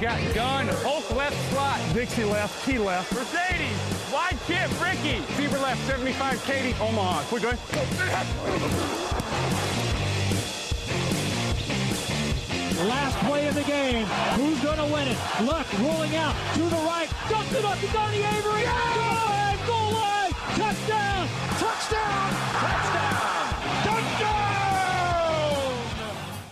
Got 0.00 0.34
gun, 0.34 0.68
Hulk 0.84 1.10
left 1.16 1.50
slot, 1.50 1.80
Dixie 1.94 2.24
left, 2.24 2.66
T 2.66 2.76
left, 2.76 3.10
Mercedes, 3.14 4.12
wide 4.12 4.36
chip, 4.46 4.70
Ricky, 4.82 5.20
Fever 5.32 5.58
left, 5.58 5.80
75, 5.86 6.44
Katie, 6.44 6.74
Omaha. 6.78 7.24
We're 7.32 7.40
good. 7.40 7.58
Last 12.86 13.16
play 13.24 13.48
of 13.48 13.54
the 13.54 13.62
game. 13.62 14.04
Who's 14.36 14.60
going 14.62 14.76
to 14.76 14.84
win 14.92 15.08
it? 15.08 15.16
Luck 15.42 15.66
rolling 15.80 16.14
out 16.16 16.34
to 16.54 16.60
the 16.60 16.76
right. 16.84 17.08
Dumps 17.30 17.54
it 17.54 17.64
up 17.64 17.80
to 17.80 17.86
Donnie 17.86 18.18
Avery. 18.18 18.62
Goal 18.62 19.14
line, 19.24 19.58
goal 19.66 19.92
line. 19.92 20.32
Touchdown, 20.60 21.28
touchdown, 21.58 22.30
touchdown. 22.60 23.05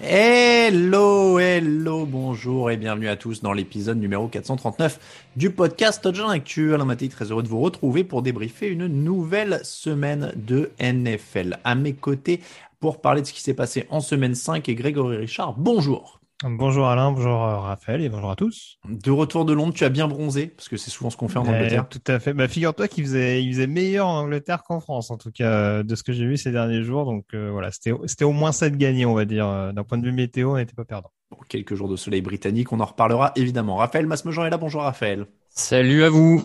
Hello, 0.07 1.39
hello, 1.39 2.05
bonjour 2.05 2.71
et 2.71 2.77
bienvenue 2.77 3.09
à 3.09 3.17
tous 3.17 3.41
dans 3.41 3.55
l'épisode 3.55 3.99
numéro 3.99 4.29
439 4.29 5.01
du 5.35 5.49
podcast 5.49 6.03
Touchdown 6.03 6.31
Actu. 6.31 6.75
Alain 6.75 6.95
très 6.95 7.31
heureux 7.31 7.43
de 7.43 7.49
vous 7.49 7.61
retrouver 7.61 8.05
pour 8.05 8.21
débriefer 8.21 8.69
une 8.69 8.87
nouvelle 8.87 9.61
semaine 9.65 10.35
de 10.37 10.73
NFL. 10.79 11.59
À 11.65 11.75
mes 11.75 11.95
côtés, 11.95 12.43
pour 12.81 13.01
parler 13.01 13.23
de 13.23 13.27
ce 13.27 13.33
qui 13.33 13.41
s'est 13.41 13.55
passé 13.55 13.87
en 13.89 14.01
semaine 14.01 14.35
5 14.35 14.69
et 14.69 14.75
Grégory 14.75 15.17
Richard, 15.17 15.55
bonjour. 15.57 16.21
Bonjour 16.47 16.89
Alain, 16.89 17.11
bonjour 17.11 17.43
euh, 17.43 17.57
Raphaël 17.59 18.03
et 18.03 18.11
bonjour 18.11 18.31
à 18.31 18.37
tous. 18.37 18.79
De 18.87 19.11
retour 19.11 19.47
de 19.47 19.55
Londres, 19.55 19.73
tu 19.75 19.83
as 19.85 19.89
bien 19.89 20.07
bronzé, 20.09 20.49
parce 20.49 20.69
que 20.69 20.77
c'est 20.77 20.91
souvent 20.91 21.09
ce 21.09 21.17
qu'on 21.17 21.27
fait 21.29 21.39
en 21.39 21.47
Eh, 21.47 21.49
Angleterre. 21.49 21.89
tout 21.89 22.03
à 22.07 22.19
fait. 22.19 22.35
Bah, 22.35 22.49
figure-toi 22.49 22.87
qu'il 22.87 23.03
faisait, 23.05 23.43
il 23.43 23.51
faisait 23.55 23.67
meilleur 23.67 24.07
en 24.07 24.19
Angleterre 24.19 24.63
qu'en 24.63 24.79
France, 24.79 25.11
en 25.11 25.17
tout 25.17 25.31
cas, 25.31 25.51
euh, 25.51 25.83
de 25.83 25.95
ce 25.95 26.03
que 26.03 26.13
j'ai 26.13 26.27
vu 26.27 26.37
ces 26.37 26.53
derniers 26.53 26.83
jours. 26.83 27.07
Donc 27.07 27.25
euh, 27.33 27.49
voilà, 27.51 27.71
c'était, 27.73 27.93
c'était 28.05 28.27
au 28.27 28.33
moins 28.33 28.53
7 28.53 28.77
gagnés, 28.77 29.07
on 29.07 29.15
va 29.15 29.25
dire. 29.25 29.73
D'un 29.73 29.85
point 29.85 29.97
de 29.97 30.05
vue 30.05 30.13
météo, 30.13 30.51
on 30.53 30.57
n'était 30.57 30.75
pas 30.75 30.85
perdant. 30.85 31.11
Bon, 31.31 31.39
quelques 31.49 31.77
jours 31.77 31.89
de 31.89 31.97
soleil 31.97 32.21
britannique, 32.21 32.73
on 32.73 32.81
en 32.81 32.85
reparlera 32.85 33.33
évidemment. 33.37 33.77
Raphaël 33.77 34.07
Masmejean 34.07 34.45
est 34.45 34.51
là, 34.51 34.59
bonjour 34.59 34.83
Raphaël. 34.83 35.25
Salut 35.49 36.05
à 36.05 36.11
vous. 36.11 36.45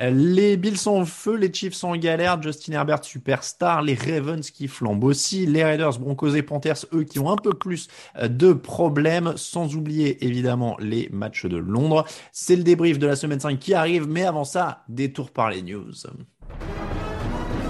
Euh, 0.00 0.10
Les 0.10 0.56
Bills 0.56 0.78
sont 0.78 0.92
en 0.92 1.04
feu, 1.04 1.36
les 1.36 1.52
Chiefs 1.52 1.74
sont 1.74 1.88
en 1.88 1.96
galère, 1.96 2.40
Justin 2.40 2.72
Herbert 2.72 3.04
superstar, 3.04 3.82
les 3.82 3.94
Ravens 3.94 4.50
qui 4.50 4.68
flambent 4.68 5.04
aussi, 5.04 5.46
les 5.46 5.64
Raiders, 5.64 5.98
Broncos 5.98 6.34
et 6.34 6.42
Panthers, 6.42 6.86
eux 6.94 7.04
qui 7.04 7.18
ont 7.18 7.30
un 7.30 7.36
peu 7.36 7.52
plus 7.52 7.88
euh, 8.18 8.28
de 8.28 8.52
problèmes, 8.52 9.34
sans 9.36 9.74
oublier 9.76 10.24
évidemment 10.24 10.76
les 10.78 11.08
matchs 11.12 11.46
de 11.46 11.56
Londres. 11.56 12.04
C'est 12.32 12.56
le 12.56 12.62
débrief 12.62 12.98
de 12.98 13.06
la 13.06 13.16
semaine 13.16 13.40
5 13.40 13.58
qui 13.58 13.74
arrive, 13.74 14.08
mais 14.08 14.24
avant 14.24 14.44
ça, 14.44 14.84
détour 14.88 15.30
par 15.30 15.50
les 15.50 15.62
news. 15.62 15.92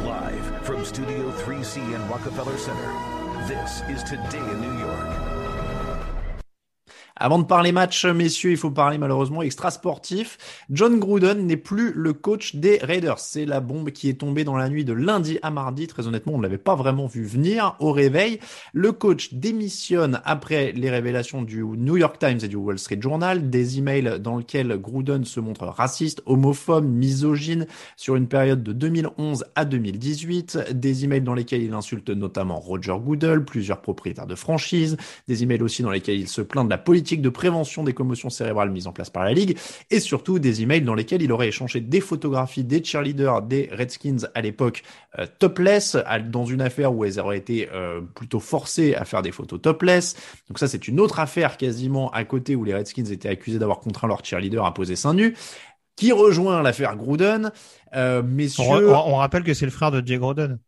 Live 0.05 0.53
from 0.63 0.85
Studio 0.85 1.31
3C 1.45 1.79
in 1.79 2.09
Rockefeller 2.09 2.57
Center. 2.59 3.13
This 3.49 3.83
is 3.89 4.03
Today 4.05 4.39
in 4.39 4.61
New 4.61 4.79
York. 4.79 5.22
Avant 7.25 7.39
de 7.39 7.45
parler 7.45 7.71
match, 7.71 8.05
messieurs, 8.05 8.51
il 8.51 8.57
faut 8.57 8.73
parler 8.73 8.99
malheureusement 8.99 9.43
extra 9.43 9.71
sportif. 9.71 10.39
John 10.71 10.99
Gruden 10.99 11.47
n'est 11.47 11.57
plus 11.57 11.93
le 11.95 12.15
coach 12.15 12.57
des 12.57 12.81
Raiders. 12.83 13.21
C'est 13.21 13.45
la 13.45 13.61
bombe 13.61 13.91
qui 13.91 14.09
est 14.09 14.15
tombée 14.15 14.43
dans 14.43 14.57
la 14.57 14.69
nuit 14.69 14.85
de 14.85 14.93
lundi 14.93 15.39
à 15.41 15.53
mardi. 15.53 15.87
Très 15.87 16.09
honnêtement, 16.09 16.33
on 16.33 16.39
ne 16.39 16.43
l'avait 16.43 16.59
pas 16.59 16.75
vraiment 16.75 17.07
vu 17.07 17.23
venir 17.23 17.77
au 17.79 17.93
réveil. 17.93 18.41
Le 18.73 18.91
coach 18.91 19.35
démissionne 19.35 20.21
après 20.25 20.73
les 20.73 20.91
révélations 20.91 21.43
du 21.43 21.63
New 21.63 21.97
York 21.97 22.19
Times 22.19 22.41
et 22.43 22.49
du 22.49 22.57
Wall 22.57 22.81
Street 22.81 22.99
Journal, 23.01 23.51
des 23.51 23.79
emails 23.79 24.19
dans 24.19 24.39
lesquels 24.39 24.77
Gruden 24.79 25.25
se 25.25 25.39
montre 25.39 25.67
raciste, 25.67 26.23
homophobe, 26.27 26.87
misogyne 26.87 27.69
sur 27.97 28.17
une 28.17 28.27
période 28.27 28.65
de 28.65 28.73
2011 28.73 29.45
à 29.55 29.65
2018, 29.65 30.73
des 30.73 31.05
emails 31.05 31.23
dans 31.23 31.35
lesquels 31.35 31.63
il 31.63 31.73
insulte 31.73 32.11
notamment 32.11 32.59
Roger 32.59 32.97
Goodell, 33.01 33.45
plusieurs 33.45 33.81
propriétaires 33.81 34.27
de 34.27 34.35
franchises, 34.35 34.97
des 35.29 35.45
emails 35.45 35.63
aussi 35.63 35.83
dans 35.83 35.93
lesquels 35.93 36.19
il 36.19 36.27
se 36.27 36.41
plaint 36.41 36.65
de 36.65 36.71
la 36.71 36.79
politique 36.79 37.12
de 37.21 37.29
prévention 37.29 37.85
des 37.85 37.93
commotions 37.93 38.31
cérébrales 38.31 38.71
mise 38.71 38.87
en 38.87 38.93
place 38.93 39.11
par 39.11 39.25
la 39.25 39.33
Ligue, 39.35 39.59
et 39.91 40.01
surtout 40.01 40.39
des 40.39 40.63
emails 40.63 40.81
dans 40.81 40.95
lesquels 40.95 41.21
il 41.21 41.31
aurait 41.33 41.49
échangé 41.49 41.81
des 41.81 42.01
photographies 42.01 42.65
des 42.65 42.83
cheerleaders 42.83 43.43
des 43.43 43.69
Redskins 43.77 44.29
à 44.35 44.41
l'époque 44.41 44.83
euh, 45.19 45.27
topless, 45.39 45.97
dans 46.31 46.47
une 46.47 46.63
affaire 46.63 46.95
où 46.95 47.05
elles 47.05 47.21
auraient 47.21 47.37
été 47.39 47.69
euh, 47.75 48.01
plutôt 48.01 48.41
forcées 48.41 48.95
à 48.95 49.05
faire 49.05 49.21
des 49.21 49.33
photos 49.33 49.61
topless. 49.61 50.15
Donc 50.49 50.59
ça, 50.59 50.69
c'est 50.69 50.89
une 50.89 51.01
autre 51.01 51.19
affaire 51.21 51.57
quasiment 51.57 52.11
à 52.13 52.25
côté 52.25 52.57
où 52.57 52.65
les 52.65 52.73
Redskins 52.75 53.05
étaient 53.11 53.29
accusés 53.29 53.59
d'avoir 53.59 53.81
contraint 53.81 54.09
leur 54.09 54.25
cheerleader 54.25 54.65
à 54.65 54.73
poser 54.73 54.97
seins 54.97 55.15
nus, 55.15 55.35
qui 55.97 56.13
rejoint 56.13 56.63
l'affaire 56.63 56.97
Gruden. 56.97 57.53
Euh, 57.95 58.23
messieurs, 58.23 58.63
on- 58.95 59.13
on 59.13 59.17
rappelle 59.17 59.43
que 59.43 59.53
c'est 59.53 59.67
le 59.67 59.71
frère 59.71 59.91
de 59.91 60.03
Jay 60.07 60.17
Groden. 60.17 60.59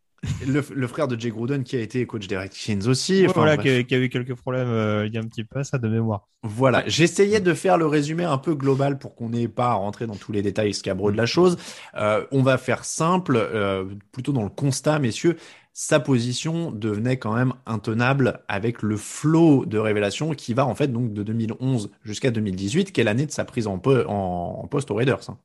Le, 0.46 0.62
le 0.74 0.86
frère 0.86 1.08
de 1.08 1.18
Jay 1.18 1.30
Gruden 1.30 1.64
qui 1.64 1.76
a 1.76 1.80
été 1.80 2.06
coach 2.06 2.26
des 2.26 2.36
Redskins 2.36 2.86
aussi. 2.86 3.24
Enfin, 3.26 3.40
voilà, 3.40 3.56
qui 3.56 3.68
a, 3.68 3.82
qui 3.82 3.94
a 3.94 3.98
eu 3.98 4.08
quelques 4.08 4.34
problèmes 4.34 4.68
euh, 4.68 5.06
il 5.06 5.12
y 5.14 5.18
a 5.18 5.20
un 5.20 5.24
petit 5.26 5.44
peu, 5.44 5.62
ça 5.64 5.78
de 5.78 5.88
mémoire. 5.88 6.28
Voilà, 6.42 6.82
j'essayais 6.86 7.40
de 7.40 7.54
faire 7.54 7.78
le 7.78 7.86
résumé 7.86 8.24
un 8.24 8.36
peu 8.38 8.54
global 8.54 8.98
pour 8.98 9.14
qu'on 9.14 9.30
n'ait 9.30 9.48
pas 9.48 9.68
à 9.68 9.72
rentrer 9.74 10.06
dans 10.06 10.16
tous 10.16 10.30
les 10.32 10.42
détails 10.42 10.74
scabreux 10.74 11.10
de 11.12 11.16
la 11.16 11.26
chose. 11.26 11.56
Euh, 11.96 12.26
on 12.32 12.42
va 12.42 12.58
faire 12.58 12.84
simple, 12.84 13.36
euh, 13.36 13.84
plutôt 14.12 14.32
dans 14.32 14.42
le 14.42 14.50
constat, 14.50 14.98
messieurs. 14.98 15.36
Sa 15.76 15.98
position 16.00 16.70
devenait 16.70 17.16
quand 17.16 17.34
même 17.34 17.52
intenable 17.66 18.40
avec 18.46 18.82
le 18.82 18.96
flot 18.96 19.64
de 19.66 19.76
révélations 19.78 20.30
qui 20.30 20.54
va 20.54 20.66
en 20.66 20.74
fait 20.76 20.86
donc 20.88 21.12
de 21.12 21.22
2011 21.24 21.90
jusqu'à 22.04 22.30
2018, 22.30 22.92
qui 22.92 23.00
est 23.00 23.04
l'année 23.04 23.26
de 23.26 23.32
sa 23.32 23.44
prise 23.44 23.66
en, 23.66 23.78
po- 23.78 24.04
en, 24.06 24.60
en 24.62 24.66
poste 24.68 24.90
aux 24.92 24.94
Raiders. 24.94 25.28
Hein. 25.30 25.38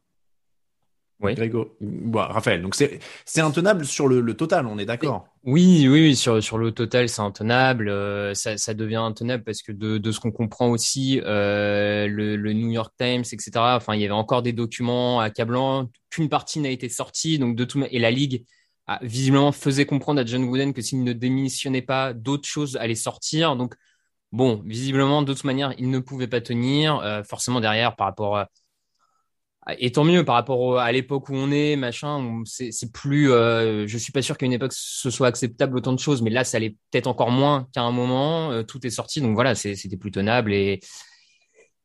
Oui. 1.21 1.33
Grégo, 1.35 1.75
bon, 1.81 2.19
Raphaël, 2.19 2.61
donc 2.61 2.75
c'est 2.75 2.99
c'est 3.25 3.41
intenable 3.41 3.85
sur 3.85 4.07
le, 4.07 4.21
le 4.21 4.33
total, 4.35 4.65
on 4.67 4.77
est 4.79 4.85
d'accord. 4.85 5.27
Oui, 5.43 5.87
oui, 5.87 6.01
oui, 6.01 6.15
sur, 6.17 6.43
sur 6.43 6.57
le 6.57 6.71
total, 6.73 7.07
c'est 7.07 7.21
intenable. 7.21 7.87
euh, 7.89 8.33
ça, 8.33 8.57
ça 8.57 8.73
devient 8.73 8.97
intenable 8.97 9.43
parce 9.45 9.61
que 9.61 9.71
de, 9.71 9.97
de 9.97 10.11
ce 10.11 10.19
qu'on 10.19 10.31
comprend 10.31 10.69
aussi, 10.69 11.21
euh, 11.23 12.07
le, 12.07 12.35
le 12.35 12.51
New 12.53 12.69
York 12.71 12.93
Times, 12.97 13.21
etc. 13.21 13.77
Enfin, 13.77 13.95
il 13.95 14.01
y 14.01 14.03
avait 14.05 14.13
encore 14.13 14.41
des 14.41 14.51
documents 14.51 15.21
accablants. 15.21 15.89
Qu'une 16.09 16.27
partie 16.27 16.59
n'a 16.59 16.69
été 16.69 16.89
sortie, 16.89 17.39
donc 17.39 17.55
de 17.55 17.63
tout 17.63 17.81
et 17.89 17.99
la 17.99 18.11
ligue 18.11 18.45
a, 18.87 18.99
visiblement 19.01 19.51
faisait 19.53 19.85
comprendre 19.85 20.19
à 20.19 20.25
John 20.25 20.43
Wooden 20.43 20.73
que 20.73 20.81
s'il 20.81 21.03
ne 21.03 21.13
démissionnait 21.13 21.81
pas, 21.81 22.13
d'autres 22.13 22.47
choses 22.47 22.75
allaient 22.75 22.95
sortir. 22.95 23.55
Donc 23.55 23.75
bon, 24.31 24.61
visiblement, 24.65 25.21
de 25.21 25.33
toute 25.33 25.43
manière, 25.45 25.73
il 25.77 25.89
ne 25.89 25.99
pouvait 25.99 26.27
pas 26.27 26.41
tenir. 26.41 26.99
euh, 26.99 27.23
forcément 27.23 27.59
derrière, 27.61 27.95
par 27.95 28.07
rapport 28.07 28.37
à 28.37 28.49
et 29.77 29.91
tant 29.91 30.03
mieux 30.03 30.25
par 30.25 30.35
rapport 30.35 30.79
à 30.79 30.91
l'époque 30.91 31.29
où 31.29 31.35
on 31.35 31.51
est, 31.51 31.75
machin. 31.75 32.41
C'est 32.45 32.91
plus. 32.91 33.31
euh, 33.31 33.87
je 33.87 33.97
suis 33.97 34.11
pas 34.11 34.21
sûr 34.21 34.37
qu'à 34.37 34.45
une 34.45 34.53
époque 34.53 34.73
ce 34.73 35.09
soit 35.09 35.27
acceptable 35.27 35.77
autant 35.77 35.93
de 35.93 35.99
choses, 35.99 36.21
mais 36.21 36.29
là, 36.29 36.43
ça 36.43 36.57
allait 36.57 36.75
peut-être 36.91 37.07
encore 37.07 37.31
moins 37.31 37.67
qu'à 37.73 37.81
un 37.81 37.91
moment. 37.91 38.51
euh, 38.51 38.63
tout 38.63 38.85
est 38.85 38.89
sorti, 38.89 39.21
donc 39.21 39.35
voilà, 39.35 39.55
c'était 39.55 39.97
plus 39.97 40.11
tenable 40.11 40.53
et 40.53 40.79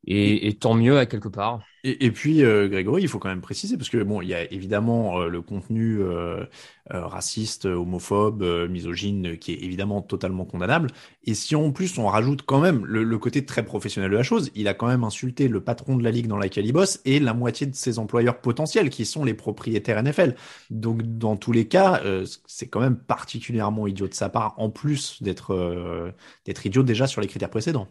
et, 0.06 0.48
et, 0.48 0.54
tant 0.54 0.74
mieux 0.74 0.98
à 0.98 1.06
quelque 1.06 1.28
part. 1.28 1.62
Et, 1.82 2.06
et 2.06 2.10
puis 2.10 2.42
euh, 2.42 2.68
Grégory, 2.68 3.02
il 3.02 3.08
faut 3.08 3.18
quand 3.18 3.28
même 3.28 3.40
préciser 3.40 3.76
parce 3.76 3.88
que 3.88 4.02
bon, 4.02 4.20
il 4.22 4.28
y 4.28 4.34
a 4.34 4.50
évidemment 4.52 5.20
euh, 5.20 5.28
le 5.28 5.40
contenu 5.42 6.00
euh, 6.00 6.44
euh 6.92 7.06
raciste, 7.06 7.66
homophobe, 7.66 8.42
misogyne 8.70 9.38
qui 9.38 9.52
est 9.52 9.62
évidemment 9.62 10.02
totalement 10.02 10.44
condamnable. 10.44 10.90
Et 11.24 11.34
si 11.34 11.56
en 11.56 11.72
plus 11.72 11.98
on 11.98 12.06
rajoute 12.06 12.42
quand 12.42 12.60
même 12.60 12.84
le, 12.84 13.02
le, 13.04 13.18
côté 13.18 13.44
très 13.46 13.64
professionnel 13.64 14.10
de 14.10 14.16
la 14.16 14.22
chose, 14.22 14.50
il 14.54 14.68
a 14.68 14.74
quand 14.74 14.86
même 14.86 15.04
insulté 15.04 15.48
le 15.48 15.62
patron 15.62 15.96
de 15.96 16.04
la 16.04 16.10
ligue 16.10 16.26
dans 16.26 16.38
laquelle 16.38 16.66
il 16.66 16.72
bosse 16.72 17.00
et 17.04 17.20
la 17.20 17.34
moitié 17.34 17.66
de 17.66 17.74
ses 17.74 17.98
employeurs 17.98 18.40
potentiels 18.40 18.90
qui 18.90 19.06
sont 19.06 19.24
les 19.24 19.34
propriétaires 19.34 20.02
NFL. 20.02 20.34
Donc 20.70 21.02
dans 21.02 21.36
tous 21.36 21.52
les 21.52 21.68
cas, 21.68 22.02
c'est 22.46 22.68
quand 22.68 22.80
même 22.80 22.96
particulièrement 22.96 23.86
idiot 23.86 24.08
de 24.08 24.14
sa 24.14 24.28
part 24.28 24.54
en 24.58 24.70
plus 24.70 25.22
d'être 25.22 26.12
d'être 26.44 26.66
idiot 26.66 26.82
déjà 26.82 27.06
sur 27.06 27.20
les 27.20 27.28
critères 27.28 27.50
précédents. 27.50 27.88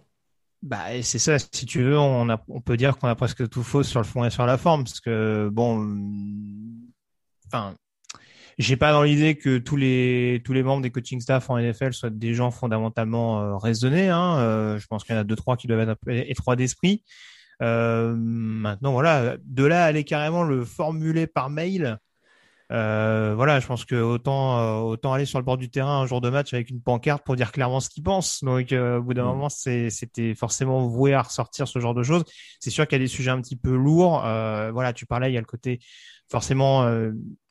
Bah, 0.64 0.86
c'est 1.02 1.20
ça. 1.20 1.38
Si 1.40 1.66
tu 1.66 1.84
veux, 1.84 2.00
on, 2.00 2.30
a, 2.30 2.42
on 2.48 2.62
peut 2.62 2.78
dire 2.78 2.98
qu'on 2.98 3.10
a 3.10 3.16
presque 3.16 3.50
tout 3.50 3.64
faux 3.64 3.84
sur 3.84 4.00
le 4.00 4.06
fond 4.06 4.24
et 4.24 4.30
sur 4.30 4.46
la 4.46 4.58
forme, 4.58 4.86
parce 4.86 5.02
que 5.02 5.50
bon, 5.52 5.94
enfin, 7.48 7.76
j'ai 8.58 8.78
pas 8.78 8.94
dans 8.94 9.04
l'idée 9.04 9.36
que 9.36 9.58
tous 9.58 9.76
les 9.76 10.42
tous 10.46 10.54
les 10.54 10.64
membres 10.64 10.82
des 10.82 10.90
coaching 10.90 11.20
staff 11.20 11.50
en 11.50 11.60
NFL 11.60 11.92
soient 11.92 12.10
des 12.10 12.34
gens 12.34 12.50
fondamentalement 12.50 13.42
euh, 13.42 13.58
raisonnés. 13.58 14.08
Hein. 14.08 14.38
Euh, 14.38 14.80
je 14.80 14.88
pense 14.88 15.04
qu'il 15.04 15.14
y 15.14 15.18
en 15.18 15.22
a 15.22 15.26
deux 15.26 15.36
trois 15.36 15.58
qui 15.58 15.68
doivent 15.68 15.82
être 15.82 15.98
étroits 16.08 16.56
d'esprit. 16.56 17.04
Euh, 17.62 18.16
maintenant, 18.16 18.94
voilà, 18.94 19.36
de 19.44 19.66
là 19.66 19.84
aller 19.84 20.06
carrément 20.06 20.44
le 20.44 20.64
formuler 20.64 21.28
par 21.28 21.50
mail. 21.50 21.98
Euh, 22.72 23.34
voilà, 23.36 23.60
je 23.60 23.68
pense 23.68 23.86
que 23.86 23.96
autant 23.96 24.60
euh, 24.60 24.80
autant 24.80 25.14
aller 25.14 25.26
sur 25.26 25.38
le 25.38 25.46
bord 25.46 25.58
du 25.58 25.70
terrain 25.70 26.02
un 26.02 26.06
jour 26.06 26.22
de 26.22 26.30
match 26.30 26.54
avec 26.54 26.70
une 26.70 26.82
pancarte 26.82 27.24
pour 27.24 27.36
dire 27.36 27.52
clairement 27.52 27.80
ce 27.80 27.90
qu'il 27.90 28.04
pense. 28.04 28.44
Donc 28.44 28.72
euh, 28.72 29.00
au 29.00 29.04
bout 29.04 29.14
d'un 29.14 29.24
mm. 29.24 29.28
moment, 29.28 29.50
c'était 29.50 30.34
forcément 30.36 30.88
voué 30.88 31.14
à 31.14 31.22
ressortir 31.22 31.68
ce 31.68 31.80
genre 31.80 31.94
de 31.94 32.04
choses. 32.04 32.24
C'est 32.60 32.70
sûr 32.70 32.88
qu'il 32.88 32.98
y 32.98 33.02
a 33.02 33.04
des 33.04 33.08
sujets 33.08 33.32
un 33.32 33.42
petit 33.42 33.58
peu 33.58 33.76
lourds. 33.76 34.22
voilà, 34.22 34.94
tu 34.94 35.06
parlais, 35.06 35.30
il 35.30 35.34
y 35.34 35.38
a 35.38 35.42
le 35.42 35.46
côté 35.46 35.80
forcément 36.30 36.90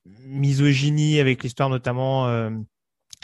misogynie 0.05 1.20
avec 1.20 1.43
l'histoire 1.43 1.69
notamment 1.69 2.26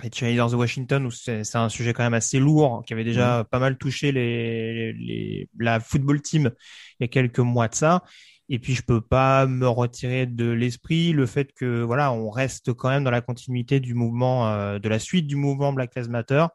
les 0.02 0.10
cheerleaders 0.12 0.50
de 0.50 0.56
Washington 0.56 1.06
où 1.06 1.10
c'est 1.10 1.56
un 1.56 1.68
sujet 1.68 1.92
quand 1.92 2.04
même 2.04 2.14
assez 2.14 2.38
lourd 2.38 2.84
qui 2.86 2.92
avait 2.92 3.04
déjà 3.04 3.42
mm. 3.42 3.44
pas 3.46 3.58
mal 3.58 3.76
touché 3.76 4.12
les, 4.12 4.92
les, 4.92 5.48
la 5.58 5.80
football 5.80 6.20
team 6.22 6.50
il 7.00 7.04
y 7.04 7.06
a 7.06 7.08
quelques 7.08 7.40
mois 7.40 7.66
de 7.68 7.74
ça 7.74 8.04
et 8.48 8.58
puis 8.58 8.74
je 8.74 8.82
peux 8.82 9.00
pas 9.00 9.46
me 9.46 9.68
retirer 9.68 10.26
de 10.26 10.48
l'esprit 10.50 11.12
le 11.12 11.26
fait 11.26 11.52
que 11.52 11.82
voilà, 11.82 12.12
on 12.12 12.30
reste 12.30 12.72
quand 12.72 12.88
même 12.88 13.04
dans 13.04 13.10
la 13.10 13.20
continuité 13.20 13.80
du 13.80 13.94
mouvement, 13.94 14.48
euh, 14.48 14.78
de 14.78 14.88
la 14.88 14.98
suite 14.98 15.26
du 15.26 15.36
mouvement 15.36 15.72
Black 15.72 15.94
Lives 15.94 16.08
Matter, 16.08 16.46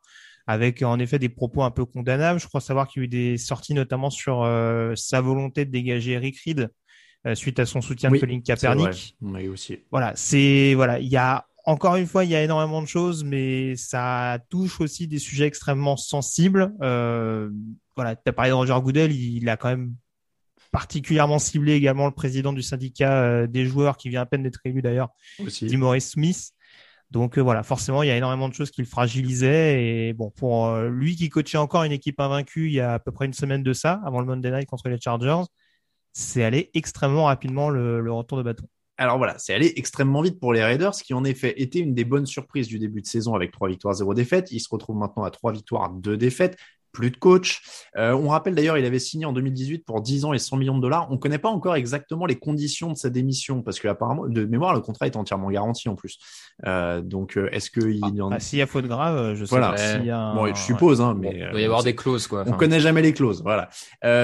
avec 0.47 0.81
en 0.81 0.99
effet 0.99 1.19
des 1.19 1.29
propos 1.29 1.63
un 1.63 1.71
peu 1.71 1.85
condamnables. 1.85 2.39
Je 2.39 2.47
crois 2.47 2.61
savoir 2.61 2.87
qu'il 2.87 3.01
y 3.01 3.03
a 3.03 3.05
eu 3.05 3.07
des 3.07 3.37
sorties 3.37 3.73
notamment 3.73 4.09
sur 4.09 4.43
euh, 4.43 4.93
sa 4.95 5.21
volonté 5.21 5.65
de 5.65 5.71
dégager 5.71 6.13
Eric 6.13 6.37
Reed 6.39 6.69
euh, 7.25 7.35
suite 7.35 7.59
à 7.59 7.65
son 7.65 7.81
soutien 7.81 8.09
de 8.09 8.17
Colin 8.17 8.41
Kaepernick. 8.41 9.15
Oui, 9.21 9.47
aussi. 9.47 9.79
Voilà, 9.91 10.13
c'est 10.15 10.73
voilà, 10.75 10.99
il 10.99 11.07
y 11.07 11.17
a 11.17 11.45
encore 11.65 11.95
une 11.95 12.07
fois, 12.07 12.25
il 12.25 12.31
y 12.31 12.35
a 12.35 12.43
énormément 12.43 12.81
de 12.81 12.87
choses, 12.87 13.23
mais 13.23 13.75
ça 13.77 14.39
touche 14.49 14.81
aussi 14.81 15.07
des 15.07 15.19
sujets 15.19 15.45
extrêmement 15.45 15.95
sensibles. 15.95 16.73
Euh, 16.81 17.49
voilà, 17.95 18.15
tu 18.15 18.23
as 18.25 18.33
parlé 18.33 18.51
de 18.51 18.55
Roger 18.55 18.77
Goodell, 18.81 19.13
il 19.13 19.47
a 19.47 19.55
quand 19.55 19.69
même 19.69 19.95
particulièrement 20.73 21.37
ciblé 21.37 21.73
également 21.73 22.07
le 22.07 22.11
président 22.11 22.51
du 22.51 22.63
syndicat 22.63 23.21
euh, 23.21 23.47
des 23.47 23.65
joueurs 23.65 23.95
qui 23.95 24.09
vient 24.09 24.21
à 24.21 24.25
peine 24.25 24.41
d'être 24.41 24.59
élu 24.65 24.81
d'ailleurs, 24.81 25.09
Maurice 25.77 26.09
Smith. 26.09 26.51
Donc 27.11 27.37
euh, 27.37 27.41
voilà, 27.41 27.61
forcément, 27.61 28.01
il 28.01 28.07
y 28.07 28.09
a 28.09 28.17
énormément 28.17 28.49
de 28.49 28.55
choses 28.55 28.71
qui 28.71 28.81
le 28.81 28.87
fragilisaient. 28.87 29.83
Et 29.83 30.13
bon, 30.13 30.31
pour 30.31 30.65
euh, 30.65 30.89
lui 30.89 31.15
qui 31.15 31.29
coachait 31.29 31.59
encore 31.59 31.83
une 31.83 31.91
équipe 31.91 32.19
invaincue 32.19 32.65
il 32.69 32.73
y 32.73 32.79
a 32.79 32.93
à 32.93 32.99
peu 32.99 33.11
près 33.11 33.27
une 33.27 33.33
semaine 33.33 33.61
de 33.61 33.71
ça, 33.71 34.01
avant 34.03 34.19
le 34.19 34.25
Monday 34.25 34.49
Night 34.49 34.65
contre 34.65 34.89
les 34.89 34.99
Chargers, 34.99 35.43
c'est 36.11 36.43
allé 36.43 36.71
extrêmement 36.73 37.25
rapidement 37.25 37.69
le, 37.69 38.01
le 38.01 38.11
retour 38.11 38.39
de 38.39 38.43
bâton. 38.43 38.65
Alors 38.97 39.19
voilà, 39.19 39.37
c'est 39.37 39.53
allé 39.53 39.73
extrêmement 39.75 40.21
vite 40.21 40.39
pour 40.39 40.53
les 40.53 40.63
Raiders, 40.63 40.93
qui 40.93 41.13
en 41.13 41.23
effet 41.23 41.53
était 41.61 41.79
une 41.79 41.93
des 41.93 42.03
bonnes 42.03 42.25
surprises 42.25 42.67
du 42.67 42.79
début 42.79 43.01
de 43.01 43.07
saison 43.07 43.35
avec 43.35 43.51
trois 43.51 43.69
victoires, 43.69 43.93
zéro 43.93 44.15
défaites. 44.15 44.51
Ils 44.51 44.59
se 44.59 44.69
retrouvent 44.71 44.97
maintenant 44.97 45.23
à 45.23 45.29
trois 45.29 45.51
victoires, 45.51 45.91
deux 45.91 46.17
défaites 46.17 46.57
plus 46.93 47.11
de 47.11 47.17
coach. 47.17 47.61
Euh, 47.97 48.13
on 48.13 48.29
rappelle 48.29 48.55
d'ailleurs, 48.55 48.77
il 48.77 48.85
avait 48.85 48.99
signé 48.99 49.25
en 49.25 49.33
2018 49.33 49.79
pour 49.79 50.01
10 50.01 50.25
ans 50.25 50.33
et 50.33 50.39
100 50.39 50.57
millions 50.57 50.77
de 50.77 50.81
dollars. 50.81 51.07
On 51.09 51.15
ne 51.15 51.19
connaît 51.19 51.39
pas 51.39 51.49
encore 51.49 51.75
exactement 51.75 52.25
les 52.25 52.37
conditions 52.37 52.91
de 52.91 52.97
sa 52.97 53.09
démission 53.09 53.61
parce 53.61 53.79
que 53.79 53.87
apparemment, 53.87 54.27
de 54.27 54.45
mémoire, 54.45 54.73
le 54.73 54.79
contrat 54.79 55.07
est 55.07 55.17
entièrement 55.17 55.49
garanti 55.49 55.89
en 55.89 55.95
plus. 55.95 56.19
Euh, 56.65 57.01
donc, 57.01 57.35
euh, 57.35 57.49
est-ce 57.51 57.69
qu'il 57.69 57.97
y 57.97 58.21
en 58.21 58.31
a 58.31 58.35
ah, 58.35 58.39
S'il 58.39 58.59
y 58.59 58.61
a 58.61 58.67
faute 58.67 58.85
grave, 58.85 59.33
je 59.33 59.43
sais 59.43 59.59
pas. 59.59 59.75
S'il 59.75 60.05
y 60.05 60.11
a 60.11 60.33
bon, 60.33 60.47
je 60.53 60.61
suppose, 60.61 61.01
hein, 61.01 61.17
mais 61.19 61.31
il 61.33 61.49
doit 61.49 61.61
y 61.61 61.65
avoir 61.65 61.83
des 61.83 61.95
clauses 61.95 62.27
quoi. 62.27 62.43
On 62.47 62.51
connaît 62.51 62.79
jamais 62.79 63.01
les 63.01 63.13
clauses, 63.13 63.41
voilà. 63.43 63.69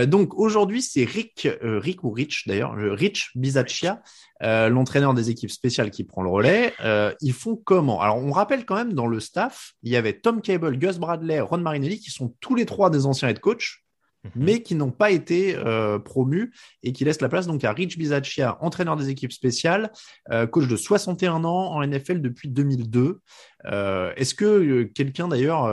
donc 0.05 0.35
aujourd'hui, 0.35 0.81
c'est 0.81 1.03
Rick, 1.03 1.49
Rick 1.61 2.03
ou 2.03 2.11
Rich 2.11 2.47
d'ailleurs, 2.47 2.75
Rich 2.75 3.31
Bizaccia 3.35 4.01
euh, 4.41 4.69
l'entraîneur 4.69 5.13
des 5.13 5.29
équipes 5.29 5.51
spéciales 5.51 5.91
qui 5.91 6.03
prend 6.03 6.21
le 6.23 6.29
relais. 6.29 6.73
Euh, 6.81 7.13
ils 7.21 7.33
font 7.33 7.55
comment? 7.57 8.01
Alors, 8.01 8.17
on 8.17 8.31
rappelle 8.31 8.65
quand 8.65 8.75
même 8.75 8.93
dans 8.93 9.07
le 9.07 9.19
staff, 9.19 9.73
il 9.83 9.91
y 9.91 9.97
avait 9.97 10.13
Tom 10.13 10.41
Cable, 10.41 10.77
Gus 10.77 10.97
Bradley, 10.97 11.41
Ron 11.41 11.57
Marinelli, 11.57 11.99
qui 11.99 12.09
sont 12.11 12.33
tous 12.39 12.55
les 12.55 12.65
trois 12.65 12.89
des 12.89 13.05
anciens 13.05 13.27
head 13.27 13.39
coach, 13.39 13.83
mhm. 14.23 14.31
mais 14.35 14.61
qui 14.61 14.75
n'ont 14.75 14.91
pas 14.91 15.11
été 15.11 15.55
euh, 15.55 15.99
promus 15.99 16.53
et 16.83 16.93
qui 16.93 17.03
laissent 17.03 17.21
la 17.21 17.29
place 17.29 17.47
donc 17.47 17.63
à 17.65 17.73
Rich 17.73 17.97
Bisaccia, 17.97 18.57
entraîneur 18.61 18.95
des 18.95 19.09
équipes 19.09 19.33
spéciales, 19.33 19.91
euh, 20.31 20.47
coach 20.47 20.67
de 20.67 20.75
61 20.77 21.43
ans 21.43 21.73
en 21.73 21.85
NFL 21.85 22.21
depuis 22.21 22.47
2002. 22.47 23.19
Euh, 23.65 24.13
est-ce 24.15 24.33
que 24.33 24.45
euh, 24.45 24.85
quelqu'un 24.85 25.27
d'ailleurs 25.27 25.63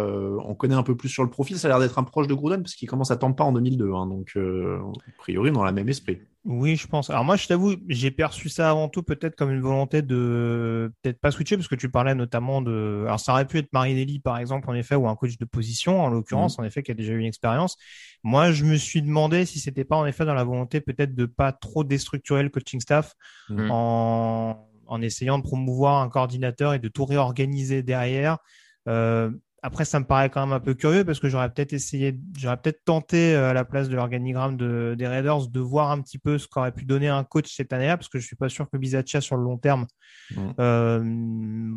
en 0.45 0.55
connaît 0.55 0.75
un 0.75 0.83
peu 0.83 0.97
plus 0.97 1.09
sur 1.09 1.23
le 1.23 1.31
profil 1.31 1.59
Ça 1.59 1.69
a 1.69 1.71
l'air 1.71 1.81
d'être 1.81 1.99
un 1.99 2.05
proche 2.05 2.27
de 2.27 2.35
Gruden 2.35 2.63
parce 2.63 2.75
qu'il 2.75 2.89
commence 2.89 3.11
à 3.11 3.17
pas 3.17 3.45
en 3.45 3.53
2002, 3.53 3.93
hein, 3.93 4.07
donc 4.07 4.37
a 4.37 5.11
priori 5.19 5.51
dans 5.53 5.65
la 5.65 5.73
même 5.73 5.89
esprit. 5.89 6.19
Oui, 6.47 6.77
je 6.77 6.87
pense. 6.87 7.11
Alors 7.11 7.25
moi, 7.25 7.35
je 7.35 7.49
t'avoue, 7.49 7.75
j'ai 7.89 8.13
perçu 8.13 8.49
ça 8.49 8.71
avant 8.71 8.89
tout 8.89 9.03
peut-être 9.03 9.35
comme 9.35 9.51
une 9.51 9.61
volonté 9.61 10.01
de 10.01 10.93
peut-être 11.03 11.21
pas 11.21 11.33
switcher 11.33 11.57
parce 11.57 11.67
que 11.67 11.75
tu 11.75 11.91
parlais 11.91 12.15
notamment 12.15 12.63
de. 12.63 13.03
Alors 13.05 13.19
ça 13.19 13.33
aurait 13.33 13.49
pu 13.49 13.59
être 13.59 13.73
Marinelli 13.73 14.21
par 14.21 14.39
exemple 14.39 14.71
en 14.71 14.75
effet 14.75 14.95
ou 14.95 15.09
un 15.09 15.17
coach 15.17 15.39
de 15.39 15.45
position 15.45 16.01
en 16.01 16.09
l'occurrence 16.09 16.57
mmh. 16.57 16.63
en 16.63 16.65
effet 16.65 16.83
qui 16.85 16.93
a 16.93 16.95
déjà 16.95 17.15
eu 17.15 17.19
une 17.19 17.27
expérience. 17.27 17.77
Moi, 18.23 18.53
je 18.53 18.65
me 18.65 18.77
suis 18.77 19.03
demandé 19.03 19.45
si 19.45 19.59
c'était 19.59 19.83
pas 19.83 19.97
en 19.97 20.07
effet 20.07 20.25
dans 20.25 20.35
la 20.35 20.45
volonté 20.45 20.81
peut-être 20.81 21.17
de 21.17 21.27
pas 21.27 21.51
trop 21.51 21.83
déstructurer 21.83 22.45
le 22.45 22.49
coaching 22.49 22.79
staff 22.79 23.15
mmh. 23.49 23.69
en 23.73 24.69
en 24.87 25.03
essayant 25.03 25.39
de 25.39 25.43
promouvoir 25.43 26.03
un 26.03 26.09
coordinateur 26.09 26.75
et 26.75 26.79
de 26.79 26.89
tout 26.89 27.05
réorganiser 27.05 27.83
derrière. 27.83 28.39
Euh, 28.89 29.31
après, 29.67 29.85
ça 29.85 29.99
me 29.99 30.05
paraît 30.05 30.31
quand 30.31 30.47
même 30.47 30.53
un 30.53 30.61
peu 30.61 30.75
curieux 30.75 31.05
parce 31.05 31.19
que 31.19 31.29
j'aurais 31.29 31.51
peut-être 31.51 31.73
essayé, 31.73 32.17
j'aurais 32.39 32.57
peut-être 32.57 32.85
tenté 32.85 33.35
euh, 33.35 33.51
à 33.51 33.53
la 33.53 33.65
place 33.65 33.89
de 33.89 33.97
l'organigramme 33.97 34.57
de, 34.57 34.95
des 34.97 35.09
Raiders 35.09 35.49
de 35.49 35.59
voir 35.59 35.91
un 35.91 36.01
petit 36.01 36.19
peu 36.19 36.39
ce 36.39 36.47
qu'aurait 36.47 36.71
pu 36.71 36.85
donner 36.85 37.09
un 37.09 37.25
coach 37.25 37.53
cette 37.53 37.73
année-là 37.73 37.97
parce 37.97 38.09
que 38.09 38.21
je 38.21 38.25
suis 38.25 38.37
pas 38.37 38.49
sûr 38.49 38.71
que 38.71 38.79
Bizaccia 38.79 39.21
sur 39.21 39.37
le 39.37 39.43
long 39.43 39.59
terme, 39.59 39.89
euh, 40.61 41.03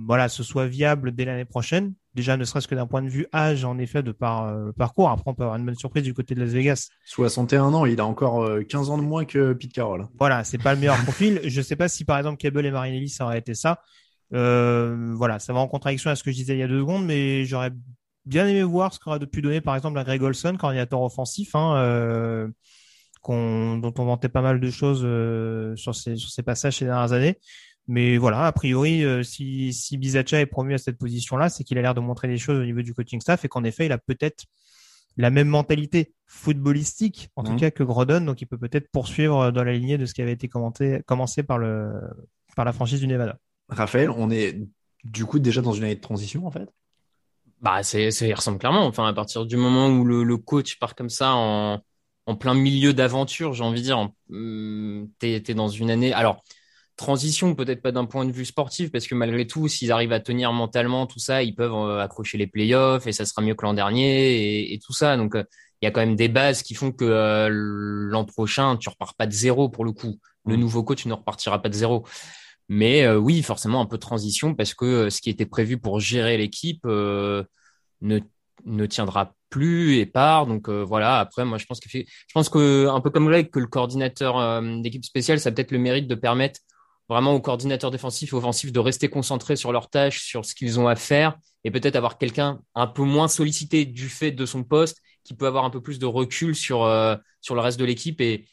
voilà, 0.05 0.29
ce 0.29 0.43
soit 0.43 0.67
viable 0.67 1.15
dès 1.15 1.25
l'année 1.25 1.45
prochaine. 1.45 1.95
Déjà, 2.13 2.37
ne 2.37 2.43
serait-ce 2.43 2.67
que 2.67 2.75
d'un 2.75 2.85
point 2.85 3.01
de 3.01 3.09
vue 3.09 3.25
âge, 3.33 3.65
en 3.65 3.79
effet, 3.79 4.03
de 4.03 4.11
par 4.11 4.45
euh, 4.45 4.71
parcours. 4.71 5.09
Après, 5.09 5.23
on 5.25 5.33
peut 5.33 5.43
avoir 5.43 5.57
une 5.57 5.65
bonne 5.65 5.73
surprise 5.73 6.03
du 6.03 6.13
côté 6.13 6.35
de 6.35 6.41
Las 6.41 6.51
Vegas. 6.51 6.89
61 7.05 7.73
ans, 7.73 7.87
il 7.87 7.99
a 7.99 8.05
encore 8.05 8.47
15 8.69 8.91
ans 8.91 8.99
de 8.99 9.03
moins 9.03 9.25
que 9.25 9.53
Pete 9.53 9.73
Carroll. 9.73 10.05
Voilà, 10.19 10.43
c'est 10.43 10.59
pas 10.59 10.75
le 10.75 10.79
meilleur 10.79 10.97
profil. 11.05 11.41
Je 11.43 11.61
sais 11.61 11.75
pas 11.75 11.87
si, 11.87 12.05
par 12.05 12.19
exemple, 12.19 12.37
Cable 12.37 12.67
et 12.67 12.71
Marinelli, 12.71 13.09
ça 13.09 13.25
aurait 13.25 13.39
été 13.39 13.55
ça. 13.55 13.79
Euh, 14.33 15.13
voilà, 15.15 15.39
ça 15.39 15.53
va 15.53 15.59
en 15.59 15.67
contradiction 15.67 16.09
à 16.09 16.15
ce 16.15 16.23
que 16.23 16.31
je 16.31 16.35
disais 16.35 16.55
il 16.55 16.59
y 16.59 16.63
a 16.63 16.67
deux 16.67 16.79
secondes, 16.79 17.05
mais 17.05 17.45
j'aurais 17.45 17.71
bien 18.25 18.47
aimé 18.47 18.63
voir 18.63 18.93
ce 18.93 18.99
qu'aurait 18.99 19.19
pu 19.19 19.41
donner 19.41 19.61
par 19.61 19.75
exemple 19.75 19.97
à 19.97 20.03
Greg 20.03 20.21
Olson, 20.21 20.55
coordinateur 20.57 21.01
offensif, 21.01 21.55
hein, 21.55 21.75
euh, 21.77 22.47
dont 23.27 23.93
on 23.97 24.05
vantait 24.05 24.29
pas 24.29 24.41
mal 24.41 24.59
de 24.59 24.69
choses 24.69 25.01
euh, 25.03 25.75
sur, 25.75 25.95
ces 25.95 26.43
passages 26.43 26.77
ces 26.77 26.85
dernières 26.85 27.13
années. 27.13 27.39
Mais 27.87 28.17
voilà, 28.17 28.45
a 28.45 28.51
priori, 28.51 29.03
si, 29.23 29.73
si 29.73 29.97
Bizacha 29.97 30.39
est 30.39 30.45
promu 30.45 30.75
à 30.75 30.77
cette 30.77 30.99
position-là, 30.99 31.49
c'est 31.49 31.63
qu'il 31.63 31.75
a 31.79 31.81
l'air 31.81 31.95
de 31.95 32.01
montrer 32.01 32.27
des 32.27 32.37
choses 32.37 32.59
au 32.59 32.63
niveau 32.63 32.83
du 32.83 32.93
coaching 32.93 33.19
staff 33.19 33.45
et 33.45 33.47
qu'en 33.47 33.63
effet, 33.63 33.87
il 33.87 33.91
a 33.91 33.97
peut-être 33.97 34.45
la 35.17 35.31
même 35.31 35.47
mentalité 35.47 36.13
footballistique, 36.27 37.29
en 37.35 37.43
tout 37.43 37.53
mmh. 37.53 37.59
cas 37.59 37.71
que 37.71 37.83
Grodon, 37.83 38.21
donc 38.21 38.41
il 38.41 38.45
peut 38.45 38.59
peut-être 38.59 38.91
poursuivre 38.91 39.49
dans 39.49 39.63
la 39.63 39.73
lignée 39.73 39.97
de 39.97 40.05
ce 40.05 40.13
qui 40.13 40.21
avait 40.21 40.33
été 40.33 40.47
commenté, 40.47 41.01
commencé 41.07 41.41
par, 41.41 41.57
le, 41.57 41.91
par 42.55 42.63
la 42.63 42.73
franchise 42.73 42.99
du 42.99 43.07
Nevada. 43.07 43.39
Raphaël, 43.69 44.09
on 44.09 44.29
est 44.29 44.59
du 45.03 45.25
coup 45.25 45.39
déjà 45.39 45.61
dans 45.61 45.73
une 45.73 45.83
année 45.83 45.95
de 45.95 46.01
transition 46.01 46.45
en 46.45 46.51
fait? 46.51 46.69
Bah, 47.61 47.83
c'est, 47.83 48.11
ça 48.11 48.25
ressemble 48.33 48.57
clairement. 48.57 48.85
Enfin, 48.85 49.05
à 49.07 49.13
partir 49.13 49.45
du 49.45 49.57
moment 49.57 49.87
où 49.89 50.05
le, 50.05 50.37
coach 50.37 50.79
part 50.79 50.95
comme 50.95 51.09
ça 51.09 51.33
en, 51.33 51.81
en 52.25 52.35
plein 52.35 52.53
milieu 52.53 52.93
d'aventure, 52.93 53.53
j'ai 53.53 53.63
envie 53.63 53.81
de 53.81 53.85
dire, 53.85 54.09
hum, 54.29 55.09
t'es, 55.19 55.43
es 55.45 55.53
dans 55.53 55.67
une 55.67 55.91
année. 55.91 56.13
Alors, 56.13 56.43
transition, 56.95 57.55
peut-être 57.55 57.81
pas 57.81 57.91
d'un 57.91 58.05
point 58.05 58.25
de 58.25 58.31
vue 58.31 58.45
sportif, 58.45 58.91
parce 58.91 59.07
que 59.07 59.15
malgré 59.15 59.47
tout, 59.47 59.67
s'ils 59.67 59.91
arrivent 59.91 60.13
à 60.13 60.19
tenir 60.19 60.53
mentalement 60.53 61.07
tout 61.07 61.19
ça, 61.19 61.43
ils 61.43 61.55
peuvent 61.55 61.73
euh, 61.73 62.01
accrocher 62.01 62.37
les 62.37 62.47
playoffs 62.47 63.07
et 63.07 63.13
ça 63.13 63.25
sera 63.25 63.41
mieux 63.41 63.55
que 63.55 63.65
l'an 63.65 63.73
dernier 63.73 64.71
et, 64.73 64.79
tout 64.79 64.93
ça. 64.93 65.17
Donc, 65.17 65.35
euh, 65.35 65.43
il 65.81 65.85
y 65.85 65.87
a 65.87 65.91
quand 65.91 66.01
même 66.01 66.15
des 66.15 66.27
bases 66.27 66.61
qui 66.61 66.75
font 66.75 66.91
que 66.91 67.05
euh, 67.05 67.49
l'an 67.49 68.25
prochain, 68.25 68.77
tu 68.77 68.89
repars 68.89 69.15
pas 69.15 69.27
de 69.27 69.31
zéro 69.31 69.69
pour 69.69 69.83
le 69.83 69.91
coup. 69.91 70.19
Le 70.45 70.55
mmh. 70.55 70.59
nouveau 70.59 70.83
coach 70.83 71.05
ne 71.05 71.13
repartira 71.13 71.61
pas 71.61 71.69
de 71.69 71.73
zéro. 71.73 72.05
Mais 72.69 73.03
euh, 73.03 73.17
oui, 73.17 73.41
forcément 73.41 73.81
un 73.81 73.87
peu 73.87 73.97
de 73.97 74.01
transition 74.01 74.53
parce 74.53 74.75
que 74.75 74.85
euh, 74.85 75.09
ce 75.09 75.21
qui 75.21 75.31
était 75.31 75.47
prévu 75.47 75.79
pour 75.79 75.99
gérer 75.99 76.37
l'équipe 76.37 76.81
euh, 76.85 77.43
ne 78.01 78.85
tiendra 78.85 79.33
plus 79.49 79.97
et 79.97 80.05
part. 80.05 80.45
Donc 80.45 80.69
voilà. 80.69 81.19
Après, 81.19 81.45
moi, 81.45 81.57
je 81.57 81.65
pense 81.65 81.79
que 81.79 81.89
je 81.89 82.05
pense 82.33 82.49
que 82.49 82.87
un 82.87 83.01
peu 83.01 83.09
comme 83.09 83.25
Greg, 83.25 83.49
que 83.49 83.59
le 83.59 83.67
coordinateur 83.67 84.61
d'équipe 84.81 85.03
spéciale, 85.03 85.39
ça 85.39 85.49
a 85.49 85.51
peut-être 85.51 85.71
le 85.71 85.79
mérite 85.79 86.07
de 86.07 86.15
permettre 86.15 86.59
vraiment 87.09 87.33
aux 87.33 87.41
coordinateurs 87.41 87.89
défensifs 87.89 88.31
et 88.31 88.35
offensifs 88.35 88.71
de 88.71 88.79
rester 88.79 89.09
concentrés 89.09 89.55
sur 89.55 89.71
leurs 89.71 89.89
tâches, 89.89 90.21
sur 90.21 90.45
ce 90.45 90.53
qu'ils 90.53 90.79
ont 90.79 90.87
à 90.87 90.95
faire, 90.95 91.35
et 91.63 91.71
peut-être 91.71 91.95
avoir 91.95 92.19
quelqu'un 92.19 92.59
un 92.75 92.85
peu 92.85 93.01
moins 93.01 93.27
sollicité 93.27 93.85
du 93.85 94.07
fait 94.07 94.31
de 94.31 94.45
son 94.45 94.63
poste, 94.63 95.01
qui 95.23 95.33
peut 95.33 95.47
avoir 95.47 95.65
un 95.65 95.71
peu 95.71 95.81
plus 95.81 95.97
de 95.97 96.05
recul 96.05 96.55
sur 96.55 96.87
sur 97.41 97.55
le 97.55 97.61
reste 97.61 97.79
de 97.79 97.85
l'équipe 97.85 98.21
et 98.21 98.45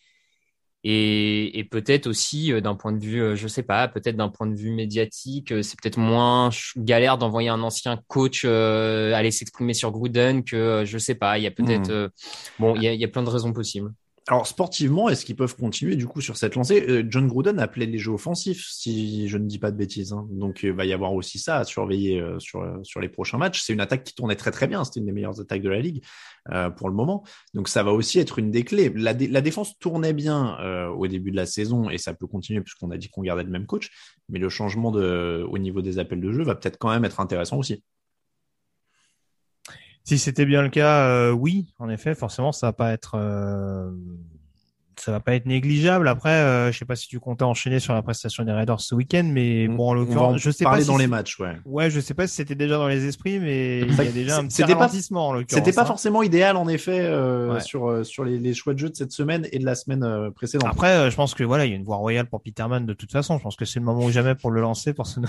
et, 0.88 1.58
et 1.58 1.64
peut-être 1.64 2.06
aussi 2.06 2.52
euh, 2.52 2.60
d'un 2.60 2.76
point 2.76 2.92
de 2.92 3.04
vue, 3.04 3.20
euh, 3.20 3.34
je 3.34 3.48
sais 3.48 3.64
pas, 3.64 3.88
peut-être 3.88 4.16
d'un 4.16 4.28
point 4.28 4.46
de 4.46 4.54
vue 4.54 4.70
médiatique, 4.70 5.52
c'est 5.64 5.80
peut-être 5.80 5.98
moins 5.98 6.50
galère 6.76 7.18
d'envoyer 7.18 7.48
un 7.48 7.60
ancien 7.62 7.98
coach 8.06 8.44
aller 8.44 9.32
s'exprimer 9.32 9.74
sur 9.74 9.90
Gruden 9.90 10.44
que 10.44 10.84
je 10.86 10.98
sais 10.98 11.16
pas. 11.16 11.38
Il 11.38 11.42
y 11.42 11.48
a 11.48 11.50
peut-être 11.50 11.92
hmm. 11.92 12.60
bon, 12.60 12.76
il 12.76 12.84
y 12.84 12.88
a, 12.88 12.92
il 12.92 13.00
y 13.00 13.04
a 13.04 13.08
plein 13.08 13.24
de 13.24 13.30
raisons 13.30 13.52
possibles. 13.52 13.90
Alors 14.28 14.48
sportivement, 14.48 15.08
est-ce 15.08 15.24
qu'ils 15.24 15.36
peuvent 15.36 15.54
continuer 15.54 15.94
du 15.94 16.08
coup 16.08 16.20
sur 16.20 16.36
cette 16.36 16.56
lancée? 16.56 16.84
Euh, 16.88 17.04
John 17.08 17.28
Gruden 17.28 17.60
appelait 17.60 17.86
les 17.86 17.98
jeux 17.98 18.10
offensifs, 18.10 18.66
si 18.68 19.28
je 19.28 19.38
ne 19.38 19.46
dis 19.46 19.60
pas 19.60 19.70
de 19.70 19.76
bêtises. 19.76 20.12
Hein. 20.12 20.26
Donc 20.32 20.64
il 20.64 20.72
va 20.72 20.84
y 20.84 20.92
avoir 20.92 21.14
aussi 21.14 21.38
ça 21.38 21.58
à 21.58 21.64
surveiller 21.64 22.20
euh, 22.20 22.36
sur 22.40 22.62
euh, 22.62 22.78
sur 22.82 23.00
les 23.00 23.08
prochains 23.08 23.38
matchs. 23.38 23.62
C'est 23.62 23.72
une 23.72 23.80
attaque 23.80 24.02
qui 24.02 24.16
tournait 24.16 24.34
très 24.34 24.50
très 24.50 24.66
bien. 24.66 24.82
C'était 24.82 24.98
une 24.98 25.06
des 25.06 25.12
meilleures 25.12 25.40
attaques 25.40 25.62
de 25.62 25.68
la 25.68 25.80
ligue 25.80 26.02
pour 26.76 26.88
le 26.88 26.94
moment. 26.94 27.24
Donc 27.54 27.68
ça 27.68 27.82
va 27.82 27.92
aussi 27.92 28.18
être 28.18 28.38
une 28.38 28.50
des 28.50 28.62
clés. 28.62 28.92
La, 28.94 29.14
défense 29.14 29.78
tournait 29.78 30.12
bien 30.12 30.56
au 30.90 31.08
début 31.08 31.32
de 31.32 31.36
la 31.36 31.46
saison 31.46 31.90
et 31.90 31.98
ça 31.98 32.14
peut 32.14 32.28
continuer 32.28 32.60
puisqu'on 32.60 32.92
a 32.92 32.96
dit 32.96 33.08
qu'on 33.08 33.22
gardait 33.22 33.42
le 33.42 33.50
même 33.50 33.66
coach. 33.66 33.90
Mais 34.28 34.38
le 34.38 34.48
changement 34.48 34.90
au 34.90 35.58
niveau 35.58 35.82
des 35.82 35.98
appels 35.98 36.20
de 36.20 36.30
jeu 36.30 36.44
va 36.44 36.54
peut-être 36.54 36.78
quand 36.78 36.90
même 36.90 37.04
être 37.04 37.18
intéressant 37.18 37.58
aussi. 37.58 37.82
Si 40.06 40.18
c'était 40.18 40.46
bien 40.46 40.62
le 40.62 40.68
cas, 40.68 41.08
euh, 41.08 41.32
oui, 41.32 41.74
en 41.80 41.88
effet, 41.88 42.14
forcément, 42.14 42.52
ça 42.52 42.68
va 42.68 42.72
pas 42.72 42.92
être 42.92 43.16
euh, 43.16 43.90
ça 45.00 45.12
va 45.12 45.20
pas 45.20 45.34
être 45.34 45.46
négligeable. 45.46 46.08
Après, 46.08 46.30
euh, 46.30 46.72
je 46.72 46.78
sais 46.78 46.84
pas 46.84 46.96
si 46.96 47.08
tu 47.08 47.20
comptais 47.20 47.44
enchaîner 47.44 47.80
sur 47.80 47.94
la 47.94 48.02
prestation 48.02 48.44
des 48.44 48.52
Raiders 48.52 48.80
ce 48.80 48.94
week-end, 48.94 49.28
mais 49.30 49.68
bon, 49.68 49.90
en 49.90 49.94
l'occurrence, 49.94 50.40
je 50.40 50.50
sais 50.50 50.64
pas 50.64 50.80
si 50.80 50.86
dans 50.86 50.96
les 50.96 51.06
matchs, 51.06 51.38
ouais. 51.38 51.56
Ouais, 51.64 51.90
je 51.90 52.00
sais 52.00 52.14
pas 52.14 52.26
si 52.26 52.36
c'était 52.36 52.54
déjà 52.54 52.76
dans 52.76 52.88
les 52.88 53.06
esprits, 53.06 53.38
mais 53.38 53.80
il 53.80 53.94
y 53.94 54.00
a 54.00 54.12
déjà 54.12 54.38
un 54.38 54.46
petit 54.46 54.62
ralentissement 54.62 55.28
en 55.28 55.32
l'occurrence. 55.32 55.64
C'était 55.64 55.74
pas 55.74 55.82
hein. 55.82 55.86
forcément 55.86 56.22
idéal 56.22 56.56
en 56.56 56.68
effet 56.68 57.00
euh, 57.00 57.60
sur 57.60 57.88
euh, 57.88 58.04
sur 58.04 58.24
les, 58.24 58.38
les, 58.38 58.54
choix 58.54 58.74
de 58.74 58.78
jeu 58.78 58.88
de 58.90 58.96
cette 58.96 59.12
semaine 59.12 59.46
et 59.52 59.58
de 59.58 59.64
la 59.64 59.74
semaine 59.74 60.02
euh, 60.02 60.30
précédente. 60.30 60.68
Après, 60.70 61.10
je 61.10 61.16
pense 61.16 61.34
que 61.34 61.44
voilà, 61.44 61.66
il 61.66 61.70
y 61.70 61.72
a 61.74 61.76
une 61.76 61.84
voie 61.84 61.96
royale 61.96 62.26
pour 62.26 62.42
Peterman 62.42 62.86
de 62.86 62.92
toute 62.92 63.12
façon. 63.12 63.38
Je 63.38 63.42
pense 63.42 63.56
que 63.56 63.64
c'est 63.64 63.80
le 63.80 63.84
moment 63.84 64.04
ou 64.04 64.10
jamais 64.10 64.34
pour 64.34 64.50
le 64.50 64.60
lancer 64.60 64.92
pour 64.92 65.06
ce 65.06 65.20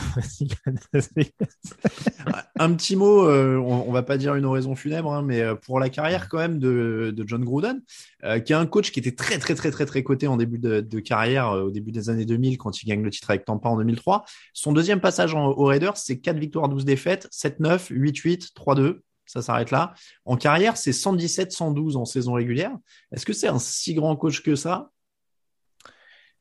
Un 2.59 2.73
petit 2.73 2.95
mot, 2.95 3.29
on, 3.29 3.85
on, 3.87 3.91
va 3.91 4.03
pas 4.03 4.17
dire 4.17 4.35
une 4.35 4.45
oraison 4.45 4.75
funèbre, 4.75 5.13
hein, 5.13 5.21
mais 5.21 5.43
pour 5.63 5.79
la 5.79 5.89
carrière 5.89 6.27
quand 6.29 6.37
même 6.37 6.59
de, 6.59 7.13
de 7.15 7.27
John 7.27 7.43
Gruden, 7.43 7.81
qui 8.23 8.53
est 8.53 8.55
un 8.55 8.65
coach 8.65 8.91
qui 8.91 8.99
était 8.99 9.13
très 9.15 9.37
très 9.37 9.55
très 9.55 9.69
très 9.71 9.85
très 9.85 10.03
coté 10.03 10.27
en 10.27 10.37
début 10.37 10.57
de, 10.57 10.99
carrière, 10.99 11.49
euh, 11.51 11.63
au 11.63 11.71
début 11.71 11.91
des 11.91 12.09
années 12.09 12.25
2000, 12.25 12.57
quand 12.57 12.81
il 12.81 12.87
gagne 12.87 13.03
le 13.03 13.09
titre 13.09 13.29
avec 13.29 13.45
Tampa 13.45 13.69
en 13.69 13.77
2003. 13.77 14.25
Son 14.53 14.73
deuxième 14.73 14.99
passage 14.99 15.35
en, 15.35 15.49
aux 15.49 15.65
Raiders, 15.65 15.97
c'est 15.97 16.19
4 16.19 16.37
victoires, 16.37 16.69
12 16.69 16.85
défaites, 16.85 17.27
7-9, 17.31 17.91
8-8, 17.91 18.53
3-2. 18.53 18.99
Ça 19.25 19.41
s'arrête 19.41 19.71
là. 19.71 19.93
En 20.23 20.37
carrière, 20.37 20.77
c'est 20.77 20.91
117-112 20.91 21.97
en 21.97 22.05
saison 22.05 22.33
régulière. 22.33 22.71
Est-ce 23.11 23.25
que 23.25 23.33
c'est 23.33 23.49
un 23.49 23.59
si 23.59 23.93
grand 23.93 24.15
coach 24.15 24.41
que 24.41 24.55
ça? 24.55 24.89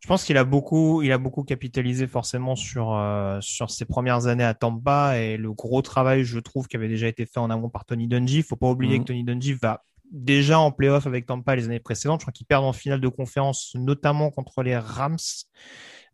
Je 0.01 0.09
pense 0.09 0.25
qu'il 0.25 0.37
a 0.37 0.45
beaucoup, 0.45 1.03
il 1.03 1.11
a 1.11 1.19
beaucoup 1.19 1.43
capitalisé 1.43 2.07
forcément 2.07 2.55
sur 2.55 2.95
euh, 2.95 3.41
sur 3.41 3.71
ses 3.71 3.87
premières 3.87 4.29
années 4.29 4.45
à 4.45 4.55
Tampa 4.55 5.19
et 5.19 5.37
le 5.37 5.53
gros 5.53 5.83
travail, 5.83 6.23
je 6.23 6.39
trouve, 6.39 6.69
qui 6.69 6.77
avait 6.77 6.89
déjà 6.89 7.09
été 7.09 7.27
fait 7.27 7.41
en 7.41 7.51
amont 7.51 7.71
par 7.71 7.85
Tony 7.85 8.07
Dungy. 8.07 8.43
Faut 8.43 8.57
pas 8.57 8.71
oublier 8.71 8.99
mhm. 8.99 9.05
que 9.05 9.09
Tony 9.09 9.25
Dungy 9.25 9.55
va 9.55 9.85
déjà 10.13 10.59
en 10.59 10.71
playoff 10.71 11.07
avec 11.07 11.27
Tampa 11.27 11.57
les 11.57 11.65
années 11.65 11.81
précédentes. 11.81 12.21
Je 12.21 12.25
crois 12.25 12.33
qu'ils 12.33 12.47
perdent 12.47 12.65
en 12.65 12.73
finale 12.73 13.01
de 13.01 13.09
conférence, 13.09 13.73
notamment 13.75 14.31
contre 14.31 14.63
les 14.63 14.77
Rams 14.77 15.17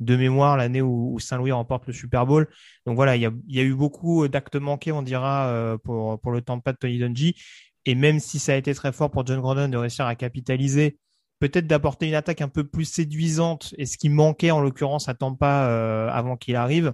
de 0.01 0.17
mémoire 0.17 0.57
l'année 0.57 0.83
où, 0.83 1.19
Saint-Louis 1.19 1.53
remporte 1.53 1.87
le 1.87 1.93
Super 1.93 2.27
Bowl. 2.27 2.49
Donc 2.87 2.97
voilà, 2.97 3.17
il 3.17 3.23
y 3.23 3.61
a, 3.61 3.63
eu 3.63 3.75
beaucoup 3.75 4.27
d'actes 4.29 4.57
manqués, 4.57 4.93
on 4.93 5.03
dira, 5.03 5.47
euh, 5.49 5.79
pour, 5.79 6.21
pour 6.21 6.33
le 6.33 6.43
Tampa 6.43 6.73
de 6.73 6.79
Tony 6.79 6.99
Dungy. 6.99 7.37
Et 7.85 7.95
même 7.95 8.21
si 8.21 8.39
ça 8.39 8.53
a 8.53 8.57
été 8.57 8.75
très 8.75 8.93
fort 8.93 9.11
pour 9.11 9.27
John 9.27 9.41
Gordon 9.41 9.69
de 9.69 9.77
réussir 9.77 10.07
à 10.07 10.15
capitaliser, 10.15 10.99
peut-être 11.41 11.67
d'apporter 11.67 12.07
une 12.07 12.15
attaque 12.15 12.41
un 12.41 12.49
peu 12.49 12.65
plus 12.65 12.85
séduisante, 12.85 13.75
et 13.79 13.87
ce 13.87 13.99
qui 13.99 14.09
manquait 14.09 14.53
en 14.53 14.61
l'occurrence 14.61 15.09
à 15.09 15.15
Tampa 15.15 15.67
euh, 15.67 16.09
avant 16.11 16.37
qu'il 16.37 16.57
arrive. 16.57 16.93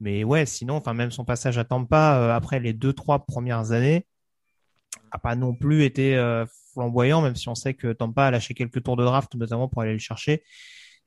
Mais 0.00 0.24
ouais, 0.24 0.46
sinon, 0.46 0.76
enfin 0.76 0.94
même 0.94 1.10
son 1.10 1.24
passage 1.24 1.58
à 1.58 1.64
Tampa 1.64 2.18
euh, 2.18 2.34
après 2.34 2.60
les 2.60 2.72
deux 2.72 2.92
trois 2.92 3.24
premières 3.24 3.72
années, 3.72 4.06
a 5.10 5.18
pas 5.18 5.34
non 5.34 5.54
plus 5.54 5.84
été 5.84 6.16
euh, 6.16 6.44
flamboyant, 6.72 7.22
même 7.22 7.36
si 7.36 7.48
on 7.48 7.54
sait 7.54 7.74
que 7.74 7.92
Tampa 7.92 8.26
a 8.26 8.30
lâché 8.30 8.54
quelques 8.54 8.82
tours 8.82 8.96
de 8.96 9.04
draft, 9.04 9.34
notamment 9.34 9.68
pour 9.68 9.82
aller 9.82 9.92
le 9.92 9.98
chercher. 9.98 10.42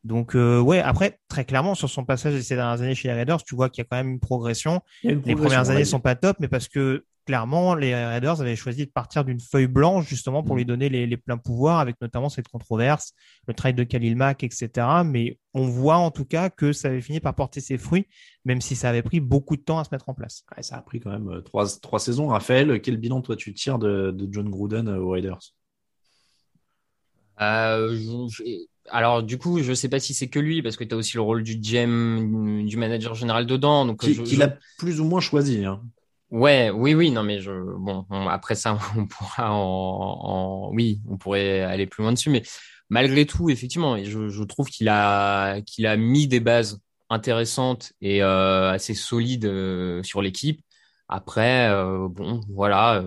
Donc 0.03 0.35
euh, 0.35 0.59
ouais, 0.59 0.79
après 0.79 1.19
très 1.27 1.45
clairement 1.45 1.75
sur 1.75 1.89
son 1.89 2.05
passage 2.05 2.39
ces 2.41 2.55
dernières 2.55 2.81
années 2.81 2.95
chez 2.95 3.07
les 3.07 3.13
Raiders, 3.13 3.43
tu 3.43 3.55
vois 3.55 3.69
qu'il 3.69 3.83
y 3.83 3.85
a 3.85 3.87
quand 3.89 3.97
même 3.97 4.09
une 4.09 4.19
progression. 4.19 4.81
les 5.03 5.35
premières 5.35 5.69
années 5.69 5.85
sont 5.85 5.99
pas 5.99 6.15
top, 6.15 6.37
mais 6.39 6.47
parce 6.47 6.67
que 6.67 7.05
clairement 7.31 7.75
les 7.75 7.95
Raiders 7.95 8.41
avaient 8.41 8.57
choisi 8.57 8.85
de 8.85 8.91
partir 8.91 9.23
d'une 9.23 9.39
feuille 9.39 9.67
blanche 9.67 10.05
justement 10.05 10.43
pour 10.43 10.55
mm. 10.55 10.57
lui 10.57 10.65
donner 10.65 10.89
les, 10.89 11.07
les, 11.07 11.15
pleins 11.15 11.37
pouvoirs, 11.37 11.79
avec 11.79 11.95
notamment 12.01 12.27
cette 12.27 12.49
controverse, 12.49 13.13
le 13.47 13.53
trade 13.53 13.77
de 13.77 13.85
Khalil 13.85 14.17
Mack, 14.17 14.43
etc. 14.43 14.69
Mais 15.05 15.39
on 15.53 15.65
voit 15.65 15.95
en 15.95 16.11
tout 16.11 16.25
cas 16.25 16.49
que 16.49 16.73
ça 16.73 16.89
avait 16.89 16.99
fini 16.99 17.21
par 17.21 17.33
porter 17.33 17.61
ses 17.61 17.77
fruits, 17.77 18.05
même 18.43 18.59
si 18.59 18.75
ça 18.75 18.89
avait 18.89 19.01
pris 19.01 19.21
beaucoup 19.21 19.55
de 19.55 19.61
temps 19.61 19.79
à 19.79 19.85
se 19.85 19.91
mettre 19.93 20.09
en 20.09 20.13
place. 20.13 20.43
Ouais, 20.53 20.61
ça 20.61 20.75
a 20.75 20.81
pris 20.81 20.99
quand 20.99 21.09
même 21.09 21.29
euh, 21.29 21.39
trois, 21.39 21.65
trois 21.81 21.99
saisons. 21.99 22.27
Raphaël, 22.27 22.81
quel 22.81 22.97
bilan 22.97 23.21
toi 23.21 23.37
tu 23.37 23.53
tires 23.53 23.79
de, 23.79 24.11
de 24.11 24.27
John 24.29 24.49
Gruden 24.49 24.89
euh, 24.89 24.97
aux 24.97 25.11
Raiders? 25.11 25.39
Euh, 27.39 27.97
alors 28.89 29.23
du 29.23 29.37
coup, 29.37 29.63
je 29.63 29.71
sais 29.71 29.87
pas 29.87 30.01
si 30.01 30.13
c'est 30.13 30.27
que 30.27 30.39
lui 30.39 30.61
parce 30.61 30.75
que 30.75 30.83
tu 30.83 30.93
as 30.93 30.97
aussi 30.97 31.15
le 31.15 31.21
rôle 31.21 31.43
du 31.43 31.55
GM, 31.55 32.65
du 32.65 32.75
manager 32.75 33.15
général 33.15 33.45
dedans, 33.45 33.85
donc 33.85 34.01
qui, 34.01 34.15
je, 34.15 34.37
l'a 34.37 34.57
plus 34.77 34.99
ou 34.99 35.05
moins 35.05 35.21
choisi. 35.21 35.63
Hein. 35.63 35.81
Ouais, 36.31 36.69
oui, 36.69 36.93
oui, 36.93 37.11
non, 37.11 37.23
mais 37.23 37.39
je, 37.41 37.51
bon, 37.51 38.05
après 38.29 38.55
ça, 38.55 38.77
on 38.97 39.05
pourra 39.05 39.51
en, 39.51 40.71
oui, 40.73 41.01
on 41.09 41.17
pourrait 41.17 41.61
aller 41.61 41.87
plus 41.87 42.03
loin 42.03 42.13
dessus, 42.13 42.29
mais 42.29 42.43
malgré 42.89 43.25
tout, 43.25 43.49
effectivement, 43.49 44.01
je, 44.01 44.29
je 44.29 44.43
trouve 44.43 44.67
qu'il 44.69 44.87
a, 44.89 45.61
qu'il 45.61 45.85
a 45.85 45.97
mis 45.97 46.27
des 46.27 46.39
bases 46.39 46.79
intéressantes 47.09 47.91
et 48.01 48.23
euh, 48.23 48.71
assez 48.71 48.93
solides 48.93 49.45
euh, 49.45 50.01
sur 50.03 50.21
l'équipe. 50.21 50.61
Après, 51.09 51.69
euh, 51.69 52.07
bon, 52.09 52.39
voilà. 52.49 53.03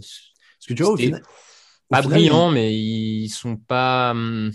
Ce 0.00 0.66
que 0.66 0.72
tu 0.74 0.82
vois, 0.82 0.92
au 0.92 0.96
final, 0.96 1.22
pas 1.90 2.02
brillant, 2.02 2.50
mais 2.50 2.74
ils 2.74 3.28
sont 3.28 3.56
pas. 3.56 4.10
Hum, 4.12 4.52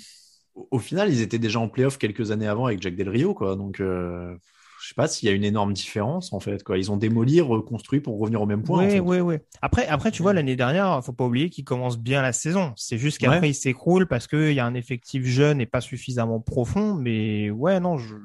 au 0.55 0.79
final, 0.79 1.11
ils 1.11 1.21
étaient 1.21 1.39
déjà 1.39 1.59
en 1.59 1.69
playoff 1.69 1.97
quelques 1.97 2.31
années 2.31 2.47
avant 2.47 2.65
avec 2.67 2.81
Jack 2.81 2.95
Del 2.95 3.09
Rio, 3.09 3.33
quoi. 3.33 3.55
Donc, 3.55 3.79
euh, 3.79 4.35
je 4.83 4.89
sais 4.89 4.95
pas 4.95 5.07
s'il 5.07 5.29
y 5.29 5.31
a 5.31 5.35
une 5.35 5.45
énorme 5.45 5.71
différence 5.71 6.33
en 6.33 6.41
fait. 6.41 6.61
Quoi. 6.61 6.77
Ils 6.77 6.91
ont 6.91 6.97
démoli, 6.97 7.39
reconstruit 7.39 8.01
pour 8.01 8.19
revenir 8.19 8.41
au 8.41 8.45
même 8.45 8.63
point. 8.63 8.85
Oui, 8.85 8.99
oui, 8.99 9.19
oui. 9.21 9.35
Après, 9.61 9.87
après, 9.87 10.11
tu 10.11 10.21
vois, 10.21 10.33
l'année 10.33 10.57
dernière, 10.57 11.01
faut 11.05 11.13
pas 11.13 11.23
oublier 11.23 11.49
qu'ils 11.49 11.63
commencent 11.63 11.97
bien 11.97 12.21
la 12.21 12.33
saison. 12.33 12.73
C'est 12.75 12.97
juste 12.97 13.17
qu'après, 13.17 13.49
ils 13.49 13.55
s'écroulent 13.55 14.07
parce 14.07 14.27
qu'il 14.27 14.51
y 14.51 14.59
a 14.59 14.65
un 14.65 14.73
effectif 14.73 15.23
jeune 15.23 15.61
et 15.61 15.65
pas 15.65 15.79
suffisamment 15.79 16.41
profond. 16.41 16.95
Mais 16.95 17.49
ouais, 17.49 17.79
non, 17.79 17.97
je. 17.97 18.15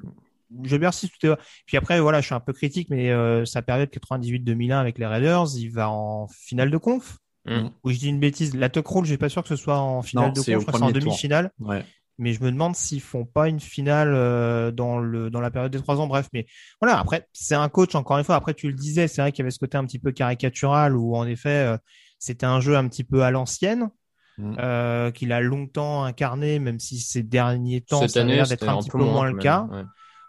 Je 0.62 0.78
bien 0.78 0.90
si 0.90 1.10
tout 1.10 1.26
est. 1.26 1.36
Puis 1.66 1.76
après, 1.76 2.00
voilà, 2.00 2.22
je 2.22 2.26
suis 2.26 2.34
un 2.34 2.40
peu 2.40 2.54
critique, 2.54 2.88
mais 2.88 3.10
euh, 3.10 3.44
sa 3.44 3.60
période 3.60 3.90
98-2001 3.90 4.72
avec 4.72 4.98
les 4.98 5.04
Raiders, 5.04 5.44
il 5.54 5.68
va 5.68 5.90
en 5.90 6.26
finale 6.26 6.70
de 6.70 6.78
conf. 6.78 7.18
Mm. 7.44 7.68
Ou 7.84 7.90
je 7.90 7.98
dis 7.98 8.08
une 8.08 8.18
bêtise. 8.18 8.56
La 8.56 8.70
Tuck 8.70 8.86
Roll, 8.86 9.04
je 9.04 9.10
suis 9.10 9.18
pas 9.18 9.28
sûr 9.28 9.42
que 9.42 9.48
ce 9.48 9.56
soit 9.56 9.78
en 9.78 10.02
finale 10.02 10.32
de 10.32 10.40
conf, 10.40 10.46
je 10.46 10.66
crois 10.66 10.78
c'est 10.78 10.84
en 10.84 10.90
demi-finale. 10.90 11.52
Ouais. 11.60 11.84
Mais 12.18 12.32
je 12.32 12.42
me 12.42 12.50
demande 12.50 12.74
s'ils 12.74 13.00
font 13.00 13.24
pas 13.24 13.48
une 13.48 13.60
finale 13.60 14.12
euh, 14.12 14.72
dans 14.72 14.98
le 14.98 15.30
dans 15.30 15.40
la 15.40 15.50
période 15.50 15.70
des 15.70 15.78
trois 15.78 16.00
ans. 16.00 16.06
Bref, 16.06 16.28
mais 16.32 16.46
voilà. 16.80 16.98
Après, 16.98 17.26
c'est 17.32 17.54
un 17.54 17.68
coach 17.68 17.94
encore 17.94 18.18
une 18.18 18.24
fois. 18.24 18.34
Après, 18.34 18.54
tu 18.54 18.66
le 18.68 18.74
disais, 18.74 19.06
c'est 19.06 19.20
vrai 19.20 19.30
qu'il 19.30 19.40
y 19.40 19.44
avait 19.44 19.50
ce 19.50 19.58
côté 19.58 19.78
un 19.78 19.84
petit 19.84 20.00
peu 20.00 20.10
caricatural 20.10 20.96
où 20.96 21.16
en 21.16 21.26
effet, 21.26 21.66
euh, 21.66 21.78
c'était 22.18 22.46
un 22.46 22.60
jeu 22.60 22.76
un 22.76 22.88
petit 22.88 23.04
peu 23.04 23.22
à 23.22 23.30
l'ancienne. 23.30 23.90
Mm. 24.38 24.54
Euh, 24.60 25.10
qu'il 25.10 25.32
a 25.32 25.40
longtemps 25.40 26.04
incarné, 26.04 26.60
même 26.60 26.78
si 26.78 27.00
ces 27.00 27.24
derniers 27.24 27.80
temps, 27.80 28.00
Cette 28.02 28.10
ça 28.10 28.20
a 28.20 28.24
l'air 28.24 28.46
d'être 28.46 28.68
un, 28.68 28.78
petit 28.78 28.90
peu 28.90 28.98
moins, 28.98 29.28
le 29.28 29.36
cas. 29.36 29.66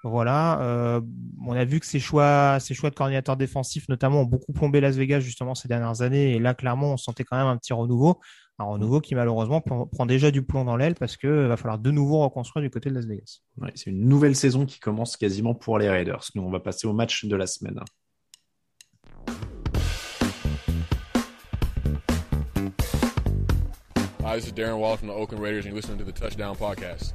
Voilà, 0.04 0.62
euh, 0.62 1.02
on 1.46 1.54
a 1.54 1.66
vu 1.66 1.82
que 1.82 1.86
ses 1.86 2.00
choix, 2.00 2.58
ses 2.62 2.74
choix 2.74 2.90
de 2.90 2.96
coordinateur 2.96 3.36
défensif 3.36 3.90
notamment 3.90 4.22
ont 4.22 4.26
beaucoup 4.26 4.54
plombé 4.54 4.80
Las 4.80 4.96
Vegas 4.96 5.20
justement 5.20 5.56
ces 5.56 5.68
dernières 5.68 6.02
années. 6.02 6.36
Et 6.36 6.40
là, 6.40 6.54
clairement, 6.54 6.94
on 6.94 6.98
sentait 6.98 7.26
quand 7.26 7.36
même 7.36 7.48
un 7.48 7.58
petit 7.58 7.74
renouveau, 7.74 8.20
un 8.60 8.66
renouveau 8.66 9.00
qui 9.00 9.16
malheureusement 9.16 9.62
prend 9.62 10.06
déjà 10.06 10.32
du 10.32 10.44
plomb 10.44 10.66
dans 10.66 10.76
l'aile 10.76 10.96
parce 10.96 11.16
que 11.16 11.48
va 11.48 11.58
falloir 11.58 11.80
de 11.80 11.92
nouveau 11.92 12.20
reconstruire 12.20 12.62
du 12.62 12.70
côté 12.70 12.90
de 12.90 12.96
Las 12.96 13.06
Vegas. 13.06 13.40
Ouais, 13.58 13.72
c'est 13.76 13.90
une 13.90 14.08
nouvelle 14.08 14.36
saison 14.36 14.66
qui 14.66 14.80
commence 14.80 15.16
quasiment 15.16 15.56
pour 15.56 15.80
les 15.80 15.90
Raiders. 15.90 16.26
Nous, 16.36 16.44
on 16.44 16.52
va 16.52 16.60
passer 16.60 16.86
au 16.86 16.94
match 16.94 17.26
de 17.26 17.36
la 17.36 17.48
semaine. 17.48 17.80
Hi, 24.22 24.36
this 24.36 24.46
is 24.46 24.52
Darren 24.52 24.78
Waller 24.78 24.98
from 24.98 25.08
the 25.08 25.14
Oakland 25.14 25.42
Raiders, 25.42 25.66
and 25.66 25.74
you're 25.74 25.82
listening 25.82 25.98
to 25.98 26.04
the 26.04 26.12
Touchdown 26.12 26.56
Podcast. 26.56 27.14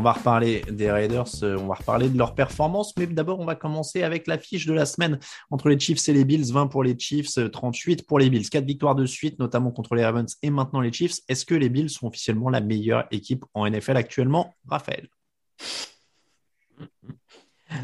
On 0.00 0.02
va 0.02 0.12
reparler 0.12 0.62
des 0.70 0.90
Raiders, 0.90 1.28
euh, 1.42 1.58
on 1.58 1.66
va 1.66 1.74
reparler 1.74 2.08
de 2.08 2.16
leur 2.16 2.34
performance, 2.34 2.96
mais 2.96 3.06
d'abord, 3.06 3.38
on 3.38 3.44
va 3.44 3.54
commencer 3.54 4.02
avec 4.02 4.26
l'affiche 4.28 4.64
de 4.64 4.72
la 4.72 4.86
semaine 4.86 5.20
entre 5.50 5.68
les 5.68 5.78
Chiefs 5.78 6.08
et 6.08 6.14
les 6.14 6.24
Bills. 6.24 6.50
20 6.50 6.68
pour 6.68 6.82
les 6.82 6.98
Chiefs, 6.98 7.38
38 7.52 8.06
pour 8.06 8.18
les 8.18 8.30
Bills. 8.30 8.48
Quatre 8.48 8.64
victoires 8.64 8.94
de 8.94 9.04
suite, 9.04 9.38
notamment 9.38 9.70
contre 9.70 9.94
les 9.94 10.02
Ravens 10.02 10.34
et 10.42 10.48
maintenant 10.48 10.80
les 10.80 10.90
Chiefs. 10.90 11.18
Est-ce 11.28 11.44
que 11.44 11.54
les 11.54 11.68
Bills 11.68 11.90
sont 11.90 12.06
officiellement 12.06 12.48
la 12.48 12.62
meilleure 12.62 13.08
équipe 13.10 13.44
en 13.52 13.68
NFL 13.68 13.98
actuellement, 13.98 14.54
Raphaël? 14.66 15.06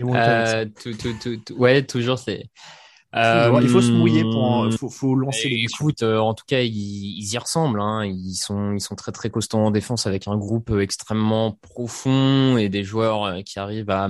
Euh, 0.00 1.82
toujours, 1.82 2.18
c'est. 2.18 2.48
Il 3.16 3.68
faut 3.68 3.80
se 3.80 3.90
mouiller 3.90 4.22
pour, 4.22 4.68
il 4.70 4.76
faut, 4.76 5.14
lancer 5.14 5.48
les. 5.48 5.64
Écoute, 5.64 6.02
en 6.02 6.34
tout 6.34 6.44
cas, 6.46 6.60
ils, 6.60 7.32
y 7.32 7.38
ressemblent. 7.38 7.80
Hein. 7.80 8.04
Ils 8.04 8.34
sont, 8.34 8.74
ils 8.74 8.80
sont 8.80 8.94
très 8.94 9.12
très 9.12 9.30
costauds 9.30 9.58
en 9.58 9.70
défense 9.70 10.06
avec 10.06 10.28
un 10.28 10.36
groupe 10.36 10.70
extrêmement 10.78 11.52
profond 11.52 12.56
et 12.56 12.68
des 12.68 12.84
joueurs 12.84 13.42
qui 13.44 13.58
arrivent 13.58 13.90
à, 13.90 14.08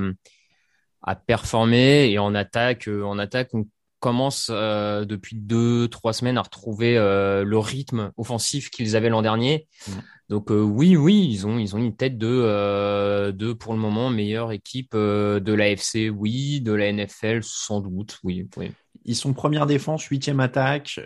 à 1.02 1.14
performer. 1.14 2.10
Et 2.10 2.18
en 2.18 2.34
attaque, 2.34 2.88
en 2.88 3.18
attaque, 3.18 3.50
on 3.54 3.66
commence 4.00 4.50
euh, 4.50 5.04
depuis 5.04 5.36
deux 5.36 5.88
trois 5.88 6.12
semaines 6.12 6.38
à 6.38 6.42
retrouver 6.42 6.96
euh, 6.96 7.44
le 7.44 7.58
rythme 7.58 8.12
offensif 8.16 8.70
qu'ils 8.70 8.96
avaient 8.96 9.08
l'an 9.08 9.22
dernier. 9.22 9.66
Mm. 9.88 9.92
Donc 10.28 10.50
euh, 10.50 10.60
oui, 10.60 10.96
oui, 10.96 11.26
ils 11.30 11.46
ont 11.46 11.58
ils 11.58 11.74
ont 11.76 11.78
une 11.78 11.96
tête 11.96 12.18
de 12.18 13.30
de 13.30 13.52
pour 13.52 13.72
le 13.72 13.78
moment 13.78 14.10
meilleure 14.10 14.52
équipe 14.52 14.94
de 14.94 15.52
l'AFC, 15.52 16.10
oui, 16.10 16.60
de 16.60 16.72
la 16.72 16.92
NFL 16.92 17.40
sans 17.42 17.80
doute, 17.80 18.18
oui, 18.24 18.48
oui. 18.56 18.72
Ils 19.06 19.16
sont 19.16 19.32
première 19.32 19.66
défense, 19.66 20.04
huitième 20.04 20.40
attaque. 20.40 21.00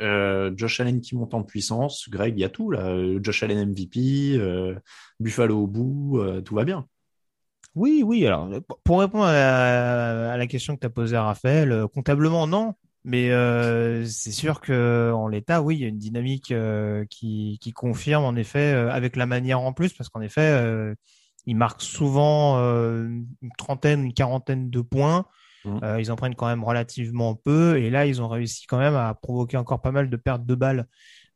Josh 0.57 0.81
Allen 0.81 1.01
qui 1.01 1.15
monte 1.15 1.35
en 1.35 1.43
puissance. 1.43 2.09
Greg, 2.11 2.35
il 2.37 2.41
y 2.41 2.45
a 2.45 2.49
tout 2.49 2.71
là. 2.71 2.97
Josh 3.23 3.43
Allen 3.43 3.71
MVP, 3.71 4.41
Buffalo 5.21 5.59
au 5.59 5.67
bout, 5.67 6.21
tout 6.45 6.55
va 6.55 6.65
bien. 6.65 6.87
Oui, 7.77 8.03
oui. 8.05 8.27
Alors, 8.27 8.49
pour 8.85 9.01
répondre 9.01 9.25
à 9.25 10.37
la, 10.37 10.47
question 10.49 10.75
que 10.75 10.81
tu 10.81 10.87
as 10.87 10.91
posée 10.91 11.17
Raphaël, 11.17 11.71
euh, 11.73 11.87
comptablement, 11.87 12.47
non. 12.47 12.75
Mais 13.05 13.31
euh, 13.31 14.05
c'est 14.07 14.33
sûr 14.33 14.61
que 14.61 15.13
en 15.15 15.29
l'état, 15.29 15.63
oui, 15.63 15.77
il 15.77 15.81
y 15.83 15.85
a 15.85 15.89
une 15.89 15.99
dynamique 15.99 16.53
euh, 16.53 17.05
qui, 17.09 17.59
qui, 17.63 17.73
confirme 17.73 18.25
en 18.25 18.35
effet, 18.35 18.73
avec 18.73 19.17
la 19.17 19.27
manière 19.27 19.61
en 19.61 19.73
plus, 19.73 19.93
parce 19.95 20.11
qu'en 20.11 20.21
effet, 20.21 20.95
ils 21.47 21.57
marquent 21.57 21.83
souvent 21.83 22.59
une 22.59 23.53
trentaine, 23.57 24.05
une 24.05 24.15
quarantaine 24.15 24.69
de 24.71 24.81
points. 24.81 25.27
Mmh. 25.65 25.99
ils 25.99 26.11
en 26.11 26.17
prennent 26.17 26.35
quand 26.35 26.47
même 26.47 26.65
relativement 26.65 27.35
peu, 27.35 27.79
et 27.79 27.91
là, 27.91 28.07
ils 28.07 28.23
ont 28.23 28.29
réussi 28.29 28.67
quand 28.67 28.79
même 28.79 28.95
à 28.95 29.13
provoquer 29.15 29.59
encore 29.59 29.83
pas 29.83 29.93
mal 29.93 30.09
de 30.09 30.17
pertes 30.17 30.47
de 30.47 30.55
balles 30.55 30.87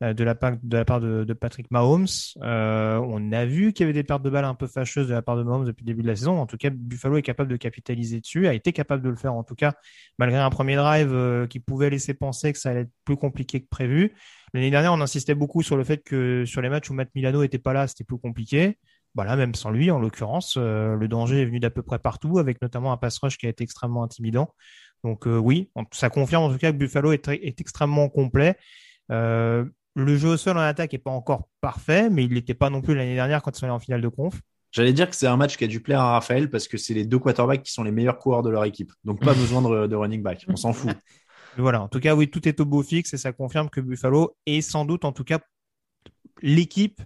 euh, 0.03 0.13
de 0.13 0.25
la 0.25 0.35
part 0.35 0.57
de, 0.61 0.77
la 0.77 0.85
part 0.85 1.01
de, 1.01 1.33
Patrick 1.33 1.71
Mahomes. 1.71 2.07
Euh, 2.43 3.01
on 3.07 3.31
a 3.31 3.45
vu 3.47 3.73
qu'il 3.73 3.85
y 3.85 3.87
avait 3.87 3.93
des 3.93 4.03
pertes 4.03 4.23
de 4.23 4.31
balles 4.31 4.45
un 4.45 4.55
peu 4.55 4.67
fâcheuses 4.67 5.07
de 5.07 5.15
la 5.15 5.23
part 5.23 5.37
de 5.37 5.45
Mahomes 5.45 5.65
depuis 5.65 5.85
le 5.85 5.87
début 5.87 6.03
de 6.03 6.09
la 6.09 6.17
saison. 6.17 6.41
En 6.41 6.47
tout 6.47 6.57
cas, 6.57 6.71
Buffalo 6.71 7.17
est 7.17 7.23
capable 7.23 7.51
de 7.51 7.57
capitaliser 7.57 8.21
dessus, 8.21 8.49
a 8.49 8.55
été 8.55 8.73
capable 8.73 9.03
de 9.03 9.09
le 9.09 9.17
faire 9.17 9.35
en 9.35 9.45
tout 9.45 9.55
cas, 9.55 9.75
malgré 10.19 10.39
un 10.39 10.51
premier 10.51 10.75
drive 10.75 11.13
euh, 11.13 11.47
qui 11.47 11.61
pouvait 11.61 11.91
laisser 11.91 12.13
penser 12.13 12.53
que 12.53 12.59
ça 12.59 12.71
allait 12.71 12.81
être 12.83 12.93
plus 13.05 13.17
compliqué 13.17 13.61
que 13.61 13.69
prévu. 13.69 14.13
L'année 14.53 14.71
dernière, 14.71 14.93
on 14.93 15.01
insistait 15.01 15.35
beaucoup 15.35 15.63
sur 15.63 15.77
le 15.77 15.85
fait 15.85 15.99
que 15.99 16.45
sur 16.45 16.61
les 16.61 16.69
matchs 16.69 16.91
où 16.91 16.95
Matt 16.95 17.11
Milano 17.15 17.43
était 17.43 17.59
pas 17.59 17.73
là, 17.73 17.87
c'était 17.87 18.05
plus 18.05 18.19
compliqué. 18.19 18.79
Voilà, 19.15 19.37
même 19.37 19.55
sans 19.55 19.71
lui, 19.71 19.91
en 19.91 20.01
l'occurrence, 20.01 20.57
le 20.57 21.07
danger 21.07 21.43
est 21.43 21.45
venu 21.45 21.61
d'à 21.61 21.71
peu 21.71 21.83
près 21.83 22.01
partout, 22.01 22.39
avec 22.39 22.61
notamment 22.61 22.93
un 22.93 22.97
pass 22.97 23.19
rush 23.19 23.39
qui 23.39 23.47
a 23.47 23.49
été 23.49 23.63
extrêmement 23.63 24.03
intimidant. 24.03 24.53
Donc 25.05 25.27
oui, 25.27 25.71
ça 25.93 26.11
confirme 26.11 26.43
en 26.43 26.51
tout 26.51 26.59
cas 26.59 26.73
que 26.73 26.77
Buffalo 26.77 27.13
est, 27.13 27.29
est 27.29 27.61
extrêmement 27.61 28.09
complet. 28.09 28.57
Euh, 29.11 29.65
le 29.95 30.17
jeu 30.17 30.31
au 30.31 30.37
sol 30.37 30.57
en 30.57 30.61
attaque 30.61 30.95
est 30.95 30.99
pas 30.99 31.11
encore 31.11 31.49
parfait, 31.61 32.11
mais 32.11 32.25
il 32.25 32.33
n'était 32.33 32.55
pas 32.55 32.71
non 32.71 32.83
plus 32.83 32.95
l'année 32.95 33.15
dernière 33.15 33.43
quand 33.43 33.57
ils 33.57 33.59
sont 33.59 33.67
allés 33.67 33.75
en 33.75 33.81
finale 33.81 34.01
de 34.01 34.09
conf. 34.09 34.41
J'allais 34.73 34.93
dire 34.93 35.09
que 35.09 35.15
c'est 35.15 35.29
un 35.29 35.37
match 35.37 35.57
qui 35.57 35.63
a 35.63 35.69
dû 35.69 35.81
plaire 35.81 36.01
à 36.01 36.13
Raphaël 36.13 36.51
parce 36.51 36.67
que 36.67 36.77
c'est 36.77 36.95
les 36.95 37.05
deux 37.05 37.21
quarterbacks 37.21 37.63
qui 37.63 37.73
sont 37.73 37.85
les 37.85 37.93
meilleurs 37.93 38.19
coureurs 38.19 38.43
de 38.43 38.51
leur 38.51 38.65
équipe. 38.65 38.93
Donc 39.05 39.21
pas 39.21 39.35
besoin 39.35 39.63
de, 39.63 39.95
running 39.95 40.23
back. 40.23 40.45
On 40.49 40.57
s'en 40.57 40.73
fout. 40.73 40.91
voilà. 41.57 41.83
En 41.83 41.89
tout 41.89 42.01
cas, 42.01 42.17
oui, 42.17 42.29
tout 42.29 42.49
est 42.49 42.59
au 42.59 42.65
beau 42.65 42.83
fixe 42.83 43.15
et 43.15 43.17
ça 43.17 43.33
confirme 43.33 43.71
que 43.71 43.81
Buffalo 43.81 44.37
est 44.47 44.63
sans 44.63 44.85
doute, 44.85 45.05
en 45.05 45.13
tout 45.13 45.23
cas, 45.23 45.39
l'équipe 46.43 47.01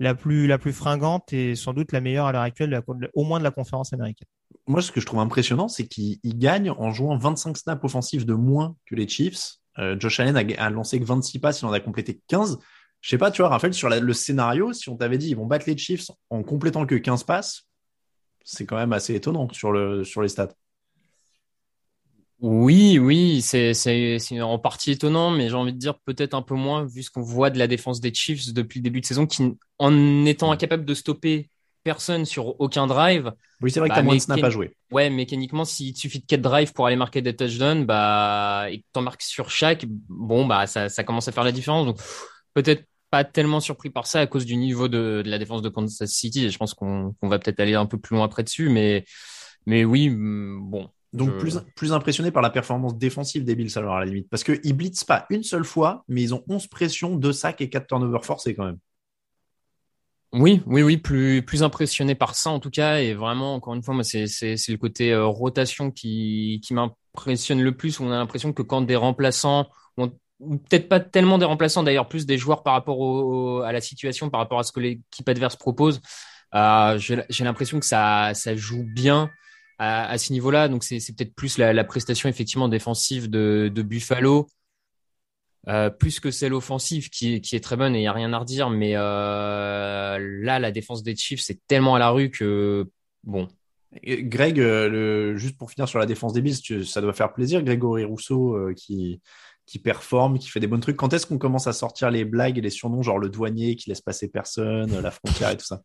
la 0.00 0.14
plus, 0.14 0.72
fringante 0.72 1.32
et 1.32 1.54
sans 1.54 1.72
doute 1.72 1.92
la 1.92 2.00
meilleure 2.00 2.26
à 2.26 2.32
l'heure 2.32 2.42
actuelle, 2.42 2.82
au 3.14 3.24
moins 3.24 3.38
de 3.38 3.44
la 3.44 3.52
conférence 3.52 3.92
américaine. 3.92 4.26
Moi, 4.66 4.82
ce 4.82 4.90
que 4.90 5.00
je 5.00 5.06
trouve 5.06 5.20
impressionnant, 5.20 5.68
c'est 5.68 5.86
qu'ils 5.86 6.18
gagnent 6.24 6.70
en 6.70 6.90
jouant 6.90 7.16
25 7.16 7.56
snaps 7.56 7.84
offensifs 7.84 8.26
de 8.26 8.34
moins 8.34 8.74
que 8.86 8.94
les 8.94 9.06
Chiefs 9.06 9.60
euh, 9.78 9.96
Josh 9.98 10.20
Allen 10.20 10.36
a, 10.36 10.70
lancé 10.70 10.98
que 10.98 11.04
26 11.04 11.38
passes, 11.38 11.60
il 11.60 11.66
en 11.66 11.72
a 11.72 11.80
complété 11.80 12.20
15. 12.28 12.58
Je 13.00 13.08
sais 13.08 13.18
pas, 13.18 13.30
tu 13.30 13.42
vois, 13.42 13.48
Raphaël, 13.48 13.72
sur 13.72 13.88
le 13.88 14.12
scénario, 14.12 14.72
si 14.72 14.88
on 14.88 14.96
t'avait 14.96 15.18
dit 15.18 15.30
ils 15.30 15.36
vont 15.36 15.46
battre 15.46 15.64
les 15.66 15.76
Chiefs 15.76 16.10
en 16.28 16.42
complétant 16.42 16.84
que 16.86 16.96
15 16.96 17.24
passes, 17.24 17.62
c'est 18.44 18.66
quand 18.66 18.76
même 18.76 18.92
assez 18.92 19.14
étonnant 19.14 19.48
sur, 19.52 19.72
le, 19.72 20.04
sur 20.04 20.22
les 20.22 20.28
stats. 20.28 20.52
Oui, 22.42 22.98
oui, 22.98 23.42
c'est 23.42 24.40
en 24.40 24.58
partie 24.58 24.92
étonnant, 24.92 25.30
mais 25.30 25.50
j'ai 25.50 25.54
envie 25.54 25.74
de 25.74 25.78
dire 25.78 25.98
peut-être 26.06 26.32
un 26.34 26.42
peu 26.42 26.54
moins 26.54 26.84
vu 26.86 27.02
ce 27.02 27.10
qu'on 27.10 27.20
voit 27.20 27.50
de 27.50 27.58
la 27.58 27.66
défense 27.66 28.00
des 28.00 28.14
Chiefs 28.14 28.52
depuis 28.54 28.78
le 28.78 28.84
début 28.84 29.02
de 29.02 29.06
saison, 29.06 29.26
qui 29.26 29.42
en 29.78 30.24
étant 30.24 30.50
incapable 30.50 30.86
de 30.86 30.94
stopper 30.94 31.50
personne 31.82 32.24
sur 32.24 32.58
aucun 32.60 32.86
drive. 32.86 33.32
Oui, 33.60 33.70
c'est 33.70 33.80
vrai 33.80 33.90
que 33.90 33.94
bah, 33.94 33.96
tu 33.96 34.00
as 34.00 34.04
moins 34.04 34.16
de 34.16 34.20
snap 34.20 34.42
à 34.42 34.50
jouer. 34.50 34.74
Ouais, 34.90 35.10
mécaniquement, 35.10 35.66
s'il 35.66 35.94
suffit 35.96 36.20
de 36.20 36.26
4 36.26 36.40
drives 36.40 36.72
pour 36.72 36.86
aller 36.86 36.96
marquer 36.96 37.20
des 37.20 37.36
touchdowns, 37.36 37.84
bah, 37.84 38.66
et 38.70 38.78
que 38.78 38.84
tu 38.92 38.98
en 38.98 39.02
marques 39.02 39.22
sur 39.22 39.50
chaque, 39.50 39.84
bon, 40.08 40.46
bah, 40.46 40.66
ça, 40.66 40.88
ça 40.88 41.04
commence 41.04 41.28
à 41.28 41.32
faire 41.32 41.44
la 41.44 41.52
différence. 41.52 41.86
Donc, 41.86 41.98
peut-être 42.54 42.84
pas 43.10 43.24
tellement 43.24 43.60
surpris 43.60 43.90
par 43.90 44.06
ça 44.06 44.20
à 44.20 44.26
cause 44.26 44.46
du 44.46 44.56
niveau 44.56 44.88
de, 44.88 45.22
de 45.22 45.30
la 45.30 45.38
défense 45.38 45.62
de 45.62 45.68
Kansas 45.68 46.10
City. 46.10 46.46
Et 46.46 46.50
je 46.50 46.56
pense 46.58 46.72
qu'on 46.72 47.14
va 47.22 47.38
peut-être 47.38 47.60
aller 47.60 47.74
un 47.74 47.86
peu 47.86 47.98
plus 47.98 48.16
loin 48.16 48.24
après 48.24 48.44
dessus, 48.44 48.70
mais, 48.70 49.04
mais 49.66 49.84
oui, 49.84 50.08
mm, 50.08 50.70
bon. 50.70 50.88
Donc, 51.12 51.38
plus, 51.38 51.58
plus 51.74 51.92
impressionné 51.92 52.30
par 52.30 52.42
la 52.42 52.50
performance 52.50 52.96
défensive 52.96 53.44
des 53.44 53.56
Bills, 53.56 53.72
alors, 53.76 53.96
à 53.96 54.00
la 54.00 54.06
limite. 54.06 54.28
Parce 54.30 54.44
qu'ils 54.44 54.76
blitzent 54.76 55.04
pas 55.04 55.26
une 55.30 55.42
seule 55.42 55.64
fois, 55.64 56.04
mais 56.08 56.22
ils 56.22 56.34
ont 56.34 56.44
11 56.48 56.68
pressions, 56.68 57.16
2 57.16 57.32
sacs 57.32 57.60
et 57.60 57.68
4 57.68 57.88
turnovers 57.88 58.24
forcés 58.24 58.54
quand 58.54 58.64
même. 58.64 58.78
Oui, 60.32 60.62
oui, 60.66 60.82
oui, 60.82 60.96
plus 60.96 61.42
plus 61.42 61.64
impressionné 61.64 62.14
par 62.14 62.36
ça 62.36 62.50
en 62.50 62.60
tout 62.60 62.70
cas, 62.70 63.00
et 63.00 63.14
vraiment 63.14 63.56
encore 63.56 63.74
une 63.74 63.82
fois, 63.82 63.94
moi 63.94 64.04
c'est 64.04 64.26
le 64.26 64.76
côté 64.76 65.12
euh, 65.12 65.26
rotation 65.26 65.90
qui 65.90 66.60
qui 66.62 66.72
m'impressionne 66.72 67.60
le 67.60 67.76
plus. 67.76 67.98
On 67.98 68.12
a 68.12 68.16
l'impression 68.16 68.52
que 68.52 68.62
quand 68.62 68.82
des 68.82 68.94
remplaçants, 68.94 69.68
ou 70.38 70.56
peut-être 70.56 70.88
pas 70.88 71.00
tellement 71.00 71.36
des 71.38 71.46
remplaçants 71.46 71.82
d'ailleurs, 71.82 72.08
plus 72.08 72.26
des 72.26 72.38
joueurs 72.38 72.62
par 72.62 72.74
rapport 72.74 73.00
au, 73.00 73.60
à 73.62 73.72
la 73.72 73.80
situation, 73.80 74.30
par 74.30 74.40
rapport 74.40 74.60
à 74.60 74.62
ce 74.62 74.70
que 74.70 74.78
l'équipe 74.78 75.28
adverse 75.28 75.56
propose, 75.56 76.00
euh, 76.54 76.96
j'ai 76.98 77.44
l'impression 77.44 77.80
que 77.80 77.86
ça 77.86 78.30
ça 78.34 78.54
joue 78.54 78.84
bien 78.84 79.30
à, 79.80 80.18
ce 80.18 80.32
niveau-là. 80.32 80.68
Donc 80.68 80.84
c'est 80.84 80.98
peut-être 81.16 81.34
plus 81.34 81.58
la, 81.58 81.84
prestation 81.84 82.28
effectivement 82.28 82.68
défensive 82.68 83.28
de 83.28 83.82
Buffalo 83.82 84.46
euh, 85.68 85.90
plus 85.90 86.20
que 86.20 86.30
celle 86.30 86.54
offensive 86.54 87.10
qui 87.10 87.34
est, 87.34 87.62
très 87.62 87.76
bonne 87.76 87.94
et 87.94 87.98
il 87.98 88.02
n'y 88.02 88.08
a 88.08 88.12
rien 88.12 88.32
à 88.32 88.38
redire, 88.38 88.70
mais 88.70 88.92
euh, 88.94 90.18
là, 90.42 90.58
la 90.58 90.70
défense 90.70 91.02
des 91.02 91.14
Chiefs, 91.14 91.42
c'est 91.42 91.60
tellement 91.66 91.96
à 91.96 91.98
la 91.98 92.10
rue 92.10 92.30
que, 92.30 92.88
bon. 93.24 93.46
Greg, 94.04 94.58
euh, 94.60 95.36
juste 95.36 95.58
pour 95.58 95.70
finir 95.70 95.88
sur 95.88 95.98
la 95.98 96.06
défense 96.06 96.32
des 96.32 96.40
Bills, 96.40 96.86
ça 96.86 97.00
doit 97.00 97.12
faire 97.12 97.34
plaisir, 97.34 97.62
Grégory 97.62 98.04
Rousseau 98.04 98.56
qui, 98.74 99.20
qui 99.66 99.78
performe, 99.78 100.38
qui 100.38 100.48
fait 100.48 100.60
des 100.60 100.66
bons 100.66 100.80
trucs. 100.80 100.96
Quand 100.96 101.12
est-ce 101.12 101.26
qu'on 101.26 101.38
commence 101.38 101.66
à 101.66 101.72
sortir 101.72 102.10
les 102.10 102.24
blagues 102.24 102.56
et 102.56 102.62
les 102.62 102.70
surnoms, 102.70 103.02
genre 103.02 103.18
le 103.18 103.28
douanier 103.28 103.76
qui 103.76 103.90
laisse 103.90 104.00
passer 104.00 104.28
personne, 104.28 104.98
la 105.00 105.10
frontière 105.10 105.50
et 105.50 105.56
tout 105.56 105.66
ça? 105.66 105.82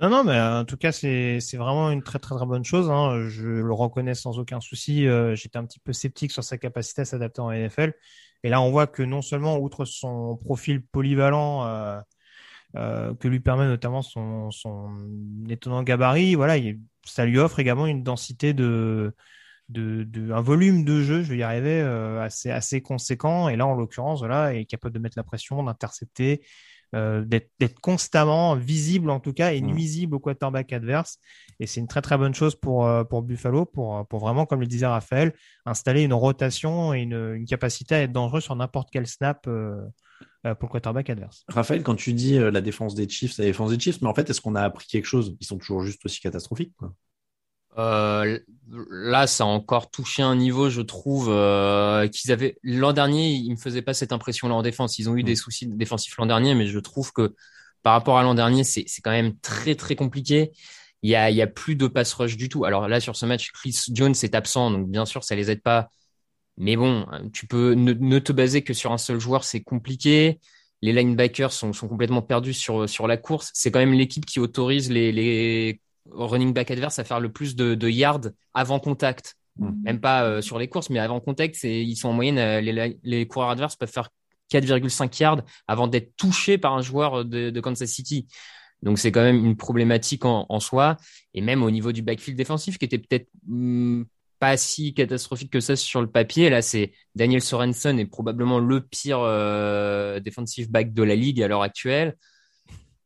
Non, 0.00 0.10
non, 0.10 0.24
mais 0.24 0.40
en 0.40 0.64
tout 0.64 0.76
cas, 0.76 0.92
c'est 0.92 1.38
vraiment 1.54 1.90
une 1.90 2.02
très, 2.02 2.18
très, 2.18 2.36
très 2.36 2.46
bonne 2.46 2.64
chose. 2.64 2.88
Hein. 2.90 3.28
Je 3.28 3.46
le 3.46 3.72
reconnais 3.72 4.14
sans 4.14 4.38
aucun 4.38 4.60
souci. 4.60 5.06
J'étais 5.34 5.58
un 5.58 5.64
petit 5.64 5.80
peu 5.80 5.92
sceptique 5.92 6.32
sur 6.32 6.44
sa 6.44 6.58
capacité 6.58 7.02
à 7.02 7.04
s'adapter 7.04 7.40
en 7.40 7.50
NFL. 7.50 7.94
Et 8.44 8.48
là, 8.48 8.60
on 8.60 8.70
voit 8.70 8.86
que 8.86 9.02
non 9.02 9.22
seulement, 9.22 9.58
outre 9.58 9.84
son 9.84 10.36
profil 10.36 10.82
polyvalent, 10.84 11.66
euh, 11.66 12.00
euh, 12.76 13.14
que 13.14 13.28
lui 13.28 13.40
permet 13.40 13.66
notamment 13.66 14.02
son, 14.02 14.50
son 14.50 14.90
étonnant 15.48 15.82
gabarit, 15.82 16.34
voilà, 16.34 16.56
ça 17.04 17.24
lui 17.26 17.38
offre 17.38 17.58
également 17.60 17.86
une 17.86 18.02
densité 18.02 18.52
de, 18.54 19.14
de, 19.68 20.04
de, 20.04 20.32
un 20.32 20.40
volume 20.40 20.84
de 20.84 21.02
jeu, 21.02 21.22
je 21.22 21.30
vais 21.30 21.38
y 21.38 21.42
arriver, 21.42 21.80
euh, 21.80 22.22
assez, 22.22 22.50
assez 22.50 22.80
conséquent. 22.82 23.48
Et 23.48 23.56
là, 23.56 23.66
en 23.66 23.74
l'occurrence, 23.74 24.20
voilà, 24.20 24.54
est 24.54 24.66
capable 24.66 24.94
de 24.94 25.00
mettre 25.00 25.18
la 25.18 25.24
pression, 25.24 25.62
d'intercepter, 25.64 26.44
euh, 26.94 27.24
d'être 27.24 27.80
constamment 27.80 28.56
visible 28.56 29.10
en 29.10 29.20
tout 29.20 29.32
cas 29.32 29.52
et 29.52 29.60
mm. 29.60 29.66
nuisible 29.66 30.14
au 30.14 30.18
quarterback 30.18 30.72
adverse. 30.72 31.18
Et 31.60 31.66
c'est 31.66 31.80
une 31.80 31.88
très 31.88 32.02
très 32.02 32.16
bonne 32.16 32.34
chose 32.34 32.54
pour, 32.54 32.86
euh, 32.86 33.04
pour 33.04 33.22
Buffalo, 33.22 33.64
pour, 33.64 34.06
pour 34.06 34.20
vraiment, 34.20 34.46
comme 34.46 34.60
le 34.60 34.66
disait 34.66 34.86
Raphaël, 34.86 35.34
installer 35.66 36.02
une 36.02 36.14
rotation 36.14 36.94
et 36.94 37.00
une, 37.00 37.34
une 37.36 37.46
capacité 37.46 37.94
à 37.94 38.02
être 38.02 38.12
dangereux 38.12 38.40
sur 38.40 38.56
n'importe 38.56 38.88
quel 38.92 39.06
snap. 39.06 39.46
Euh, 39.46 40.54
pour 40.54 40.68
le 40.68 40.72
quarterback 40.72 41.10
adverse. 41.10 41.44
Raphaël, 41.48 41.82
quand 41.82 41.96
tu 41.96 42.12
dis 42.12 42.38
la 42.38 42.60
défense 42.60 42.94
des 42.94 43.08
Chiefs, 43.08 43.38
la 43.38 43.44
défense 43.44 43.70
des 43.70 43.78
Chiefs, 43.78 44.00
mais 44.02 44.08
en 44.08 44.14
fait, 44.14 44.30
est-ce 44.30 44.40
qu'on 44.40 44.54
a 44.54 44.62
appris 44.62 44.86
quelque 44.86 45.04
chose? 45.04 45.36
Ils 45.40 45.46
sont 45.46 45.58
toujours 45.58 45.82
juste 45.82 46.04
aussi 46.06 46.20
catastrophiques. 46.20 46.74
Quoi. 46.76 46.92
Euh, 47.78 48.38
là, 48.90 49.26
ça 49.26 49.44
a 49.44 49.46
encore 49.46 49.90
touché 49.90 50.22
un 50.22 50.34
niveau, 50.36 50.68
je 50.68 50.80
trouve, 50.80 51.28
euh, 51.30 52.08
qu'ils 52.08 52.32
avaient 52.32 52.58
l'an 52.62 52.92
dernier. 52.92 53.30
Ils 53.30 53.52
me 53.52 53.56
faisaient 53.56 53.82
pas 53.82 53.94
cette 53.94 54.12
impression-là 54.12 54.54
en 54.54 54.62
défense. 54.62 54.98
Ils 54.98 55.08
ont 55.08 55.16
eu 55.16 55.22
des 55.22 55.32
mm. 55.32 55.36
soucis 55.36 55.66
défensifs 55.68 56.16
l'an 56.18 56.26
dernier, 56.26 56.54
mais 56.54 56.66
je 56.66 56.78
trouve 56.78 57.12
que 57.12 57.34
par 57.82 57.92
rapport 57.92 58.18
à 58.18 58.22
l'an 58.22 58.34
dernier, 58.34 58.64
c'est 58.64 58.84
quand 59.02 59.10
même 59.12 59.38
très 59.38 59.74
très 59.76 59.94
compliqué. 59.96 60.50
il 61.02 61.10
y 61.10 61.14
a, 61.14 61.30
il 61.30 61.36
y 61.36 61.42
a 61.42 61.46
plus 61.46 61.76
de 61.76 61.86
pass 61.86 62.12
rush 62.14 62.36
du 62.36 62.48
tout. 62.48 62.64
Alors 62.64 62.88
là, 62.88 63.00
sur 63.00 63.16
ce 63.16 63.26
match, 63.26 63.52
Chris 63.52 63.76
Jones 63.92 64.14
est 64.22 64.34
absent, 64.34 64.70
donc 64.72 64.88
bien 64.88 65.06
sûr, 65.06 65.24
ça 65.24 65.36
les 65.36 65.50
aide 65.50 65.62
pas. 65.62 65.88
Mais 66.56 66.76
bon, 66.76 67.06
tu 67.32 67.46
peux 67.46 67.74
ne, 67.74 67.92
ne 67.92 68.18
te 68.18 68.32
baser 68.32 68.62
que 68.64 68.74
sur 68.74 68.92
un 68.92 68.98
seul 68.98 69.20
joueur, 69.20 69.44
c'est 69.44 69.62
compliqué. 69.62 70.40
Les 70.82 70.92
linebackers 70.92 71.52
sont, 71.52 71.72
sont 71.72 71.88
complètement 71.88 72.22
perdus 72.22 72.54
sur, 72.54 72.88
sur 72.88 73.06
la 73.06 73.16
course. 73.16 73.50
C'est 73.54 73.70
quand 73.70 73.78
même 73.78 73.92
l'équipe 73.92 74.26
qui 74.26 74.40
autorise 74.40 74.90
les, 74.90 75.12
les 75.12 75.80
running 76.12 76.52
back 76.52 76.70
adverses 76.70 76.98
à 76.98 77.04
faire 77.04 77.20
le 77.20 77.30
plus 77.30 77.56
de, 77.56 77.74
de 77.74 77.88
yards 77.88 78.28
avant 78.54 78.80
contact. 78.80 79.36
Mm. 79.56 79.70
Même 79.82 80.00
pas 80.00 80.24
euh, 80.24 80.40
sur 80.40 80.58
les 80.58 80.68
courses, 80.68 80.90
mais 80.90 80.98
avant 80.98 81.20
contact, 81.20 81.62
ils 81.64 81.96
sont 81.96 82.08
en 82.08 82.12
moyenne, 82.12 82.38
euh, 82.38 82.60
les, 82.60 82.98
les 83.02 83.26
coureurs 83.26 83.50
adverses 83.50 83.76
peuvent 83.76 83.90
faire 83.90 84.10
4,5 84.52 85.22
yards 85.22 85.42
avant 85.66 85.88
d'être 85.88 86.16
touchés 86.16 86.58
par 86.58 86.74
un 86.74 86.82
joueur 86.82 87.24
de, 87.24 87.50
de 87.50 87.60
Kansas 87.60 87.90
City. 87.90 88.26
Donc 88.82 88.98
c'est 88.98 89.10
quand 89.10 89.22
même 89.22 89.44
une 89.44 89.56
problématique 89.56 90.24
en, 90.24 90.46
en, 90.48 90.60
soi. 90.60 90.96
Et 91.34 91.40
même 91.40 91.62
au 91.62 91.70
niveau 91.70 91.92
du 91.92 92.02
backfield 92.02 92.36
défensif, 92.36 92.78
qui 92.78 92.84
était 92.84 92.98
peut-être 92.98 93.28
hmm, 93.46 94.04
pas 94.38 94.56
si 94.56 94.94
catastrophique 94.94 95.50
que 95.52 95.60
ça 95.60 95.76
sur 95.76 96.00
le 96.00 96.08
papier. 96.08 96.50
Là, 96.50 96.62
c'est 96.62 96.92
Daniel 97.14 97.42
Sorensen 97.42 97.98
est 97.98 98.06
probablement 98.06 98.58
le 98.58 98.80
pire 98.80 99.20
euh, 99.20 100.20
defensive 100.20 100.70
back 100.70 100.92
de 100.94 101.02
la 101.02 101.16
ligue 101.16 101.42
à 101.42 101.48
l'heure 101.48 101.62
actuelle. 101.62 102.16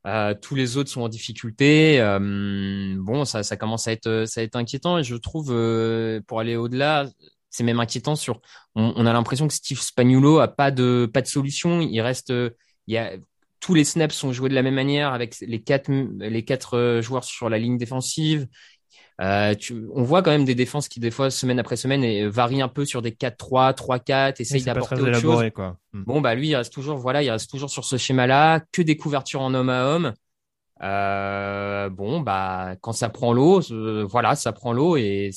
Euh, 0.06 0.34
tous 0.34 0.54
les 0.54 0.76
autres 0.76 0.90
sont 0.90 1.02
en 1.02 1.08
difficulté. 1.08 2.00
Euh, 2.00 2.96
bon, 2.98 3.24
ça, 3.24 3.42
ça 3.42 3.56
commence 3.56 3.86
à 3.86 3.92
être, 3.92 4.24
ça 4.26 4.40
à 4.40 4.44
être 4.44 4.56
inquiétant. 4.56 4.98
Et 4.98 5.04
je 5.04 5.14
trouve, 5.16 5.50
euh, 5.52 6.20
pour 6.26 6.40
aller 6.40 6.56
au-delà, 6.56 7.08
c'est 7.50 7.64
même 7.64 7.80
inquiétant 7.80 8.16
sur. 8.16 8.40
On, 8.74 8.92
on 8.96 9.06
a 9.06 9.12
l'impression 9.12 9.46
que 9.48 9.54
Steve 9.54 9.80
Spagnuolo 9.80 10.40
a 10.40 10.48
pas 10.48 10.70
de, 10.70 11.08
pas 11.12 11.22
de 11.22 11.26
solution. 11.26 11.80
Il 11.80 12.00
reste, 12.00 12.30
il 12.30 12.94
y 12.94 12.98
a 12.98 13.12
tous 13.60 13.74
les 13.74 13.84
snaps 13.84 14.14
sont 14.14 14.32
joués 14.32 14.48
de 14.48 14.54
la 14.54 14.62
même 14.62 14.74
manière 14.74 15.12
avec 15.12 15.36
les 15.40 15.62
quatre, 15.62 15.88
les 15.88 16.44
quatre 16.44 16.98
joueurs 17.00 17.22
sur 17.22 17.48
la 17.48 17.58
ligne 17.58 17.78
défensive. 17.78 18.48
Euh, 19.22 19.54
tu, 19.54 19.86
on 19.94 20.02
voit 20.02 20.22
quand 20.22 20.32
même 20.32 20.44
des 20.44 20.56
défenses 20.56 20.88
qui, 20.88 20.98
des 20.98 21.12
fois, 21.12 21.30
semaine 21.30 21.60
après 21.60 21.76
semaine, 21.76 22.02
et, 22.02 22.26
varient 22.26 22.62
un 22.62 22.68
peu 22.68 22.84
sur 22.84 23.02
des 23.02 23.12
4-3, 23.12 23.72
3-4, 23.74 24.40
essayent 24.40 24.64
d'apporter 24.64 25.00
autre 25.00 25.20
chose. 25.20 25.44
Quoi. 25.54 25.76
Hmm. 25.92 26.02
Bon, 26.04 26.20
bah 26.20 26.34
lui, 26.34 26.48
il 26.48 26.56
reste 26.56 26.72
toujours, 26.72 26.96
voilà, 26.96 27.22
il 27.22 27.30
reste 27.30 27.48
toujours 27.48 27.70
sur 27.70 27.84
ce 27.84 27.96
schéma-là, 27.96 28.60
que 28.72 28.82
des 28.82 28.96
couvertures 28.96 29.40
en 29.40 29.54
homme 29.54 29.68
à 29.68 29.84
homme. 29.86 30.12
Euh, 30.82 31.88
bon, 31.90 32.20
bah 32.20 32.74
quand 32.80 32.92
ça 32.92 33.08
prend 33.08 33.32
l'eau, 33.32 33.60
euh, 33.70 34.04
voilà, 34.04 34.34
ça 34.34 34.52
prend 34.52 34.72
l'eau 34.72 34.96
et, 34.96 35.30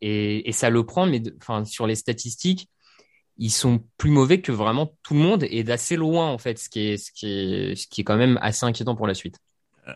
et, 0.00 0.48
et 0.48 0.52
ça 0.52 0.70
le 0.70 0.84
prend, 0.84 1.06
mais 1.06 1.22
enfin 1.40 1.64
sur 1.64 1.86
les 1.86 1.94
statistiques, 1.94 2.68
ils 3.36 3.52
sont 3.52 3.84
plus 3.96 4.10
mauvais 4.10 4.40
que 4.40 4.50
vraiment 4.50 4.92
tout 5.04 5.14
le 5.14 5.20
monde 5.20 5.44
et 5.48 5.62
d'assez 5.62 5.94
loin 5.94 6.28
en 6.28 6.38
fait, 6.38 6.58
ce 6.58 6.68
qui 6.68 6.80
est 6.80 6.96
ce 6.96 7.12
qui 7.12 7.30
est 7.30 7.76
ce 7.76 7.86
qui 7.86 8.00
est 8.00 8.04
quand 8.04 8.16
même 8.16 8.40
assez 8.42 8.66
inquiétant 8.66 8.96
pour 8.96 9.06
la 9.06 9.14
suite 9.14 9.38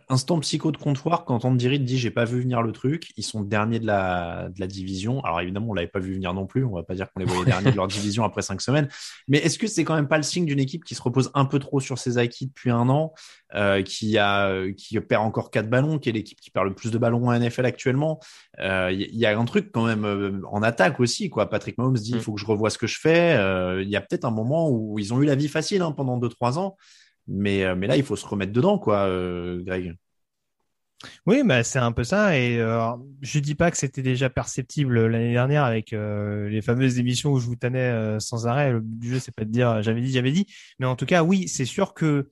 instant 0.08 0.38
psycho 0.40 0.72
de 0.72 0.76
comptoir 0.76 1.24
quand 1.24 1.44
Andy 1.44 1.68
Reid 1.68 1.84
dit 1.84 1.98
j'ai 1.98 2.10
pas 2.10 2.24
vu 2.24 2.40
venir 2.40 2.62
le 2.62 2.72
truc, 2.72 3.12
ils 3.16 3.22
sont 3.22 3.42
derniers 3.42 3.78
de 3.78 3.86
la, 3.86 4.48
de 4.54 4.60
la 4.60 4.66
division. 4.66 5.22
Alors 5.24 5.40
évidemment, 5.40 5.68
on 5.70 5.74
l'avait 5.74 5.88
pas 5.88 5.98
vu 5.98 6.14
venir 6.14 6.32
non 6.34 6.46
plus, 6.46 6.64
on 6.64 6.74
va 6.74 6.82
pas 6.82 6.94
dire 6.94 7.10
qu'on 7.12 7.20
les 7.20 7.26
voyait 7.26 7.44
derniers 7.44 7.70
de 7.70 7.76
leur 7.76 7.88
division 7.88 8.24
après 8.24 8.42
cinq 8.42 8.60
semaines, 8.60 8.88
mais 9.28 9.38
est-ce 9.38 9.58
que 9.58 9.66
c'est 9.66 9.84
quand 9.84 9.94
même 9.94 10.08
pas 10.08 10.16
le 10.16 10.22
signe 10.22 10.46
d'une 10.46 10.60
équipe 10.60 10.84
qui 10.84 10.94
se 10.94 11.02
repose 11.02 11.30
un 11.34 11.44
peu 11.44 11.58
trop 11.58 11.80
sur 11.80 11.98
ses 11.98 12.18
acquis 12.18 12.46
depuis 12.46 12.70
un 12.70 12.88
an, 12.88 13.12
euh, 13.54 13.82
qui 13.82 14.18
a 14.18 14.52
qui 14.76 14.98
perd 15.00 15.24
encore 15.24 15.50
quatre 15.50 15.68
ballons, 15.68 15.98
qui 15.98 16.08
est 16.08 16.12
l'équipe 16.12 16.40
qui 16.40 16.50
perd 16.50 16.66
le 16.66 16.74
plus 16.74 16.90
de 16.90 16.98
ballons 16.98 17.28
en 17.28 17.38
NFL 17.38 17.66
actuellement? 17.66 18.20
Il 18.58 18.64
euh, 18.64 18.92
y, 18.92 19.16
y, 19.16 19.26
a 19.26 19.38
un 19.38 19.44
truc 19.44 19.70
quand 19.72 19.86
même 19.86 20.04
euh, 20.04 20.40
en 20.50 20.62
attaque 20.62 21.00
aussi, 21.00 21.28
quoi. 21.30 21.50
Patrick 21.50 21.78
Mahomes 21.78 21.94
dit 21.94 22.12
il 22.12 22.20
faut 22.20 22.32
que 22.32 22.40
je 22.40 22.46
revoie 22.46 22.70
ce 22.70 22.78
que 22.78 22.86
je 22.86 22.98
fais. 22.98 23.32
Il 23.82 23.88
y 23.88 23.96
a 23.96 24.00
peut-être 24.00 24.24
un 24.24 24.30
moment 24.30 24.70
où 24.70 24.98
ils 24.98 25.12
ont 25.12 25.20
eu 25.20 25.26
la 25.26 25.34
vie 25.34 25.48
facile 25.48 25.82
hein, 25.82 25.92
pendant 25.92 26.16
deux 26.16 26.28
trois 26.28 26.58
ans. 26.58 26.76
Mais, 27.28 27.64
euh, 27.64 27.74
mais 27.76 27.86
là, 27.86 27.96
il 27.96 28.04
faut 28.04 28.16
se 28.16 28.26
remettre 28.26 28.52
dedans, 28.52 28.78
quoi, 28.78 29.06
euh, 29.06 29.62
Greg. 29.64 29.96
Oui, 31.26 31.42
bah, 31.44 31.64
c'est 31.64 31.78
un 31.78 31.92
peu 31.92 32.04
ça. 32.04 32.38
Et 32.38 32.58
euh, 32.58 32.92
je 33.22 33.38
dis 33.40 33.54
pas 33.54 33.70
que 33.70 33.76
c'était 33.76 34.02
déjà 34.02 34.30
perceptible 34.30 35.06
l'année 35.06 35.32
dernière 35.32 35.64
avec 35.64 35.92
euh, 35.92 36.48
les 36.48 36.62
fameuses 36.62 36.98
émissions 36.98 37.32
où 37.32 37.40
je 37.40 37.46
vous 37.46 37.56
tannais 37.56 38.18
sans 38.20 38.46
arrêt. 38.46 38.72
Le 38.72 38.80
but 38.80 38.98
du 38.98 39.10
jeu, 39.10 39.18
c'est 39.18 39.34
pas 39.34 39.44
de 39.44 39.50
dire 39.50 39.82
j'avais 39.82 40.00
dit, 40.00 40.12
j'avais 40.12 40.32
dit. 40.32 40.46
Mais 40.78 40.86
en 40.86 40.94
tout 40.96 41.06
cas, 41.06 41.22
oui, 41.24 41.48
c'est 41.48 41.64
sûr 41.64 41.94
que 41.94 42.30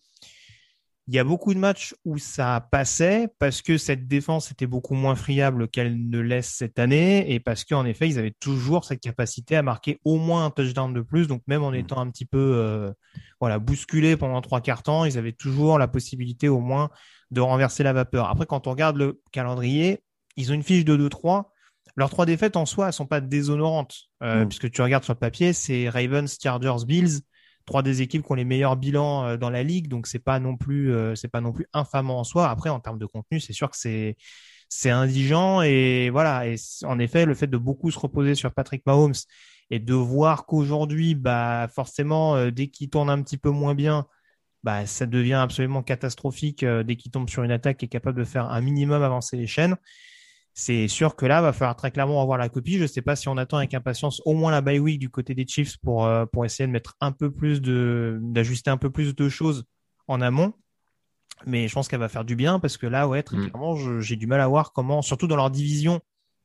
il 1.10 1.16
y 1.16 1.18
a 1.18 1.24
beaucoup 1.24 1.54
de 1.54 1.58
matchs 1.58 1.92
où 2.04 2.18
ça 2.18 2.68
passait 2.70 3.26
parce 3.40 3.62
que 3.62 3.78
cette 3.78 4.06
défense 4.06 4.52
était 4.52 4.68
beaucoup 4.68 4.94
moins 4.94 5.16
friable 5.16 5.66
qu'elle 5.66 6.08
ne 6.08 6.20
laisse 6.20 6.46
cette 6.46 6.78
année 6.78 7.34
et 7.34 7.40
parce 7.40 7.64
qu'en 7.64 7.84
effet, 7.84 8.08
ils 8.08 8.20
avaient 8.20 8.36
toujours 8.38 8.84
cette 8.84 9.00
capacité 9.00 9.56
à 9.56 9.62
marquer 9.62 9.98
au 10.04 10.18
moins 10.18 10.44
un 10.44 10.50
touchdown 10.50 10.94
de 10.94 11.00
plus. 11.00 11.26
Donc 11.26 11.42
même 11.48 11.64
en 11.64 11.72
étant 11.72 11.98
un 11.98 12.08
petit 12.08 12.26
peu 12.26 12.38
euh, 12.38 12.92
voilà 13.40 13.58
bousculé 13.58 14.16
pendant 14.16 14.40
trois 14.40 14.60
quarts 14.60 14.84
temps, 14.84 15.04
ils 15.04 15.18
avaient 15.18 15.32
toujours 15.32 15.80
la 15.80 15.88
possibilité 15.88 16.48
au 16.48 16.60
moins 16.60 16.90
de 17.32 17.40
renverser 17.40 17.82
la 17.82 17.92
vapeur. 17.92 18.30
Après, 18.30 18.46
quand 18.46 18.68
on 18.68 18.70
regarde 18.70 18.96
le 18.96 19.20
calendrier, 19.32 20.04
ils 20.36 20.52
ont 20.52 20.54
une 20.54 20.62
fiche 20.62 20.84
de 20.84 20.96
2-3. 20.96 21.46
Leurs 21.96 22.10
trois 22.10 22.24
défaites 22.24 22.56
en 22.56 22.66
soi, 22.66 22.86
elles 22.86 22.92
sont 22.92 23.06
pas 23.06 23.20
déshonorantes, 23.20 23.96
euh, 24.22 24.44
mmh. 24.44 24.48
puisque 24.48 24.70
tu 24.70 24.80
regardes 24.80 25.02
sur 25.02 25.14
le 25.14 25.18
papier, 25.18 25.54
c'est 25.54 25.88
Ravens, 25.88 26.38
Chargers, 26.40 26.84
Bills 26.86 27.22
trois 27.70 27.82
des 27.84 28.02
équipes 28.02 28.24
qui 28.24 28.32
ont 28.32 28.34
les 28.34 28.44
meilleurs 28.44 28.76
bilans 28.76 29.24
euh, 29.24 29.36
dans 29.36 29.48
la 29.48 29.62
ligue, 29.62 29.86
donc 29.86 30.08
c'est 30.08 30.18
pas 30.18 30.40
non 30.40 30.56
plus 30.56 30.92
euh, 30.92 31.14
c'est 31.14 31.28
pas 31.28 31.40
non 31.40 31.52
plus 31.52 31.66
infamant 31.72 32.18
en 32.18 32.24
soi. 32.24 32.50
Après, 32.50 32.68
en 32.68 32.80
termes 32.80 32.98
de 32.98 33.06
contenu, 33.06 33.38
c'est 33.38 33.52
sûr 33.52 33.70
que 33.70 33.76
c'est 33.76 34.16
c'est 34.68 34.90
indigent 34.90 35.62
et 35.62 36.10
voilà. 36.10 36.48
Et 36.48 36.56
en 36.84 36.98
effet, 36.98 37.26
le 37.26 37.34
fait 37.34 37.46
de 37.46 37.56
beaucoup 37.56 37.90
se 37.92 37.98
reposer 37.98 38.34
sur 38.34 38.52
Patrick 38.52 38.84
Mahomes 38.86 39.14
et 39.70 39.78
de 39.78 39.94
voir 39.94 40.46
qu'aujourd'hui, 40.46 41.14
bah 41.14 41.68
forcément, 41.72 42.34
euh, 42.36 42.50
dès 42.50 42.68
qu'il 42.68 42.90
tourne 42.90 43.08
un 43.08 43.22
petit 43.22 43.38
peu 43.38 43.50
moins 43.50 43.76
bien, 43.76 44.06
bah 44.64 44.84
ça 44.86 45.06
devient 45.06 45.34
absolument 45.34 45.82
catastrophique 45.82 46.64
dès 46.64 46.96
qu'il 46.96 47.12
tombe 47.12 47.30
sur 47.30 47.44
une 47.44 47.52
attaque 47.52 47.78
qui 47.78 47.86
est 47.86 47.88
capable 47.88 48.18
de 48.18 48.24
faire 48.24 48.46
un 48.50 48.60
minimum 48.60 49.02
avancer 49.02 49.36
les 49.36 49.46
chaînes 49.46 49.76
c'est 50.54 50.88
sûr 50.88 51.16
que 51.16 51.26
là, 51.26 51.40
va 51.40 51.52
falloir 51.52 51.76
très 51.76 51.90
clairement 51.90 52.20
avoir 52.22 52.38
la 52.38 52.48
copie. 52.48 52.76
Je 52.76 52.82
ne 52.82 52.86
sais 52.86 53.02
pas 53.02 53.16
si 53.16 53.28
on 53.28 53.36
attend 53.36 53.58
avec 53.58 53.74
impatience 53.74 54.20
au 54.24 54.34
moins 54.34 54.50
la 54.50 54.60
bye 54.60 54.78
week 54.78 54.98
du 54.98 55.08
côté 55.08 55.34
des 55.34 55.46
Chiefs 55.46 55.76
pour, 55.78 56.06
euh, 56.06 56.26
pour 56.26 56.44
essayer 56.44 56.66
de 56.66 56.72
mettre 56.72 56.96
un 57.00 57.12
peu 57.12 57.30
plus 57.30 57.60
de, 57.60 58.18
d'ajuster 58.20 58.70
un 58.70 58.76
peu 58.76 58.90
plus 58.90 59.14
de 59.14 59.28
choses 59.28 59.64
en 60.08 60.20
amont. 60.20 60.52
Mais 61.46 61.68
je 61.68 61.74
pense 61.74 61.88
qu'elle 61.88 62.00
va 62.00 62.08
faire 62.08 62.24
du 62.24 62.36
bien 62.36 62.58
parce 62.58 62.76
que 62.76 62.86
là, 62.86 63.08
ouais, 63.08 63.22
très 63.22 63.36
mm. 63.36 63.48
clairement, 63.48 64.00
j'ai 64.00 64.16
du 64.16 64.26
mal 64.26 64.40
à 64.40 64.48
voir 64.48 64.72
comment, 64.72 65.02
surtout 65.02 65.26
dans 65.26 65.36
leur 65.36 65.50
division, 65.50 66.00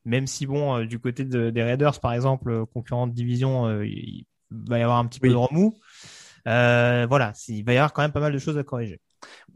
même 0.05 0.27
si 0.27 0.45
bon, 0.45 0.77
euh, 0.77 0.85
du 0.85 0.99
côté 0.99 1.25
de, 1.25 1.49
des 1.49 1.63
Raiders, 1.63 1.99
par 1.99 2.13
exemple, 2.13 2.51
euh, 2.51 2.65
concurrent 2.65 3.07
de 3.07 3.13
division, 3.13 3.81
il 3.81 4.25
va 4.51 4.79
y 4.79 4.83
avoir 4.83 4.99
un 4.99 5.05
petit 5.07 5.19
peu 5.19 5.29
de 5.29 5.35
remous. 5.35 5.77
voilà, 6.45 7.33
il 7.49 7.65
va 7.65 7.73
y 7.73 7.77
avoir 7.77 7.91
quand 7.91 8.03
même 8.03 8.13
pas 8.13 8.21
mal 8.21 8.31
de 8.31 8.39
choses 8.39 8.57
à 8.57 8.63
corriger. 8.63 9.01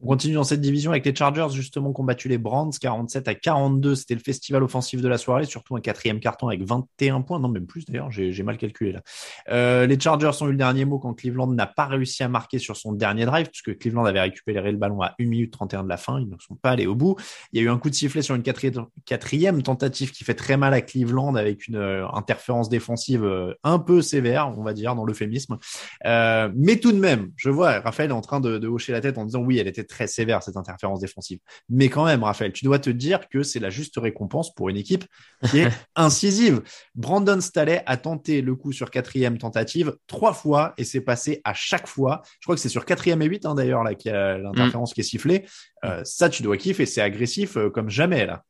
On 0.02 0.08
continue 0.08 0.36
dans 0.36 0.44
cette 0.44 0.62
division 0.62 0.92
avec 0.92 1.06
les 1.06 1.14
Chargers, 1.14 1.50
justement, 1.52 1.92
combattu 1.92 2.30
les 2.30 2.38
Brands, 2.38 2.70
47 2.70 3.28
à 3.28 3.36
42. 3.36 3.96
C'était 3.96 4.14
le 4.14 4.22
festival 4.22 4.64
offensif 4.64 5.02
de 5.02 5.08
la 5.08 5.18
soirée, 5.18 5.46
surtout 5.46 5.76
un 5.76 5.82
quatrième 5.82 6.20
carton 6.20 6.48
avec 6.48 6.64
21 6.64 7.22
points. 7.22 7.40
Non, 7.40 7.50
même 7.50 7.66
plus 7.66 7.86
d'ailleurs, 7.86 8.10
j'ai 8.10 8.44
mal 8.44 8.58
calculé 8.58 8.94
là. 8.94 9.02
Euh, 9.50 9.86
les 9.88 10.00
Chargers 10.00 10.32
ont 10.42 10.48
eu 10.48 10.52
le 10.52 10.58
dernier 10.58 10.86
mot 10.86 11.00
quand 11.00 11.14
Cleveland 11.14 11.48
n'a 11.48 11.68
pas 11.68 11.86
réussi 11.86 12.24
à 12.24 12.30
marquer 12.30 12.60
sur 12.60 12.78
son 12.78 12.94
dernier 12.94 13.26
drive, 13.26 13.48
puisque 13.50 13.78
Cleveland 13.78 14.06
avait 14.06 14.22
récupéré 14.22 14.72
le 14.72 14.78
ballon 14.78 15.02
à 15.02 15.16
1 15.20 15.26
minute 15.26 15.52
31 15.52 15.84
de 15.84 15.90
la 15.90 15.98
fin. 15.98 16.20
Ils 16.20 16.30
ne 16.30 16.38
sont 16.40 16.56
pas 16.56 16.72
allés 16.72 16.88
au 16.88 16.96
bout. 16.96 17.18
Il 17.52 17.60
y 17.60 17.64
a 17.64 17.66
eu 17.66 17.70
un 17.70 17.78
coup 17.78 17.90
de 17.90 17.96
sifflet 17.96 18.22
sur 18.22 18.36
une 18.36 18.44
quatrième, 18.44 19.64
tentative 19.64 20.12
qui 20.12 20.24
fait 20.24 20.34
très 20.34 20.56
mal 20.56 20.74
à 20.74 20.82
Cleveland 20.82 21.36
avec 21.36 21.68
une 21.68 21.76
euh, 21.76 22.08
interférence 22.14 22.70
défensive 22.70 23.26
euh, 23.26 23.54
un 23.64 23.80
peu 23.80 24.02
sévère, 24.02 24.54
on 24.58 24.64
va 24.64 24.74
dire, 24.74 24.96
dans 24.96 25.04
l'euphémisme. 25.04 25.58
Mais 26.06 26.78
tout 26.78 26.94
de 26.94 27.00
même, 27.00 27.32
je 27.36 27.50
vois 27.50 27.80
Raphaël 27.80 28.12
en 28.14 28.22
train 28.22 28.40
de, 28.40 28.58
de 28.58 28.68
hocher 28.68 28.94
la 28.94 29.02
tête 29.02 29.18
en 29.18 29.26
disant 29.26 29.42
oui, 29.42 29.59
elle 29.60 29.68
était 29.68 29.84
très 29.84 30.08
sévère 30.08 30.44
cette 30.44 30.58
interférence 30.58 31.00
défensive. 31.00 31.40
Mais 31.70 31.90
quand 31.90 32.06
même, 32.06 32.24
Raphaël, 32.24 32.52
tu 32.52 32.66
dois 32.66 32.80
te 32.80 32.90
dire 32.90 33.28
que 33.30 33.44
c'est 33.44 33.60
la 33.60 33.70
juste 33.70 33.98
récompense 33.98 34.54
pour 34.54 34.70
une 34.70 34.78
équipe 34.78 35.06
qui 35.50 35.60
est 35.60 35.70
incisive. 35.96 36.62
Brandon 36.96 37.40
Staley 37.42 37.84
a 37.86 37.98
tenté 37.98 38.42
le 38.42 38.56
coup 38.56 38.72
sur 38.72 38.92
quatrième 38.92 39.38
tentative 39.38 39.96
trois 40.08 40.34
fois 40.34 40.74
et 40.78 40.84
c'est 40.84 41.02
passé 41.02 41.42
à 41.44 41.54
chaque 41.54 41.88
fois. 41.88 42.22
Je 42.40 42.46
crois 42.46 42.56
que 42.56 42.62
c'est 42.62 42.70
sur 42.70 42.86
quatrième 42.86 43.22
et 43.22 43.26
huit 43.26 43.46
hein, 43.46 43.56
d'ailleurs 43.56 43.84
là 43.84 43.96
qu'il 43.96 44.12
y 44.12 44.16
a 44.16 44.38
l'interférence 44.38 44.94
qui 44.94 45.02
est 45.02 45.04
sifflée. 45.04 45.46
Euh, 45.86 46.02
ça, 46.04 46.30
tu 46.30 46.44
dois 46.44 46.58
kiffer. 46.58 46.86
C'est 46.86 47.02
agressif 47.02 47.58
euh, 47.58 47.70
comme 47.70 47.90
jamais 47.90 48.26
là. 48.26 48.44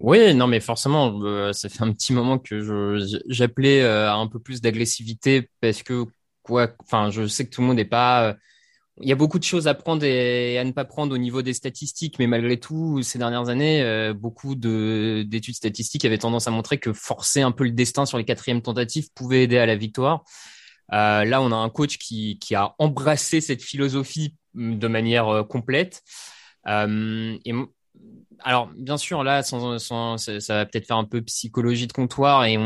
Oui, 0.00 0.34
non, 0.34 0.48
mais 0.48 0.58
forcément, 0.58 1.20
euh, 1.22 1.52
ça 1.52 1.68
fait 1.68 1.82
un 1.82 1.92
petit 1.92 2.12
moment 2.12 2.38
que 2.38 2.98
j'appelais 3.26 3.84
à 3.84 4.14
un 4.14 4.26
peu 4.26 4.40
plus 4.40 4.60
d'agressivité 4.60 5.48
parce 5.60 5.84
que 5.84 6.04
quoi, 6.42 6.74
enfin, 6.82 7.10
je 7.10 7.28
sais 7.28 7.46
que 7.46 7.54
tout 7.54 7.60
le 7.60 7.68
monde 7.68 7.76
n'est 7.76 7.84
pas 7.84 8.36
il 9.00 9.08
y 9.08 9.12
a 9.12 9.16
beaucoup 9.16 9.40
de 9.40 9.44
choses 9.44 9.66
à 9.66 9.74
prendre 9.74 10.04
et 10.04 10.56
à 10.56 10.64
ne 10.64 10.70
pas 10.70 10.84
prendre 10.84 11.14
au 11.14 11.18
niveau 11.18 11.42
des 11.42 11.52
statistiques, 11.52 12.18
mais 12.20 12.28
malgré 12.28 12.60
tout, 12.60 13.02
ces 13.02 13.18
dernières 13.18 13.48
années, 13.48 13.82
euh, 13.82 14.14
beaucoup 14.14 14.54
d'études 14.54 15.56
statistiques 15.56 16.04
avaient 16.04 16.18
tendance 16.18 16.46
à 16.46 16.52
montrer 16.52 16.78
que 16.78 16.92
forcer 16.92 17.40
un 17.40 17.50
peu 17.50 17.64
le 17.64 17.72
destin 17.72 18.06
sur 18.06 18.18
les 18.18 18.24
quatrièmes 18.24 18.62
tentatives 18.62 19.08
pouvait 19.12 19.44
aider 19.44 19.58
à 19.58 19.66
la 19.66 19.74
victoire. 19.74 20.22
Euh, 20.92 21.24
là, 21.24 21.42
on 21.42 21.50
a 21.50 21.56
un 21.56 21.70
coach 21.70 21.98
qui, 21.98 22.38
a 22.54 22.74
embrassé 22.78 23.40
cette 23.40 23.62
philosophie 23.62 24.36
mm, 24.54 24.78
de 24.78 24.88
manière 24.88 25.28
euh, 25.28 25.42
complète. 25.42 26.02
Et, 26.66 27.52
alors, 28.40 28.70
bien 28.76 28.96
sûr, 28.96 29.24
là, 29.24 29.42
ça 29.42 29.58
va 29.58 30.66
peut-être 30.66 30.86
faire 30.86 30.96
un 30.96 31.04
peu 31.04 31.20
psychologie 31.22 31.86
de 31.86 31.92
comptoir 31.92 32.44
et 32.44 32.58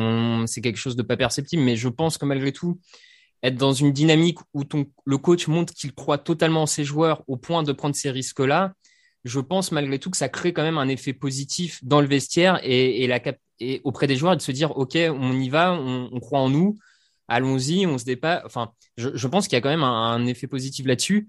c'est 0.46 0.60
quelque 0.60 0.76
chose 0.78 0.96
de 0.96 1.02
pas 1.02 1.16
perceptible, 1.16 1.62
mais 1.62 1.76
je 1.76 1.88
pense 1.88 2.18
que 2.18 2.24
malgré 2.24 2.52
tout, 2.52 2.80
être 3.42 3.56
dans 3.56 3.72
une 3.72 3.92
dynamique 3.92 4.38
où 4.54 4.64
ton, 4.64 4.86
le 5.04 5.18
coach 5.18 5.46
montre 5.46 5.72
qu'il 5.72 5.94
croit 5.94 6.18
totalement 6.18 6.62
en 6.62 6.66
ses 6.66 6.84
joueurs 6.84 7.22
au 7.28 7.36
point 7.36 7.62
de 7.62 7.72
prendre 7.72 7.94
ces 7.94 8.10
risques-là, 8.10 8.74
je 9.24 9.40
pense 9.40 9.72
malgré 9.72 9.98
tout 9.98 10.10
que 10.10 10.16
ça 10.16 10.28
crée 10.28 10.52
quand 10.52 10.62
même 10.62 10.78
un 10.78 10.88
effet 10.88 11.12
positif 11.12 11.82
dans 11.84 12.00
le 12.00 12.06
vestiaire 12.06 12.60
et, 12.62 13.04
et, 13.04 13.06
la 13.06 13.20
et 13.60 13.80
auprès 13.84 14.06
des 14.06 14.16
joueurs 14.16 14.36
de 14.36 14.42
se 14.42 14.52
dire 14.52 14.76
ok 14.76 14.96
on 14.96 15.38
y 15.38 15.48
va, 15.48 15.72
on, 15.72 16.08
on 16.12 16.20
croit 16.20 16.40
en 16.40 16.48
nous, 16.48 16.78
allons-y, 17.28 17.86
on 17.86 17.98
se 17.98 18.04
dépasse. 18.04 18.42
Enfin, 18.44 18.72
je, 18.96 19.10
je 19.14 19.28
pense 19.28 19.46
qu'il 19.46 19.56
y 19.56 19.58
a 19.58 19.60
quand 19.60 19.68
même 19.68 19.82
un, 19.82 20.12
un 20.12 20.26
effet 20.26 20.46
positif 20.46 20.86
là-dessus. 20.86 21.28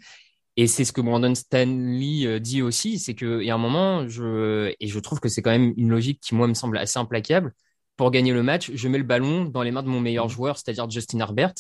Et 0.57 0.67
c'est 0.67 0.83
ce 0.83 0.91
que 0.91 1.01
Brandon 1.01 1.33
Stanley 1.35 2.25
euh, 2.25 2.39
dit 2.39 2.61
aussi, 2.61 2.99
c'est 2.99 3.13
qu'il 3.15 3.43
y 3.43 3.49
a 3.49 3.55
un 3.55 3.59
moment, 3.59 4.07
je, 4.09 4.73
et 4.79 4.87
je 4.87 4.99
trouve 4.99 5.19
que 5.19 5.29
c'est 5.29 5.41
quand 5.41 5.51
même 5.51 5.73
une 5.77 5.89
logique 5.89 6.19
qui, 6.21 6.35
moi, 6.35 6.47
me 6.47 6.53
semble 6.53 6.77
assez 6.77 6.99
implacable. 6.99 7.53
Pour 7.95 8.11
gagner 8.11 8.33
le 8.33 8.43
match, 8.43 8.71
je 8.73 8.87
mets 8.87 8.97
le 8.97 9.03
ballon 9.03 9.45
dans 9.45 9.61
les 9.61 9.71
mains 9.71 9.83
de 9.83 9.87
mon 9.87 10.01
meilleur 10.01 10.25
mmh. 10.25 10.31
joueur, 10.31 10.57
c'est-à-dire 10.57 10.89
Justin 10.89 11.19
Herbert. 11.19 11.53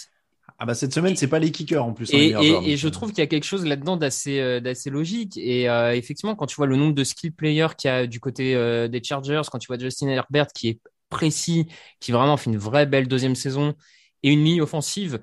Ah 0.61 0.65
bah 0.65 0.75
cette 0.75 0.93
semaine, 0.93 1.15
c'est 1.15 1.29
pas 1.29 1.39
les 1.39 1.51
kickers 1.51 1.83
en 1.83 1.93
plus. 1.93 2.13
Et, 2.13 2.35
et, 2.41 2.71
et 2.71 2.77
je 2.77 2.87
trouve 2.89 3.09
qu'il 3.09 3.19
y 3.19 3.21
a 3.21 3.27
quelque 3.27 3.45
chose 3.45 3.65
là-dedans 3.65 3.95
d'assez 3.95 4.39
euh, 4.39 4.59
d'assez 4.59 4.89
logique. 4.89 5.37
Et 5.37 5.69
euh, 5.69 5.95
effectivement, 5.95 6.35
quand 6.35 6.47
tu 6.47 6.57
vois 6.57 6.67
le 6.67 6.75
nombre 6.75 6.93
de 6.93 7.03
skill 7.05 7.31
players 7.33 7.69
qu'il 7.77 7.89
y 7.89 7.93
a 7.93 8.07
du 8.07 8.19
côté 8.19 8.55
euh, 8.55 8.89
des 8.89 9.01
Chargers, 9.01 9.43
quand 9.49 9.59
tu 9.59 9.67
vois 9.67 9.79
Justin 9.79 10.09
Herbert 10.09 10.47
qui 10.47 10.67
est 10.67 10.79
précis, 11.09 11.67
qui 12.01 12.11
vraiment 12.11 12.35
fait 12.35 12.49
une 12.49 12.57
vraie 12.57 12.85
belle 12.85 13.07
deuxième 13.07 13.35
saison 13.35 13.73
et 14.21 14.31
une 14.31 14.43
ligne 14.43 14.61
offensive 14.61 15.19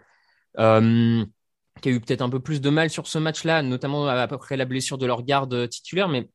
qui 1.83 1.89
a 1.91 1.93
eu 1.93 2.01
peut-être 2.01 2.23
un 2.23 2.31
peu 2.31 2.41
plus 2.41 2.61
de 2.61 2.71
mal 2.71 2.89
sur 2.89 3.07
ce 3.07 3.19
match-là, 3.19 3.63
notamment 3.63 4.09
après 4.09 4.57
la 4.57 4.65
blessure 4.65 4.99
de 4.99 5.07
leur 5.07 5.23
garde 5.23 5.69
titulaire, 5.69 6.09
mais 6.09 6.29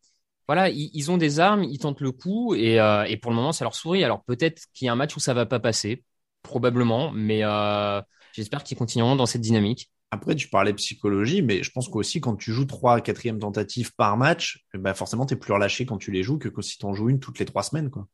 voilà, 0.48 0.70
ils, 0.70 0.92
ils 0.94 1.10
ont 1.12 1.18
des 1.18 1.40
armes, 1.40 1.64
ils 1.64 1.80
tentent 1.80 2.02
le 2.02 2.12
coup 2.12 2.54
et, 2.56 2.80
euh, 2.80 3.06
et 3.06 3.18
pour 3.18 3.32
le 3.32 3.38
moment, 3.38 3.52
ça 3.52 3.66
leur 3.66 3.74
sourit. 3.74 4.04
Alors 4.04 4.24
peut-être 4.24 4.64
qu'il 4.74 4.86
y 4.86 4.90
a 4.90 4.92
un 4.92 4.96
match 4.96 5.16
où 5.16 5.20
ça 5.20 5.34
va 5.34 5.46
pas 5.46 5.60
passer, 5.60 6.04
probablement, 6.44 7.12
mais 7.12 7.40
euh, 7.44 8.02
J'espère 8.34 8.64
qu'ils 8.64 8.78
continueront 8.78 9.16
dans 9.16 9.26
cette 9.26 9.42
dynamique. 9.42 9.92
Après, 10.12 10.36
tu 10.36 10.50
parlais 10.50 10.74
psychologie, 10.74 11.42
mais 11.42 11.64
je 11.64 11.72
pense 11.72 11.88
qu'aussi 11.88 12.20
quand 12.20 12.36
tu 12.36 12.52
joues 12.52 12.66
trois 12.66 13.00
quatrième 13.00 13.40
tentatives 13.40 13.96
par 13.96 14.18
match, 14.18 14.66
bah 14.74 14.94
forcément, 14.94 15.26
tu 15.26 15.36
es 15.36 15.38
plus 15.38 15.54
relâché 15.54 15.86
quand 15.86 15.98
tu 15.98 16.12
les 16.12 16.22
joues 16.22 16.38
que 16.38 16.50
si 16.62 16.78
tu 16.78 16.86
en 16.86 16.94
joues 16.94 17.10
une 17.10 17.20
toutes 17.20 17.40
les 17.40 17.46
trois 17.46 17.64
semaines. 17.64 17.90
Quoi. 17.90 18.08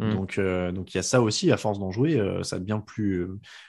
Mm. 0.00 0.12
Donc, 0.12 0.38
euh, 0.38 0.72
donc 0.72 0.92
il 0.92 0.96
y 0.96 1.00
a 1.00 1.04
ça 1.04 1.22
aussi, 1.22 1.52
à 1.52 1.56
force 1.56 1.78
d'en 1.78 1.92
jouer, 1.92 2.18
euh, 2.18 2.42
ça 2.42 2.58
devient 2.58 2.80
plus, 2.84 3.28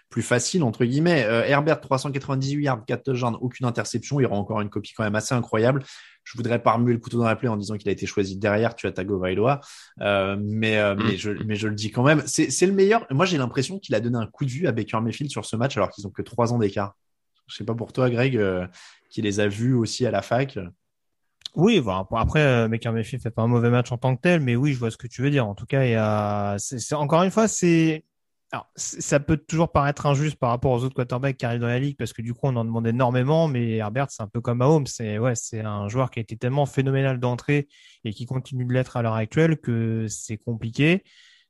plus 0.10 0.24
facile, 0.24 0.64
entre 0.64 0.84
guillemets. 0.84 1.26
Euh, 1.26 1.44
Herbert, 1.46 1.80
398 1.80 2.64
yards, 2.64 2.86
4 2.86 3.04
touchdowns, 3.04 3.38
aucune 3.40 3.66
interception. 3.68 4.20
Il 4.20 4.26
aura 4.26 4.38
encore 4.38 4.62
une 4.62 4.70
copie 4.70 4.94
quand 4.96 5.04
même 5.04 5.16
assez 5.16 5.36
incroyable. 5.36 5.84
Je 6.26 6.36
voudrais 6.38 6.62
pas 6.62 6.74
remuer 6.74 6.92
le 6.92 7.00
couteau 7.00 7.20
dans 7.20 7.26
la 7.26 7.36
plaie 7.36 7.48
en 7.48 7.56
disant 7.56 7.78
qu'il 7.78 7.88
a 7.88 7.92
été 7.92 8.08
choisi 8.08 8.36
derrière 8.36 8.76
tu 8.76 8.88
as 8.88 8.92
Tagovailoa, 8.92 9.62
euh, 10.02 10.36
mais 10.42 10.80
euh, 10.80 10.96
mais 10.96 11.18
je 11.18 11.32
mais 11.46 11.56
je 11.56 11.68
le 11.68 11.76
dis 11.76 11.92
quand 11.92 12.04
même. 12.04 12.24
C'est 12.26 12.50
c'est 12.50 12.66
le 12.66 12.74
meilleur. 12.74 13.06
Moi 13.12 13.26
j'ai 13.26 13.38
l'impression 13.38 13.78
qu'il 13.78 13.94
a 13.94 14.00
donné 14.00 14.18
un 14.18 14.26
coup 14.26 14.44
de 14.44 14.50
vue 14.50 14.66
à 14.66 14.72
Baker 14.72 15.02
Mayfield 15.02 15.32
sur 15.32 15.46
ce 15.46 15.56
match 15.56 15.78
alors 15.78 15.92
qu'ils 15.92 16.08
ont 16.08 16.10
que 16.10 16.24
trois 16.24 16.52
ans 16.52 16.58
d'écart. 16.58 16.96
Je 17.48 17.56
sais 17.56 17.64
pas 17.64 17.76
pour 17.76 17.94
toi 17.94 18.10
Greg 18.10 18.38
euh, 18.38 18.68
qui 19.10 19.22
les 19.22 19.40
a 19.40 19.48
vus 19.48 19.74
aussi 19.74 20.06
à 20.06 20.12
la 20.12 20.22
fac. 20.22 20.58
Oui, 21.56 21.80
bon, 21.80 22.06
après, 22.18 22.68
Baker 22.68 22.92
Mayfield 22.92 23.24
fait 23.24 23.32
pas 23.32 23.44
un 23.44 23.48
mauvais 23.48 23.70
match 23.70 23.90
en 23.92 23.98
tant 23.98 24.14
que 24.14 24.22
tel, 24.22 24.42
mais 24.42 24.58
oui, 24.58 24.74
je 24.74 24.80
vois 24.80 24.92
ce 24.92 24.98
que 24.98 25.08
tu 25.08 25.22
veux 25.22 25.30
dire. 25.30 25.48
En 25.48 25.56
tout 25.56 25.66
cas, 25.66 26.58
encore 26.92 27.24
une 27.24 27.32
fois, 27.32 27.48
c'est, 27.48 28.04
ça 28.76 29.20
peut 29.20 29.38
toujours 29.38 29.72
paraître 29.72 30.06
injuste 30.06 30.38
par 30.38 30.50
rapport 30.50 30.72
aux 30.72 30.84
autres 30.84 30.96
quarterbacks 30.96 31.38
qui 31.38 31.46
arrivent 31.46 31.62
dans 31.62 31.68
la 31.68 31.80
ligue 31.80 31.98
parce 31.98 32.14
que 32.14 32.22
du 32.22 32.34
coup, 32.34 32.42
on 32.44 32.56
en 32.56 32.66
demande 32.66 32.88
énormément. 32.88 33.48
Mais 33.48 33.78
Herbert, 33.78 34.08
c'est 34.12 34.24
un 34.24 34.28
peu 34.28 34.42
comme 34.42 34.60
Mahomes. 34.60 34.88
C'est 34.88 35.18
ouais, 35.18 35.36
c'est 35.36 35.62
un 35.62 35.88
joueur 35.88 36.12
qui 36.12 36.20
a 36.20 36.22
été 36.22 36.38
tellement 36.38 36.66
phénoménal 36.66 37.20
d'entrée 37.20 37.68
et 38.04 38.14
qui 38.14 38.26
continue 38.26 38.66
de 38.66 38.74
l'être 38.74 38.98
à 38.98 39.02
l'heure 39.02 39.16
actuelle 39.16 39.58
que 39.58 40.08
c'est 40.08 40.38
compliqué. 40.38 41.04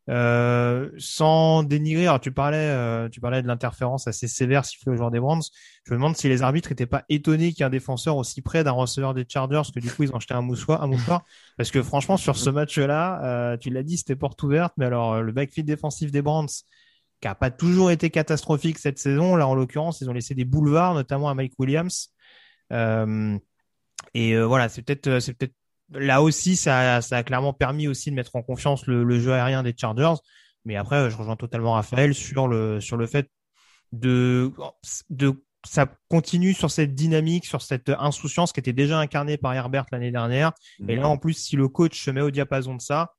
Euh, 0.08 0.91
sans 1.00 1.63
dénigrer, 1.63 2.06
alors 2.06 2.20
tu 2.20 2.32
parlais, 2.32 2.58
euh, 2.58 3.10
tu 3.10 3.20
parlais 3.20 3.41
de 3.41 3.48
l'interférence 3.48 4.08
assez 4.08 4.28
sévère 4.28 4.63
sifflée 4.63 4.91
au 4.91 4.96
joueur 4.96 5.10
des 5.10 5.20
Browns. 5.20 5.41
Je 5.84 5.94
me 5.94 5.98
demande 5.98 6.15
si 6.15 6.30
les 6.30 6.44
arbitres 6.44 6.72
étaient 6.72 6.86
pas 6.86 7.04
étonnés 7.10 7.52
qu'il 7.52 7.62
y 7.62 7.63
ait 7.63 7.65
un 7.65 7.70
défenseur 7.72 8.15
aussi 8.18 8.41
près 8.41 8.63
d'un 8.63 8.72
receveur 8.72 9.15
des 9.15 9.26
Chargers 9.28 9.63
que 9.74 9.80
du 9.80 9.89
coup 9.89 10.04
ils 10.04 10.12
ont 10.12 10.18
acheté 10.18 10.36
un 10.36 10.41
mouchoir, 10.41 10.84
un 10.84 10.88
mouchoir. 10.88 11.24
Parce 11.58 11.72
que 11.72 11.82
franchement 11.82 12.18
sur 12.18 12.38
ce 12.38 12.52
match-là, 12.52 13.24
euh, 13.24 13.58
tu 13.58 13.72
l'as 13.72 13.84
dit, 13.84 13.98
c'était 13.98 14.15
porte 14.15 14.41
ouverte, 14.44 14.74
mais 14.78 14.86
alors 14.86 15.22
le 15.24 15.32
backfield 15.32 15.68
défensif 15.68 16.12
des 16.12 16.22
Browns 16.22 16.50
qui 17.22 17.28
a 17.28 17.36
pas 17.36 17.52
toujours 17.52 17.91
été 17.91 18.10
catastrophique 18.10 18.78
cette 18.78 19.00
saison. 19.00 19.36
Là, 19.36 19.48
en 19.48 19.56
l'occurrence, 19.56 20.02
ils 20.02 20.10
ont 20.10 20.13
laissé 20.13 20.36
des 20.36 20.46
boulevards, 20.46 20.94
notamment 20.94 21.30
à 21.30 21.34
Mike 21.34 21.54
Williams. 21.58 22.13
Euh, 22.72 23.38
et 24.13 24.34
euh, 24.34 24.46
voilà, 24.46 24.70
c'est 24.70 24.82
peut-être, 24.82 25.08
euh, 25.08 25.20
c'est 25.20 25.34
peut-être 25.34 25.56
là 25.91 26.21
aussi, 26.21 26.56
ça, 26.56 26.98
a 26.98 27.24
clairement 27.24 27.54
permis 27.54 27.88
aussi 27.88 28.10
de 28.10 28.15
mettre 28.15 28.36
en 28.36 28.41
confiance 28.41 28.88
le, 28.88 29.19
jeu 29.19 29.34
aérien 29.34 29.63
des 29.63 29.74
Chargers. 29.76 30.15
Mais 30.65 30.76
après, 30.76 31.10
je 31.10 31.17
rejoins 31.17 31.36
totalement 31.36 31.74
Raphaël 31.74 32.15
sur 32.15 32.48
le 32.48 32.82
sur 32.82 32.98
le 32.98 33.06
fait 33.06 33.30
de 33.91 34.52
de 35.10 35.43
ça 35.63 35.88
continue 36.10 36.54
sur 36.54 36.69
cette 36.69 36.93
dynamique, 36.93 37.45
sur 37.45 37.62
cette 37.62 37.89
insouciance 37.89 38.52
qui 38.52 38.60
était 38.60 38.74
déjà 38.74 39.00
incarnée 39.00 39.38
par 39.38 39.54
Herbert 39.54 39.86
l'année 39.91 40.12
dernière. 40.12 40.54
Et 40.88 40.95
là, 40.95 41.08
en 41.08 41.17
plus, 41.17 41.34
si 41.34 41.56
le 41.56 41.67
coach 41.67 42.00
se 42.00 42.12
met 42.12 42.21
au 42.21 42.30
diapason 42.30 42.76
de 42.76 42.82
ça, 42.82 43.13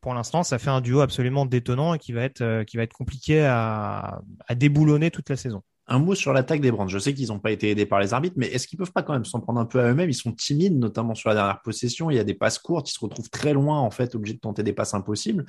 pour 0.00 0.14
l'instant, 0.14 0.42
ça 0.42 0.58
fait 0.58 0.70
un 0.70 0.80
duo 0.80 1.00
absolument 1.00 1.46
détonnant 1.46 1.94
et 1.94 1.98
qui 1.98 2.12
va 2.12 2.22
être, 2.22 2.40
euh, 2.40 2.64
qui 2.64 2.76
va 2.76 2.82
être 2.82 2.92
compliqué 2.92 3.44
à, 3.44 4.20
à 4.48 4.54
déboulonner 4.56 5.12
toute 5.12 5.30
la 5.30 5.36
saison. 5.36 5.62
Un 5.88 5.98
mot 5.98 6.14
sur 6.14 6.32
l'attaque 6.32 6.60
des 6.60 6.70
Brands. 6.70 6.86
Je 6.86 6.98
sais 6.98 7.12
qu'ils 7.12 7.28
n'ont 7.28 7.40
pas 7.40 7.50
été 7.50 7.70
aidés 7.70 7.86
par 7.86 7.98
les 8.00 8.14
arbitres, 8.14 8.36
mais 8.38 8.46
est-ce 8.46 8.68
qu'ils 8.68 8.78
peuvent 8.78 8.92
pas 8.92 9.02
quand 9.02 9.12
même 9.12 9.24
s'en 9.24 9.40
prendre 9.40 9.60
un 9.60 9.66
peu 9.66 9.80
à 9.80 9.90
eux-mêmes? 9.90 10.08
Ils 10.08 10.14
sont 10.14 10.32
timides, 10.32 10.78
notamment 10.78 11.14
sur 11.14 11.28
la 11.28 11.34
dernière 11.34 11.60
possession. 11.60 12.08
Il 12.08 12.16
y 12.16 12.20
a 12.20 12.24
des 12.24 12.34
passes 12.34 12.58
courtes, 12.58 12.88
ils 12.88 12.94
se 12.94 13.00
retrouvent 13.00 13.30
très 13.30 13.52
loin, 13.52 13.80
en 13.80 13.90
fait, 13.90 14.14
obligés 14.14 14.34
de 14.34 14.40
tenter 14.40 14.62
des 14.62 14.72
passes 14.72 14.94
impossibles. 14.94 15.44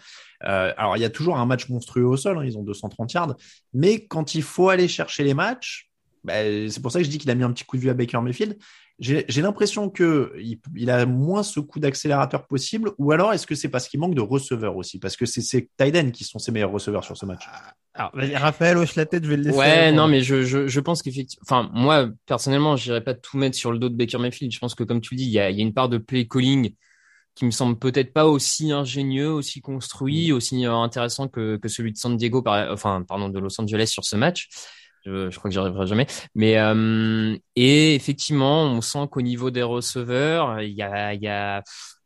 Euh, 0.46 0.74
alors, 0.76 0.98
il 0.98 1.02
y 1.02 1.06
a 1.06 1.10
toujours 1.12 1.38
un 1.38 1.46
match 1.46 1.70
monstrueux 1.70 2.06
au 2.06 2.18
sol, 2.18 2.40
hein, 2.40 2.46
ils 2.46 2.58
ont 2.58 2.64
230 2.64 3.14
yards, 3.14 3.36
mais 3.74 4.06
quand 4.08 4.34
il 4.34 4.42
faut 4.42 4.70
aller 4.70 4.88
chercher 4.88 5.24
les 5.24 5.36
matchs, 5.36 5.92
bah, 6.24 6.34
c'est 6.70 6.82
pour 6.82 6.92
ça 6.92 7.00
que 7.00 7.06
je 7.06 7.10
dis 7.10 7.18
qu'il 7.18 7.30
a 7.30 7.36
mis 7.36 7.44
un 7.44 7.52
petit 7.52 7.66
coup 7.66 7.78
de 7.78 7.82
vue 7.82 7.90
à 7.90 7.94
Baker 7.94 8.22
Mayfield 8.22 8.58
j'ai 9.00 9.42
l'impression 9.42 9.90
que 9.90 10.34
il, 10.76 10.90
a 10.90 11.06
moins 11.06 11.44
ce 11.44 11.60
coup 11.60 11.80
d'accélérateur 11.80 12.48
possible, 12.48 12.92
ou 12.98 13.12
alors 13.12 13.34
est-ce 13.34 13.48
que 13.48 13.56
c'est 13.56 13.70
parce 13.70 13.88
qu'il 13.88 14.00
manque 14.00 14.16
de 14.16 14.22
receveurs 14.22 14.78
aussi? 14.78 15.00
Parce 15.00 15.18
que 15.18 15.26
c'est 15.26 15.70
Tyden 15.78 16.12
qui 16.12 16.24
sont 16.24 16.40
ses 16.40 16.52
meilleurs 16.52 16.72
receveurs 16.72 17.04
sur 17.04 17.18
ce 17.18 17.26
match. 17.26 17.44
Alors, 17.96 18.12
Raphaël 18.36 18.78
hoche 18.78 18.96
la 18.96 19.06
tête, 19.06 19.24
je 19.24 19.30
vais 19.30 19.38
le 19.38 19.44
laisser. 19.44 19.58
Ouais, 19.58 19.92
non, 19.92 20.08
mais 20.08 20.22
je, 20.22 20.44
je, 20.44 20.68
je 20.68 20.80
pense 20.80 21.02
qu'effectivement, 21.02 21.44
enfin, 21.46 21.70
moi, 21.74 22.10
personnellement, 22.26 22.76
je 22.76 22.90
n'irais 22.90 23.04
pas 23.04 23.14
tout 23.14 23.38
mettre 23.38 23.58
sur 23.58 23.72
le 23.72 23.80
dos 23.80 23.90
de 23.90 23.96
Baker 23.96 24.20
Mayfield. 24.20 24.52
Je 24.52 24.60
pense 24.60 24.76
que, 24.76 24.84
comme 24.84 25.02
tu 25.02 25.16
le 25.16 25.20
dis, 25.20 25.26
il 25.26 25.32
y 25.32 25.40
a, 25.40 25.50
il 25.50 25.58
y 25.58 25.60
a 25.60 25.64
une 25.64 25.74
part 25.74 25.90
de 25.90 25.98
play 25.98 26.28
calling 26.28 26.74
qui 27.36 27.46
me 27.46 27.52
semble 27.52 27.78
peut-être 27.80 28.14
pas 28.14 28.28
aussi 28.28 28.72
ingénieux, 28.72 29.32
aussi 29.32 29.62
construit, 29.62 30.32
mm. 30.32 30.36
aussi 30.36 30.66
euh, 30.66 30.74
intéressant 30.74 31.28
que, 31.28 31.58
que 31.58 31.68
celui 31.68 31.92
de 31.92 31.98
San 31.98 32.16
Diego, 32.16 32.42
par, 32.42 32.72
enfin, 32.72 33.04
pardon, 33.08 33.30
de 33.30 33.40
Los 33.40 33.60
Angeles 33.60 33.88
sur 33.88 34.06
ce 34.06 34.16
match. 34.16 34.50
Je, 35.06 35.30
je 35.30 35.38
crois 35.38 35.50
que 35.50 35.54
j'y 35.54 35.60
arriverai 35.60 35.88
jamais. 35.88 36.08
Mais 36.36 36.58
euh, 36.58 37.38
et 37.56 37.96
effectivement, 37.96 38.64
on 38.64 38.82
sent 38.82 39.08
qu'au 39.12 39.22
niveau 39.22 39.52
des 39.52 39.64
receveurs, 39.64 40.62
il 40.62 40.74
y 40.74 40.82
a, 40.82 41.14
il 41.14 41.22
y 41.22 41.28
a 41.28 41.62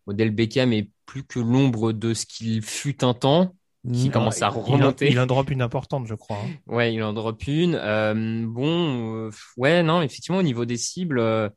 Odell 0.08 0.32
Beckham 0.32 0.74
est 0.74 0.90
plus 1.06 1.24
que 1.24 1.40
l'ombre 1.40 1.92
de 1.92 2.14
ce 2.14 2.26
qu'il 2.26 2.62
fut 2.62 3.04
un 3.04 3.14
temps 3.14 3.54
qui 3.94 4.10
mmh. 4.10 4.12
commence 4.12 4.42
à 4.42 4.50
remonter. 4.50 5.10
Il 5.10 5.20
en, 5.20 5.26
drop 5.26 5.50
une 5.50 5.62
importante, 5.62 6.08
je 6.08 6.16
crois. 6.16 6.38
Hein. 6.38 6.74
Ouais, 6.74 6.94
il 6.94 7.02
en 7.04 7.14
drop 7.14 7.42
une. 7.48 7.76
Euh, 7.76 8.46
bon, 8.46 9.28
euh, 9.28 9.32
ouais, 9.56 9.84
non, 9.84 10.02
effectivement, 10.02 10.40
au 10.40 10.44
niveau 10.44 10.66
des 10.66 10.78
cibles, 10.78 11.20
euh, 11.20 11.50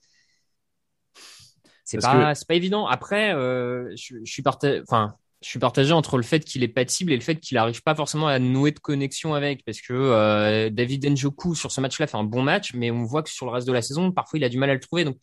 c'est 1.85 1.99
pas, 1.99 2.35
que... 2.35 2.47
pas 2.47 2.55
évident. 2.55 2.87
Après, 2.87 3.33
je, 3.33 4.17
je 4.23 4.31
suis 4.33 4.43
partagé, 4.43 4.81
enfin, 4.83 5.15
je 5.43 5.49
suis 5.49 5.59
partagé 5.59 5.93
entre 5.93 6.19
le 6.19 6.23
fait 6.23 6.41
qu'il 6.41 6.63
est 6.63 6.69
pas 6.69 6.87
cible 6.87 7.13
et 7.13 7.17
le 7.17 7.23
fait 7.23 7.37
qu'il 7.37 7.55
n'arrive 7.55 7.83
pas 7.83 7.95
forcément 7.95 8.29
à 8.29 8.39
nouer 8.39 8.73
de 8.73 8.79
connexion 8.79 9.35
avec, 9.35 9.65
parce 9.65 9.81
que 9.81 9.95
euh, 9.95 10.69
David 10.69 11.09
Njoku 11.09 11.55
sur 11.55 11.73
ce 11.73 11.81
match-là 11.81 12.07
fait 12.07 12.19
un 12.19 12.25
bon 12.25 12.43
match, 12.43 12.75
mais 12.75 12.91
on 12.91 13.05
voit 13.05 13.23
que 13.23 13.31
sur 13.31 13.47
le 13.47 13.53
reste 13.53 13.67
de 13.67 13.73
la 13.73 13.81
saison, 13.81 14.13
parfois 14.13 14.39
il 14.39 14.45
a 14.45 14.51
du 14.51 14.59
mal 14.59 14.69
à 14.69 14.75
le 14.75 14.81
trouver. 14.81 15.05
Donc 15.05 15.17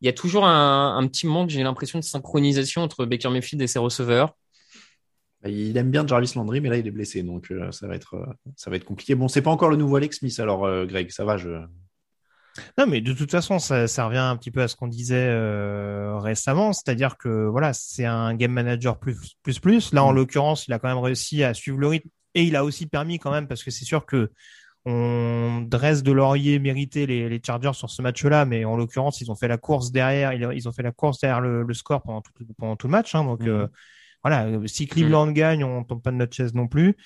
il 0.00 0.06
y 0.06 0.08
a 0.08 0.12
toujours 0.12 0.46
un, 0.46 1.04
petit 1.08 1.26
manque, 1.26 1.50
j'ai 1.50 1.62
l'impression, 1.64 1.98
de 1.98 2.04
synchronisation 2.04 2.82
entre 2.82 3.04
Baker 3.04 3.30
Mayfield 3.30 3.60
et 3.60 3.66
ses 3.66 3.80
receveurs. 3.80 4.36
Bah, 5.42 5.48
il 5.48 5.76
aime 5.76 5.90
bien 5.90 6.06
Jarvis 6.06 6.32
Landry, 6.36 6.60
mais 6.60 6.68
là 6.68 6.76
il 6.76 6.86
est 6.86 6.92
blessé, 6.92 7.24
donc 7.24 7.50
euh, 7.50 7.72
ça 7.72 7.88
va 7.88 7.96
être 7.96 8.14
euh, 8.14 8.26
ça 8.54 8.70
va 8.70 8.76
être 8.76 8.84
compliqué. 8.84 9.16
Bon, 9.16 9.26
c'est 9.26 9.42
pas 9.42 9.50
encore 9.50 9.70
le 9.70 9.76
nouveau 9.76 9.96
Alex 9.96 10.18
Smith, 10.18 10.38
alors 10.38 10.68
Greg, 10.86 11.10
ça 11.10 11.24
va, 11.24 11.36
je 11.36 11.50
non, 12.78 12.86
mais 12.86 13.00
de 13.00 13.12
toute 13.12 13.30
façon, 13.30 13.58
ça, 13.58 13.88
ça 13.88 14.06
revient 14.06 14.18
un 14.18 14.36
petit 14.36 14.50
peu 14.50 14.62
à 14.62 14.68
ce 14.68 14.76
qu'on 14.76 14.88
disait 14.88 15.28
euh, 15.28 16.18
récemment, 16.18 16.72
c'est-à-dire 16.72 17.16
que 17.16 17.46
voilà, 17.46 17.72
c'est 17.72 18.04
un 18.04 18.34
game 18.34 18.52
manager 18.52 18.98
plus 18.98 19.36
plus 19.42 19.58
plus. 19.58 19.92
Là, 19.92 20.04
en 20.04 20.12
mm. 20.12 20.16
l'occurrence, 20.16 20.66
il 20.66 20.72
a 20.72 20.78
quand 20.78 20.88
même 20.88 20.98
réussi 20.98 21.42
à 21.44 21.54
suivre 21.54 21.78
le 21.78 21.88
rythme 21.88 22.08
et 22.34 22.44
il 22.44 22.56
a 22.56 22.64
aussi 22.64 22.86
permis 22.86 23.18
quand 23.18 23.30
même 23.30 23.48
parce 23.48 23.64
que 23.64 23.70
c'est 23.70 23.84
sûr 23.84 24.06
que 24.06 24.30
on 24.84 25.66
dresse 25.66 26.02
de 26.02 26.12
laurier 26.12 26.58
mérité 26.58 27.06
les, 27.06 27.28
les 27.28 27.40
Chargers 27.44 27.74
sur 27.74 27.90
ce 27.90 28.00
match-là, 28.00 28.46
mais 28.46 28.64
en 28.64 28.76
l'occurrence, 28.76 29.20
ils 29.20 29.30
ont 29.30 29.34
fait 29.34 29.48
la 29.48 29.58
course 29.58 29.90
derrière, 29.90 30.32
ils 30.32 30.68
ont 30.68 30.72
fait 30.72 30.82
la 30.82 30.92
course 30.92 31.20
derrière 31.20 31.40
le, 31.40 31.62
le 31.62 31.74
score 31.74 32.02
pendant 32.02 32.22
tout, 32.22 32.32
pendant 32.56 32.76
tout 32.76 32.86
le 32.86 32.92
match, 32.92 33.14
hein, 33.14 33.24
donc. 33.24 33.40
Mm. 33.42 33.48
Euh, 33.48 33.66
voilà, 34.24 34.48
si 34.66 34.86
Cleveland 34.86 35.26
mm. 35.26 35.32
gagne, 35.32 35.64
on 35.64 35.84
tombe 35.84 36.02
pas 36.02 36.10
de 36.10 36.16
notre 36.16 36.34
chaise 36.34 36.54
non 36.54 36.66
plus. 36.66 36.96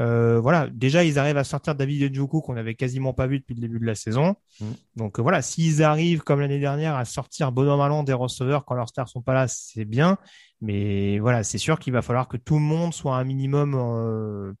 Euh, 0.00 0.40
voilà, 0.40 0.68
déjà 0.68 1.04
ils 1.04 1.18
arrivent 1.18 1.36
à 1.36 1.44
sortir 1.44 1.74
David 1.74 2.12
Njoku 2.12 2.40
qu'on 2.40 2.56
avait 2.56 2.74
quasiment 2.74 3.12
pas 3.12 3.26
vu 3.26 3.40
depuis 3.40 3.54
le 3.54 3.60
début 3.60 3.78
de 3.78 3.84
la 3.84 3.94
saison. 3.94 4.36
Mm. 4.60 4.66
Donc 4.96 5.18
euh, 5.18 5.22
voilà, 5.22 5.42
s'ils 5.42 5.82
arrivent 5.82 6.22
comme 6.22 6.40
l'année 6.40 6.60
dernière 6.60 6.96
à 6.96 7.04
sortir 7.04 7.52
bon 7.52 7.68
an 7.68 8.02
des 8.02 8.12
receveurs 8.12 8.64
quand 8.64 8.74
leurs 8.74 8.88
stars 8.88 9.08
sont 9.08 9.22
pas 9.22 9.34
là, 9.34 9.48
c'est 9.48 9.84
bien. 9.84 10.16
Mais 10.60 11.18
voilà, 11.18 11.42
c'est 11.42 11.58
sûr 11.58 11.78
qu'il 11.78 11.92
va 11.92 12.02
falloir 12.02 12.28
que 12.28 12.36
tout 12.36 12.54
le 12.54 12.60
monde 12.60 12.94
soit 12.94 13.16
un 13.16 13.24
minimum 13.24 13.74
euh, 13.74 14.52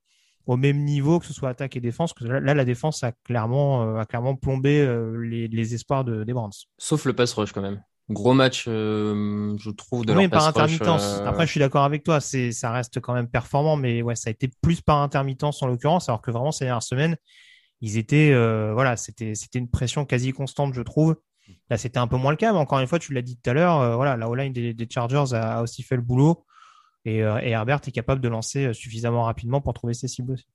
au 0.46 0.56
même 0.56 0.84
niveau, 0.84 1.20
que 1.20 1.26
ce 1.26 1.32
soit 1.32 1.48
attaque 1.48 1.76
et 1.76 1.80
défense. 1.80 2.12
Que 2.12 2.24
là, 2.24 2.54
la 2.54 2.64
défense 2.64 3.02
a 3.04 3.12
clairement 3.24 3.96
a 3.96 4.04
clairement 4.04 4.34
plombé 4.34 4.84
les, 5.20 5.46
les 5.46 5.74
espoirs 5.74 6.04
de, 6.04 6.24
des 6.24 6.32
Brands. 6.32 6.50
Sauf 6.76 7.04
le 7.04 7.12
pass 7.12 7.32
rush 7.34 7.52
quand 7.52 7.62
même. 7.62 7.80
Gros 8.10 8.34
match, 8.34 8.64
euh, 8.68 9.56
je 9.58 9.70
trouve, 9.70 10.04
de 10.04 10.12
oui, 10.12 10.22
leur 10.22 10.30
par 10.30 10.46
intermittence. 10.46 11.02
euh, 11.20 11.26
Après, 11.26 11.46
je 11.46 11.50
suis 11.52 11.60
d'accord 11.60 11.84
avec 11.84 12.02
toi. 12.04 12.20
C'est, 12.20 12.52
ça 12.52 12.70
reste 12.70 13.00
quand 13.00 13.14
même 13.14 13.28
performant, 13.28 13.76
mais 13.76 14.02
ouais, 14.02 14.16
ça 14.16 14.28
a 14.28 14.32
été 14.32 14.50
plus 14.60 14.80
par 14.80 14.98
intermittence 14.98 15.62
en 15.62 15.66
l'occurrence, 15.66 16.08
alors 16.08 16.20
que 16.20 16.30
vraiment 16.30 16.52
ces 16.52 16.64
dernières 16.66 16.82
semaines, 16.82 17.16
ils 17.80 17.96
étaient, 17.98 18.32
euh, 18.32 18.72
voilà, 18.74 18.96
c'était, 18.96 19.34
c'était 19.34 19.58
une 19.58 19.70
pression 19.70 20.04
quasi 20.04 20.32
constante, 20.32 20.74
je 20.74 20.82
trouve. 20.82 21.16
Là, 21.70 21.78
c'était 21.78 21.98
un 21.98 22.06
peu 22.06 22.16
moins 22.16 22.30
le 22.32 22.36
cas, 22.36 22.52
mais 22.52 22.58
encore 22.58 22.80
une 22.80 22.86
fois, 22.86 22.98
tu 22.98 23.12
l'as 23.14 23.22
dit 23.22 23.36
tout 23.36 23.50
à 23.50 23.54
l'heure, 23.54 23.80
euh, 23.80 23.96
voilà, 23.96 24.16
la 24.16 24.28
O-line 24.28 24.52
des, 24.52 24.74
des 24.74 24.86
Chargers 24.90 25.34
a, 25.34 25.58
a 25.58 25.62
aussi 25.62 25.82
fait 25.82 25.96
le 25.96 26.02
boulot 26.02 26.44
et, 27.04 27.22
euh, 27.22 27.40
et 27.40 27.50
Herbert 27.50 27.80
est 27.86 27.92
capable 27.92 28.20
de 28.20 28.28
lancer 28.28 28.72
suffisamment 28.74 29.24
rapidement 29.24 29.60
pour 29.60 29.72
trouver 29.74 29.94
ses 29.94 30.08
cibles 30.08 30.32
aussi. 30.32 30.46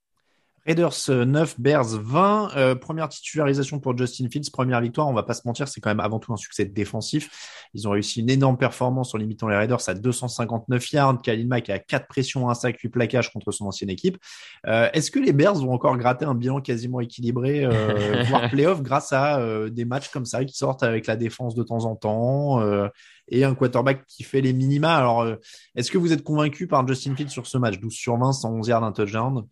Raiders 0.66 0.92
euh, 1.08 1.24
9, 1.24 1.60
Bears 1.60 1.84
20. 1.84 2.50
Euh, 2.56 2.74
première 2.74 3.08
titularisation 3.08 3.80
pour 3.80 3.96
Justin 3.96 4.28
Fields, 4.30 4.50
première 4.52 4.80
victoire. 4.80 5.08
On 5.08 5.14
va 5.14 5.22
pas 5.22 5.34
se 5.34 5.42
mentir, 5.46 5.68
c'est 5.68 5.80
quand 5.80 5.90
même 5.90 6.00
avant 6.00 6.18
tout 6.18 6.32
un 6.32 6.36
succès 6.36 6.64
défensif. 6.64 7.30
Ils 7.74 7.86
ont 7.86 7.92
réussi 7.92 8.20
une 8.20 8.30
énorme 8.30 8.56
performance 8.56 9.14
en 9.14 9.18
limitant 9.18 9.48
les 9.48 9.56
Raiders 9.56 9.88
à 9.88 9.94
259 9.94 10.92
yards. 10.92 11.22
Khalil 11.22 11.48
Mack 11.48 11.70
a 11.70 11.78
4 11.78 12.06
pressions, 12.06 12.48
un 12.48 12.54
sac, 12.54 12.78
8 12.78 12.88
plaquages 12.88 13.32
contre 13.32 13.52
son 13.52 13.66
ancienne 13.66 13.90
équipe. 13.90 14.18
Euh, 14.66 14.88
Est-ce 14.92 15.10
que 15.10 15.18
les 15.18 15.32
Bears 15.32 15.54
vont 15.54 15.72
encore 15.72 15.96
gratter 15.96 16.24
un 16.24 16.34
bilan 16.34 16.60
quasiment 16.60 17.00
équilibré, 17.00 17.64
euh, 17.64 18.22
voire 18.28 18.48
playoff, 18.50 18.82
grâce 18.82 19.12
à 19.12 19.38
euh, 19.38 19.70
des 19.70 19.84
matchs 19.84 20.08
comme 20.08 20.26
ça 20.26 20.44
qui 20.44 20.56
sortent 20.56 20.82
avec 20.82 21.06
la 21.06 21.16
défense 21.16 21.54
de 21.54 21.62
temps 21.62 21.84
en 21.84 21.96
temps 21.96 22.60
euh, 22.60 22.88
et 23.28 23.44
un 23.44 23.54
quarterback 23.54 24.04
qui 24.06 24.22
fait 24.22 24.40
les 24.40 24.52
minima? 24.52 24.96
Alors, 24.96 25.22
euh, 25.22 25.36
est-ce 25.74 25.90
que 25.90 25.98
vous 25.98 26.12
êtes 26.12 26.22
convaincu 26.22 26.66
par 26.66 26.86
Justin 26.86 27.14
Fields 27.14 27.30
sur 27.30 27.46
ce 27.46 27.58
match? 27.58 27.78
12 27.78 27.92
sur 27.92 28.16
20, 28.16 28.32
111 28.32 28.68
yards, 28.68 28.84
un 28.84 28.92
touchdown 28.92 29.44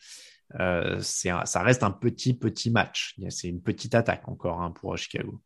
euh, 0.60 1.00
un- 1.26 1.44
ça 1.46 1.62
reste 1.62 1.82
un 1.82 1.90
petit 1.90 2.34
petit 2.34 2.70
match. 2.70 3.14
C'est 3.30 3.48
une 3.48 3.60
petite 3.62 3.94
attaque 3.94 4.28
encore 4.28 4.60
hein, 4.60 4.70
pour 4.70 4.96
Chicago. 4.96 5.40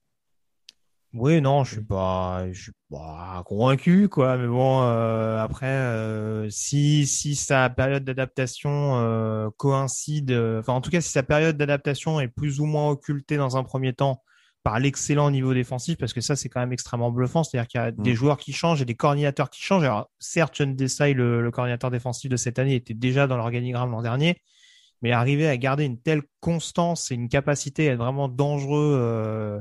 Oui, 1.13 1.41
non, 1.41 1.65
je 1.65 1.73
suis 1.73 1.85
pas, 1.85 2.47
je 2.53 2.63
suis 2.63 2.73
pas 2.89 3.43
convaincu, 3.45 4.09
quoi. 4.09 4.37
Mais 4.37 4.47
bon, 4.47 4.83
euh, 4.83 5.39
après, 5.41 5.67
euh, 5.67 6.49
si 6.51 7.05
si 7.05 7.35
sa 7.35 7.69
période 7.69 8.05
d'adaptation 8.05 8.93
euh, 8.99 9.51
coïncide, 9.57 10.31
euh, 10.31 10.61
enfin 10.61 10.75
en 10.75 10.81
tout 10.81 10.91
cas, 10.91 11.01
si 11.01 11.11
sa 11.11 11.25
période 11.25 11.57
d'adaptation 11.57 12.21
est 12.21 12.29
plus 12.29 12.61
ou 12.61 12.65
moins 12.67 12.91
occultée 12.91 13.37
dans 13.37 13.57
un 13.57 13.65
premier 13.65 13.93
temps 13.93 14.23
par 14.63 14.79
l'excellent 14.79 15.33
niveau 15.33 15.53
défensif, 15.53 15.97
parce 15.99 16.13
que 16.13 16.21
ça 16.21 16.37
c'est 16.37 16.49
quand 16.49 16.61
même 16.61 16.73
extrêmement 16.73 17.11
bluffant, 17.11 17.43
c'est-à-dire 17.43 17.67
qu'il 17.67 17.81
y 17.81 17.85
a 17.85 17.91
des 17.91 18.13
Mm. 18.13 18.15
joueurs 18.15 18.37
qui 18.37 18.53
changent 18.53 18.81
et 18.83 18.85
des 18.85 18.95
coordinateurs 18.95 19.51
qui 19.51 19.63
changent. 19.63 19.83
Alors 19.85 20.11
certes, 20.21 20.55
John 20.59 20.77
Desai, 20.77 21.13
le, 21.15 21.43
le 21.43 21.51
coordinateur 21.51 21.91
défensif 21.91 22.31
de 22.31 22.37
cette 22.37 22.61
année, 22.61 22.77
était 22.77 22.95
déjà 22.95 23.27
dans 23.27 23.37
l'organigramme 23.37 23.91
l'an 23.91 24.03
dernier, 24.03 24.41
mais 25.03 25.13
arriver 25.13 25.49
à 25.49 25.57
garder 25.57 25.85
une 25.85 26.01
telle 26.01 26.23
constance 26.41 27.11
et 27.11 27.15
une 27.15 27.29
capacité 27.29 27.89
à 27.89 27.93
être 27.93 27.99
vraiment 27.99 28.29
dangereux. 28.29 28.97
euh, 28.99 29.61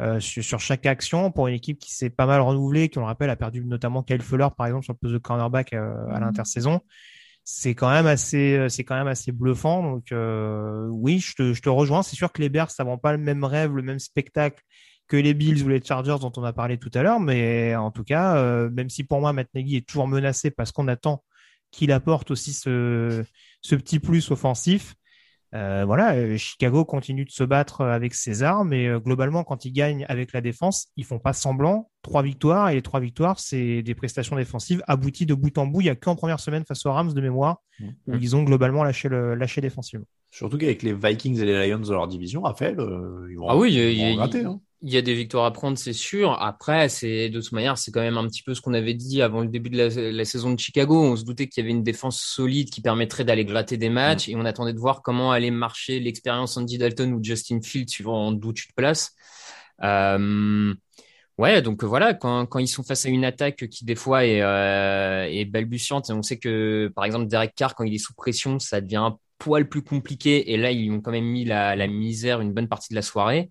euh, 0.00 0.20
sur, 0.20 0.42
sur 0.42 0.60
chaque 0.60 0.86
action 0.86 1.30
pour 1.30 1.48
une 1.48 1.54
équipe 1.54 1.78
qui 1.78 1.94
s'est 1.94 2.10
pas 2.10 2.26
mal 2.26 2.40
renouvelée, 2.40 2.88
qui 2.88 2.98
on 2.98 3.02
le 3.02 3.06
rappelle 3.06 3.30
a 3.30 3.36
perdu 3.36 3.64
notamment 3.64 4.02
Kyle 4.02 4.22
Fuller 4.22 4.48
par 4.56 4.66
exemple 4.66 4.84
sur 4.84 4.94
le 4.94 4.98
poste 4.98 5.12
de 5.14 5.18
cornerback 5.18 5.74
euh, 5.74 5.94
à 6.10 6.20
l'intersaison. 6.20 6.80
C'est 7.44 7.74
quand 7.74 7.90
même 7.90 8.06
assez, 8.06 8.56
euh, 8.56 8.68
c'est 8.68 8.84
quand 8.84 8.94
même 8.96 9.08
assez 9.08 9.32
bluffant. 9.32 9.82
Donc 9.82 10.12
euh, 10.12 10.86
oui, 10.88 11.18
je 11.18 11.34
te, 11.34 11.52
je 11.52 11.60
te 11.62 11.68
rejoins. 11.68 12.02
C'est 12.02 12.16
sûr 12.16 12.32
que 12.32 12.40
les 12.40 12.48
Bears, 12.48 12.70
ça 12.70 12.84
vend 12.84 12.98
pas 12.98 13.12
le 13.12 13.18
même 13.18 13.44
rêve, 13.44 13.74
le 13.74 13.82
même 13.82 13.98
spectacle 13.98 14.62
que 15.08 15.16
les 15.16 15.34
Bills 15.34 15.62
ou 15.64 15.68
les 15.68 15.82
Chargers 15.82 16.16
dont 16.20 16.32
on 16.36 16.44
a 16.44 16.52
parlé 16.52 16.78
tout 16.78 16.90
à 16.94 17.02
l'heure. 17.02 17.20
Mais 17.20 17.74
en 17.76 17.90
tout 17.90 18.04
cas, 18.04 18.36
euh, 18.36 18.70
même 18.70 18.88
si 18.90 19.04
pour 19.04 19.20
moi 19.20 19.32
Matt 19.32 19.48
Nagy 19.54 19.76
est 19.76 19.86
toujours 19.86 20.08
menacé 20.08 20.50
parce 20.50 20.72
qu'on 20.72 20.88
attend 20.88 21.24
qu'il 21.72 21.90
apporte 21.90 22.30
aussi 22.30 22.52
ce, 22.52 23.24
ce 23.62 23.74
petit 23.74 23.98
plus 23.98 24.30
offensif. 24.30 24.94
Euh, 25.54 25.84
voilà, 25.84 26.14
euh, 26.14 26.38
Chicago 26.38 26.86
continue 26.86 27.26
de 27.26 27.30
se 27.30 27.44
battre 27.44 27.82
avec 27.82 28.14
ses 28.14 28.42
armes 28.42 28.72
et 28.72 28.86
euh, 28.88 28.98
globalement, 29.00 29.44
quand 29.44 29.66
ils 29.66 29.72
gagnent 29.72 30.06
avec 30.08 30.32
la 30.32 30.40
défense, 30.40 30.88
ils 30.96 31.04
font 31.04 31.18
pas 31.18 31.34
semblant. 31.34 31.90
Trois 32.00 32.22
victoires 32.22 32.70
et 32.70 32.74
les 32.76 32.80
trois 32.82 33.00
victoires, 33.00 33.38
c'est 33.38 33.82
des 33.82 33.94
prestations 33.94 34.36
défensives 34.36 34.82
abouties 34.88 35.26
de 35.26 35.34
bout 35.34 35.56
en 35.58 35.66
bout. 35.66 35.82
Il 35.82 35.88
y 35.88 35.90
a 35.90 35.94
qu'en 35.94 36.16
première 36.16 36.40
semaine 36.40 36.64
face 36.64 36.86
aux 36.86 36.92
Rams 36.92 37.12
de 37.12 37.20
mémoire 37.20 37.58
où 38.06 38.14
ils 38.14 38.34
ont 38.34 38.44
globalement 38.44 38.82
lâché 38.82 39.10
le 39.10 39.34
lâché 39.34 39.60
défensivement. 39.60 40.06
Surtout 40.30 40.56
qu'avec 40.56 40.82
les 40.82 40.94
Vikings 40.94 41.38
et 41.40 41.44
les 41.44 41.68
Lions 41.68 41.80
de 41.80 41.92
leur 41.92 42.08
division, 42.08 42.40
Raphaël, 42.42 42.80
euh, 42.80 43.26
ils 43.30 43.36
vont, 43.36 43.48
Ah 43.48 43.56
oui, 43.56 43.72
il 43.72 43.74
y 43.74 43.80
a- 43.82 43.90
ils 43.90 44.16
vont 44.16 44.24
y 44.24 44.38
hein. 44.46 44.60
Il 44.84 44.92
y 44.92 44.96
a 44.96 45.02
des 45.02 45.14
victoires 45.14 45.44
à 45.44 45.52
prendre, 45.52 45.78
c'est 45.78 45.92
sûr. 45.92 46.32
Après, 46.42 46.88
c'est 46.88 47.28
de 47.28 47.40
toute 47.40 47.52
manière, 47.52 47.78
c'est 47.78 47.92
quand 47.92 48.00
même 48.00 48.16
un 48.18 48.26
petit 48.26 48.42
peu 48.42 48.52
ce 48.52 48.60
qu'on 48.60 48.74
avait 48.74 48.94
dit 48.94 49.22
avant 49.22 49.40
le 49.40 49.46
début 49.46 49.70
de 49.70 49.78
la, 49.78 50.10
la 50.10 50.24
saison 50.24 50.52
de 50.52 50.58
Chicago. 50.58 51.00
On 51.00 51.14
se 51.14 51.24
doutait 51.24 51.46
qu'il 51.46 51.62
y 51.62 51.64
avait 51.64 51.70
une 51.70 51.84
défense 51.84 52.20
solide 52.20 52.68
qui 52.70 52.80
permettrait 52.80 53.24
d'aller 53.24 53.44
gratter 53.44 53.76
des 53.76 53.90
matchs 53.90 54.28
et 54.28 54.34
on 54.34 54.44
attendait 54.44 54.72
de 54.72 54.80
voir 54.80 55.02
comment 55.02 55.30
allait 55.30 55.52
marcher 55.52 56.00
l'expérience 56.00 56.56
Andy 56.56 56.78
Dalton 56.78 57.12
ou 57.12 57.22
Justin 57.22 57.60
Fields 57.62 57.90
suivant 57.90 58.32
d'où 58.32 58.52
tu 58.52 58.66
te 58.66 58.74
places. 58.74 59.12
Euh, 59.84 60.74
ouais, 61.38 61.62
donc 61.62 61.84
voilà, 61.84 62.12
quand, 62.14 62.46
quand 62.46 62.58
ils 62.58 62.66
sont 62.66 62.82
face 62.82 63.06
à 63.06 63.08
une 63.08 63.24
attaque 63.24 63.68
qui 63.68 63.84
des 63.84 63.94
fois 63.94 64.26
est, 64.26 64.42
euh, 64.42 65.28
est 65.30 65.44
balbutiante, 65.44 66.10
et 66.10 66.12
on 66.12 66.22
sait 66.22 66.38
que 66.38 66.90
par 66.96 67.04
exemple 67.04 67.28
Derek 67.28 67.54
Carr, 67.54 67.76
quand 67.76 67.84
il 67.84 67.94
est 67.94 67.98
sous 67.98 68.14
pression, 68.14 68.58
ça 68.58 68.80
devient 68.80 68.96
un 68.96 69.16
poil 69.38 69.68
plus 69.68 69.82
compliqué 69.82 70.52
et 70.52 70.56
là 70.56 70.72
ils 70.72 70.90
ont 70.90 71.00
quand 71.00 71.10
même 71.12 71.24
mis 71.24 71.44
la, 71.44 71.76
la 71.76 71.86
misère 71.86 72.40
une 72.40 72.52
bonne 72.52 72.68
partie 72.68 72.90
de 72.90 72.96
la 72.96 73.02
soirée. 73.02 73.50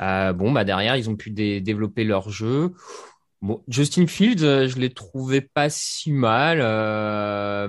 Euh, 0.00 0.32
bon, 0.32 0.52
bah 0.52 0.64
derrière, 0.64 0.96
ils 0.96 1.10
ont 1.10 1.16
pu 1.16 1.30
dé- 1.30 1.60
développer 1.60 2.04
leur 2.04 2.30
jeu. 2.30 2.72
Bon, 3.40 3.62
Justin 3.68 4.06
Fields, 4.06 4.42
euh, 4.42 4.68
je 4.68 4.78
l'ai 4.78 4.90
trouvé 4.90 5.40
pas 5.40 5.70
si 5.70 6.12
mal. 6.12 6.58
Euh, 6.60 7.68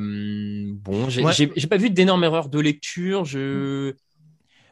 bon, 0.74 1.10
j'ai 1.10 1.24
Ouais. 1.24 1.68
pas 1.70 1.78
vu 1.78 1.90
d'énormes 1.90 2.24
erreurs 2.24 2.50
de 2.50 2.60
lecture. 2.60 3.26
Je 3.26 3.94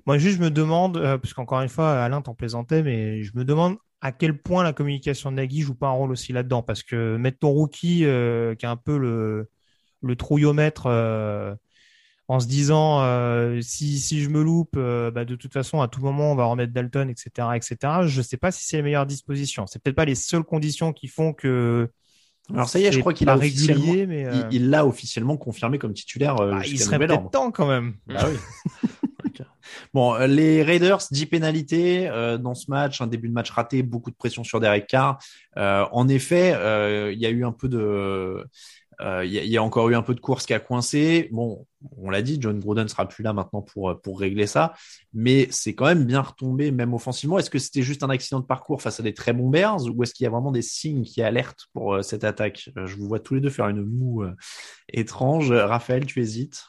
Moi, 0.05 0.17
juste, 0.17 0.37
je 0.37 0.41
me 0.41 0.49
demande, 0.49 0.97
euh, 0.97 1.17
parce 1.17 1.33
qu'encore 1.33 1.61
une 1.61 1.69
fois, 1.69 2.01
Alain 2.01 2.21
t'en 2.21 2.33
plaisantait, 2.33 2.81
mais 2.81 3.23
je 3.23 3.31
me 3.35 3.43
demande 3.43 3.75
à 4.01 4.11
quel 4.11 4.37
point 4.41 4.63
la 4.63 4.71
communication 4.73 5.31
de 5.31 5.35
Nagy 5.35 5.61
joue 5.61 5.75
pas 5.75 5.87
un 5.87 5.91
rôle 5.91 6.11
aussi 6.11 6.31
là-dedans. 6.33 6.61
Parce 6.63 6.81
que 6.83 7.17
mettre 7.17 7.39
ton 7.39 7.49
rookie, 7.49 7.99
qui 7.99 8.03
est 8.05 8.65
un 8.65 8.77
peu 8.77 8.97
le, 8.97 9.49
le 10.01 10.15
trouillomètre, 10.15 10.87
en 12.27 12.39
se 12.39 12.47
disant, 12.47 13.01
euh, 13.01 13.61
si, 13.61 13.99
si 13.99 14.21
je 14.21 14.29
me 14.29 14.41
loupe, 14.41 14.75
euh, 14.75 15.11
bah, 15.11 15.23
de 15.23 15.35
toute 15.35 15.53
façon, 15.53 15.81
à 15.81 15.87
tout 15.87 16.01
moment, 16.01 16.31
on 16.31 16.35
va 16.35 16.45
remettre 16.45 16.73
Dalton, 16.73 17.09
etc., 17.09 17.47
etc., 17.55 17.77
je 18.05 18.21
sais 18.21 18.37
pas 18.37 18.51
si 18.51 18.65
c'est 18.65 18.77
les 18.77 18.83
meilleures 18.83 19.05
dispositions. 19.05 19.65
C'est 19.67 19.81
peut-être 19.81 19.95
pas 19.95 20.05
les 20.05 20.15
seules 20.15 20.43
conditions 20.43 20.93
qui 20.93 21.07
font 21.07 21.33
que. 21.33 21.89
Alors 22.53 22.69
ça 22.69 22.79
y 22.79 22.85
est, 22.85 22.93
je 22.93 22.99
crois 23.01 23.13
qu'il 23.13 23.27
a 23.27 23.35
régulier, 23.35 24.07
mais, 24.07 24.25
euh, 24.25 24.43
il 24.51 24.69
l'a 24.69 24.85
officiellement 24.85 25.35
confirmé 25.35 25.79
comme 25.79 25.93
titulaire. 25.93 26.35
bah, 26.35 26.61
il 26.65 26.79
serait 26.79 26.97
peut-être 26.97 27.29
temps 27.29 27.51
quand 27.51 27.67
même. 27.67 27.95
Bah 28.07 28.25
oui. 28.29 28.37
Bon, 29.93 30.15
les 30.25 30.63
Raiders, 30.63 30.99
10 31.11 31.25
pénalités 31.27 32.07
euh, 32.09 32.37
dans 32.37 32.55
ce 32.55 32.69
match, 32.69 33.01
un 33.01 33.07
début 33.07 33.27
de 33.27 33.33
match 33.33 33.51
raté, 33.51 33.83
beaucoup 33.83 34.11
de 34.11 34.15
pression 34.15 34.43
sur 34.43 34.59
Derek 34.59 34.87
Carr. 34.87 35.19
Euh, 35.57 35.85
en 35.91 36.07
effet, 36.07 36.53
euh, 36.55 37.11
il 37.11 37.19
y 37.19 37.25
a 37.25 37.29
eu 37.29 37.45
un 37.45 37.51
peu 37.51 37.67
de, 37.67 38.45
il 38.99 39.31
y, 39.31 39.39
a- 39.39 39.43
il 39.43 39.49
y 39.49 39.57
a 39.57 39.63
encore 39.63 39.89
eu 39.89 39.95
un 39.95 40.01
peu 40.01 40.15
de 40.15 40.19
course 40.19 40.45
qui 40.45 40.53
a 40.53 40.59
coincé. 40.59 41.29
Bon, 41.31 41.65
on 41.97 42.09
l'a 42.09 42.21
dit, 42.21 42.37
John 42.41 42.59
Gruden 42.59 42.87
sera 42.87 43.07
plus 43.07 43.23
là 43.23 43.33
maintenant 43.33 43.61
pour 43.61 43.99
pour 44.01 44.19
régler 44.19 44.47
ça, 44.47 44.73
mais 45.13 45.47
c'est 45.51 45.75
quand 45.75 45.85
même 45.85 46.05
bien 46.05 46.21
retombé, 46.21 46.71
même 46.71 46.93
offensivement. 46.93 47.37
Est-ce 47.37 47.49
que 47.49 47.59
c'était 47.59 47.83
juste 47.83 48.03
un 48.03 48.09
accident 48.09 48.39
de 48.39 48.45
parcours 48.45 48.81
face 48.81 48.99
à 48.99 49.03
des 49.03 49.13
très 49.13 49.33
bons 49.33 49.49
Bears, 49.49 49.85
ou 49.93 50.03
est-ce 50.03 50.13
qu'il 50.13 50.23
y 50.23 50.27
a 50.27 50.31
vraiment 50.31 50.51
des 50.51 50.61
signes 50.63 51.03
qui 51.03 51.21
alertent 51.21 51.67
pour 51.73 51.93
euh, 51.95 52.01
cette 52.01 52.23
attaque? 52.23 52.69
Euh, 52.77 52.87
Je 52.87 52.95
vous 52.95 53.07
vois 53.07 53.19
tous 53.19 53.35
les 53.35 53.41
deux 53.41 53.49
faire 53.51 53.67
une 53.67 53.83
moue 53.83 54.23
euh, 54.23 54.33
étrange. 54.91 55.51
Raphaël, 55.51 56.05
tu 56.05 56.19
hésites? 56.21 56.63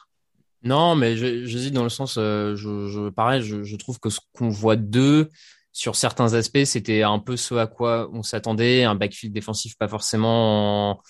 Non, 0.61 0.95
mais 0.95 1.15
j'hésite 1.15 1.73
dans 1.73 1.83
le 1.83 1.89
sens, 1.89 2.17
euh, 2.17 2.55
je, 2.55 3.09
pareil, 3.09 3.41
je, 3.41 3.75
trouve 3.77 3.97
que 3.99 4.09
ce 4.09 4.19
qu'on 4.33 4.49
voit 4.49 4.75
d'eux, 4.75 5.29
sur 5.71 5.95
certains 5.95 6.33
aspects, 6.33 6.65
c'était 6.65 7.03
un 7.03 7.19
peu 7.19 7.37
ce 7.37 7.55
à 7.55 7.65
quoi 7.67 8.09
on 8.11 8.23
s'attendait, 8.23 8.83
un 8.83 8.95
backfield 8.95 9.33
défensif 9.33 9.77
pas 9.77 9.87
forcément 9.87 10.91
en- 10.91 11.01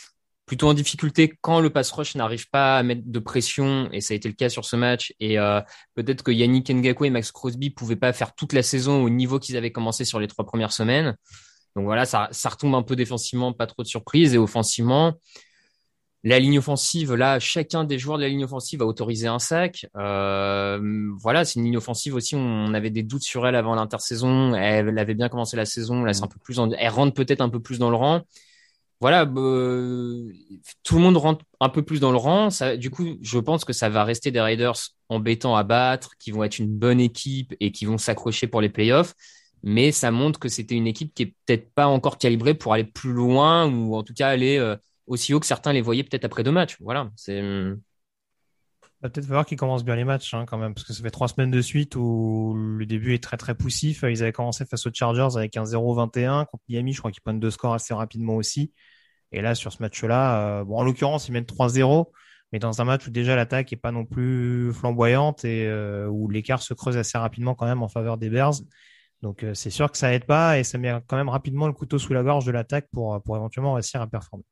plutôt 0.49 0.67
en 0.67 0.73
difficulté 0.73 1.31
quand 1.41 1.59
le 1.59 1.69
pass 1.69 1.91
rush 1.91 2.15
n'arrive 2.15 2.49
pas 2.49 2.79
à 2.79 2.81
mettre 2.81 3.03
de 3.05 3.19
pression, 3.19 3.87
et 3.91 4.01
ça 4.01 4.15
a 4.15 4.17
été 4.17 4.27
le 4.27 4.33
cas 4.33 4.49
sur 4.49 4.65
ce 4.65 4.75
match, 4.75 5.13
et 5.19 5.37
euh, 5.37 5.61
peut-être 5.93 6.23
que 6.23 6.31
Yannick 6.31 6.71
Ngakwe 6.71 7.05
et 7.05 7.09
Max 7.11 7.31
Crosby 7.31 7.69
pouvaient 7.69 7.95
pas 7.95 8.13
faire 8.13 8.33
toute 8.33 8.53
la 8.53 8.63
saison 8.63 9.03
au 9.03 9.11
niveau 9.11 9.37
qu'ils 9.37 9.57
avaient 9.57 9.71
commencé 9.71 10.05
sur 10.05 10.19
les 10.19 10.25
trois 10.25 10.47
premières 10.47 10.73
semaines. 10.73 11.15
Donc 11.75 11.85
voilà, 11.85 12.05
ça, 12.05 12.29
ça 12.31 12.49
retombe 12.49 12.73
un 12.73 12.81
peu 12.81 12.95
défensivement, 12.95 13.53
pas 13.53 13.67
trop 13.67 13.83
de 13.83 13.87
surprise, 13.87 14.33
et 14.33 14.39
offensivement, 14.39 15.13
la 16.23 16.39
ligne 16.39 16.57
offensive, 16.57 17.13
là, 17.13 17.37
chacun 17.39 17.83
des 17.83 17.99
joueurs 17.99 18.17
de 18.17 18.23
la 18.23 18.29
ligne 18.29 18.43
offensive 18.43 18.81
a 18.81 18.87
autorisé 18.87 19.27
un 19.27 19.37
sac. 19.37 19.85
Euh, 19.97 21.11
voilà, 21.19 21.45
c'est 21.45 21.59
une 21.59 21.65
ligne 21.65 21.77
offensive 21.77 22.15
aussi. 22.15 22.35
On 22.35 22.73
avait 22.73 22.89
des 22.89 23.03
doutes 23.03 23.21
sur 23.21 23.45
elle 23.45 23.55
avant 23.55 23.75
l'intersaison. 23.75 24.55
Elle 24.55 24.97
avait 24.97 25.13
bien 25.13 25.29
commencé 25.29 25.55
la 25.55 25.65
saison. 25.65 26.03
Là, 26.03 26.13
c'est 26.13 26.23
un 26.23 26.27
peu 26.27 26.39
plus. 26.43 26.59
Elle 26.77 26.89
rentre 26.89 27.13
peut-être 27.13 27.39
un 27.39 27.49
peu 27.49 27.61
plus 27.61 27.77
dans 27.77 27.91
le 27.91 27.95
rang. 27.95 28.23
Voilà, 29.01 29.25
euh, 29.37 30.33
tout 30.83 30.95
le 30.95 31.01
monde 31.01 31.15
rentre 31.15 31.45
un 31.61 31.69
peu 31.69 31.83
plus 31.83 32.01
dans 32.01 32.11
le 32.11 32.17
rang. 32.17 32.49
Du 32.77 32.89
coup, 32.89 33.17
je 33.21 33.39
pense 33.39 33.63
que 33.63 33.71
ça 33.71 33.87
va 33.87 34.03
rester 34.03 34.29
des 34.31 34.41
Raiders 34.41 34.75
embêtants 35.07 35.55
à 35.55 35.63
battre, 35.63 36.17
qui 36.19 36.31
vont 36.31 36.43
être 36.43 36.59
une 36.59 36.67
bonne 36.67 36.99
équipe 36.99 37.55
et 37.61 37.71
qui 37.71 37.85
vont 37.85 37.97
s'accrocher 37.97 38.47
pour 38.47 38.59
les 38.59 38.69
playoffs. 38.69 39.13
Mais 39.63 39.91
ça 39.91 40.11
montre 40.11 40.39
que 40.39 40.49
c'était 40.49 40.75
une 40.75 40.87
équipe 40.87 41.13
qui 41.13 41.23
est 41.23 41.35
peut-être 41.45 41.73
pas 41.73 41.87
encore 41.87 42.17
calibrée 42.17 42.55
pour 42.55 42.73
aller 42.73 42.83
plus 42.83 43.13
loin 43.13 43.67
ou 43.71 43.95
en 43.95 44.03
tout 44.03 44.13
cas 44.13 44.29
aller 44.29 44.57
euh, 44.57 44.75
aussi 45.07 45.33
haut 45.33 45.39
que 45.39 45.45
certains 45.45 45.73
les 45.73 45.81
voyaient 45.81 46.03
peut-être 46.03 46.25
après 46.25 46.43
deux 46.43 46.51
matchs. 46.51 46.77
Voilà, 46.81 47.09
c'est 47.15 47.41
Va 49.01 49.09
peut-être 49.09 49.27
falloir 49.27 49.45
qu'ils 49.45 49.57
commencent 49.57 49.85
bien 49.85 49.95
les 49.95 50.03
matchs 50.03 50.33
hein, 50.33 50.45
quand 50.45 50.57
même, 50.57 50.73
parce 50.73 50.85
que 50.85 50.91
ça 50.91 51.01
fait 51.01 51.09
trois 51.09 51.29
semaines 51.29 51.51
de 51.51 51.61
suite 51.61 51.95
où 51.95 52.53
le 52.57 52.85
début 52.85 53.13
est 53.13 53.23
très 53.23 53.37
très 53.37 53.55
poussif. 53.55 54.03
Ils 54.03 54.21
avaient 54.21 54.33
commencé 54.33 54.65
face 54.65 54.85
aux 54.85 54.91
Chargers 54.93 55.37
avec 55.37 55.55
un 55.55 55.63
0-21 55.63 56.45
contre 56.47 56.63
Miami, 56.67 56.91
je 56.91 56.99
crois 56.99 57.11
qu'ils 57.11 57.21
prennent 57.21 57.39
deux 57.39 57.51
scores 57.51 57.73
assez 57.73 57.93
rapidement 57.93 58.35
aussi. 58.35 58.73
Et 59.31 59.41
là, 59.41 59.55
sur 59.55 59.71
ce 59.71 59.81
match-là, 59.81 60.59
euh, 60.59 60.63
bon, 60.63 60.77
en 60.77 60.83
l'occurrence, 60.83 61.27
ils 61.27 61.31
mènent 61.31 61.45
3-0, 61.45 62.11
mais 62.51 62.59
dans 62.59 62.81
un 62.81 62.85
match 62.85 63.07
où 63.07 63.11
déjà 63.11 63.35
l'attaque 63.35 63.71
est 63.73 63.77
pas 63.77 63.91
non 63.91 64.05
plus 64.05 64.73
flamboyante 64.73 65.45
et 65.45 65.67
euh, 65.67 66.07
où 66.07 66.29
l'écart 66.29 66.61
se 66.61 66.73
creuse 66.73 66.97
assez 66.97 67.17
rapidement 67.17 67.55
quand 67.55 67.67
même 67.67 67.83
en 67.83 67.89
faveur 67.89 68.17
des 68.17 68.29
Bears. 68.29 68.55
Donc 69.21 69.43
euh, 69.43 69.53
c'est 69.53 69.69
sûr 69.69 69.91
que 69.91 69.97
ça 69.97 70.13
aide 70.13 70.25
pas 70.25 70.57
et 70.59 70.63
ça 70.63 70.77
met 70.77 70.93
quand 71.07 71.17
même 71.17 71.29
rapidement 71.29 71.67
le 71.67 71.73
couteau 71.73 71.99
sous 71.99 72.13
la 72.13 72.23
gorge 72.23 72.45
de 72.45 72.51
l'attaque 72.51 72.87
pour, 72.91 73.21
pour 73.23 73.35
éventuellement 73.35 73.73
réussir 73.73 74.01
à 74.01 74.07
performer. 74.07 74.45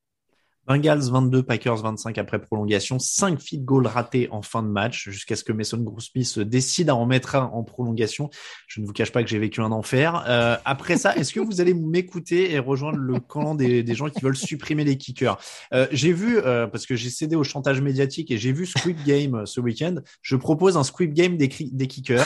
Bengals 0.68 1.10
22, 1.10 1.44
Packers 1.44 1.78
25 1.78 2.18
après 2.18 2.40
prolongation, 2.40 3.00
5 3.00 3.40
feed 3.40 3.64
goals 3.64 3.88
ratés 3.88 4.28
en 4.32 4.42
fin 4.42 4.64
de 4.64 4.68
match 4.68 5.10
jusqu'à 5.10 5.36
ce 5.36 5.44
que 5.44 5.54
Mason 5.54 5.78
Grousby 5.78 6.28
décide 6.46 6.90
à 6.90 6.96
en 6.96 7.06
mettre 7.06 7.36
un 7.36 7.46
en 7.54 7.64
prolongation. 7.64 8.30
Je 8.68 8.82
ne 8.82 8.86
vous 8.86 8.94
cache 8.94 9.12
pas 9.12 9.24
que 9.24 9.30
j'ai 9.30 9.40
vécu 9.40 9.62
un 9.62 9.72
enfer. 9.72 10.26
Euh, 10.28 10.58
après 10.66 10.98
ça, 10.98 11.16
est-ce 11.16 11.34
que 11.34 11.40
vous 11.40 11.62
allez 11.62 11.74
m'écouter 11.74 12.52
et 12.52 12.60
rejoindre 12.60 12.98
le 12.98 13.20
camp 13.20 13.56
des, 13.56 13.84
des, 13.84 13.96
gens 13.96 14.10
qui 14.10 14.22
veulent 14.22 14.36
supprimer 14.36 14.84
les 14.84 14.98
kickers? 14.98 15.38
Euh, 15.74 15.88
J'ai 15.92 16.14
vu, 16.14 16.40
euh, 16.40 16.68
parce 16.68 16.86
que 16.86 16.96
j'ai 16.96 17.10
cédé 17.10 17.36
au 17.36 17.44
chantage 17.44 17.82
médiatique 17.82 18.32
et 18.32 18.38
j'ai 18.38 18.52
vu 18.52 18.66
Squid 18.66 18.98
Game 19.06 19.36
euh, 19.36 19.46
ce 19.46 19.60
week-end, 19.60 19.96
je 20.22 20.36
propose 20.36 20.78
un 20.78 20.84
Squid 20.84 21.14
Game 21.14 21.38
des, 21.38 21.50
des 21.72 21.88
kickers. 21.88 22.26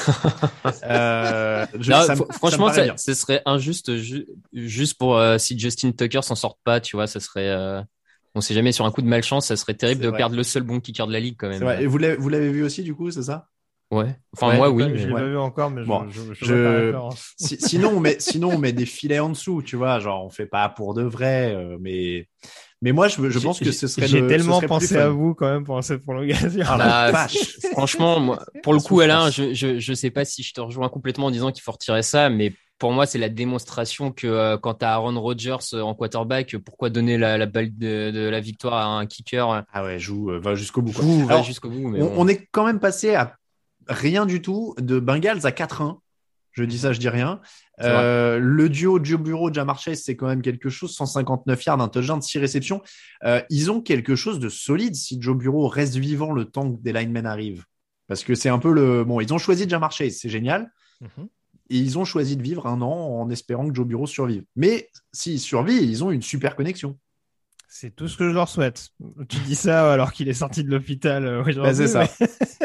Euh, 0.83 1.65
je, 1.79 1.91
non, 1.91 2.01
ça 2.01 2.15
franchement, 2.15 2.71
ça, 2.71 2.97
ce 2.97 3.13
serait 3.13 3.41
injuste 3.45 3.97
ju 3.97 4.25
juste 4.53 4.97
pour 4.97 5.17
euh, 5.17 5.37
si 5.37 5.57
Justin 5.57 5.91
Tucker 5.91 6.21
s'en 6.21 6.35
sort 6.35 6.57
pas, 6.63 6.79
tu 6.79 6.95
vois, 6.95 7.07
ça 7.07 7.19
serait 7.19 7.83
on 8.35 8.41
sait 8.41 8.53
jamais 8.53 8.71
sur 8.71 8.85
un 8.85 8.91
coup 8.91 9.01
de 9.01 9.07
malchance, 9.07 9.47
ça 9.47 9.55
serait 9.55 9.73
terrible 9.73 10.01
de 10.01 10.11
perdre 10.11 10.35
le 10.35 10.43
seul 10.43 10.63
bon 10.63 10.79
kicker 10.79 11.07
de 11.07 11.13
la 11.13 11.19
ligue 11.19 11.35
quand 11.37 11.49
même. 11.49 11.81
Et 11.81 11.87
vous 11.87 11.97
l'avez 11.97 12.51
vu 12.51 12.63
aussi 12.63 12.83
du 12.83 12.95
coup, 12.95 13.11
c'est 13.11 13.23
ça? 13.23 13.47
Ouais. 13.91 14.15
Enfin 14.33 14.55
moi 14.55 14.69
oui. 14.69 14.85
Je 14.95 15.07
l'ai 15.07 15.13
pas 15.13 15.25
vu 15.25 15.37
encore, 15.37 15.69
mais 15.69 15.83
bon, 15.83 16.09
je, 16.09 16.21
je, 16.33 16.45
je... 16.45 16.93
si, 17.37 17.57
sinon 17.59 17.89
on 17.89 17.99
met 17.99 18.15
sinon 18.19 18.51
on 18.51 18.57
met 18.57 18.71
des 18.71 18.85
filets 18.85 19.19
en 19.19 19.29
dessous, 19.29 19.61
tu 19.61 19.75
vois, 19.75 19.99
genre 19.99 20.25
on 20.25 20.29
fait 20.29 20.45
pas 20.45 20.69
pour 20.69 20.93
de 20.93 21.03
vrai, 21.03 21.53
euh, 21.53 21.77
mais 21.81 22.29
mais 22.81 22.93
moi 22.93 23.09
je, 23.09 23.29
je 23.29 23.39
pense 23.39 23.59
que 23.59 23.71
ce 23.73 23.87
serait. 23.87 24.07
J'ai 24.07 24.25
tellement 24.25 24.61
pensé 24.61 24.95
à 24.95 25.09
vous 25.09 25.35
quand 25.35 25.51
même 25.51 25.65
pour 25.65 25.83
cette 25.83 26.03
prolongation. 26.03 26.63
Ah, 26.65 26.77
la 26.77 27.11
vache. 27.11 27.57
Franchement, 27.73 28.21
moi, 28.21 28.39
pour 28.63 28.71
le 28.73 28.79
coup, 28.83 29.01
Alain, 29.01 29.29
je, 29.29 29.53
je 29.53 29.79
je 29.79 29.93
sais 29.93 30.09
pas 30.09 30.23
si 30.23 30.41
je 30.41 30.53
te 30.53 30.61
rejoins 30.61 30.87
complètement 30.87 31.25
en 31.25 31.31
disant 31.31 31.51
qu'il 31.51 31.61
faut 31.61 31.73
retirer 31.73 32.01
ça, 32.01 32.29
mais 32.29 32.53
pour 32.81 32.93
moi, 32.93 33.05
c'est 33.05 33.19
la 33.19 33.29
démonstration 33.29 34.11
que 34.11 34.25
euh, 34.25 34.57
quand 34.57 34.73
tu 34.73 34.85
as 34.85 34.93
Aaron 34.93 35.21
Rodgers 35.21 35.57
euh, 35.73 35.81
en 35.81 35.93
quarterback, 35.93 36.57
pourquoi 36.57 36.89
donner 36.89 37.15
la, 37.15 37.37
la 37.37 37.45
balle 37.45 37.77
de, 37.77 38.09
de, 38.09 38.27
la 38.27 38.39
victoire 38.39 38.73
à 38.73 38.85
un 38.85 39.05
kicker 39.05 39.63
Ah 39.71 39.83
ouais, 39.83 39.99
joue, 39.99 40.31
euh, 40.31 40.39
va 40.39 40.55
jusqu'au 40.55 40.81
bout. 40.81 40.91
Joue, 40.91 41.27
va 41.27 41.43
jusqu'au 41.43 41.69
bout. 41.69 41.89
Mais 41.89 42.01
on, 42.01 42.07
bon. 42.07 42.13
on, 42.17 42.27
est 42.27 42.47
quand 42.51 42.65
même 42.65 42.79
passé 42.79 43.13
à 43.13 43.37
rien 43.87 44.25
du 44.25 44.41
tout 44.41 44.73
de 44.79 44.99
Bengals 44.99 45.45
à 45.45 45.51
4-1. 45.51 45.99
Je 46.53 46.63
dis 46.63 46.79
ça, 46.79 46.91
je 46.91 46.99
dis 46.99 47.07
rien. 47.07 47.39
Euh, 47.81 48.39
le 48.39 48.67
duo 48.67 48.99
Joe 49.03 49.21
Bureau, 49.21 49.53
Jamar 49.53 49.77
Chase, 49.77 50.01
c'est 50.03 50.15
quand 50.15 50.25
même 50.25 50.41
quelque 50.41 50.69
chose. 50.69 50.95
159 50.95 51.63
yards, 51.63 51.81
un 51.81 51.87
touchdown, 51.87 52.19
6 52.19 52.39
réceptions. 52.39 52.81
Euh, 53.23 53.43
ils 53.51 53.69
ont 53.69 53.79
quelque 53.79 54.15
chose 54.15 54.39
de 54.39 54.49
solide 54.49 54.95
si 54.95 55.21
Joe 55.21 55.37
Bureau 55.37 55.67
reste 55.67 55.97
vivant 55.97 56.33
le 56.33 56.45
temps 56.45 56.73
que 56.73 56.81
des 56.81 56.93
linemen 56.93 57.27
arrivent. 57.27 57.63
Parce 58.07 58.23
que 58.23 58.33
c'est 58.33 58.49
un 58.49 58.57
peu 58.57 58.73
le. 58.73 59.03
Bon, 59.03 59.19
ils 59.21 59.31
ont 59.35 59.37
choisi 59.37 59.69
Jamar 59.69 59.91
Chase, 59.91 60.17
c'est 60.19 60.29
génial. 60.29 60.71
-hmm. 61.03 61.27
Et 61.71 61.77
ils 61.77 61.97
ont 61.97 62.03
choisi 62.03 62.35
de 62.35 62.43
vivre 62.43 62.67
un 62.67 62.81
an 62.81 62.91
en 62.91 63.29
espérant 63.29 63.67
que 63.69 63.73
Joe 63.73 63.87
Bureau 63.87 64.05
survive. 64.05 64.43
Mais 64.57 64.89
s'il 65.13 65.39
survit, 65.39 65.77
ils 65.77 66.03
ont 66.03 66.11
une 66.11 66.21
super 66.21 66.57
connexion. 66.57 66.97
C'est 67.73 67.95
tout 67.95 68.09
ce 68.09 68.17
que 68.17 68.27
je 68.27 68.33
leur 68.33 68.49
souhaite. 68.49 68.89
Tu 69.29 69.37
dis 69.45 69.55
ça 69.55 69.93
alors 69.93 70.11
qu'il 70.11 70.27
est 70.27 70.33
sorti 70.33 70.61
de 70.65 70.69
l'hôpital 70.69 71.25
aujourd'hui. 71.25 71.61
Bah, 71.61 71.73
c'est 71.73 71.87
ça. 71.87 72.05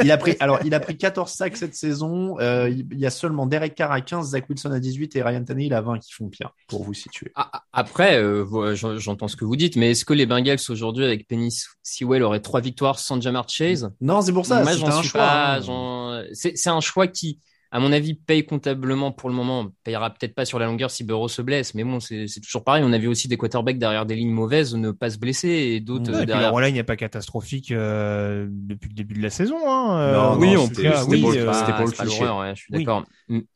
il 0.03 0.11
a 0.11 0.17
pris, 0.19 0.37
alors, 0.41 0.59
il 0.65 0.75
a 0.75 0.81
pris 0.81 0.97
14 0.97 1.31
sacs 1.31 1.57
cette 1.57 1.77
saison. 1.77 2.41
Euh, 2.41 2.69
il 2.69 2.99
y 2.99 3.07
a 3.07 3.11
seulement 3.11 3.47
Derek 3.47 3.77
Carr 3.77 3.93
à 3.93 4.01
15, 4.01 4.31
Zach 4.31 4.51
Wilson 4.51 4.73
à 4.73 4.81
18 4.81 5.15
et 5.15 5.23
Ryan 5.23 5.45
Tannehill 5.45 5.73
à 5.75 5.81
20 5.81 6.01
qui 6.01 6.13
font 6.13 6.29
pire, 6.29 6.51
pour 6.67 6.83
vous 6.83 6.93
situer. 6.93 7.33
Après, 7.73 8.21
euh, 8.21 8.75
j'entends 8.75 9.29
ce 9.29 9.37
que 9.37 9.45
vous 9.45 9.55
dites, 9.55 9.77
mais 9.77 9.93
est-ce 9.93 10.05
que 10.05 10.13
les 10.13 10.27
Bengals 10.27 10.59
aujourd'hui 10.71 11.05
avec 11.05 11.29
Penny 11.29 11.57
Sewell 11.85 12.25
auraient 12.25 12.41
trois 12.41 12.61
victoires 12.61 12.99
sans 12.99 13.21
Jamar 13.21 13.49
Chase? 13.49 13.93
Non, 14.01 14.21
c'est 14.23 14.33
pour 14.33 14.45
ça. 14.45 14.65
Moi, 14.65 14.73
j'en 14.73 14.91
suis 15.01 15.11
choix, 15.11 15.21
pas. 15.21 15.61
Hein. 15.69 16.25
C'est 16.33 16.69
un 16.69 16.81
choix 16.81 17.07
qui, 17.07 17.39
à 17.71 17.81
mon 17.81 17.93
avis, 17.93 18.15
paye 18.15 18.45
comptablement 18.45 19.13
pour 19.13 19.29
le 19.29 19.35
moment. 19.35 19.69
Payera 19.85 20.11
peut-être 20.11 20.35
pas 20.35 20.45
sur 20.45 20.59
la 20.59 20.67
longueur 20.67 20.91
si 20.91 21.05
Burrow 21.05 21.29
se 21.29 21.43
blesse, 21.43 21.75
mais 21.75 21.85
bon, 21.85 22.01
c'est 22.01 22.27
toujours 22.43 22.65
pareil. 22.65 22.83
On 22.85 22.93
a 22.93 22.99
vu 22.99 23.09
aussi 23.09 23.29
des 23.29 23.37
quarterbacks 23.37 23.79
derrière 23.79 24.07
des 24.07 24.17
lignes 24.17 24.33
mauvaises 24.33 24.75
ne 24.75 24.91
pas 24.91 25.11
se 25.11 25.19
blesser 25.19 25.49
et 25.49 25.81
d'autres 25.81 26.13
ouais, 26.13 26.27
derrière. 26.27 26.55
Le 26.55 26.65
line 26.67 26.75
n'est 26.75 26.85
pas 26.85 26.97
catastrophique 26.97 27.73
euh, 27.73 28.47
depuis 28.51 28.89
le 28.89 28.95
début 28.95 29.15
de 29.15 29.23
la 29.23 29.31
saison. 29.31 29.59
Hein. 29.67 29.99
Euh, 29.99 30.15
non, 30.15 30.39
oui. 30.39 30.55
C'était 30.69 30.91
pour, 30.91 31.33
euh, 31.33 31.73
pour, 31.77 31.87
le 31.87 31.91
cliché. 31.91 32.25
Ouais, 32.25 32.55
je 32.55 32.61
suis 32.61 32.73
d'accord. 32.73 33.05
Oui. 33.29 33.47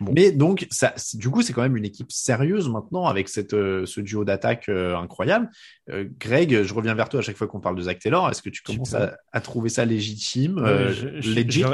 Bon. 0.00 0.14
Mais 0.16 0.32
donc, 0.32 0.66
ça, 0.70 0.94
du 1.14 1.28
coup, 1.28 1.42
c'est 1.42 1.52
quand 1.52 1.60
même 1.60 1.76
une 1.76 1.84
équipe 1.84 2.10
sérieuse 2.10 2.70
maintenant 2.70 3.04
avec 3.04 3.28
cette, 3.28 3.52
euh, 3.52 3.84
ce 3.84 4.00
duo 4.00 4.24
d'attaque 4.24 4.70
euh, 4.70 4.96
incroyable. 4.96 5.50
Euh, 5.90 6.06
Greg, 6.18 6.62
je 6.62 6.72
reviens 6.72 6.94
vers 6.94 7.10
toi 7.10 7.20
à 7.20 7.22
chaque 7.22 7.36
fois 7.36 7.46
qu'on 7.46 7.60
parle 7.60 7.76
de 7.76 7.82
Zach 7.82 7.98
Taylor. 7.98 8.30
Est-ce 8.30 8.40
que 8.40 8.48
tu 8.48 8.62
commences 8.62 8.94
à, 8.94 9.18
à, 9.32 9.40
trouver 9.42 9.68
ça 9.68 9.84
légitime, 9.84 10.58
je, 10.64 11.20
je, 11.20 11.34
legit? 11.34 11.64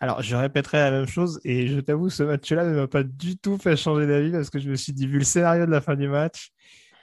Alors, 0.00 0.22
je 0.22 0.36
répéterai 0.36 0.78
la 0.78 0.90
même 0.90 1.06
chose 1.06 1.40
et 1.44 1.66
je 1.68 1.80
t'avoue, 1.80 2.10
ce 2.10 2.22
match-là 2.22 2.64
ne 2.64 2.74
m'a 2.74 2.86
pas 2.86 3.02
du 3.02 3.36
tout 3.36 3.58
fait 3.58 3.76
changer 3.76 4.06
d'avis 4.06 4.32
parce 4.32 4.50
que 4.50 4.58
je 4.58 4.68
me 4.68 4.76
suis 4.76 4.92
dit, 4.92 5.06
vu 5.06 5.18
le 5.18 5.24
scénario 5.24 5.66
de 5.66 5.70
la 5.70 5.80
fin 5.80 5.94
du 5.94 6.08
match, 6.08 6.50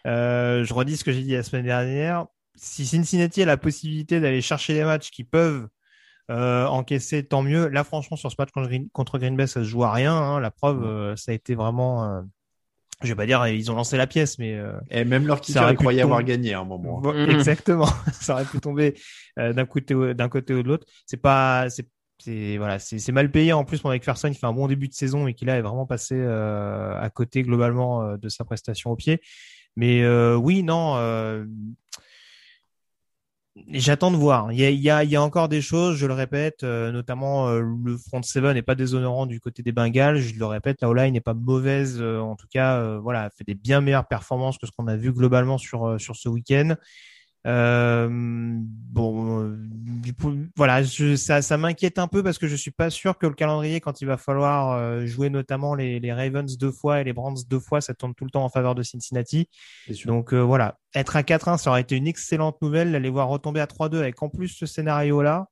euh, 0.07 0.63
je 0.63 0.73
redis 0.73 0.97
ce 0.97 1.03
que 1.03 1.11
j'ai 1.11 1.23
dit 1.23 1.33
la 1.33 1.43
semaine 1.43 1.65
dernière. 1.65 2.25
Si 2.55 2.85
Cincinnati 2.85 3.41
a 3.41 3.45
la 3.45 3.57
possibilité 3.57 4.19
d'aller 4.19 4.41
chercher 4.41 4.73
les 4.73 4.83
matchs 4.83 5.09
qui 5.09 5.23
peuvent 5.23 5.67
euh, 6.29 6.65
encaisser, 6.65 7.25
tant 7.25 7.41
mieux. 7.41 7.67
Là, 7.69 7.83
franchement, 7.83 8.17
sur 8.17 8.31
ce 8.31 8.35
match 8.37 8.51
contre 8.51 8.67
Green, 8.67 8.89
contre 8.91 9.17
Green 9.17 9.35
Bay, 9.35 9.47
ça 9.47 9.61
se 9.61 9.65
joue 9.67 9.83
à 9.83 9.91
rien. 9.91 10.15
Hein. 10.15 10.39
La 10.39 10.51
preuve, 10.51 10.83
euh, 10.83 11.15
ça 11.15 11.31
a 11.31 11.35
été 11.35 11.55
vraiment. 11.55 12.05
Euh, 12.05 12.21
je 13.03 13.07
vais 13.07 13.15
pas 13.15 13.25
dire 13.25 13.45
ils 13.47 13.71
ont 13.71 13.75
lancé 13.75 13.97
la 13.97 14.07
pièce, 14.07 14.37
mais 14.37 14.55
euh, 14.55 14.73
et 14.89 15.03
même 15.05 15.25
leur 15.25 15.41
kicker 15.41 15.75
croyait 15.75 16.01
avoir 16.01 16.23
gagné 16.23 16.53
à 16.53 16.59
un 16.59 16.65
moment. 16.65 17.01
Bon, 17.01 17.13
exactement, 17.27 17.87
ça 18.13 18.33
aurait 18.33 18.45
pu 18.45 18.59
tomber 18.59 18.93
euh, 19.39 19.53
d'un 19.53 19.65
côté 19.65 20.13
d'un 20.13 20.29
côté 20.29 20.53
ou 20.53 20.61
de 20.61 20.67
l'autre. 20.67 20.85
C'est 21.05 21.17
pas 21.17 21.69
c'est 21.69 21.87
c'est 22.23 22.57
voilà, 22.57 22.79
c'est 22.79 23.11
mal 23.11 23.31
payé 23.31 23.53
en 23.53 23.63
plus 23.63 23.79
pour 23.79 23.91
McPherson 23.91 24.29
qui 24.29 24.35
fait 24.35 24.45
un 24.45 24.53
bon 24.53 24.67
début 24.67 24.87
de 24.87 24.93
saison 24.93 25.27
et 25.27 25.33
qui 25.33 25.45
là 25.45 25.57
est 25.57 25.61
vraiment 25.61 25.85
passé 25.85 26.15
euh, 26.15 26.99
à 26.99 27.09
côté 27.09 27.43
globalement 27.43 28.03
euh, 28.03 28.17
de 28.17 28.29
sa 28.29 28.45
prestation 28.45 28.91
au 28.91 28.95
pied. 28.95 29.21
Mais 29.75 30.03
euh, 30.03 30.35
oui, 30.35 30.63
non, 30.63 30.95
j'attends 33.69 34.11
de 34.11 34.17
voir. 34.17 34.51
Il 34.51 34.63
a, 34.63 34.69
il 34.69 34.89
a, 34.89 35.03
il 35.03 35.09
y 35.09 35.15
a 35.15 35.21
encore 35.21 35.49
des 35.49 35.61
choses, 35.61 35.95
je 35.97 36.05
le 36.05 36.13
répète, 36.13 36.63
notamment 36.63 37.49
le 37.51 37.97
front 37.97 38.21
seven 38.21 38.53
n'est 38.53 38.61
pas 38.61 38.75
déshonorant 38.75 39.25
du 39.25 39.39
côté 39.39 39.63
des 39.63 39.71
Bengals. 39.71 40.17
Je 40.17 40.37
le 40.37 40.45
répète, 40.45 40.81
la 40.81 40.89
O-line 40.89 41.13
n'est 41.13 41.21
pas 41.21 41.33
mauvaise, 41.33 42.01
en 42.01 42.35
tout 42.35 42.47
cas, 42.51 42.97
voilà, 42.97 43.29
fait 43.29 43.45
des 43.45 43.55
bien 43.55 43.79
meilleures 43.81 44.07
performances 44.07 44.57
que 44.57 44.67
ce 44.67 44.71
qu'on 44.71 44.87
a 44.87 44.97
vu 44.97 45.13
globalement 45.13 45.57
sur 45.57 45.99
sur 45.99 46.15
ce 46.17 46.27
week-end. 46.27 46.75
Euh, 47.47 48.07
bon, 48.11 49.57
du 50.01 50.13
coup, 50.13 50.33
voilà, 50.55 50.83
je, 50.83 51.15
ça, 51.15 51.41
ça 51.41 51.57
m'inquiète 51.57 51.97
un 51.97 52.07
peu 52.07 52.21
parce 52.23 52.37
que 52.37 52.47
je 52.47 52.55
suis 52.55 52.71
pas 52.71 52.89
sûr 52.89 53.17
que 53.17 53.25
le 53.25 53.33
calendrier, 53.33 53.81
quand 53.81 54.01
il 54.01 54.05
va 54.05 54.17
falloir 54.17 54.73
euh, 54.73 55.05
jouer 55.05 55.29
notamment 55.29 55.73
les, 55.73 55.99
les, 55.99 56.13
Ravens 56.13 56.57
deux 56.57 56.71
fois 56.71 57.01
et 57.01 57.03
les 57.03 57.13
Browns 57.13 57.37
deux 57.49 57.59
fois, 57.59 57.81
ça 57.81 57.93
tourne 57.93 58.13
tout 58.13 58.25
le 58.25 58.31
temps 58.31 58.43
en 58.43 58.49
faveur 58.49 58.75
de 58.75 58.83
Cincinnati. 58.83 59.49
Donc 60.05 60.33
euh, 60.33 60.39
voilà, 60.41 60.77
être 60.95 61.15
à 61.15 61.23
4-1, 61.23 61.57
ça 61.57 61.71
aurait 61.71 61.81
été 61.81 61.95
une 61.95 62.07
excellente 62.07 62.61
nouvelle. 62.61 62.91
Les 62.91 63.09
voir 63.09 63.27
retomber 63.27 63.59
à 63.59 63.65
3-2 63.65 63.97
avec 63.97 64.21
en 64.21 64.29
plus 64.29 64.49
ce 64.49 64.65
scénario-là, 64.65 65.47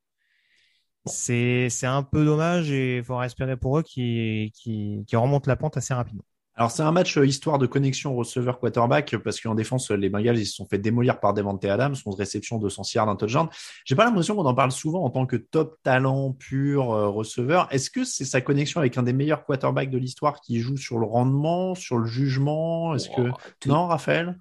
c'est 1.06 1.70
c'est 1.70 1.88
un 1.88 2.04
peu 2.04 2.26
dommage 2.26 2.72
et 2.72 2.98
il 2.98 3.04
faudra 3.04 3.26
espérer 3.26 3.58
pour 3.58 3.80
eux 3.80 3.84
qu'ils 3.84 4.52
qui, 4.52 5.04
qui 5.08 5.16
remontent 5.16 5.50
la 5.50 5.56
pente 5.56 5.78
assez 5.78 5.94
rapidement. 5.94 6.24
Alors 6.60 6.72
c'est 6.72 6.84
un 6.84 6.92
match 6.92 7.18
euh, 7.18 7.26
histoire 7.26 7.58
de 7.58 7.66
connexion 7.66 8.14
receveur 8.14 8.60
quarterback 8.60 9.16
parce 9.24 9.40
qu'en 9.40 9.56
défense 9.56 9.92
les 9.92 10.10
Bengals 10.10 10.38
ils 10.38 10.46
se 10.46 10.56
sont 10.56 10.66
fait 10.66 10.78
démolir 10.78 11.22
par 11.22 11.34
Devante 11.34 11.64
Adams, 11.64 11.96
11 12.06 12.16
réceptions, 12.16 12.58
200 12.58 12.84
yards, 12.96 13.08
un 13.08 13.16
touchdown. 13.16 13.48
J'ai 13.86 13.96
pas 13.96 14.04
l'impression 14.04 14.36
qu'on 14.36 14.46
en 14.46 14.54
parle 14.54 14.74
souvent 14.74 15.06
en 15.06 15.10
tant 15.10 15.26
que 15.26 15.38
top 15.38 15.78
talent 15.84 16.34
pur 16.34 16.92
euh, 16.92 17.08
receveur. 17.08 17.70
Est-ce 17.72 17.90
que 17.90 18.04
c'est 18.04 18.26
sa 18.26 18.42
connexion 18.42 18.82
avec 18.82 18.98
un 18.98 19.04
des 19.04 19.14
meilleurs 19.14 19.46
quarterbacks 19.46 19.90
de 19.90 19.98
l'histoire 19.98 20.42
qui 20.42 20.60
joue 20.60 20.76
sur 20.76 21.00
le 21.00 21.06
rendement, 21.06 21.76
sur 21.76 21.98
le 21.98 22.06
jugement? 22.06 22.94
Est-ce 22.94 23.08
que 23.08 23.32
non, 23.66 23.88
Raphaël? 23.88 24.38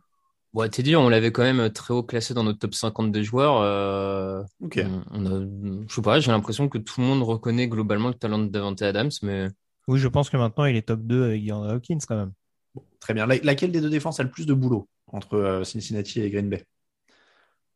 Ouais, 0.54 0.68
t'es 0.68 0.82
dit, 0.82 0.96
on 0.96 1.08
l'avait 1.08 1.30
quand 1.30 1.44
même 1.44 1.70
très 1.70 1.94
haut 1.94 2.02
classé 2.02 2.34
dans 2.34 2.42
notre 2.42 2.58
top 2.58 2.74
50 2.74 3.12
des 3.12 3.22
joueurs. 3.22 3.60
Euh, 3.60 4.42
ok. 4.60 4.84
On, 5.12 5.22
on 5.22 5.26
a, 5.26 5.84
je 5.86 5.94
sais 5.94 6.02
pas, 6.02 6.18
j'ai 6.18 6.32
l'impression 6.32 6.68
que 6.68 6.78
tout 6.78 7.00
le 7.00 7.06
monde 7.06 7.22
reconnaît 7.22 7.68
globalement 7.68 8.08
le 8.08 8.14
talent 8.14 8.40
de 8.40 8.48
Devante 8.48 8.82
Adams, 8.82 9.12
mais. 9.22 9.46
Oui, 9.88 9.98
je 9.98 10.08
pense 10.08 10.30
que 10.30 10.36
maintenant 10.36 10.66
il 10.66 10.76
est 10.76 10.82
top 10.82 11.00
2 11.00 11.24
avec 11.24 11.44
DeAndre 11.44 11.70
Hawkins 11.70 11.98
quand 12.06 12.16
même. 12.16 12.32
Bon, 12.74 12.84
très 13.00 13.14
bien. 13.14 13.26
Laquelle 13.26 13.72
des 13.72 13.80
deux 13.80 13.90
défenses 13.90 14.20
a 14.20 14.22
le 14.22 14.30
plus 14.30 14.46
de 14.46 14.54
boulot 14.54 14.88
entre 15.08 15.62
Cincinnati 15.64 16.20
et 16.20 16.30
Green 16.30 16.48
Bay? 16.48 16.64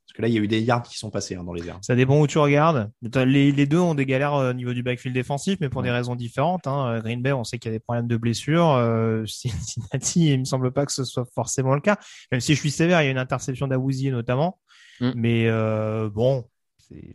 Parce 0.07 0.17
que 0.17 0.23
là, 0.23 0.29
il 0.29 0.35
y 0.35 0.39
a 0.39 0.41
eu 0.41 0.49
des 0.49 0.61
yards 0.61 0.83
qui 0.83 0.99
sont 0.99 1.11
passés 1.11 1.37
hein, 1.37 1.45
dans 1.45 1.53
les 1.53 1.67
airs. 1.67 1.79
Ça 1.81 1.95
dépend 1.95 2.21
où 2.21 2.27
tu 2.27 2.37
regardes. 2.39 2.91
Les, 3.15 3.53
les 3.53 3.67
deux 3.67 3.79
ont 3.79 3.95
des 3.95 4.05
galères 4.05 4.35
au 4.35 4.53
niveau 4.53 4.75
du 4.75 4.83
backfield 4.83 5.15
défensif, 5.15 5.59
mais 5.61 5.69
pour 5.69 5.81
ouais. 5.81 5.87
des 5.87 5.93
raisons 5.93 6.17
différentes. 6.17 6.67
Hein. 6.67 7.01
Green 7.01 7.23
Bay, 7.23 7.33
on 7.33 7.45
sait 7.45 7.59
qu'il 7.59 7.71
y 7.71 7.75
a 7.75 7.77
des 7.77 7.81
problèmes 7.81 8.09
de 8.09 8.17
blessures. 8.17 8.73
Euh, 8.73 9.25
Cincinnati, 9.27 10.33
il 10.33 10.41
me 10.41 10.45
semble 10.45 10.73
pas 10.73 10.85
que 10.85 10.93
ce 10.93 11.05
soit 11.05 11.25
forcément 11.35 11.75
le 11.75 11.81
cas. 11.81 11.99
Même 12.31 12.41
si 12.41 12.55
je 12.55 12.61
suis 12.61 12.71
sévère, 12.71 13.01
il 13.01 13.07
y 13.07 13.09
a 13.09 13.11
une 13.11 13.19
interception 13.19 13.69
d'Awuzie 13.69 14.11
notamment. 14.11 14.59
Mm. 15.01 15.13
Mais 15.15 15.47
euh, 15.47 16.11
bon, 16.11 16.45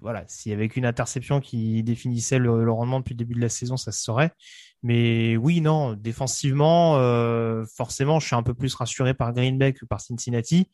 voilà, 0.02 0.24
s'il 0.28 0.52
y 0.52 0.56
avait 0.56 0.70
qu'une 0.70 0.86
interception 0.86 1.40
qui 1.40 1.84
définissait 1.84 2.40
le, 2.40 2.64
le, 2.64 2.72
rendement 2.72 3.00
depuis 3.00 3.14
le 3.14 3.20
début 3.20 3.36
de 3.36 3.42
la 3.42 3.50
saison, 3.50 3.78
ça 3.78 3.92
se 3.92 4.02
saurait. 4.02 4.32
Mais 4.84 5.38
oui, 5.38 5.62
non, 5.62 5.94
défensivement, 5.94 6.98
euh, 6.98 7.66
forcément, 7.76 8.20
je 8.20 8.28
suis 8.28 8.36
un 8.36 8.44
peu 8.44 8.54
plus 8.54 8.74
rassuré 8.76 9.14
par 9.14 9.34
Green 9.34 9.58
Bay 9.58 9.74
que 9.74 9.86
par 9.86 10.02
Cincinnati. 10.02 10.70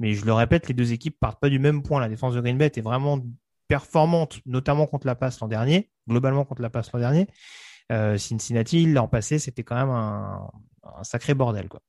Mais 0.00 0.14
je 0.14 0.24
le 0.24 0.32
répète, 0.32 0.68
les 0.68 0.74
deux 0.74 0.92
équipes 0.92 1.18
partent 1.18 1.40
pas 1.40 1.48
du 1.48 1.58
même 1.58 1.82
point. 1.82 2.00
La 2.00 2.08
défense 2.08 2.34
de 2.34 2.40
Green 2.40 2.56
Bay 2.56 2.66
était 2.66 2.80
vraiment 2.80 3.20
performante, 3.66 4.40
notamment 4.46 4.86
contre 4.86 5.06
la 5.06 5.14
passe 5.14 5.40
l'an 5.40 5.48
dernier, 5.48 5.90
globalement 6.08 6.44
contre 6.44 6.62
la 6.62 6.70
passe 6.70 6.92
l'an 6.92 7.00
dernier. 7.00 7.26
Euh, 7.90 8.16
Cincinnati, 8.16 8.86
l'an 8.86 9.08
passé, 9.08 9.38
c'était 9.38 9.64
quand 9.64 9.76
même 9.76 9.90
un, 9.90 10.48
un 10.84 11.04
sacré 11.04 11.34
bordel, 11.34 11.68
quoi. 11.68 11.80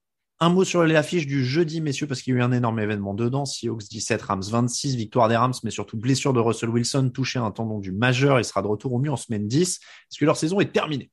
Un 0.41 0.47
mot 0.47 0.63
sur 0.63 0.85
l'affiche 0.85 1.27
du 1.27 1.43
jeudi, 1.43 1.81
messieurs, 1.81 2.07
parce 2.07 2.21
qu'il 2.21 2.33
y 2.33 2.37
a 2.37 2.39
eu 2.39 2.43
un 2.43 2.53
énorme 2.53 2.79
événement 2.79 3.13
dedans. 3.13 3.43
Seahawks 3.43 3.89
17, 3.89 4.21
Rams 4.21 4.41
26, 4.41 4.95
victoire 4.95 5.27
des 5.27 5.35
Rams, 5.35 5.53
mais 5.65 5.69
surtout 5.69 5.97
blessure 5.97 6.31
de 6.31 6.39
Russell 6.39 6.69
Wilson, 6.69 7.11
touché 7.13 7.39
à 7.39 7.41
un 7.41 7.51
tendon 7.51 7.79
du 7.79 7.91
majeur. 7.91 8.39
Il 8.39 8.45
sera 8.45 8.61
de 8.61 8.67
retour 8.67 8.93
au 8.93 8.99
mieux 8.99 9.11
en 9.11 9.17
semaine 9.17 9.49
10. 9.49 9.79
Est-ce 9.79 10.17
que 10.17 10.23
leur 10.23 10.37
saison 10.37 10.61
est 10.61 10.71
terminée? 10.71 11.11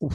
Ouf. 0.00 0.14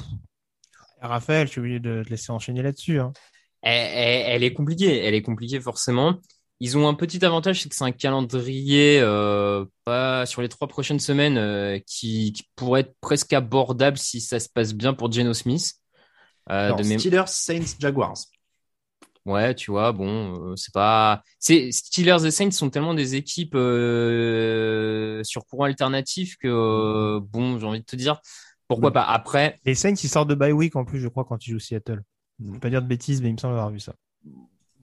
Raphaël, 1.01 1.47
je 1.47 1.51
suis 1.51 1.59
obligé 1.59 1.79
de 1.79 2.03
te 2.03 2.09
laisser 2.09 2.31
enchaîner 2.31 2.61
là-dessus. 2.61 2.99
Hein. 2.99 3.13
Elle, 3.61 3.91
elle, 3.93 4.36
elle, 4.36 4.43
est 4.43 4.53
compliquée, 4.53 5.03
elle 5.03 5.13
est 5.13 5.21
compliquée 5.21 5.59
forcément. 5.59 6.19
Ils 6.59 6.77
ont 6.77 6.88
un 6.88 6.93
petit 6.93 7.23
avantage, 7.25 7.61
c'est 7.61 7.69
que 7.69 7.75
c'est 7.75 7.83
un 7.83 7.91
calendrier 7.91 8.99
euh, 9.01 9.65
pas 9.83 10.25
sur 10.25 10.41
les 10.41 10.49
trois 10.49 10.67
prochaines 10.67 10.99
semaines 10.99 11.38
euh, 11.38 11.79
qui, 11.86 12.31
qui, 12.31 12.43
pourrait 12.55 12.81
être 12.81 12.95
presque 13.01 13.33
abordable 13.33 13.97
si 13.97 14.21
ça 14.21 14.39
se 14.39 14.47
passe 14.47 14.73
bien 14.73 14.93
pour 14.93 15.11
Geno 15.11 15.33
Smith. 15.33 15.73
Euh, 16.49 16.73
de 16.73 16.83
Steelers, 16.83 17.27
Saints, 17.27 17.75
Jaguars. 17.79 18.15
Ouais, 19.25 19.55
tu 19.55 19.71
vois, 19.71 19.91
bon, 19.91 20.51
euh, 20.51 20.55
c'est 20.55 20.71
pas. 20.71 21.23
C'est 21.39 21.71
Steelers 21.71 22.25
et 22.25 22.31
Saints 22.31 22.51
sont 22.51 22.69
tellement 22.69 22.93
des 22.93 23.15
équipes 23.15 23.55
euh, 23.55 25.23
sur 25.23 25.45
courant 25.47 25.63
alternatif 25.63 26.38
que 26.38 26.47
euh, 26.47 27.19
bon, 27.23 27.57
j'ai 27.57 27.65
envie 27.65 27.79
de 27.79 27.86
te 27.86 27.95
dire, 27.95 28.21
pourquoi 28.68 28.91
pas. 28.91 29.03
Après, 29.03 29.57
les 29.66 29.76
Saints 29.76 29.93
ils 30.03 30.09
sortent 30.09 30.30
de 30.30 30.36
bye 30.36 30.51
week 30.51 30.76
en 30.76 30.86
plus, 30.86 30.99
je 30.99 31.07
crois, 31.07 31.26
quand 31.26 31.45
ils 31.45 31.51
jouent 31.51 31.59
Seattle. 31.59 32.03
Je 32.43 32.51
vais 32.51 32.59
pas 32.59 32.70
dire 32.70 32.82
de 32.82 32.88
bêtises, 32.88 33.22
mais 33.22 33.30
il 33.30 33.34
me 33.34 33.38
semble 33.38 33.53
avoir 33.53 33.70
vu 33.70 33.80
ça. 33.80 33.93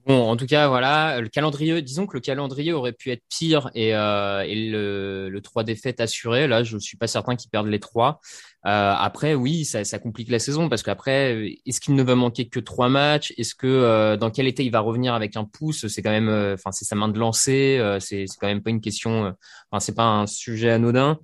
Bon, 0.05 0.29
en 0.29 0.35
tout 0.35 0.47
cas, 0.47 0.67
voilà, 0.67 1.21
le 1.21 1.29
calendrier, 1.29 1.81
disons 1.81 2.07
que 2.07 2.17
le 2.17 2.19
calendrier 2.19 2.73
aurait 2.73 2.91
pu 2.91 3.09
être 3.11 3.23
pire 3.29 3.71
et, 3.73 3.95
euh, 3.95 4.41
et 4.41 4.69
le, 4.69 5.29
le 5.29 5.41
3 5.41 5.63
défaites 5.63 6.01
assuré. 6.01 6.45
Là, 6.45 6.61
je 6.61 6.77
suis 6.77 6.97
pas 6.97 7.07
certain 7.07 7.37
qu'ils 7.37 7.49
perdent 7.49 7.67
les 7.67 7.79
trois. 7.79 8.19
Euh, 8.65 8.93
après, 8.97 9.33
oui, 9.33 9.63
ça, 9.63 9.85
ça, 9.85 9.99
complique 9.99 10.29
la 10.29 10.39
saison 10.39 10.67
parce 10.67 10.83
qu'après, 10.83 11.53
est-ce 11.65 11.79
qu'il 11.79 11.95
ne 11.95 12.03
va 12.03 12.15
manquer 12.15 12.49
que 12.49 12.59
trois 12.59 12.89
matchs? 12.89 13.33
Est-ce 13.37 13.55
que 13.55 13.65
euh, 13.67 14.17
dans 14.17 14.29
quel 14.29 14.45
été 14.47 14.65
il 14.65 14.71
va 14.71 14.81
revenir 14.81 15.13
avec 15.13 15.37
un 15.37 15.45
pouce? 15.45 15.87
C'est 15.87 16.01
quand 16.01 16.11
même, 16.11 16.27
enfin, 16.53 16.73
c'est 16.73 16.85
sa 16.85 16.95
main 16.95 17.07
de 17.07 17.17
lancer. 17.17 17.77
Euh, 17.79 18.01
c'est 18.01 18.25
quand 18.41 18.47
même 18.47 18.61
pas 18.61 18.71
une 18.71 18.81
question. 18.81 19.33
Enfin, 19.71 19.79
c'est 19.79 19.95
pas 19.95 20.05
un 20.05 20.27
sujet 20.27 20.69
anodin. 20.69 21.17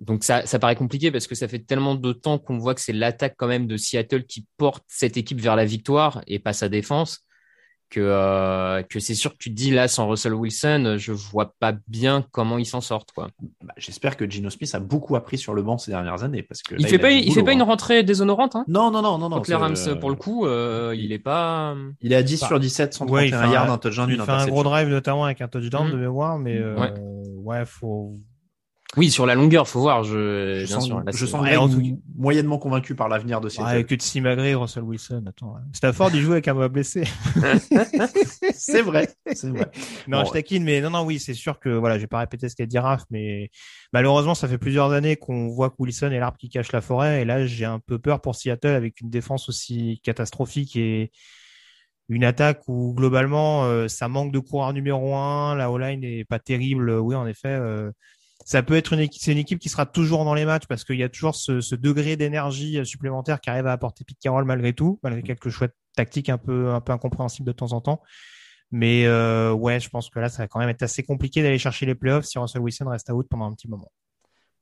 Donc 0.00 0.24
ça, 0.24 0.44
ça 0.44 0.58
paraît 0.58 0.76
compliqué 0.76 1.10
parce 1.10 1.26
que 1.26 1.34
ça 1.34 1.48
fait 1.48 1.58
tellement 1.58 1.94
de 1.94 2.12
temps 2.12 2.38
qu'on 2.38 2.58
voit 2.58 2.74
que 2.74 2.80
c'est 2.80 2.92
l'attaque 2.92 3.34
quand 3.36 3.46
même 3.46 3.66
de 3.66 3.76
Seattle 3.76 4.24
qui 4.24 4.46
porte 4.56 4.84
cette 4.88 5.16
équipe 5.16 5.40
vers 5.40 5.56
la 5.56 5.64
victoire 5.64 6.22
et 6.26 6.38
pas 6.38 6.52
sa 6.52 6.68
défense 6.68 7.26
que 7.88 8.00
euh, 8.00 8.82
que 8.82 8.98
c'est 8.98 9.14
sûr 9.14 9.32
que 9.32 9.38
tu 9.38 9.50
te 9.50 9.54
dis 9.54 9.70
là 9.70 9.88
sans 9.88 10.08
Russell 10.08 10.34
Wilson, 10.34 10.96
je 10.98 11.12
vois 11.12 11.54
pas 11.60 11.72
bien 11.86 12.24
comment 12.32 12.58
ils 12.58 12.66
s'en 12.66 12.80
sortent 12.80 13.12
quoi. 13.12 13.28
Bah, 13.62 13.74
J'espère 13.76 14.16
que 14.16 14.28
Gino 14.28 14.50
Smith 14.50 14.74
a 14.74 14.80
beaucoup 14.80 15.14
appris 15.16 15.38
sur 15.38 15.54
le 15.54 15.62
banc 15.62 15.78
ces 15.78 15.92
dernières 15.92 16.24
années 16.24 16.42
parce 16.42 16.62
que 16.62 16.74
il 16.78 16.86
fait 16.86 16.96
il 16.96 17.00
pas 17.00 17.10
il 17.10 17.32
fait 17.32 17.44
pas 17.44 17.52
une 17.52 17.62
rentrée 17.62 18.02
déshonorante 18.02 18.56
hein? 18.56 18.64
Non 18.68 18.90
non 18.90 19.02
non 19.02 19.18
non 19.18 19.28
non. 19.28 19.36
Donc 19.36 19.48
les 19.48 19.54
Rams 19.54 19.76
pour 20.00 20.10
le 20.10 20.16
coup, 20.16 20.46
euh, 20.46 20.94
il 20.98 21.12
est 21.12 21.18
pas 21.18 21.76
il 22.00 22.12
est 22.12 22.16
à 22.16 22.22
10 22.22 22.40
bah, 22.40 22.46
sur 22.48 22.60
17 22.60 22.94
131 22.94 23.14
ouais, 23.46 23.52
yards, 23.52 23.70
un 23.70 23.78
touchdown, 23.78 24.10
une 24.10 24.16
Il 24.16 24.22
fait 24.22 24.32
un 24.32 24.46
gros 24.46 24.64
drive 24.64 24.88
notamment 24.88 25.24
avec 25.24 25.40
un 25.40 25.48
touchdown 25.48 25.88
mmh. 25.88 25.92
de 25.92 25.96
mémoire 25.96 26.38
mais 26.38 26.58
euh, 26.58 26.76
ouais. 26.76 26.92
ouais 27.44 27.64
faut 27.66 28.16
oui, 28.96 29.10
sur 29.10 29.26
la 29.26 29.34
longueur, 29.34 29.68
faut 29.68 29.80
voir. 29.80 30.04
Je, 30.04 30.60
je 30.60 30.66
bien 30.66 30.76
sens, 30.76 30.86
sûr, 30.86 31.00
là, 31.00 31.12
je 31.12 31.26
sens 31.26 31.46
moyennement 32.16 32.58
convaincu 32.58 32.94
par 32.94 33.08
l'avenir 33.08 33.40
de 33.40 33.48
Seattle. 33.48 33.76
Ouais, 33.76 33.84
que 33.84 33.94
de 33.94 34.00
Simagré, 34.00 34.54
Russell 34.54 34.84
Wilson. 34.84 35.24
Attends, 35.28 35.56
Stafford, 35.74 36.10
il 36.14 36.22
joue 36.22 36.32
avec 36.32 36.48
un 36.48 36.54
bras 36.54 36.68
blessé. 36.68 37.04
c'est 38.54 38.82
vrai, 38.82 39.08
c'est 39.34 39.50
vrai. 39.50 39.70
Non, 40.08 40.20
bon, 40.20 40.26
je 40.26 40.32
taquine, 40.32 40.64
mais 40.64 40.80
non, 40.80 40.90
non, 40.90 41.04
oui, 41.04 41.18
c'est 41.18 41.34
sûr 41.34 41.58
que 41.58 41.68
voilà, 41.68 41.98
j'ai 41.98 42.06
pas 42.06 42.18
répété 42.18 42.48
ce 42.48 42.56
qu'a 42.56 42.66
dit 42.66 42.78
Raph, 42.78 43.04
mais 43.10 43.50
malheureusement, 43.92 44.34
ça 44.34 44.48
fait 44.48 44.58
plusieurs 44.58 44.92
années 44.92 45.16
qu'on 45.16 45.48
voit 45.48 45.70
que 45.70 45.76
Wilson 45.78 46.10
est 46.12 46.18
l'arbre 46.18 46.38
qui 46.38 46.48
cache 46.48 46.72
la 46.72 46.80
forêt, 46.80 47.22
et 47.22 47.24
là, 47.24 47.44
j'ai 47.44 47.64
un 47.64 47.80
peu 47.80 47.98
peur 47.98 48.20
pour 48.20 48.34
Seattle 48.34 48.68
avec 48.68 49.00
une 49.00 49.10
défense 49.10 49.48
aussi 49.48 50.00
catastrophique 50.02 50.76
et 50.76 51.10
une 52.08 52.24
attaque 52.24 52.62
où 52.68 52.94
globalement 52.94 53.64
euh, 53.64 53.88
ça 53.88 54.08
manque 54.08 54.32
de 54.32 54.38
coureur 54.38 54.72
numéro 54.72 55.16
un, 55.16 55.56
la 55.56 55.70
O-line 55.70 56.00
n'est 56.00 56.24
pas 56.24 56.38
terrible. 56.38 56.90
Oui, 56.90 57.14
en 57.14 57.26
effet. 57.26 57.48
Euh, 57.48 57.90
ça 58.46 58.62
peut 58.62 58.74
être 58.74 58.92
une 58.92 59.00
équipe, 59.00 59.20
c'est 59.20 59.32
une 59.32 59.38
équipe 59.38 59.58
qui 59.58 59.68
sera 59.68 59.86
toujours 59.86 60.24
dans 60.24 60.32
les 60.32 60.44
matchs 60.44 60.66
parce 60.68 60.84
qu'il 60.84 60.96
y 60.96 61.02
a 61.02 61.08
toujours 61.08 61.34
ce, 61.34 61.60
ce 61.60 61.74
degré 61.74 62.14
d'énergie 62.16 62.78
euh, 62.78 62.84
supplémentaire 62.84 63.40
qui 63.40 63.50
arrive 63.50 63.66
à 63.66 63.72
apporter 63.72 64.04
Pete 64.04 64.20
Carroll 64.20 64.44
malgré 64.44 64.72
tout, 64.72 65.00
malgré 65.02 65.20
quelques 65.24 65.48
choix 65.48 65.66
tactiques 65.96 66.28
un 66.28 66.38
peu 66.38 66.70
un 66.70 66.80
peu 66.80 66.92
incompréhensibles 66.92 67.46
de 67.46 67.52
temps 67.52 67.72
en 67.72 67.80
temps. 67.80 68.00
Mais 68.70 69.04
euh, 69.04 69.50
ouais, 69.52 69.80
je 69.80 69.88
pense 69.88 70.10
que 70.10 70.20
là, 70.20 70.28
ça 70.28 70.44
va 70.44 70.48
quand 70.48 70.60
même 70.60 70.68
être 70.68 70.82
assez 70.82 71.02
compliqué 71.02 71.42
d'aller 71.42 71.58
chercher 71.58 71.86
les 71.86 71.96
playoffs 71.96 72.24
si 72.26 72.38
Russell 72.38 72.62
Wilson 72.62 72.88
reste 72.88 73.10
out 73.10 73.26
pendant 73.28 73.46
un 73.46 73.52
petit 73.52 73.68
moment. 73.68 73.90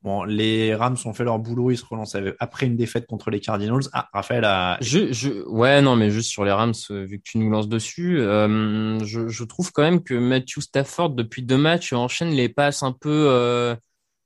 Bon, 0.05 0.23
les 0.23 0.75
Rams 0.75 0.97
ont 1.05 1.13
fait 1.15 1.23
leur 1.23 1.39
boulot, 1.39 1.71
ils 1.71 1.77
se 1.77 1.83
relancent 1.83 2.15
après 2.39 2.67
une 2.67 2.75
défaite 2.75 3.07
contre 3.07 3.31
les 3.31 3.39
Cardinals. 3.39 3.81
Ah, 3.91 4.07
Raphaël 4.13 4.45
a. 4.45 4.77
Je, 4.79 5.11
je, 5.11 5.43
ouais, 5.47 5.81
non, 5.81 5.95
mais 5.95 6.11
juste 6.11 6.29
sur 6.29 6.45
les 6.45 6.51
Rams, 6.51 6.75
euh, 6.91 7.03
vu 7.05 7.17
que 7.17 7.23
tu 7.23 7.39
nous 7.39 7.49
lances 7.49 7.67
dessus, 7.67 8.19
euh, 8.19 9.03
je, 9.03 9.27
je, 9.27 9.43
trouve 9.45 9.71
quand 9.71 9.81
même 9.81 10.03
que 10.03 10.13
Matthew 10.13 10.59
Stafford 10.59 11.09
depuis 11.09 11.41
deux 11.41 11.57
matchs 11.57 11.91
enchaîne 11.91 12.29
les 12.29 12.49
passes 12.49 12.83
un 12.83 12.91
peu, 12.91 13.25
euh, 13.29 13.75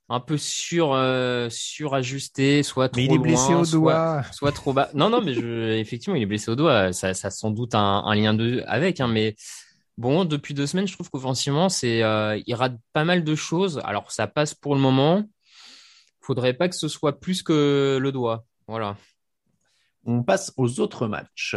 un 0.10 0.20
peu 0.20 0.36
sur, 0.36 0.92
euh, 0.92 1.48
surajusté, 1.50 2.62
soit 2.62 2.90
trop 2.90 3.00
mais 3.00 3.06
il 3.06 3.14
est 3.14 3.18
blessé 3.18 3.54
loin, 3.54 3.62
au 3.62 3.66
doigt, 3.66 4.24
soit, 4.24 4.34
soit, 4.34 4.52
trop 4.52 4.74
bas. 4.74 4.90
Non, 4.96 5.10
non, 5.10 5.22
mais 5.22 5.34
je, 5.34 5.72
effectivement, 5.80 6.18
il 6.18 6.24
est 6.24 6.26
blessé 6.26 6.52
au 6.52 6.58
doigt. 6.58 6.92
Ça, 6.92 7.14
ça 7.14 7.30
a 7.30 7.32
sans 7.32 7.52
doute 7.52 7.74
un, 7.74 8.04
un 8.06 8.16
lien 8.16 8.34
de 8.34 8.64
avec, 8.68 9.00
hein, 9.00 9.08
mais. 9.08 9.38
Bon, 9.98 10.24
depuis 10.24 10.54
deux 10.54 10.66
semaines, 10.66 10.88
je 10.88 10.94
trouve 10.94 11.10
qu'offensivement, 11.10 11.68
c'est, 11.68 12.04
euh, 12.04 12.40
il 12.48 12.56
rate 12.56 12.78
pas 12.94 13.04
mal 13.04 13.26
de 13.26 13.36
choses. 13.36 13.82
Alors, 13.84 14.14
ça 14.14 14.28
passe 14.28 14.54
pour 14.54 14.74
le 14.74 14.80
moment 14.80 15.26
faudrait 16.30 16.54
pas 16.54 16.70
que 16.70 16.76
ce 16.76 16.88
soit 16.88 17.20
plus 17.20 17.42
que 17.42 17.98
le 18.00 18.12
doigt. 18.12 18.46
Voilà. 18.68 18.96
On 20.06 20.22
passe 20.22 20.54
aux 20.58 20.80
autres 20.80 21.08
matchs. 21.08 21.56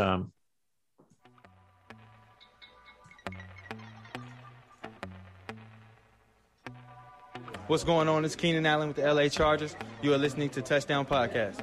What's 7.69 7.85
going 7.85 8.09
on? 8.09 8.25
It's 8.25 8.35
Keenan 8.35 8.65
Allen 8.65 8.89
with 8.89 8.97
the 8.97 9.03
LA 9.03 9.29
Chargers. 9.29 9.77
You 10.03 10.15
are 10.15 10.19
listening 10.19 10.49
to 10.51 10.63
Touchdown 10.63 11.05
Podcast. 11.05 11.61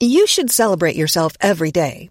You 0.00 0.26
should 0.28 0.50
celebrate 0.50 0.94
yourself 0.94 1.32
every 1.40 1.72
day, 1.72 2.10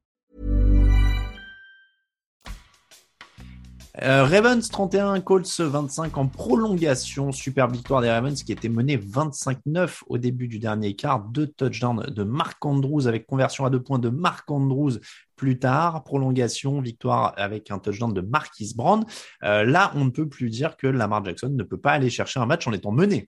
Euh, 3.99 4.23
Ravens 4.23 4.69
31, 4.69 5.19
Colts 5.19 5.59
25 5.59 6.17
en 6.17 6.27
prolongation. 6.27 7.31
Super 7.33 7.67
victoire 7.67 8.01
des 8.01 8.09
Ravens 8.09 8.41
qui 8.41 8.53
était 8.53 8.69
menée 8.69 8.97
25-9 8.97 10.03
au 10.07 10.17
début 10.17 10.47
du 10.47 10.59
dernier 10.59 10.95
quart. 10.95 11.19
Deux 11.19 11.47
touchdowns 11.47 12.05
de 12.07 12.23
Mark 12.23 12.63
Andrews 12.65 13.07
avec 13.07 13.27
conversion 13.27 13.65
à 13.65 13.69
deux 13.69 13.81
points 13.83 13.99
de 13.99 14.07
Mark 14.07 14.49
Andrews 14.49 14.93
plus 15.35 15.59
tard. 15.59 16.03
Prolongation, 16.05 16.79
victoire 16.79 17.33
avec 17.35 17.69
un 17.69 17.79
touchdown 17.79 18.13
de 18.13 18.21
Marquis 18.21 18.73
Brown. 18.75 19.03
Euh, 19.43 19.65
là, 19.65 19.91
on 19.95 20.05
ne 20.05 20.09
peut 20.09 20.29
plus 20.29 20.49
dire 20.49 20.77
que 20.77 20.87
Lamar 20.87 21.25
Jackson 21.25 21.49
ne 21.49 21.63
peut 21.63 21.79
pas 21.79 21.91
aller 21.91 22.09
chercher 22.09 22.39
un 22.39 22.45
match 22.45 22.67
en 22.67 22.71
étant 22.71 22.91
mené. 22.91 23.27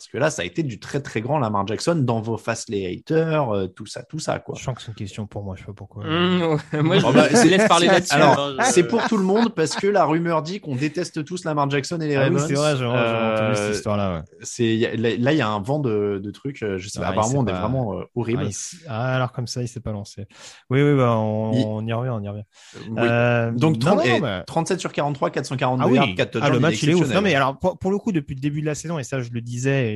Parce 0.00 0.08
que 0.08 0.16
là, 0.16 0.30
ça 0.30 0.40
a 0.40 0.44
été 0.46 0.62
du 0.62 0.80
très 0.80 1.00
très 1.02 1.20
grand 1.20 1.38
Lamar 1.38 1.66
Jackson 1.66 1.94
dans 1.94 2.22
vos 2.22 2.38
face 2.38 2.64
les 2.70 2.86
haters, 2.90 3.50
euh, 3.54 3.66
tout 3.66 3.84
ça, 3.84 4.02
tout 4.02 4.18
ça 4.18 4.38
quoi. 4.38 4.54
Je 4.58 4.64
sens 4.64 4.74
que 4.74 4.80
c'est 4.80 4.88
une 4.88 4.94
question 4.94 5.26
pour 5.26 5.44
moi, 5.44 5.56
je 5.56 5.60
sais 5.60 5.66
pas 5.66 5.74
pourquoi. 5.74 6.04
Mmh, 6.04 6.40
ouais, 6.72 6.82
moi, 6.82 6.98
je 6.98 7.04
Oh, 7.06 7.12
bah, 7.12 7.28
je 7.28 7.46
laisse 7.48 7.68
parler 7.68 7.86
là-dessus. 7.88 8.14
Alors, 8.14 8.38
hein, 8.40 8.56
je- 8.60 8.64
c'est 8.72 8.84
pour 8.88 9.06
tout 9.08 9.18
le 9.18 9.24
monde 9.24 9.54
parce 9.54 9.74
que 9.76 9.86
la 9.86 10.06
rumeur 10.06 10.40
dit 10.42 10.60
qu'on 10.60 10.74
déteste 10.74 11.22
tous 11.26 11.44
Lamar 11.44 11.68
Jackson 11.68 12.00
et 12.00 12.06
les 12.08 12.16
Ah 12.16 12.20
oui, 12.30 12.36
Ravens. 12.36 12.46
c'est 12.48 12.54
vrai, 12.54 12.76
j'ai 12.78 12.86
entendu 12.86 12.98
Euh, 13.02 13.54
cette 13.54 13.74
histoire-là. 13.76 14.14
Ouais. 14.16 14.22
c'est 14.40 14.74
y 14.74 14.86
a- 14.86 14.96
là, 14.96 15.32
il 15.32 15.36
y 15.36 15.42
a 15.42 15.48
un 15.48 15.60
vent 15.60 15.80
de, 15.80 16.18
de 16.24 16.30
trucs. 16.30 16.62
euh, 16.62 16.78
Je 16.78 16.88
sais 16.88 16.98
pas. 16.98 17.08
Ah, 17.08 17.10
il 17.10 17.18
apparemment, 17.18 17.40
on 17.40 17.44
s'est 17.44 17.50
est 17.50 17.54
pas- 17.54 17.60
vraiment 17.60 17.98
euh, 17.98 18.04
horrible. 18.14 18.48
Ah, 18.88 19.10
ah, 19.10 19.16
alors 19.16 19.32
comme 19.32 19.46
ça, 19.46 19.60
il 19.60 19.68
s'est 19.68 19.80
pas 19.80 19.92
lancé. 19.92 20.26
Oui, 20.70 20.80
oui, 20.82 20.96
bah, 20.96 21.14
on, 21.18 21.52
Il- 21.52 21.64
on 21.66 21.86
y 21.86 21.92
revient, 21.92 22.10
on 22.10 22.22
y 22.22 22.28
revient. 22.28 22.44
Oui. 22.88 22.96
Euh, 22.98 23.50
Donc 23.52 23.74
non, 23.74 23.78
30 23.80 23.96
non, 23.98 24.02
et 24.16 24.20
bah- 24.20 24.44
37 24.46 24.80
sur 24.80 24.92
43, 24.92 25.28
442 25.30 25.84
Ah 25.84 25.88
oui, 25.88 25.96
yards, 25.96 26.06
4 26.16 26.20
ah, 26.20 26.26
touchdowns. 26.32 26.52
le 26.54 26.60
match 26.60 26.82
il 26.82 26.88
est 26.90 26.94
ouf. 26.94 27.12
Non 27.12 27.20
mais 27.20 27.34
alors 27.34 27.58
pour, 27.58 27.78
pour 27.78 27.90
le 27.90 27.98
coup 27.98 28.12
depuis 28.12 28.34
le 28.34 28.40
début 28.40 28.60
de 28.62 28.66
la 28.66 28.74
saison 28.74 28.98
et 28.98 29.04
ça 29.04 29.20
je 29.20 29.30
le 29.30 29.40
disais, 29.40 29.89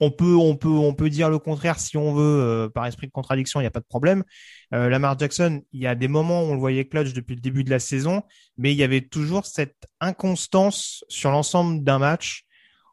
on 0.00 0.10
peut 0.10 0.36
on 0.36 0.56
peut 0.56 0.68
on 0.68 0.94
peut 0.94 1.10
dire 1.10 1.30
le 1.30 1.38
contraire 1.38 1.80
si 1.80 1.96
on 1.96 2.14
veut 2.14 2.22
euh, 2.22 2.68
par 2.68 2.86
esprit 2.86 3.06
de 3.06 3.12
contradiction, 3.12 3.60
il 3.60 3.64
n'y 3.64 3.68
a 3.68 3.70
pas 3.70 3.80
de 3.80 3.86
problème. 3.86 4.24
Euh, 4.74 4.88
Lamar 4.88 5.18
Jackson, 5.18 5.62
il 5.72 5.82
y 5.82 5.86
a 5.86 5.94
des 5.94 6.08
moments 6.08 6.42
où 6.42 6.46
on 6.46 6.54
le 6.54 6.60
voyait 6.60 6.86
clutch 6.86 7.12
depuis 7.12 7.34
le 7.34 7.40
début 7.40 7.64
de 7.64 7.70
la 7.70 7.78
saison, 7.78 8.22
mais 8.56 8.72
il 8.72 8.76
y 8.76 8.82
avait 8.82 9.00
toujours 9.00 9.46
cette 9.46 9.88
inconstance 10.00 11.04
sur 11.08 11.30
l'ensemble 11.30 11.82
d'un 11.82 11.98
match 11.98 12.44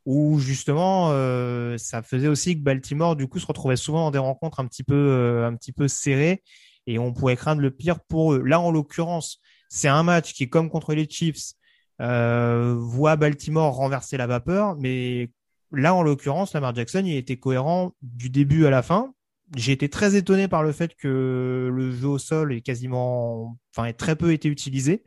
où 0.06 0.40
justement 0.40 1.10
euh, 1.12 1.78
ça 1.78 2.02
faisait 2.04 2.28
aussi 2.28 2.56
que 2.56 2.64
Baltimore 2.64 3.16
du 3.16 3.28
coup 3.28 3.40
se 3.40 3.48
retrouvait 3.48 3.76
souvent 3.76 4.06
dans 4.06 4.12
des 4.12 4.20
rencontres 4.20 4.60
un 4.60 4.68
petit 4.68 4.84
peu 4.84 5.44
un 5.46 5.56
petit 5.56 5.72
peu 5.72 5.88
serrées 5.88 6.44
et 6.88 7.00
on 7.00 7.14
pouvait 7.14 7.36
craindre 7.36 7.62
le 7.62 7.72
pire 7.72 8.00
pour 8.02 8.34
eux. 8.34 8.42
Là 8.44 8.60
en 8.60 8.72
l'occurrence, 8.72 9.40
c'est 9.70 9.88
un 9.88 10.04
match 10.04 10.34
qui 10.34 10.50
comme 10.50 10.70
contre 10.70 10.94
les 10.94 11.08
Chiefs 11.10 11.54
voit 12.00 13.16
Baltimore 13.16 13.76
renverser 13.76 14.18
la 14.18 14.28
vapeur, 14.28 14.76
mais 14.76 15.30
là 15.72 15.94
en 15.94 16.04
l'occurrence 16.04 16.54
Lamar 16.54 16.76
Jackson 16.76 17.04
il 17.06 17.16
était 17.16 17.38
cohérent 17.38 17.94
du 18.02 18.30
début 18.30 18.66
à 18.66 18.70
la 18.70 18.82
fin. 18.82 19.14
J'ai 19.56 19.72
été 19.72 19.90
très 19.90 20.16
étonné 20.16 20.48
par 20.48 20.64
le 20.64 20.72
fait 20.72 20.96
que 20.96 21.70
le 21.72 21.92
jeu 21.92 22.08
au 22.08 22.18
sol 22.18 22.54
est 22.54 22.62
quasiment, 22.62 23.58
enfin, 23.76 23.86
est 23.88 23.94
très 23.94 24.16
peu 24.16 24.34
été 24.34 24.48
utilisé. 24.50 25.04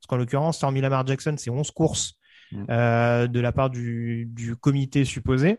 Parce 0.00 0.08
qu'en 0.08 0.16
l'occurrence, 0.16 0.62
hormis 0.62 0.80
Lamar 0.80 1.06
Jackson, 1.06 1.34
c'est 1.36 1.50
11 1.50 1.70
courses 1.70 2.18
Mm. 2.52 2.64
euh, 2.70 3.26
de 3.26 3.40
la 3.40 3.52
part 3.52 3.70
du, 3.70 4.26
du 4.30 4.56
comité 4.56 5.04
supposé. 5.04 5.58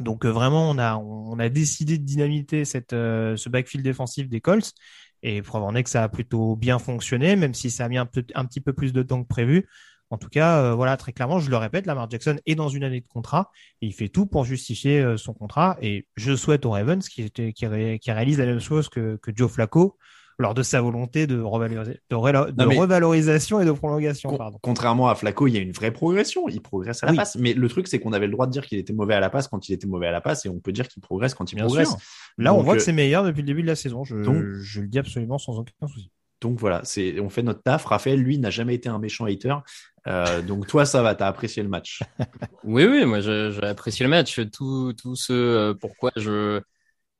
Donc 0.00 0.24
euh, 0.24 0.30
vraiment, 0.30 0.70
on 0.70 0.78
a, 0.78 0.96
on 0.96 1.38
a 1.38 1.48
décidé 1.48 1.98
de 1.98 2.04
dynamiter 2.04 2.64
cette, 2.64 2.92
euh, 2.92 3.36
ce 3.36 3.48
backfield 3.48 3.84
défensif 3.84 4.28
des 4.28 4.40
Colts. 4.40 4.72
Et 5.22 5.40
preuve 5.40 5.62
en 5.62 5.74
est 5.74 5.82
que 5.82 5.88
ça 5.90 6.02
a 6.02 6.08
plutôt 6.10 6.54
bien 6.56 6.78
fonctionné, 6.78 7.36
même 7.36 7.54
si 7.54 7.70
ça 7.70 7.86
a 7.86 7.88
mis 7.88 7.96
un, 7.96 8.04
peu, 8.04 8.22
un 8.34 8.44
petit 8.44 8.60
peu 8.60 8.74
plus 8.74 8.92
de 8.92 9.02
temps 9.02 9.22
que 9.22 9.28
prévu. 9.28 9.66
En 10.10 10.18
tout 10.18 10.28
cas, 10.28 10.58
euh, 10.62 10.74
voilà, 10.74 10.96
très 10.96 11.12
clairement, 11.12 11.40
je 11.40 11.50
le 11.50 11.56
répète, 11.56 11.86
Lamar 11.86 12.08
Jackson 12.10 12.36
est 12.46 12.54
dans 12.54 12.68
une 12.68 12.84
année 12.84 13.00
de 13.00 13.06
contrat 13.08 13.50
et 13.82 13.86
il 13.86 13.92
fait 13.92 14.08
tout 14.08 14.26
pour 14.26 14.44
justifier 14.44 15.00
euh, 15.00 15.16
son 15.16 15.32
contrat. 15.34 15.76
Et 15.82 16.06
je 16.16 16.36
souhaite 16.36 16.66
aux 16.66 16.70
Ravens 16.70 17.08
qui, 17.08 17.30
qui, 17.30 17.66
ré- 17.66 17.98
qui 18.00 18.12
réalise 18.12 18.38
la 18.38 18.46
même 18.46 18.60
chose 18.60 18.88
que, 18.88 19.16
que 19.16 19.32
Joe 19.34 19.50
Flacco 19.50 19.96
lors 20.38 20.52
de 20.54 20.62
sa 20.64 20.80
volonté 20.80 21.26
de, 21.26 21.40
revalorisa- 21.40 21.96
revalorisation 22.78 23.60
et 23.60 23.64
de 23.64 23.72
prolongation. 23.72 24.30
Con- 24.30 24.36
pardon. 24.38 24.58
Contrairement 24.62 25.08
à 25.08 25.14
Flacco, 25.14 25.46
il 25.46 25.54
y 25.54 25.56
a 25.58 25.60
une 25.60 25.72
vraie 25.72 25.92
progression. 25.92 26.48
Il 26.48 26.60
progresse 26.60 27.02
à 27.02 27.06
la 27.06 27.12
Oui. 27.12 27.18
passe. 27.18 27.36
Mais 27.36 27.54
le 27.54 27.68
truc, 27.68 27.86
c'est 27.88 27.98
qu'on 28.00 28.12
avait 28.12 28.26
le 28.26 28.32
droit 28.32 28.46
de 28.46 28.52
dire 28.52 28.66
qu'il 28.66 28.78
était 28.78 28.92
mauvais 28.92 29.14
à 29.14 29.20
la 29.20 29.30
passe 29.30 29.48
quand 29.48 29.68
il 29.68 29.72
était 29.72 29.86
mauvais 29.86 30.08
à 30.08 30.12
la 30.12 30.20
passe 30.20 30.44
et 30.44 30.48
on 30.48 30.58
peut 30.58 30.72
dire 30.72 30.88
qu'il 30.88 31.02
progresse 31.02 31.34
quand 31.34 31.50
il 31.52 31.56
Bien 31.56 31.66
progresse. 31.66 31.88
sûr. 31.90 31.98
Là, 32.38 32.52
on 32.54 32.62
voit 32.62 32.74
que 32.74 32.80
euh, 32.80 32.84
c'est 32.84 32.92
meilleur 32.92 33.24
depuis 33.24 33.42
le 33.42 33.46
début 33.46 33.62
de 33.62 33.68
la 33.68 33.76
saison. 33.76 34.04
Je, 34.04 34.16
donc- 34.16 34.42
je 34.60 34.80
le 34.80 34.88
dis 34.88 34.98
absolument 34.98 35.38
sans 35.38 35.58
aucun 35.58 35.86
souci. 35.86 36.10
Donc 36.40 36.58
voilà, 36.58 36.82
on 37.22 37.30
fait 37.30 37.42
notre 37.42 37.62
taf. 37.62 37.84
Raphaël, 37.86 38.20
lui, 38.20 38.38
n'a 38.38 38.50
jamais 38.50 38.74
été 38.74 38.88
un 38.90 38.98
méchant 38.98 39.24
hater. 39.24 39.54
Euh, 40.06 40.42
donc 40.42 40.66
toi, 40.66 40.84
ça 40.84 41.02
va, 41.02 41.14
t'as 41.14 41.26
apprécié 41.26 41.62
le 41.62 41.68
match. 41.68 42.02
Oui, 42.62 42.84
oui, 42.84 43.04
moi 43.04 43.20
j'ai 43.20 43.50
apprécié 43.62 44.04
le 44.04 44.10
match. 44.10 44.40
Tout, 44.52 44.92
tout 45.00 45.16
ce 45.16 45.32
euh, 45.32 45.74
pourquoi 45.74 46.10
je, 46.16 46.60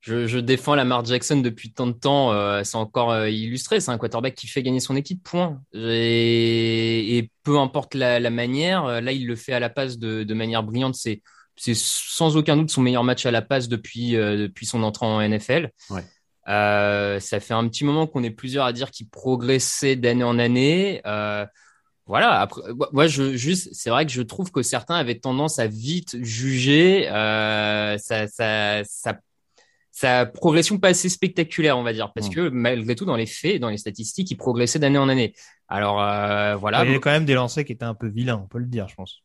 je, 0.01 0.27
je 0.27 0.39
défends 0.39 0.75
Lamar 0.75 1.05
Jackson 1.05 1.39
depuis 1.41 1.73
tant 1.73 1.87
de 1.87 1.93
temps, 1.93 2.33
euh, 2.33 2.63
c'est 2.65 2.77
encore 2.77 3.11
euh, 3.11 3.29
illustré. 3.29 3.81
C'est 3.81 3.91
un 3.91 3.99
quarterback 3.99 4.35
qui 4.35 4.47
fait 4.47 4.63
gagner 4.63 4.81
son 4.81 4.97
équipe, 4.97 5.23
point. 5.23 5.61
Et, 5.73 7.19
et 7.19 7.31
peu 7.43 7.59
importe 7.59 7.95
la, 7.95 8.21
la 8.21 8.31
manière, 8.31 9.01
là 9.01 9.13
il 9.13 9.27
le 9.27 9.37
fait 9.37 9.53
à 9.53 9.61
la 9.61 9.71
passe 9.71 9.99
de, 9.99 10.23
de 10.23 10.35
manière 10.35 10.63
brillante. 10.63 10.95
C'est 10.95 11.23
c'est 11.57 11.77
sans 11.77 12.37
aucun 12.37 12.57
doute 12.57 12.71
son 12.71 12.83
meilleur 12.83 13.05
match 13.05 13.27
à 13.27 13.31
la 13.31 13.41
passe 13.41 13.69
depuis, 13.69 14.13
depuis 14.13 14.67
son 14.67 14.83
entrée 14.83 15.07
en 15.07 15.21
NFL. 15.21 15.71
Ouais. 15.89 16.03
Euh, 16.49 17.21
ça 17.21 17.41
fait 17.41 17.55
un 17.55 17.67
petit 17.69 17.85
moment 17.85 18.07
qu'on 18.07 18.23
est 18.23 18.31
plusieurs 18.31 18.67
à 18.67 18.73
dire 18.73 18.91
qu'il 18.91 19.09
progressait 19.09 19.97
d'année 19.97 20.25
en 20.25 20.39
année. 20.39 21.01
Euh, 21.07 21.47
voilà. 22.07 22.41
Après, 22.41 22.61
moi, 22.93 23.07
je 23.07 23.35
juste, 23.37 23.71
c'est 23.73 23.91
vrai 23.91 24.05
que 24.07 24.13
je 24.13 24.23
trouve 24.23 24.51
que 24.51 24.63
certains 24.63 24.97
avaient 24.97 25.19
tendance 25.19 25.59
à 25.59 25.67
vite 25.67 26.17
juger 26.23 27.09
euh, 27.09 27.97
sa, 27.99 28.29
sa, 28.29 28.85
sa, 28.85 29.19
sa 29.91 30.27
progression 30.27 30.79
pas 30.79 30.89
assez 30.89 31.09
spectaculaire, 31.09 31.79
on 31.79 31.83
va 31.83 31.93
dire, 31.93 32.13
parce 32.15 32.29
Mm. 32.29 32.35
que 32.35 32.49
malgré 32.51 32.95
tout, 32.95 33.05
dans 33.05 33.17
les 33.17 33.27
faits, 33.27 33.61
dans 33.61 33.71
les 33.71 33.79
statistiques, 33.79 34.31
il 34.31 34.37
progressait 34.37 34.79
d'année 34.79 34.99
en 34.99 35.09
année. 35.09 35.35
Alors 35.69 36.03
euh, 36.03 36.57
voilà. 36.57 36.85
il 36.85 36.89
y 36.89 36.91
avait 36.91 37.01
quand 37.01 37.11
même 37.11 37.25
des 37.25 37.35
lancers 37.35 37.65
qui 37.65 37.73
étaient 37.73 37.85
un 37.85 37.95
peu 37.95 38.09
vilains, 38.09 38.41
on 38.45 38.49
peut 38.49 38.59
le 38.59 38.67
dire, 38.67 38.87
je 38.89 38.95
pense. 38.97 39.23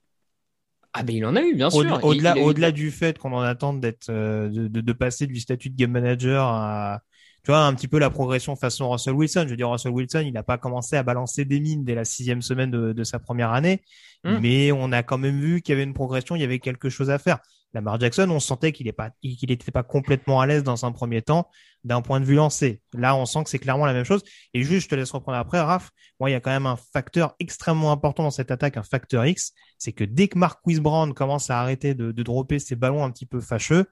Ah 0.94 1.04
ben 1.04 1.16
il 1.16 1.26
en 1.26 1.36
a 1.36 1.42
eu, 1.42 1.54
bien 1.54 1.70
sûr. 1.70 2.04
Au-delà, 2.04 2.70
eu- 2.70 2.74
du 2.74 2.92
fait 2.92 3.18
qu'on 3.20 3.34
en 3.34 3.42
attende 3.42 3.80
d'être, 3.80 4.10
euh, 4.10 4.50
de, 4.50 4.68
de, 4.68 4.82
de 4.82 4.94
passer 4.94 5.28
du 5.28 5.40
statut 5.40 5.70
de 5.70 5.76
game 5.76 5.92
manager 5.92 6.46
à, 6.48 7.02
tu 7.50 7.54
vois, 7.54 7.66
un 7.66 7.74
petit 7.74 7.88
peu 7.88 7.98
la 7.98 8.12
progression 8.12 8.56
façon 8.56 8.92
Russell 8.92 9.16
Wilson. 9.16 9.46
Je 9.46 9.50
veux 9.50 9.58
dire, 9.58 9.72
Russell 9.72 9.92
Wilson, 9.92 10.22
il 10.24 10.34
n'a 10.34 10.44
pas 10.44 10.60
commencé 10.60 10.98
à 10.98 11.02
balancer 11.02 11.46
des 11.46 11.60
mines 11.60 11.84
dès 11.84 11.96
la 11.96 12.06
sixième 12.06 12.44
semaine 12.44 12.70
de, 12.70 12.94
de 12.94 13.04
sa 13.04 13.18
première 13.18 13.54
année, 13.54 13.82
Hmm. 14.24 14.38
mais 14.40 14.72
on 14.72 14.92
a 14.92 15.02
quand 15.02 15.18
même 15.18 15.40
vu 15.40 15.62
qu'il 15.62 15.74
y 15.74 15.76
avait 15.76 15.84
une 15.84 15.96
progression, 15.96 16.36
il 16.36 16.42
y 16.42 16.44
avait 16.44 16.60
quelque 16.60 16.90
chose 16.90 17.10
à 17.10 17.18
faire. 17.18 17.40
Lamar 17.74 18.00
Jackson, 18.00 18.30
on 18.30 18.40
sentait 18.40 18.72
qu'il 18.72 18.94
pas, 18.94 19.10
n'était 19.24 19.72
pas 19.72 19.82
complètement 19.82 20.42
à 20.42 20.46
l'aise 20.46 20.62
dans 20.62 20.86
un 20.86 20.92
premier 20.92 21.24
temps 21.24 21.50
d'un 21.84 22.02
point 22.04 22.20
de 22.20 22.26
vue 22.26 22.36
lancé. 22.36 22.84
Là, 22.94 23.16
on 23.16 23.26
sent 23.26 23.46
que 23.46 23.50
c'est 23.50 23.58
clairement 23.58 23.88
la 23.88 23.94
même 23.94 24.04
chose. 24.04 24.22
Et 24.54 24.62
juste, 24.62 24.84
je 24.84 24.90
te 24.90 24.96
laisse 24.96 25.10
reprendre 25.10 25.40
après, 25.40 25.60
Raph. 25.60 25.90
Moi, 26.20 26.30
il 26.30 26.34
y 26.34 26.36
a 26.36 26.42
quand 26.42 26.52
même 26.52 26.68
un 26.68 26.76
facteur 26.76 27.34
extrêmement 27.40 27.92
important 27.92 28.22
dans 28.22 28.32
cette 28.32 28.52
attaque, 28.52 28.78
un 28.78 28.84
facteur 28.84 29.26
X, 29.26 29.54
c'est 29.80 29.94
que 29.94 30.04
dès 30.04 30.28
que 30.28 30.38
Marquise 30.38 30.82
Brown 30.82 31.16
commence 31.16 31.50
à 31.50 31.60
arrêter 31.60 31.96
de, 31.96 32.12
de 32.12 32.24
dropper 32.24 32.60
ses 32.60 32.76
ballons 32.76 33.04
un 33.04 33.10
petit 33.10 33.26
peu 33.26 33.40
fâcheux, 33.40 33.86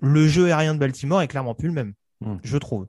le 0.00 0.28
jeu 0.28 0.46
aérien 0.46 0.74
de 0.74 0.80
Baltimore 0.80 1.22
est 1.22 1.28
clairement 1.28 1.54
plus 1.54 1.68
le 1.68 1.74
même, 1.74 1.94
Hmm. 2.24 2.38
je 2.42 2.58
trouve. 2.58 2.86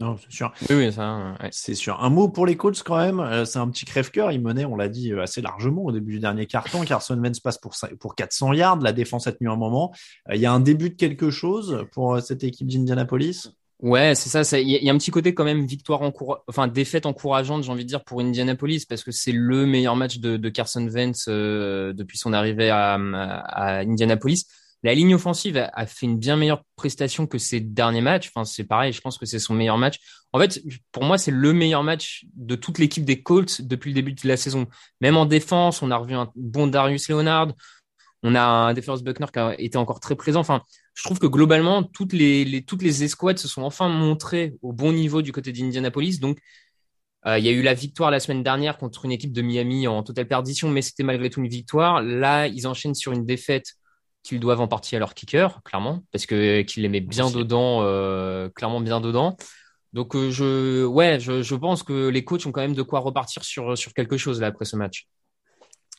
Non, 0.00 0.16
c'est 0.16 0.32
sûr. 0.32 0.52
Oui, 0.70 0.76
oui, 0.76 0.92
ça. 0.92 1.36
ouais. 1.40 1.48
C'est 1.52 1.76
sûr. 1.76 2.02
Un 2.02 2.10
mot 2.10 2.28
pour 2.28 2.46
les 2.46 2.56
Colts 2.56 2.82
quand 2.82 2.96
même. 2.96 3.20
euh, 3.20 3.44
c'est 3.44 3.60
un 3.60 3.68
petit 3.70 3.84
crève-cœur. 3.84 4.32
Ils 4.32 4.40
menaient, 4.42 4.64
on 4.64 4.74
l'a 4.74 4.88
dit, 4.88 5.12
euh, 5.12 5.22
assez 5.22 5.40
largement 5.40 5.84
au 5.84 5.92
début 5.92 6.14
du 6.14 6.18
dernier 6.18 6.46
carton. 6.46 6.84
Carson 6.84 7.16
Wentz 7.16 7.38
passe 7.38 7.58
pour, 7.58 7.74
pour 8.00 8.16
400 8.16 8.54
yards. 8.54 8.80
La 8.80 8.92
défense 8.92 9.28
a 9.28 9.32
tenu 9.32 9.48
un 9.48 9.54
moment. 9.56 9.92
Euh, 10.30 10.34
Il 10.34 10.40
y 10.40 10.46
a 10.46 10.52
un 10.52 10.58
début 10.58 10.90
de 10.90 10.96
quelque 10.96 11.30
chose 11.30 11.86
pour 11.92 12.20
cette 12.20 12.42
équipe 12.42 12.66
d'Indianapolis? 12.66 13.52
Ouais, 13.80 14.14
c'est 14.16 14.30
ça. 14.42 14.58
Il 14.60 14.68
y, 14.68 14.74
a- 14.74 14.78
il 14.78 14.84
y 14.84 14.90
a 14.90 14.92
un 14.92 14.98
petit 14.98 15.10
côté 15.12 15.32
quand 15.34 15.44
même 15.44 15.64
victoire 15.64 16.00
encoura- 16.02 16.42
enfin 16.48 16.66
défaite 16.66 17.06
encourageante, 17.06 17.62
j'ai 17.64 17.70
envie 17.70 17.84
de 17.84 17.88
dire 17.88 18.02
pour 18.02 18.20
Indianapolis 18.20 18.86
parce 18.86 19.04
que 19.04 19.12
c'est 19.12 19.32
le 19.32 19.64
meilleur 19.66 19.94
match 19.94 20.18
de, 20.18 20.36
de 20.36 20.48
Carson 20.48 20.88
Wentz 20.88 21.26
euh, 21.28 21.92
depuis 21.92 22.16
son 22.18 22.32
arrivée 22.32 22.70
à, 22.70 22.94
à 22.94 23.78
Indianapolis. 23.80 24.46
La 24.84 24.94
ligne 24.94 25.14
offensive 25.14 25.56
a, 25.56 25.86
fait 25.86 26.04
une 26.04 26.18
bien 26.18 26.36
meilleure 26.36 26.62
prestation 26.76 27.26
que 27.26 27.38
ses 27.38 27.58
derniers 27.58 28.02
matchs. 28.02 28.28
Enfin, 28.28 28.44
c'est 28.44 28.64
pareil. 28.64 28.92
Je 28.92 29.00
pense 29.00 29.16
que 29.16 29.24
c'est 29.24 29.38
son 29.38 29.54
meilleur 29.54 29.78
match. 29.78 29.98
En 30.34 30.38
fait, 30.38 30.62
pour 30.92 31.04
moi, 31.04 31.16
c'est 31.16 31.30
le 31.30 31.54
meilleur 31.54 31.82
match 31.82 32.26
de 32.36 32.54
toute 32.54 32.78
l'équipe 32.78 33.04
des 33.04 33.22
Colts 33.22 33.62
depuis 33.62 33.90
le 33.90 33.94
début 33.94 34.12
de 34.12 34.28
la 34.28 34.36
saison. 34.36 34.66
Même 35.00 35.16
en 35.16 35.24
défense, 35.24 35.80
on 35.80 35.90
a 35.90 35.96
revu 35.96 36.14
un 36.14 36.30
bon 36.36 36.66
Darius 36.66 37.08
Leonard. 37.08 37.52
On 38.22 38.34
a 38.34 38.42
un 38.42 38.74
DeForest 38.74 39.04
Buckner 39.04 39.26
qui 39.32 39.38
a 39.38 39.58
été 39.58 39.78
encore 39.78 40.00
très 40.00 40.16
présent. 40.16 40.40
Enfin, 40.40 40.60
je 40.92 41.02
trouve 41.02 41.18
que 41.18 41.26
globalement, 41.26 41.82
toutes 41.82 42.12
les, 42.12 42.44
les, 42.44 42.62
toutes 42.62 42.82
les 42.82 43.04
escouades 43.04 43.38
se 43.38 43.48
sont 43.48 43.62
enfin 43.62 43.88
montrées 43.88 44.54
au 44.60 44.74
bon 44.74 44.92
niveau 44.92 45.22
du 45.22 45.32
côté 45.32 45.50
d'Indianapolis. 45.50 46.20
Donc, 46.20 46.38
euh, 47.26 47.38
il 47.38 47.44
y 47.44 47.48
a 47.48 47.52
eu 47.52 47.62
la 47.62 47.72
victoire 47.72 48.10
la 48.10 48.20
semaine 48.20 48.42
dernière 48.42 48.76
contre 48.76 49.06
une 49.06 49.12
équipe 49.12 49.32
de 49.32 49.40
Miami 49.40 49.88
en 49.88 50.02
totale 50.02 50.28
perdition, 50.28 50.68
mais 50.68 50.82
c'était 50.82 51.04
malgré 51.04 51.30
tout 51.30 51.40
une 51.40 51.48
victoire. 51.48 52.02
Là, 52.02 52.48
ils 52.48 52.66
enchaînent 52.66 52.94
sur 52.94 53.12
une 53.12 53.24
défaite 53.24 53.76
qu'ils 54.24 54.40
doivent 54.40 54.60
en 54.60 54.66
partie 54.66 54.96
à 54.96 54.98
leur 54.98 55.14
kicker, 55.14 55.62
clairement, 55.62 56.02
parce 56.10 56.26
que 56.26 56.62
qu'ils 56.62 56.82
les 56.82 56.88
met 56.88 57.00
bien 57.00 57.30
dedans, 57.30 57.82
euh, 57.82 58.48
clairement 58.48 58.80
bien 58.80 59.00
dedans. 59.00 59.36
Donc, 59.92 60.16
euh, 60.16 60.30
je, 60.30 60.84
ouais, 60.84 61.20
je, 61.20 61.42
je 61.42 61.54
pense 61.54 61.84
que 61.84 62.08
les 62.08 62.24
coachs 62.24 62.44
ont 62.46 62.52
quand 62.52 62.62
même 62.62 62.74
de 62.74 62.82
quoi 62.82 62.98
repartir 62.98 63.44
sur, 63.44 63.78
sur 63.78 63.94
quelque 63.94 64.16
chose 64.16 64.40
là 64.40 64.48
après 64.48 64.64
ce 64.64 64.74
match. 64.74 65.06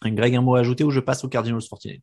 Greg, 0.03 0.35
un 0.35 0.41
mot 0.41 0.55
à 0.55 0.59
ajouter 0.59 0.83
ou 0.83 0.91
je 0.91 0.99
passe 0.99 1.23
aux 1.23 1.29
Cardinals 1.29 1.61
49ers 1.61 2.01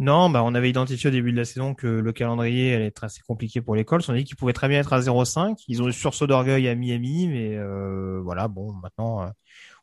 Non, 0.00 0.28
bah 0.28 0.42
on 0.44 0.54
avait 0.54 0.68
identifié 0.68 1.08
au 1.08 1.10
début 1.12 1.32
de 1.32 1.36
la 1.36 1.44
saison 1.44 1.74
que 1.74 1.86
le 1.86 2.12
calendrier 2.12 2.74
allait 2.74 2.86
être 2.86 3.04
assez 3.04 3.20
compliqué 3.26 3.60
pour 3.60 3.74
l'école. 3.76 4.00
On 4.08 4.12
a 4.12 4.16
dit 4.16 4.24
qu'ils 4.24 4.36
pouvaient 4.36 4.52
très 4.52 4.68
bien 4.68 4.80
être 4.80 4.92
à 4.92 5.00
0,5. 5.00 5.56
Ils 5.68 5.82
ont 5.82 5.88
eu 5.88 5.92
sursaut 5.92 6.26
d'orgueil 6.26 6.68
à 6.68 6.74
Miami, 6.74 7.28
mais 7.28 7.56
euh, 7.56 8.20
voilà, 8.22 8.48
bon, 8.48 8.72
maintenant, 8.72 9.22
euh, 9.22 9.26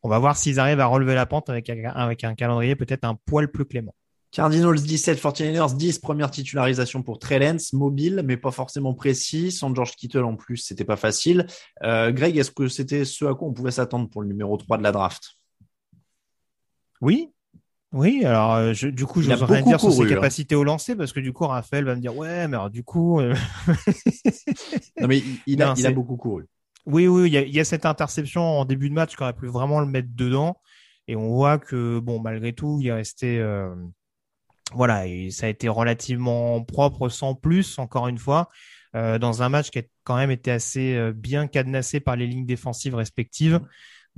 on 0.04 0.10
va 0.10 0.20
voir 0.20 0.36
s'ils 0.36 0.60
arrivent 0.60 0.80
à 0.82 0.86
relever 0.86 1.16
la 1.16 1.26
pente 1.26 1.50
avec 1.50 1.70
un, 1.70 1.84
avec 1.86 2.24
un 2.24 2.36
calendrier 2.36 2.76
peut-être 2.76 3.06
un 3.06 3.16
poil 3.16 3.50
plus 3.50 3.66
clément. 3.66 3.96
Cardinals 4.32 4.80
17, 4.80 5.20
49ers 5.20 5.76
10, 5.76 6.00
première 6.00 6.30
titularisation 6.30 7.02
pour 7.02 7.18
Trey 7.18 7.40
Lance, 7.40 7.74
mobile, 7.74 8.22
mais 8.24 8.38
pas 8.38 8.52
forcément 8.52 8.94
précis. 8.94 9.52
Sans 9.52 9.74
George 9.74 9.96
Kittle 9.96 10.24
en 10.24 10.36
plus, 10.36 10.58
c'était 10.58 10.86
pas 10.86 10.98
facile. 10.98 11.48
Euh, 11.84 12.12
Greg, 12.12 12.38
est-ce 12.38 12.52
que 12.52 12.68
c'était 12.68 13.06
ce 13.06 13.26
à 13.26 13.34
quoi 13.34 13.48
on 13.48 13.54
pouvait 13.54 13.72
s'attendre 13.72 14.08
pour 14.10 14.22
le 14.22 14.28
numéro 14.28 14.56
3 14.58 14.78
de 14.78 14.84
la 14.84 14.92
draft? 14.92 15.32
Oui, 17.02 17.32
oui, 17.92 18.24
alors 18.24 18.54
euh, 18.54 18.74
je, 18.74 18.88
du 18.88 19.06
coup, 19.06 19.22
je 19.24 19.30
n'ose 19.30 19.42
rien 19.42 19.64
dire 19.64 19.80
sur 19.80 19.92
ses 19.92 20.04
hein. 20.04 20.10
capacités 20.10 20.54
au 20.54 20.64
lancer 20.64 20.96
parce 20.96 21.12
que 21.12 21.20
du 21.20 21.34
coup, 21.34 21.48
Raphaël 21.48 21.86
va 21.86 21.96
me 21.96 22.02
dire 22.02 22.16
ouais, 22.16 22.48
mais 22.48 22.56
alors 22.56 22.70
du 22.70 22.84
coup. 22.84 23.20
Euh, 23.20 23.34
non 25.02 25.08
mais 25.08 25.24
il, 25.48 25.64
a, 25.64 25.74
il 25.76 25.88
a 25.88 25.92
beaucoup 25.92 26.16
couru. 26.16 26.46
Oui, 26.86 27.08
oui, 27.08 27.30
il 27.30 27.34
y, 27.34 27.38
a, 27.38 27.42
il 27.42 27.54
y, 27.54 27.60
a, 27.60 27.66
cette 27.66 27.86
interception 27.86 28.42
en 28.42 28.66
début 28.66 28.90
de 28.90 28.94
match 28.94 29.16
qui 29.16 29.24
aurait 29.24 29.34
pu 29.34 29.48
vraiment 29.48 29.80
le 29.80 29.88
mettre 29.88 30.10
dedans 30.12 30.58
et 31.08 31.16
on 31.16 31.30
voit 31.30 31.58
que 31.58 31.98
bon, 32.00 32.20
malgré 32.22 32.54
tout, 32.54 32.78
il 32.80 32.88
est 32.88 32.94
resté. 32.94 33.40
Euh, 33.40 33.74
voilà, 34.74 35.08
et 35.08 35.32
ça 35.32 35.48
a 35.48 35.50
été 35.50 35.68
relativement 35.68 36.64
propre, 36.64 37.10
sans 37.10 37.36
plus, 37.36 37.80
encore 37.80 38.08
une 38.08 38.18
fois, 38.18 38.50
euh, 38.96 39.18
dans 39.18 39.44
un 39.44 39.50
match 39.50 39.70
qui 39.70 39.80
a 39.80 39.84
quand 40.04 40.16
même 40.16 40.32
été 40.32 40.52
assez 40.52 41.12
bien 41.14 41.48
cadenassé 41.48 42.00
par 42.00 42.16
les 42.16 42.28
lignes 42.28 42.46
défensives 42.46 42.96
respectives. 42.96 43.62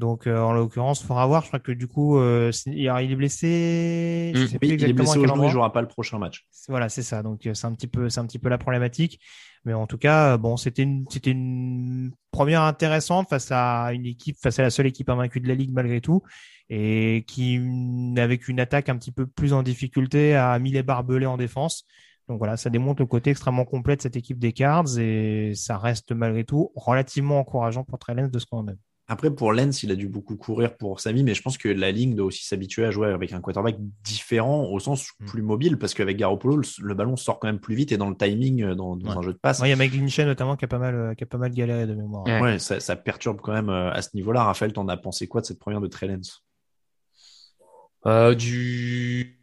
Donc, 0.01 0.25
euh, 0.25 0.39
en 0.39 0.51
l'occurrence, 0.51 1.01
il 1.01 1.05
faudra 1.05 1.27
voir. 1.27 1.43
Je 1.43 1.47
crois 1.49 1.59
que 1.59 1.71
du 1.71 1.87
coup, 1.87 2.17
euh, 2.17 2.51
il 2.65 2.87
est 2.87 3.15
blessé. 3.15 4.31
Je 4.33 4.47
sais 4.47 4.57
plus 4.57 4.69
il 4.69 4.83
est 4.83 4.93
blessé 4.93 5.19
il 5.19 5.49
jouera 5.49 5.71
pas 5.71 5.81
le 5.81 5.87
prochain 5.87 6.17
match. 6.17 6.47
Voilà, 6.67 6.89
c'est 6.89 7.03
ça. 7.03 7.21
Donc, 7.21 7.45
euh, 7.45 7.53
c'est 7.53 7.67
un 7.67 7.73
petit 7.75 7.87
peu, 7.87 8.09
c'est 8.09 8.19
un 8.19 8.25
petit 8.25 8.39
peu 8.39 8.49
la 8.49 8.57
problématique. 8.57 9.19
Mais 9.63 9.73
en 9.73 9.85
tout 9.85 9.99
cas, 9.99 10.37
bon, 10.37 10.57
c'était 10.57 10.81
une, 10.81 11.05
c'était 11.09 11.29
une 11.29 12.11
première 12.31 12.63
intéressante 12.63 13.29
face 13.29 13.49
à 13.51 13.93
une 13.93 14.07
équipe, 14.07 14.37
face 14.41 14.57
à 14.57 14.63
la 14.63 14.71
seule 14.71 14.87
équipe 14.87 15.07
invaincue 15.07 15.39
de 15.39 15.47
la 15.47 15.53
ligue 15.53 15.71
malgré 15.71 16.01
tout, 16.01 16.23
et 16.73 17.25
qui, 17.27 17.59
avec 18.15 18.47
une 18.47 18.61
attaque 18.61 18.87
un 18.87 18.97
petit 18.97 19.11
peu 19.11 19.27
plus 19.27 19.51
en 19.51 19.61
difficulté, 19.61 20.35
a 20.35 20.57
mis 20.57 20.71
les 20.71 20.83
barbelés 20.83 21.25
en 21.25 21.35
défense. 21.35 21.83
Donc 22.29 22.37
voilà, 22.37 22.55
ça 22.55 22.69
démontre 22.69 23.01
le 23.01 23.07
côté 23.07 23.31
extrêmement 23.31 23.65
complet 23.65 23.97
de 23.97 24.01
cette 24.01 24.15
équipe 24.15 24.39
des 24.39 24.53
Cards 24.53 24.97
et 24.97 25.51
ça 25.53 25.77
reste 25.77 26.13
malgré 26.13 26.45
tout 26.45 26.71
relativement 26.75 27.39
encourageant 27.39 27.83
pour 27.83 27.99
Trellens 27.99 28.29
de 28.29 28.39
ce 28.39 28.45
qu'on 28.45 28.69
a. 28.69 28.71
Après, 29.09 29.29
pour 29.29 29.51
Lens, 29.51 29.83
il 29.83 29.91
a 29.91 29.95
dû 29.95 30.07
beaucoup 30.07 30.37
courir 30.37 30.77
pour 30.77 31.01
Samy, 31.01 31.23
mais 31.23 31.33
je 31.33 31.41
pense 31.41 31.57
que 31.57 31.67
la 31.67 31.91
ligne 31.91 32.15
doit 32.15 32.27
aussi 32.27 32.45
s'habituer 32.45 32.85
à 32.85 32.91
jouer 32.91 33.09
avec 33.09 33.33
un 33.33 33.41
quarterback 33.41 33.75
différent, 34.05 34.63
au 34.63 34.79
sens 34.79 35.09
mm. 35.19 35.25
plus 35.25 35.41
mobile, 35.41 35.77
parce 35.77 35.93
qu'avec 35.93 36.15
Garoppolo, 36.15 36.61
le, 36.79 36.93
ballon 36.93 37.17
sort 37.17 37.39
quand 37.39 37.49
même 37.49 37.59
plus 37.59 37.75
vite 37.75 37.91
et 37.91 37.97
dans 37.97 38.09
le 38.09 38.15
timing, 38.15 38.63
euh, 38.63 38.75
dans, 38.75 38.97
un 39.05 39.21
jeu 39.21 39.33
de 39.33 39.37
passe. 39.37 39.59
Il 39.65 39.67
y 39.67 39.73
a 39.73 39.75
Mike 39.75 39.93
Lynch 39.93 40.17
notamment 40.19 40.55
qui 40.55 40.63
a 40.63 40.69
pas 40.69 40.79
mal, 40.79 40.95
euh, 40.95 41.13
qui 41.15 41.25
a 41.25 41.27
pas 41.27 41.37
mal 41.37 41.51
galéré 41.51 41.85
de 41.85 41.95
mémoire. 41.95 42.23
Ouais, 42.41 42.57
ça, 42.59 42.95
perturbe 42.95 43.41
quand 43.41 43.51
même 43.51 43.69
euh, 43.69 43.91
à 43.91 44.01
ce 44.01 44.11
niveau-là. 44.13 44.45
Raphaël, 44.45 44.71
t'en 44.71 44.87
as 44.87 44.95
pensé 44.95 45.27
quoi 45.27 45.41
de 45.41 45.45
cette 45.45 45.59
première 45.59 45.81
de 45.81 45.87
Trey 45.87 46.07
Lens 46.07 46.45
euh, 48.05 48.35
Du 48.35 49.41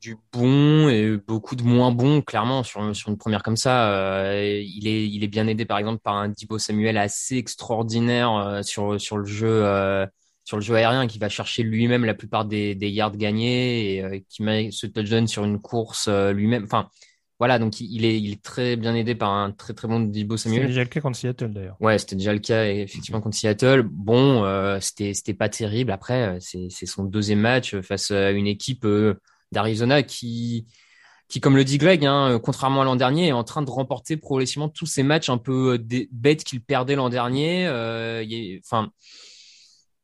du, 0.00 0.16
bon 0.32 0.88
et 0.88 1.16
beaucoup 1.16 1.56
de 1.56 1.62
moins 1.62 1.92
bon, 1.92 2.20
clairement, 2.22 2.62
sur, 2.62 2.94
sur 2.94 3.10
une 3.10 3.18
première 3.18 3.42
comme 3.42 3.56
ça. 3.56 3.92
Euh, 3.92 4.60
il, 4.64 4.86
est, 4.88 5.08
il 5.08 5.22
est 5.22 5.28
bien 5.28 5.46
aidé, 5.46 5.64
par 5.64 5.78
exemple, 5.78 6.00
par 6.02 6.16
un 6.16 6.28
Dibo 6.28 6.58
Samuel 6.58 6.98
assez 6.98 7.36
extraordinaire 7.36 8.32
euh, 8.32 8.62
sur, 8.62 9.00
sur, 9.00 9.18
le 9.18 9.24
jeu, 9.24 9.64
euh, 9.64 10.06
sur 10.44 10.56
le 10.56 10.62
jeu 10.62 10.74
aérien, 10.74 11.06
qui 11.06 11.18
va 11.18 11.28
chercher 11.28 11.62
lui-même 11.62 12.04
la 12.04 12.14
plupart 12.14 12.44
des, 12.44 12.74
des 12.74 12.90
yards 12.90 13.16
gagnés 13.16 13.98
et 13.98 14.24
qui 14.28 14.42
met 14.42 14.70
ce 14.72 14.86
touchdown 14.86 15.26
sur 15.26 15.44
une 15.44 15.60
course 15.60 16.08
lui-même. 16.08 16.64
Enfin, 16.64 16.88
voilà, 17.38 17.58
donc 17.58 17.80
il 17.80 18.04
est, 18.04 18.20
il 18.20 18.32
est 18.32 18.42
très 18.42 18.76
bien 18.76 18.94
aidé 18.94 19.14
par 19.14 19.30
un 19.30 19.52
très 19.52 19.74
très 19.74 19.86
bon 19.88 20.00
Dibo 20.00 20.36
Samuel. 20.36 20.62
C'était 20.62 20.68
déjà 20.68 20.82
le 20.82 20.88
cas 20.88 21.00
contre 21.00 21.16
Seattle 21.16 21.52
d'ailleurs. 21.52 21.76
Ouais, 21.80 21.98
c'était 21.98 22.16
déjà 22.16 22.32
le 22.32 22.40
cas 22.40 22.66
effectivement 22.66 23.20
contre 23.20 23.36
Seattle. 23.36 23.82
Bon, 23.82 24.44
c'était 24.80 25.14
c'était 25.14 25.34
pas 25.34 25.48
terrible. 25.48 25.92
Après, 25.92 26.38
c'est 26.40 26.68
c'est 26.70 26.86
son 26.86 27.04
deuxième 27.04 27.40
match 27.40 27.78
face 27.80 28.10
à 28.10 28.32
une 28.32 28.46
équipe 28.46 28.86
d'Arizona 29.52 30.02
qui, 30.02 30.66
qui, 31.28 31.40
comme 31.40 31.56
le 31.56 31.64
dit 31.64 31.78
Greg, 31.78 32.04
hein, 32.04 32.40
contrairement 32.42 32.82
à 32.82 32.84
l'an 32.84 32.96
dernier, 32.96 33.28
est 33.28 33.32
en 33.32 33.44
train 33.44 33.62
de 33.62 33.70
remporter 33.70 34.16
progressivement 34.16 34.68
tous 34.68 34.86
ces 34.86 35.02
matchs 35.02 35.28
un 35.28 35.38
peu 35.38 35.74
euh, 35.74 36.06
bêtes 36.10 36.44
qu'il 36.44 36.62
perdait 36.62 36.96
l'an 36.96 37.08
dernier. 37.08 37.66
Euh, 37.66 38.24
enfin, 38.64 38.90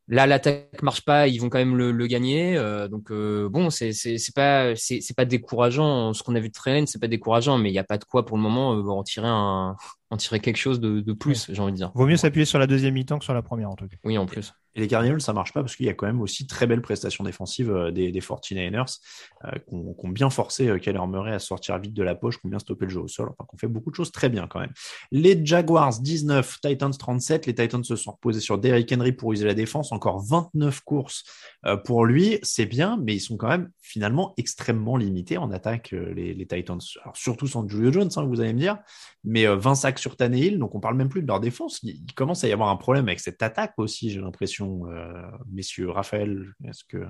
là, 0.08 0.26
l'attaque 0.26 0.82
marche 0.82 1.04
pas, 1.04 1.28
ils 1.28 1.38
vont 1.38 1.48
quand 1.48 1.58
même 1.58 1.76
le, 1.76 2.06
gagner. 2.06 2.56
Euh, 2.56 2.88
donc 2.88 3.12
bon, 3.12 3.70
c'est 3.70 3.92
c'est 3.92 4.34
pas 4.34 4.74
c'est 4.76 5.16
pas 5.16 5.24
décourageant. 5.24 6.12
Ce 6.12 6.22
qu'on 6.22 6.34
a 6.34 6.40
vu 6.40 6.48
de 6.48 6.54
Trellen, 6.54 6.86
c'est 6.86 7.00
pas 7.00 7.08
décourageant, 7.08 7.58
mais 7.58 7.70
il 7.70 7.72
n'y 7.72 7.78
a 7.78 7.84
pas 7.84 7.98
de 7.98 8.04
quoi 8.04 8.24
pour 8.24 8.36
le 8.36 8.42
moment 8.42 8.70
en 8.70 9.02
tirer 9.02 9.28
un 9.28 9.76
en 10.10 10.16
tirer 10.16 10.40
quelque 10.40 10.56
chose 10.56 10.80
de, 10.80 11.00
de 11.00 11.12
plus, 11.12 11.48
j'ai 11.50 11.60
envie 11.60 11.72
de 11.72 11.76
dire. 11.76 11.92
Vaut 11.94 12.06
mieux 12.06 12.16
s'appuyer 12.16 12.44
sur 12.44 12.58
la 12.58 12.66
deuxième 12.66 12.94
mi-temps 12.94 13.18
que 13.18 13.24
sur 13.24 13.34
la 13.34 13.42
première 13.42 13.70
en 13.70 13.76
tout 13.76 13.88
cas. 13.88 13.96
Oui, 14.04 14.18
en 14.18 14.26
plus. 14.26 14.52
Et 14.76 14.80
les 14.80 14.88
Cardinals, 14.88 15.20
ça 15.20 15.32
marche 15.32 15.52
pas 15.52 15.60
parce 15.62 15.76
qu'il 15.76 15.86
y 15.86 15.88
a 15.88 15.94
quand 15.94 16.06
même 16.06 16.20
aussi 16.20 16.46
très 16.46 16.66
belles 16.66 16.82
prestations 16.82 17.22
défensives 17.22 17.70
euh, 17.70 17.90
des, 17.92 18.10
des 18.10 18.20
49ers 18.20 18.98
euh, 19.44 19.50
qui 19.52 19.74
ont 19.74 20.08
bien 20.08 20.30
forcé 20.30 20.68
euh, 20.68 20.78
Kyler 20.78 21.06
Murray 21.06 21.32
à 21.32 21.38
sortir 21.38 21.78
vite 21.78 21.94
de 21.94 22.02
la 22.02 22.14
poche, 22.14 22.38
qui 22.40 22.46
ont 22.46 22.48
bien 22.48 22.58
stoppé 22.58 22.86
le 22.86 22.90
jeu 22.90 23.00
au 23.00 23.08
sol, 23.08 23.30
enfin 23.30 23.46
qu'on 23.46 23.56
fait 23.56 23.68
beaucoup 23.68 23.90
de 23.90 23.94
choses 23.96 24.10
très 24.10 24.28
bien 24.28 24.48
quand 24.48 24.60
même. 24.60 24.72
Les 25.12 25.44
Jaguars 25.44 26.00
19, 26.00 26.60
Titans 26.60 26.90
37, 26.90 27.46
les 27.46 27.54
Titans 27.54 27.84
se 27.84 27.94
sont 27.94 28.12
reposés 28.12 28.40
sur 28.40 28.58
Derrick 28.58 28.92
Henry 28.92 29.12
pour 29.12 29.32
user 29.32 29.46
la 29.46 29.54
défense, 29.54 29.92
encore 29.92 30.20
29 30.24 30.80
courses 30.80 31.24
euh, 31.66 31.76
pour 31.76 32.04
lui, 32.04 32.38
c'est 32.42 32.66
bien, 32.66 32.98
mais 33.00 33.14
ils 33.14 33.20
sont 33.20 33.36
quand 33.36 33.48
même 33.48 33.70
finalement 33.80 34.34
extrêmement 34.36 34.96
limités 34.96 35.38
en 35.38 35.52
attaque, 35.52 35.92
les, 35.92 36.34
les 36.34 36.46
Titans. 36.46 36.80
Alors, 37.02 37.16
surtout 37.16 37.46
sans 37.46 37.68
Julio 37.68 37.92
Jones, 37.92 38.10
hein, 38.16 38.24
vous 38.24 38.40
allez 38.40 38.52
me 38.52 38.58
dire, 38.58 38.78
mais 39.22 39.46
20 39.46 39.74
sacs 39.74 39.93
sur 39.98 40.16
Tannehill, 40.16 40.58
donc 40.58 40.74
on 40.74 40.80
parle 40.80 40.96
même 40.96 41.08
plus 41.08 41.22
de 41.22 41.26
leur 41.26 41.40
défense. 41.40 41.80
Il 41.82 42.12
commence 42.14 42.44
à 42.44 42.48
y 42.48 42.52
avoir 42.52 42.68
un 42.68 42.76
problème 42.76 43.06
avec 43.08 43.20
cette 43.20 43.42
attaque 43.42 43.74
aussi, 43.78 44.10
j'ai 44.10 44.20
l'impression 44.20 44.86
euh, 44.90 45.22
messieurs. 45.50 45.90
Raphaël, 45.90 46.52
est-ce 46.64 46.84
que... 46.84 47.06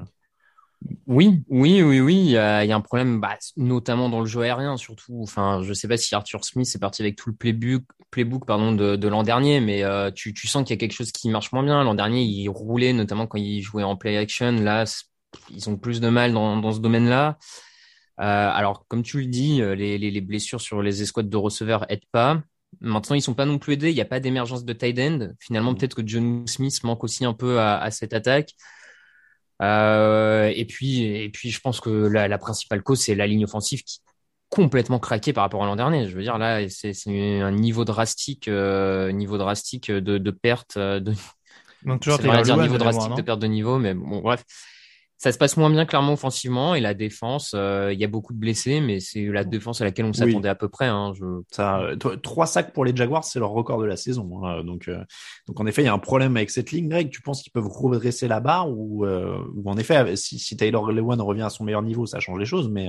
Oui, 1.06 1.42
oui, 1.48 1.82
oui, 1.82 2.00
oui. 2.00 2.14
Il 2.14 2.30
y 2.30 2.36
a, 2.36 2.60
un 2.60 2.80
problème, 2.80 3.20
bah, 3.20 3.38
notamment 3.56 4.08
dans 4.08 4.20
le 4.20 4.26
jeu 4.26 4.42
aérien, 4.42 4.76
surtout. 4.76 5.20
Enfin, 5.22 5.62
je 5.62 5.72
sais 5.72 5.88
pas 5.88 5.96
si 5.96 6.14
Arthur 6.14 6.44
Smith 6.44 6.70
est 6.74 6.78
parti 6.78 7.02
avec 7.02 7.16
tout 7.16 7.30
le 7.30 7.34
playbook, 7.34 7.84
playbook 8.10 8.46
pardon, 8.46 8.72
de, 8.72 9.08
l'an 9.08 9.22
dernier, 9.22 9.60
mais 9.60 9.82
euh, 9.82 10.10
tu, 10.10 10.34
sens 10.46 10.64
qu'il 10.64 10.74
y 10.74 10.78
a 10.78 10.80
quelque 10.80 10.92
chose 10.92 11.12
qui 11.12 11.28
marche 11.30 11.52
moins 11.52 11.62
bien. 11.62 11.82
L'an 11.84 11.94
dernier, 11.94 12.22
il 12.22 12.48
roulait, 12.48 12.92
notamment 12.92 13.26
quand 13.26 13.38
il 13.38 13.62
jouait 13.62 13.82
en 13.82 13.96
play 13.96 14.16
action. 14.16 14.52
Là, 14.52 14.84
ils 15.50 15.68
ont 15.70 15.76
plus 15.76 16.00
de 16.00 16.08
mal 16.08 16.32
dans, 16.32 16.72
ce 16.72 16.80
domaine-là. 16.80 17.38
Euh, 18.20 18.50
alors, 18.52 18.86
comme 18.86 19.02
tu 19.02 19.20
le 19.20 19.26
dis, 19.26 19.60
les, 19.60 19.98
les, 19.98 20.20
blessures 20.20 20.60
sur 20.60 20.82
les 20.82 21.02
escouades 21.02 21.30
de 21.30 21.36
receveurs 21.36 21.86
aident 21.90 22.06
pas. 22.12 22.42
Maintenant, 22.80 23.16
ils 23.16 23.22
sont 23.22 23.34
pas 23.34 23.46
non 23.46 23.58
plus 23.58 23.74
aidés. 23.74 23.90
Il 23.90 23.94
n'y 23.94 24.00
a 24.00 24.06
pas 24.06 24.20
d'émergence 24.20 24.64
de 24.64 24.72
tight 24.72 24.98
end. 24.98 25.28
Finalement, 25.40 25.72
mm. 25.72 25.78
peut-être 25.78 25.94
que 25.94 26.02
John 26.06 26.46
Smith 26.46 26.82
manque 26.84 27.04
aussi 27.04 27.24
un 27.24 27.34
peu 27.34 27.60
à, 27.60 27.90
cette 27.90 28.12
attaque. 28.12 28.54
Euh, 29.62 30.52
et 30.54 30.64
puis, 30.64 31.02
et 31.04 31.28
puis, 31.30 31.50
je 31.50 31.60
pense 31.60 31.80
que 31.80 31.90
la, 31.90 32.38
principale 32.38 32.82
cause, 32.82 33.00
c'est 33.00 33.14
la 33.14 33.26
ligne 33.26 33.44
offensive 33.44 33.82
qui 33.82 34.00
est 34.00 34.10
complètement 34.48 34.98
craquée 34.98 35.32
par 35.32 35.42
rapport 35.42 35.62
à 35.62 35.66
l'an 35.66 35.76
dernier. 35.76 36.08
Je 36.08 36.16
veux 36.16 36.22
dire, 36.22 36.38
là, 36.38 36.68
c'est 36.68 36.92
un 37.06 37.52
niveau 37.52 37.84
drastique, 37.84 38.48
euh, 38.48 39.12
niveau 39.12 39.38
drastique 39.38 39.90
de, 39.90 40.18
de 40.18 40.30
perte. 40.30 40.76
Euh, 40.76 41.00
de... 41.00 41.14
Donc 41.84 42.00
toujours, 42.00 42.18
dire 42.42 42.56
niveau 42.56 42.78
drastique 42.78 43.14
de 43.14 43.22
perte 43.22 43.40
de 43.40 43.46
niveau, 43.46 43.78
mais 43.78 43.94
bon, 43.94 44.20
bref 44.20 44.44
ça 45.16 45.32
se 45.32 45.38
passe 45.38 45.56
moins 45.56 45.70
bien 45.70 45.86
clairement 45.86 46.12
offensivement 46.14 46.74
et 46.74 46.80
la 46.80 46.92
défense, 46.92 47.52
euh, 47.54 47.92
il 47.92 48.00
y 48.00 48.04
a 48.04 48.08
beaucoup 48.08 48.32
de 48.32 48.38
blessés, 48.38 48.80
mais 48.80 49.00
c'est 49.00 49.24
la 49.26 49.44
défense 49.44 49.80
à 49.80 49.84
laquelle 49.84 50.04
on 50.04 50.12
s'attendait 50.12 50.48
à 50.48 50.54
peu 50.54 50.68
près. 50.68 50.86
Hein, 50.86 51.12
je... 51.14 51.24
Ça, 51.50 51.80
euh, 51.80 51.96
trois 51.96 52.46
sacs 52.46 52.72
pour 52.72 52.84
les 52.84 52.94
Jaguars, 52.94 53.24
c'est 53.24 53.38
leur 53.38 53.50
record 53.50 53.80
de 53.80 53.86
la 53.86 53.96
saison. 53.96 54.44
Hein, 54.44 54.64
donc, 54.64 54.88
euh, 54.88 55.02
donc 55.46 55.60
en 55.60 55.66
effet, 55.66 55.82
il 55.82 55.86
y 55.86 55.88
a 55.88 55.94
un 55.94 55.98
problème 55.98 56.36
avec 56.36 56.50
cette 56.50 56.72
ligne. 56.72 56.88
Greg, 56.88 57.10
tu 57.10 57.22
penses 57.22 57.42
qu'ils 57.42 57.52
peuvent 57.52 57.68
redresser 57.68 58.28
la 58.28 58.40
barre 58.40 58.68
ou, 58.70 59.06
ou 59.06 59.70
en 59.70 59.76
effet, 59.76 60.16
si, 60.16 60.38
si 60.38 60.56
Taylor 60.56 60.90
Lewan 60.90 61.20
revient 61.20 61.42
à 61.42 61.50
son 61.50 61.64
meilleur 61.64 61.82
niveau, 61.82 62.06
ça 62.06 62.20
change 62.20 62.38
les 62.38 62.46
choses, 62.46 62.68
mais. 62.68 62.88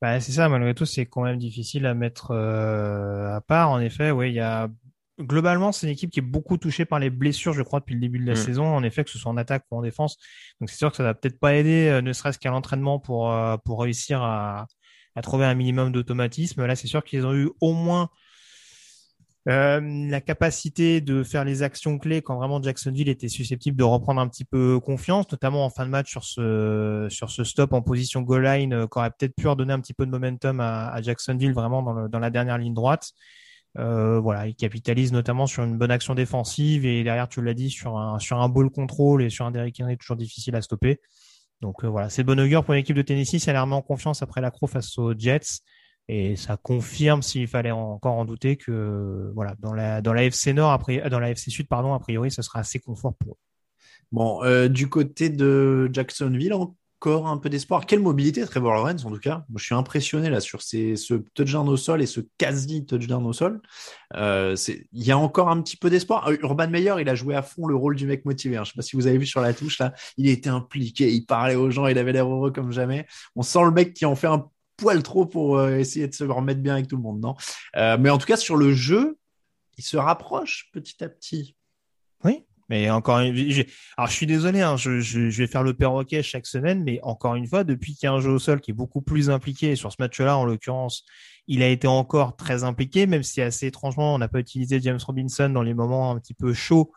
Bah, 0.00 0.20
c'est 0.20 0.32
ça, 0.32 0.48
malgré 0.48 0.74
tout, 0.74 0.86
c'est 0.86 1.06
quand 1.06 1.22
même 1.22 1.38
difficile 1.38 1.86
à 1.86 1.94
mettre 1.94 2.32
à 2.32 3.40
part. 3.46 3.70
En 3.70 3.80
effet, 3.80 4.10
oui, 4.10 4.30
il 4.30 4.34
y 4.34 4.40
a 4.40 4.68
globalement, 5.18 5.72
c'est 5.72 5.86
une 5.86 5.92
équipe 5.92 6.10
qui 6.10 6.20
est 6.20 6.22
beaucoup 6.22 6.58
touchée 6.58 6.84
par 6.84 6.98
les 6.98 7.10
blessures, 7.10 7.52
je 7.52 7.62
crois, 7.62 7.80
depuis 7.80 7.94
le 7.94 8.00
début 8.00 8.18
de 8.18 8.26
la 8.26 8.32
mm. 8.32 8.36
saison. 8.36 8.66
En 8.66 8.82
effet, 8.82 9.04
que 9.04 9.10
ce 9.10 9.18
soit 9.18 9.30
en 9.30 9.36
attaque 9.36 9.64
ou 9.70 9.78
en 9.78 9.82
défense. 9.82 10.16
Donc, 10.60 10.70
c'est 10.70 10.76
sûr 10.76 10.90
que 10.90 10.96
ça 10.96 11.02
va 11.02 11.14
peut-être 11.14 11.38
pas 11.38 11.54
aider, 11.54 11.88
euh, 11.88 12.02
ne 12.02 12.12
serait-ce 12.12 12.38
qu'à 12.38 12.50
l'entraînement 12.50 12.98
pour 12.98 13.30
euh, 13.32 13.56
pour 13.64 13.82
réussir 13.82 14.22
à, 14.22 14.66
à 15.14 15.22
trouver 15.22 15.46
un 15.46 15.54
minimum 15.54 15.92
d'automatisme. 15.92 16.64
Là, 16.64 16.76
c'est 16.76 16.88
sûr 16.88 17.04
qu'ils 17.04 17.26
ont 17.26 17.34
eu 17.34 17.50
au 17.60 17.72
moins 17.72 18.10
euh, 19.46 19.80
la 20.08 20.20
capacité 20.22 21.02
de 21.02 21.22
faire 21.22 21.44
les 21.44 21.62
actions 21.62 21.98
clés 21.98 22.22
quand 22.22 22.36
vraiment 22.36 22.62
Jacksonville 22.62 23.10
était 23.10 23.28
susceptible 23.28 23.76
de 23.76 23.84
reprendre 23.84 24.20
un 24.20 24.26
petit 24.26 24.44
peu 24.44 24.80
confiance, 24.80 25.30
notamment 25.30 25.66
en 25.66 25.70
fin 25.70 25.84
de 25.84 25.90
match 25.90 26.10
sur 26.10 26.24
ce 26.24 27.06
sur 27.10 27.30
ce 27.30 27.44
stop 27.44 27.74
en 27.74 27.82
position 27.82 28.22
goal 28.22 28.44
line, 28.44 28.86
qui 28.90 28.98
aurait 28.98 29.10
peut-être 29.10 29.36
pu 29.36 29.46
redonner 29.46 29.74
un 29.74 29.80
petit 29.80 29.94
peu 29.94 30.06
de 30.06 30.10
momentum 30.10 30.60
à, 30.60 30.88
à 30.88 31.02
Jacksonville 31.02 31.52
vraiment 31.52 31.82
dans, 31.82 31.92
le, 31.92 32.08
dans 32.08 32.18
la 32.18 32.30
dernière 32.30 32.58
ligne 32.58 32.74
droite. 32.74 33.12
Euh, 33.78 34.20
voilà, 34.20 34.46
il 34.46 34.54
capitalise 34.54 35.12
notamment 35.12 35.46
sur 35.46 35.64
une 35.64 35.76
bonne 35.76 35.90
action 35.90 36.14
défensive 36.14 36.86
et 36.86 37.02
derrière, 37.02 37.28
tu 37.28 37.42
l'as 37.42 37.54
dit, 37.54 37.70
sur 37.70 37.98
un 37.98 38.18
sur 38.18 38.40
un 38.40 38.48
ball 38.48 38.70
control 38.70 39.22
et 39.22 39.30
sur 39.30 39.46
un 39.46 39.50
Derrick 39.50 39.80
Henry 39.80 39.96
toujours 39.96 40.16
difficile 40.16 40.54
à 40.56 40.62
stopper. 40.62 41.00
Donc 41.60 41.84
voilà, 41.84 42.08
c'est 42.10 42.22
de 42.22 42.26
bon 42.26 42.38
augure 42.38 42.64
pour 42.64 42.74
l'équipe 42.74 42.96
de 42.96 43.02
Tennessee. 43.02 43.38
Ça 43.38 43.52
l'air 43.52 43.66
mis 43.66 43.74
en 43.74 43.82
confiance 43.82 44.22
après 44.22 44.40
l'accro 44.40 44.66
face 44.66 44.98
aux 44.98 45.14
Jets. 45.18 45.60
Et 46.08 46.36
ça 46.36 46.58
confirme, 46.58 47.22
s'il 47.22 47.48
fallait 47.48 47.70
encore 47.70 48.14
en 48.14 48.26
douter, 48.26 48.56
que 48.56 49.32
voilà, 49.34 49.54
dans 49.60 49.72
la 49.72 50.02
dans 50.02 50.12
la 50.12 50.24
FC 50.24 50.52
Nord, 50.52 50.72
après, 50.72 51.08
dans 51.08 51.18
la 51.18 51.30
FC 51.30 51.50
Sud, 51.50 51.66
pardon, 51.66 51.94
a 51.94 51.98
priori, 51.98 52.30
ce 52.30 52.42
sera 52.42 52.60
assez 52.60 52.78
confort 52.78 53.14
pour 53.14 53.32
eux. 53.32 53.38
Bon, 54.12 54.44
euh, 54.44 54.68
du 54.68 54.88
côté 54.88 55.30
de 55.30 55.88
Jacksonville, 55.92 56.54
encore 57.06 57.26
un 57.26 57.36
peu 57.36 57.50
d'espoir. 57.50 57.84
Quelle 57.84 58.00
mobilité, 58.00 58.44
Trevor 58.46 58.72
Lawrence, 58.72 59.04
en 59.04 59.10
tout 59.10 59.18
cas. 59.18 59.44
je 59.54 59.62
suis 59.62 59.74
impressionné 59.74 60.30
là 60.30 60.40
sur 60.40 60.62
ces, 60.62 60.96
ce 60.96 61.14
touchdown 61.34 61.68
au 61.68 61.76
sol 61.76 62.00
et 62.00 62.06
ce 62.06 62.20
quasi 62.38 62.86
touchdown 62.86 63.26
au 63.26 63.32
sol. 63.32 63.60
Euh, 64.14 64.56
il 64.92 65.04
y 65.04 65.12
a 65.12 65.18
encore 65.18 65.50
un 65.50 65.60
petit 65.60 65.76
peu 65.76 65.90
d'espoir. 65.90 66.28
Euh, 66.28 66.36
Urban 66.42 66.68
Meyer, 66.68 66.94
il 67.00 67.08
a 67.08 67.14
joué 67.14 67.34
à 67.34 67.42
fond 67.42 67.66
le 67.66 67.76
rôle 67.76 67.96
du 67.96 68.06
mec 68.06 68.24
motivé. 68.24 68.56
Hein. 68.56 68.64
Je 68.64 68.70
sais 68.70 68.76
pas 68.76 68.82
si 68.82 68.96
vous 68.96 69.06
avez 69.06 69.18
vu 69.18 69.26
sur 69.26 69.42
la 69.42 69.52
touche 69.52 69.78
là, 69.78 69.92
il 70.16 70.28
était 70.28 70.48
impliqué, 70.48 71.12
il 71.12 71.26
parlait 71.26 71.56
aux 71.56 71.70
gens, 71.70 71.86
il 71.86 71.98
avait 71.98 72.12
l'air 72.12 72.26
heureux 72.26 72.52
comme 72.52 72.72
jamais. 72.72 73.06
On 73.36 73.42
sent 73.42 73.64
le 73.64 73.70
mec 73.70 73.92
qui 73.92 74.06
en 74.06 74.14
fait 74.14 74.28
un 74.28 74.48
poil 74.76 75.02
trop 75.02 75.26
pour 75.26 75.58
euh, 75.58 75.76
essayer 75.76 76.08
de 76.08 76.14
se 76.14 76.24
remettre 76.24 76.60
bien 76.60 76.74
avec 76.74 76.88
tout 76.88 76.96
le 76.96 77.02
monde, 77.02 77.20
non? 77.20 77.34
Euh, 77.76 77.98
Mais 78.00 78.08
en 78.08 78.18
tout 78.18 78.26
cas, 78.26 78.36
sur 78.36 78.56
le 78.56 78.72
jeu, 78.72 79.18
il 79.76 79.84
se 79.84 79.96
rapproche 79.96 80.70
petit 80.72 81.04
à 81.04 81.08
petit. 81.08 81.54
Oui, 82.24 82.46
mais 82.68 82.90
encore 82.90 83.20
une 83.20 83.34
alors 83.96 84.08
je 84.08 84.14
suis 84.14 84.26
désolé, 84.26 84.60
hein, 84.60 84.76
je, 84.76 85.00
je, 85.00 85.30
je, 85.30 85.38
vais 85.42 85.46
faire 85.46 85.62
le 85.62 85.74
perroquet 85.74 86.22
chaque 86.22 86.46
semaine, 86.46 86.82
mais 86.82 87.00
encore 87.02 87.34
une 87.34 87.46
fois, 87.46 87.64
depuis 87.64 87.94
qu'il 87.94 88.06
y 88.06 88.10
a 88.10 88.12
un 88.12 88.20
jeu 88.20 88.30
au 88.30 88.38
sol 88.38 88.60
qui 88.60 88.70
est 88.70 88.74
beaucoup 88.74 89.02
plus 89.02 89.30
impliqué, 89.30 89.76
sur 89.76 89.92
ce 89.92 89.96
match-là 89.98 90.36
en 90.36 90.44
l'occurrence, 90.44 91.04
il 91.46 91.62
a 91.62 91.68
été 91.68 91.86
encore 91.86 92.36
très 92.36 92.64
impliqué, 92.64 93.06
même 93.06 93.22
si 93.22 93.42
assez 93.42 93.66
étrangement, 93.66 94.14
on 94.14 94.18
n'a 94.18 94.28
pas 94.28 94.40
utilisé 94.40 94.80
James 94.80 94.98
Robinson 95.04 95.50
dans 95.50 95.62
les 95.62 95.74
moments 95.74 96.10
un 96.10 96.18
petit 96.18 96.34
peu 96.34 96.54
chauds 96.54 96.92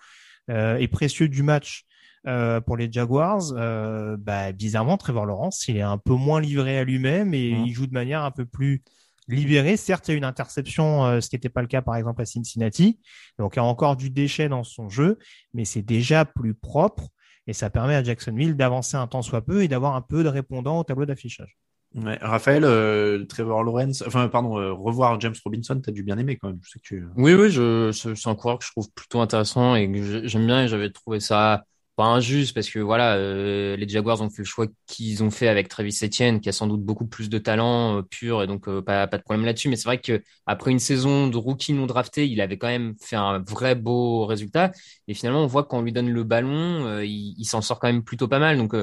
euh, 0.50 0.78
et 0.78 0.88
précieux 0.88 1.28
du 1.28 1.44
match. 1.44 1.84
Euh, 2.26 2.60
pour 2.60 2.76
les 2.76 2.92
Jaguars, 2.92 3.54
euh, 3.54 4.18
bah, 4.18 4.52
bizarrement, 4.52 4.98
Trevor 4.98 5.26
Lawrence, 5.26 5.66
il 5.70 5.78
est 5.78 5.82
un 5.82 5.98
peu 5.98 6.14
moins 6.14 6.42
livré 6.42 6.78
à 6.78 6.84
lui-même 6.84 7.34
et 7.34 7.54
mmh. 7.54 7.66
il 7.66 7.74
joue 7.74 7.88
de 7.88 7.94
manière 7.94 8.24
un 8.24 8.32
peu 8.32 8.46
plus 8.46 8.84
libérée. 9.28 9.78
Certes, 9.78 10.08
il 10.08 10.12
y 10.12 10.14
a 10.16 10.18
une 10.18 10.24
interception, 10.24 11.06
euh, 11.06 11.22
ce 11.22 11.30
qui 11.30 11.36
n'était 11.36 11.50
pas 11.50 11.62
le 11.62 11.68
cas 11.68 11.82
par 11.82 11.96
exemple 11.96 12.22
à 12.22 12.26
Cincinnati. 12.26 13.00
Donc, 13.38 13.56
il 13.56 13.58
y 13.58 13.60
a 13.60 13.66
encore 13.66 13.96
du 13.96 14.10
déchet 14.10 14.50
dans 14.50 14.64
son 14.64 14.90
jeu, 14.90 15.18
mais 15.54 15.66
c'est 15.66 15.82
déjà 15.82 16.26
plus 16.26 16.54
propre 16.54 17.10
et 17.48 17.54
ça 17.54 17.70
permet 17.70 17.96
à 17.96 18.04
Jacksonville 18.04 18.56
d'avancer 18.56 18.98
un 18.98 19.08
temps 19.08 19.22
soit 19.22 19.42
peu 19.42 19.64
et 19.64 19.68
d'avoir 19.68 19.96
un 19.96 20.02
peu 20.02 20.24
de 20.24 20.30
répondant 20.30 20.80
au 20.80 20.84
tableau 20.84 21.06
d'affichage. 21.06 21.58
Ouais, 21.96 22.18
Raphaël, 22.22 22.64
euh, 22.66 23.26
Trevor 23.26 23.64
Lawrence, 23.64 24.04
enfin 24.06 24.28
pardon, 24.28 24.60
euh, 24.60 24.74
revoir 24.74 25.20
James 25.22 25.34
Robinson, 25.44 25.80
t'as 25.82 25.94
dû 25.94 26.04
bien 26.04 26.18
aimer 26.18 26.36
quand 26.36 26.50
même. 26.50 26.60
Je 26.62 26.72
sais 26.72 26.80
que 26.80 26.84
tu... 26.84 27.08
Oui, 27.16 27.34
oui, 27.34 27.50
je, 27.50 27.92
c'est 27.92 28.30
un 28.30 28.36
coureur 28.36 28.60
que 28.60 28.66
je 28.66 28.72
trouve 28.72 28.92
plutôt 28.94 29.22
intéressant 29.22 29.76
et 29.76 29.90
que 29.90 30.28
j'aime 30.28 30.46
bien 30.46 30.66
et 30.66 30.68
j'avais 30.68 30.92
trouvé 30.92 31.20
ça 31.22 31.64
pas 31.98 32.06
injuste 32.06 32.54
parce 32.54 32.70
que 32.70 32.80
voilà, 32.80 33.16
euh, 33.16 33.76
les 33.76 33.90
Jaguars 33.90 34.22
ont 34.22 34.30
fait 34.30 34.44
le 34.44 34.46
choix 34.46 34.68
qu'ils 34.86 35.24
ont 35.24 35.32
fait 35.32 35.50
avec 35.50 35.68
Travis 35.68 35.98
Etienne, 36.04 36.40
qui 36.42 36.50
a 36.50 36.54
sans 36.54 36.68
doute 36.68 36.84
beaucoup 36.84 37.08
plus 37.08 37.30
de 37.30 37.40
talent 37.40 37.98
euh, 38.00 38.04
pur 38.04 38.44
et 38.44 38.48
donc 38.48 38.70
euh, 38.70 38.82
pas, 38.84 39.08
pas 39.08 39.18
de 39.18 39.24
problème 39.24 39.46
là-dessus. 39.46 39.68
Mais 39.70 39.76
c'est 39.76 39.86
vrai 39.86 40.00
que 40.00 40.24
après 40.46 40.72
une 40.72 40.80
saison 40.80 41.28
de 41.28 41.38
rookie 41.38 41.74
non 41.74 41.88
drafté, 41.88 42.28
il 42.28 42.40
avait 42.42 42.58
quand 42.58 42.68
même 42.68 42.96
fait 43.02 43.18
un 43.18 43.40
vrai 43.40 43.76
beau 43.76 44.26
résultat. 44.28 44.72
Et 45.10 45.16
finalement, 45.16 45.44
on 45.44 45.48
voit 45.48 45.66
qu'on 45.66 45.82
lui 45.82 45.92
donne 45.92 46.10
le 46.12 46.24
ballon, 46.24 47.02
il, 47.02 47.36
il 47.38 47.46
s'en 47.46 47.62
sort 47.62 47.80
quand 47.80 47.88
même 47.88 48.04
plutôt 48.04 48.28
pas 48.28 48.40
mal. 48.40 48.58
Donc 48.58 48.76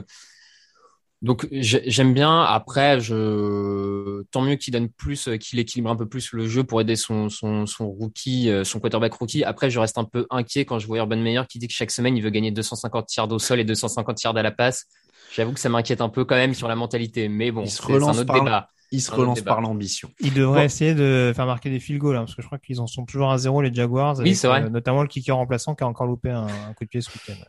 donc 1.25 1.49
j'aime 1.51 2.13
bien. 2.13 2.43
Après, 2.43 3.01
je 3.01 4.23
tant 4.31 4.43
mieux 4.43 4.57
qu'il 4.57 4.75
donne 4.75 4.91
plus, 4.91 5.29
euh, 5.29 5.37
qu'il 5.39 5.59
équilibre 5.59 5.91
un 5.91 5.97
peu 5.97 6.07
plus 6.07 6.33
le 6.33 6.47
jeu 6.47 6.65
pour 6.65 6.83
aider 6.83 6.97
son 6.97 7.31
son 7.31 7.65
son 7.65 7.89
rookie, 7.89 8.51
euh, 8.51 8.63
son 8.63 8.79
quarterback 8.79 9.15
rookie. 9.15 9.43
Après, 9.43 9.71
je 9.71 9.81
reste 9.81 9.97
un 9.97 10.05
peu 10.05 10.27
inquiet 10.29 10.67
quand 10.67 10.79
je 10.79 10.87
vois 10.87 10.99
Urban 10.99 11.17
Meyer 11.17 11.41
qui 11.49 11.59
dit 11.59 11.67
que 11.67 11.73
chaque 11.73 11.91
semaine 11.91 12.15
il 12.15 12.23
veut 12.23 12.29
gagner 12.29 12.51
250 12.51 13.07
tirs 13.07 13.33
au 13.33 13.39
sol 13.39 13.59
et 13.59 13.65
250 13.65 14.17
tirs 14.17 14.37
à 14.37 14.43
la 14.43 14.51
passe. 14.51 14.87
J'avoue 15.35 15.55
que 15.55 15.61
ça 15.61 15.71
m'inquiète 15.71 16.03
un 16.03 16.11
peu 16.11 16.27
quand 16.27 16.37
même 16.37 16.53
sur 16.53 16.69
la 16.69 16.77
mentalité, 16.77 17.29
mais 17.29 17.51
bon, 17.51 17.65
c'est 17.65 17.83
un 17.91 18.03
autre 18.03 18.25
débat. 18.25 18.69
Il 18.93 19.01
se 19.01 19.11
relance 19.11 19.41
par 19.41 19.63
l'ambition. 19.63 20.11
Il 20.21 20.35
devrait 20.35 20.67
essayer 20.67 20.95
de 20.95 21.33
faire 21.35 21.47
marquer 21.47 21.71
des 21.71 21.81
field 21.81 22.01
goals, 22.01 22.17
hein, 22.17 22.21
parce 22.21 22.35
que 22.35 22.43
je 22.43 22.47
crois 22.47 22.59
qu'ils 22.59 22.81
en 22.81 22.87
sont 22.87 23.05
toujours 23.07 23.31
à 23.31 23.39
zéro 23.39 23.63
les 23.63 23.73
Jaguars. 23.73 24.19
Oui, 24.19 24.35
c'est 24.37 24.47
vrai. 24.47 24.63
Euh, 24.63 24.69
notamment 24.69 25.03
le 25.03 25.09
kicker 25.09 25.35
remplaçant 25.35 25.75
qui 25.75 25.83
a 25.83 25.89
encore 25.89 26.07
loupé 26.07 26.31
un, 26.31 26.47
coup 26.77 26.85
de 26.85 26.89
pied 26.89 27.01
ce 27.01 27.11
week-end. 27.11 27.43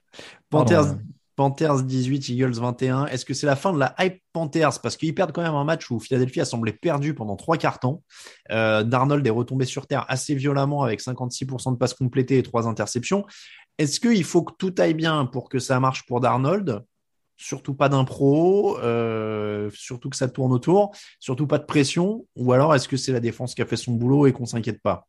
Panthers, 0.50 0.96
Panthers 1.36 1.84
18, 1.84 2.30
Eagles 2.30 2.54
21. 2.54 3.08
Est-ce 3.08 3.26
que 3.26 3.34
c'est 3.34 3.46
la 3.46 3.56
fin 3.56 3.74
de 3.74 3.80
la 3.80 3.94
hype 4.00 4.22
Panthers? 4.32 4.80
Parce 4.82 4.98
qu'ils 4.98 5.14
perdent 5.14 5.32
quand 5.32 5.42
même 5.42 5.54
un 5.54 5.64
match 5.64 5.90
où 5.92 6.00
Philadelphie 6.00 6.42
a 6.42 6.46
semblé 6.46 6.72
perdu 6.72 7.14
pendant 7.14 7.36
trois 7.36 7.58
quarts 7.58 7.80
temps. 7.80 8.04
Euh, 8.52 8.84
Darnold 8.84 9.26
est 9.26 9.32
retombé 9.32 9.66
sur 9.66 9.88
terre 9.88 10.06
assez 10.08 10.36
violemment 10.36 10.84
avec 10.84 11.02
56% 11.02 11.74
de 11.74 11.78
passes 11.78 11.94
complétées 11.94 12.38
et 12.38 12.44
trois 12.44 12.68
interceptions. 12.68 13.26
Est-ce 13.78 14.00
qu'il 14.00 14.24
faut 14.24 14.44
que 14.44 14.54
tout 14.58 14.74
aille 14.78 14.94
bien 14.94 15.26
pour 15.26 15.50
que 15.50 15.60
ça 15.60 15.80
marche 15.80 16.06
pour 16.06 16.22
Darnold? 16.22 16.84
Surtout 17.38 17.74
pas 17.74 17.90
d'impro, 17.90 18.78
euh, 18.80 19.70
surtout 19.74 20.10
que 20.10 20.16
ça 20.16 20.30
tourne 20.30 20.54
autour, 20.54 20.96
surtout 21.20 21.48
pas 21.48 21.58
de 21.58 21.66
pression, 21.66 22.26
ou 22.38 22.54
alors 22.54 22.74
est-ce 22.74 22.88
que 22.88 22.96
c'est 22.96 23.12
la 23.12 23.20
défense 23.20 23.56
qui 23.56 23.62
a 23.62 23.66
fait 23.66 23.76
son 23.76 23.92
boulot 23.92 24.26
et 24.26 24.32
qu'on 24.32 24.46
s'inquiète 24.46 24.82
pas? 24.82 25.06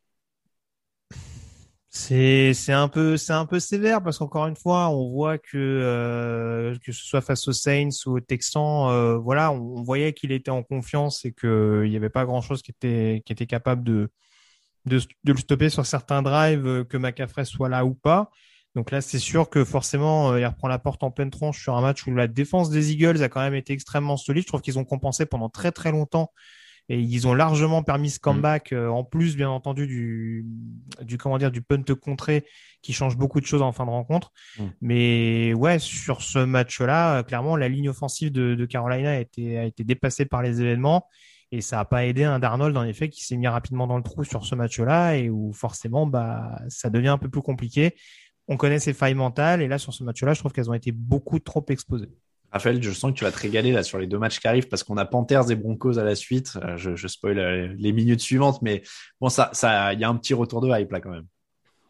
C'est 1.97 2.53
c'est 2.53 2.73
un 2.73 2.89
peu 2.89 3.17
c'est 3.17 3.33
un 3.33 3.47
peu 3.47 3.59
sévère 3.59 4.03
parce 4.03 4.19
qu'encore 4.19 4.47
une 4.47 4.57
fois 4.57 4.91
on 4.91 5.11
voit 5.11 5.39
que 5.39 5.57
euh, 5.57 6.77
que 6.85 6.93
ce 6.93 7.05
soit 7.05 7.23
face 7.23 7.49
aux 7.49 7.53
Saints 7.53 7.89
ou 8.05 8.17
aux 8.17 8.21
Texans 8.21 8.91
euh, 8.91 9.17
voilà 9.17 9.51
on, 9.51 9.83
voyait 9.83 10.13
qu'il 10.13 10.31
était 10.31 10.51
en 10.51 10.63
confiance 10.63 11.25
et 11.25 11.33
que 11.33 11.85
il 11.87 11.93
y 11.93 11.97
avait 11.97 12.11
pas 12.11 12.27
grand 12.27 12.43
chose 12.43 12.63
qui 12.63 12.71
était 12.71 13.23
qui 13.25 13.33
était 13.33 13.47
capable 13.47 13.83
de 13.83 14.11
de, 14.85 14.99
de 15.25 15.33
le 15.33 15.39
stopper 15.39 15.71
sur 15.71 15.87
certains 15.87 16.23
drives 16.23 16.67
euh, 16.67 16.85
que 16.85 16.99
McCaffrey 16.99 17.45
soit 17.45 17.69
là 17.69 17.85
ou 17.85 17.95
pas. 17.95 18.31
Donc 18.75 18.91
là 18.91 19.01
c'est 19.01 19.19
sûr 19.19 19.49
que 19.49 19.65
forcément 19.65 20.37
il 20.37 20.45
reprend 20.45 20.69
la 20.69 20.79
porte 20.79 21.03
en 21.03 21.11
pleine 21.11 21.31
tronche 21.31 21.63
sur 21.63 21.77
un 21.77 21.81
match 21.81 22.07
où 22.07 22.15
la 22.15 22.29
défense 22.29 22.69
des 22.71 22.93
Eagles 22.93 23.23
a 23.23 23.29
quand 23.31 23.41
même 23.41 23.55
été 23.55 23.73
extrêmement 23.73 24.19
solide. 24.19 24.43
Je 24.43 24.49
trouve 24.49 24.61
qu'ils 24.61 24.79
ont 24.79 24.85
compensé 24.85 25.25
pendant 25.25 25.49
très 25.49 25.73
très 25.73 25.93
longtemps 25.93 26.31
et 26.89 27.01
ils 27.01 27.27
ont 27.27 27.35
largement 27.35 27.83
permis 27.83 28.11
ce 28.11 28.21
comeback 28.21 28.73
mm. 28.73 28.77
euh, 28.77 28.91
en 28.91 29.05
plus 29.05 29.37
bien 29.37 29.51
entendu 29.51 29.87
du 29.87 30.47
du 31.03 31.19
comment 31.19 31.39
dire 31.39 31.51
du 31.51 31.63
punt 31.63 31.83
contré 32.01 32.45
qui 32.83 32.93
change 32.93 33.17
beaucoup 33.17 33.41
de 33.41 33.47
choses 33.47 33.63
en 33.63 33.73
fin 33.73 33.85
de 33.85 33.91
rencontre 33.91 34.33
mm. 34.59 34.65
mais 34.81 35.55
ouais 35.55 35.79
sur 35.79 36.23
ce 36.23 36.39
match-là 36.39 37.23
clairement 37.25 37.57
la 37.57 37.69
ligne 37.69 37.89
offensive 37.89 38.33
de, 38.33 38.55
de 38.55 38.67
Carolina 38.67 39.11
a 39.11 39.19
été 39.19 39.59
a 39.59 39.65
été 39.65 39.85
dépassée 39.85 40.27
par 40.27 40.43
les 40.43 40.61
événements 40.61 41.07
et 41.53 41.61
ça 41.61 41.81
a 41.81 41.85
pas 41.85 42.07
aidé 42.07 42.25
un 42.25 42.39
Darnold 42.39 42.77
en 42.77 42.85
effet 42.85 43.09
qui 43.09 43.25
s'est 43.25 43.37
mis 43.37 43.49
rapidement 43.49 43.87
dans 43.87 43.97
le 43.97 44.03
trou 44.03 44.25
sur 44.25 44.45
ce 44.45 44.55
match-là 44.55 45.17
et 45.17 45.31
où 45.31 45.53
forcément 45.53 46.07
bah 46.07 46.61
ça 46.69 46.91
devient 46.91 47.09
un 47.09 47.19
peu 47.19 47.29
plus 47.29 47.43
compliqué 47.43 47.97
on 48.49 48.57
connaît 48.57 48.79
ses 48.79 48.93
failles 48.93 49.15
mentales 49.15 49.61
et 49.61 49.69
là 49.69 49.79
sur 49.79 49.93
ce 49.93 50.05
match-là 50.05 50.35
je 50.35 50.41
trouve 50.41 50.53
qu'elles 50.53 50.71
ont 50.71 50.75
été 50.75 50.93
beaucoup 50.93 51.39
trop 51.41 51.65
exposées 51.69 52.13
Raphaël, 52.57 52.83
je 52.83 52.91
sens 52.91 53.13
que 53.13 53.17
tu 53.19 53.25
vas 53.25 53.33
te 53.33 53.39
régaler 53.39 53.71
là 53.73 53.83
sur 53.83 53.99
les 53.99 54.07
deux 54.07 54.19
matchs 54.19 54.41
qui 54.41 54.49
arrivent 54.49 54.69
parce 54.69 54.83
qu'on 54.83 54.97
a 54.97 55.05
Panthers 55.05 55.51
et 55.51 55.57
Broncos 55.57 55.99
à 55.99 56.05
la 56.05 56.15
suite. 56.15 56.59
Euh, 56.65 56.77
je, 56.77 56.97
je 56.97 57.07
spoil 57.07 57.39
euh, 57.39 57.75
les 57.79 57.93
minutes 57.93 58.21
suivantes, 58.21 58.63
mais 58.63 58.83
bon, 59.21 59.29
ça, 59.29 59.51
il 59.93 60.01
y 60.01 60.05
a 60.05 60.09
un 60.09 60.17
petit 60.17 60.33
retour 60.33 60.61
de 60.61 60.69
hype 60.69 60.91
là 60.91 61.01
quand 61.01 61.11
même. 61.11 61.27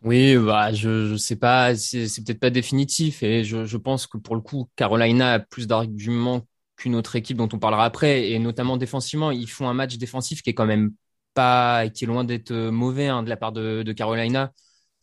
Oui, 0.03 0.37
bah, 0.37 0.73
je, 0.73 1.07
je 1.07 1.17
sais 1.17 1.37
pas, 1.37 1.75
c'est, 1.77 2.07
peut-être 2.25 2.41
pas 2.41 2.51
définitif 2.51 3.23
et 3.23 3.45
je, 3.45 3.77
pense 3.77 4.07
que 4.07 4.19
pour 4.19 4.35
le 4.35 4.41
coup, 4.41 4.69
Carolina 4.77 5.35
a 5.35 5.39
plus 5.39 5.67
d'arguments 5.67 6.43
qu'une 6.77 6.95
autre 6.95 7.17
équipe 7.17 7.37
dont 7.37 7.49
on 7.53 7.59
parlera 7.59 7.85
après 7.85 8.31
et 8.31 8.39
notamment 8.39 8.77
défensivement, 8.77 9.31
ils 9.31 9.49
font 9.49 9.69
un 9.69 9.75
match 9.75 9.97
défensif 9.97 10.43
qui 10.43 10.51
est 10.51 10.55
quand 10.55 10.67
même 10.67 10.93
pas, 11.35 11.89
qui 11.89 12.05
est 12.05 12.07
loin 12.07 12.25
d'être 12.25 12.53
mauvais 12.53 13.07
hein, 13.07 13.23
de 13.23 13.29
la 13.29 13.37
part 13.37 13.53
de 13.53 13.93
Carolina 13.93 14.53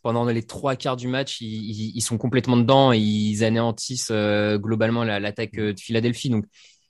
pendant 0.04 0.26
les 0.26 0.44
trois 0.44 0.76
quarts 0.76 0.98
du 0.98 1.08
match, 1.08 1.40
ils, 1.42 1.96
ils, 1.96 2.02
sont 2.02 2.18
complètement 2.18 2.58
dedans 2.58 2.92
et 2.92 3.00
ils 3.00 3.44
anéantissent 3.44 4.12
euh, 4.12 4.58
globalement 4.60 5.06
l'attaque 5.06 5.58
euh, 5.58 5.74
de 5.74 5.80
Philadelphie. 5.80 6.30
Donc 6.30 6.46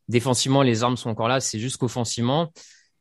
défensivement, 0.10 0.64
les 0.64 0.84
armes 0.84 0.98
sont 0.98 1.12
encore 1.12 1.28
là. 1.28 1.40
C'est 1.40 1.60
juste 1.60 1.78
qu'offensivement, 1.78 2.52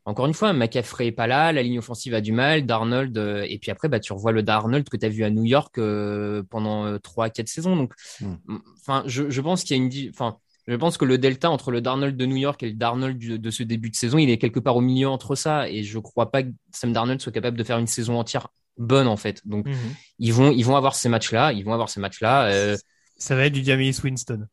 encore 0.04 0.26
une 0.26 0.34
fois, 0.34 0.52
McCaffrey 0.52 1.06
est 1.06 1.12
pas 1.12 1.26
là, 1.26 1.50
la 1.52 1.62
ligne 1.62 1.78
offensive 1.78 2.12
a 2.12 2.20
du 2.20 2.32
mal, 2.32 2.66
Darnold, 2.66 3.16
euh, 3.16 3.46
et 3.48 3.58
puis 3.58 3.70
après, 3.70 3.88
bah, 3.88 4.00
tu 4.00 4.12
revois 4.12 4.32
le 4.32 4.42
Darnold 4.42 4.86
que 4.86 4.98
tu 4.98 5.06
as 5.06 5.08
vu 5.08 5.24
à 5.24 5.30
New 5.30 5.44
York 5.44 5.80
pendant 6.50 6.98
trois, 6.98 7.30
quatre 7.30 7.48
saisons. 7.48 7.74
Donc, 7.74 7.94
hmm. 8.20 8.36
je, 9.06 9.30
je, 9.30 9.40
pense 9.40 9.64
qu'il 9.64 9.76
y 9.76 9.80
a 9.80 9.82
une, 9.82 10.10
enfin, 10.10 10.36
je 10.68 10.76
pense 10.76 10.98
que 10.98 11.06
le 11.06 11.16
delta 11.16 11.50
entre 11.50 11.70
le 11.70 11.80
Darnold 11.80 12.18
de 12.18 12.26
New 12.26 12.36
York 12.36 12.62
et 12.62 12.66
le 12.68 12.74
Darnold 12.74 13.18
de 13.18 13.50
ce 13.50 13.62
début 13.62 13.88
de 13.88 13.96
saison, 13.96 14.18
il 14.18 14.28
est 14.28 14.38
quelque 14.38 14.60
part 14.60 14.76
au 14.76 14.82
milieu 14.82 15.08
entre 15.08 15.36
ça. 15.36 15.70
Et 15.70 15.84
je 15.84 15.98
crois 15.98 16.30
pas 16.30 16.42
que 16.42 16.50
Sam 16.70 16.92
Darnold 16.92 17.22
soit 17.22 17.32
capable 17.32 17.56
de 17.56 17.64
faire 17.64 17.78
une 17.78 17.86
saison 17.86 18.18
entière 18.18 18.48
bonne 18.77 19.07
en 19.07 19.16
fait. 19.16 19.47
Donc 19.47 19.66
mhm. 19.66 19.77
ils 20.18 20.33
vont 20.33 20.51
ils 20.51 20.64
vont 20.64 20.77
avoir 20.77 20.95
ces 20.95 21.09
matchs 21.09 21.33
là, 21.33 21.53
ils 21.53 21.64
vont 21.64 21.73
avoir 21.73 21.89
ces 21.89 22.01
matchs 22.01 22.20
là. 22.20 22.47
Euh... 22.47 22.77
Ça 23.16 23.37
va 23.37 23.47
être 23.47 23.53
du 23.53 23.64
Jameis 23.64 23.95
Winston. 24.03 24.47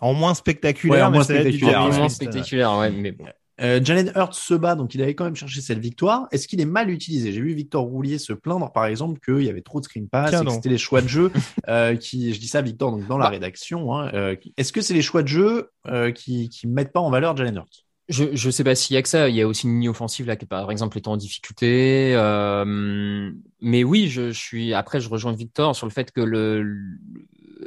En 0.00 0.14
moins 0.14 0.34
spectaculaire, 0.34 1.10
mais 1.10 1.16
moins 1.16 1.24
ça 1.24 1.34
va 1.34 1.40
être 1.40 1.50
du 1.50 1.64
moins 1.64 2.08
spectaculaire, 2.08 2.78
ouais, 2.78 2.90
mais 2.90 3.12
bon. 3.12 3.24
Euh, 3.60 3.80
Jalen 3.82 4.12
Hurts 4.16 4.34
se 4.34 4.54
bat, 4.54 4.74
donc 4.74 4.94
il 4.94 5.02
avait 5.02 5.14
quand 5.14 5.24
même 5.24 5.36
cherché 5.36 5.60
cette 5.60 5.78
victoire. 5.78 6.26
Est-ce 6.32 6.48
qu'il 6.48 6.60
est 6.60 6.66
mal 6.66 6.90
utilisé? 6.90 7.32
J'ai 7.32 7.40
vu 7.40 7.54
Victor 7.54 7.84
Roulier 7.84 8.18
se 8.18 8.32
plaindre, 8.32 8.72
par 8.72 8.86
exemple, 8.86 9.20
qu'il 9.20 9.44
y 9.44 9.48
avait 9.48 9.62
trop 9.62 9.78
de 9.78 9.84
screen 9.84 10.08
pass, 10.08 10.42
que 10.42 10.50
c'était 10.50 10.68
les 10.68 10.78
choix 10.78 11.02
de 11.02 11.08
jeu 11.08 11.30
euh, 11.68 11.94
qui, 11.94 12.34
je 12.34 12.40
dis 12.40 12.48
ça, 12.48 12.62
Victor, 12.62 12.90
donc 12.90 13.06
dans 13.06 13.18
la 13.18 13.26
bah. 13.26 13.30
rédaction. 13.30 13.94
Hein, 13.94 14.10
euh, 14.14 14.36
Est-ce 14.56 14.72
que 14.72 14.80
c'est 14.80 14.94
les 14.94 15.02
choix 15.02 15.22
de 15.22 15.28
jeu 15.28 15.70
euh, 15.86 16.10
qui 16.10 16.48
qui 16.48 16.66
mettent 16.66 16.92
pas 16.92 17.00
en 17.00 17.10
valeur 17.10 17.36
Jalen 17.36 17.56
Hurts? 17.56 17.83
Je 18.08 18.34
je 18.34 18.50
sais 18.50 18.64
pas 18.64 18.74
s'il 18.74 18.94
y 18.94 18.96
a 18.96 19.02
que 19.02 19.08
ça. 19.08 19.28
Il 19.28 19.34
y 19.34 19.42
a 19.42 19.48
aussi 19.48 19.66
une 19.66 19.80
ligne 19.80 19.88
offensive 19.88 20.26
là 20.26 20.36
qui 20.36 20.46
par 20.46 20.70
exemple 20.70 20.98
est 20.98 21.08
en 21.08 21.16
difficulté. 21.16 22.12
Euh, 22.14 23.30
mais 23.60 23.84
oui, 23.84 24.08
je, 24.08 24.30
suis 24.30 24.74
après 24.74 25.00
je 25.00 25.08
rejoins 25.08 25.32
Victor 25.32 25.74
sur 25.74 25.86
le 25.86 25.92
fait 25.92 26.12
que 26.12 26.20
le 26.20 26.76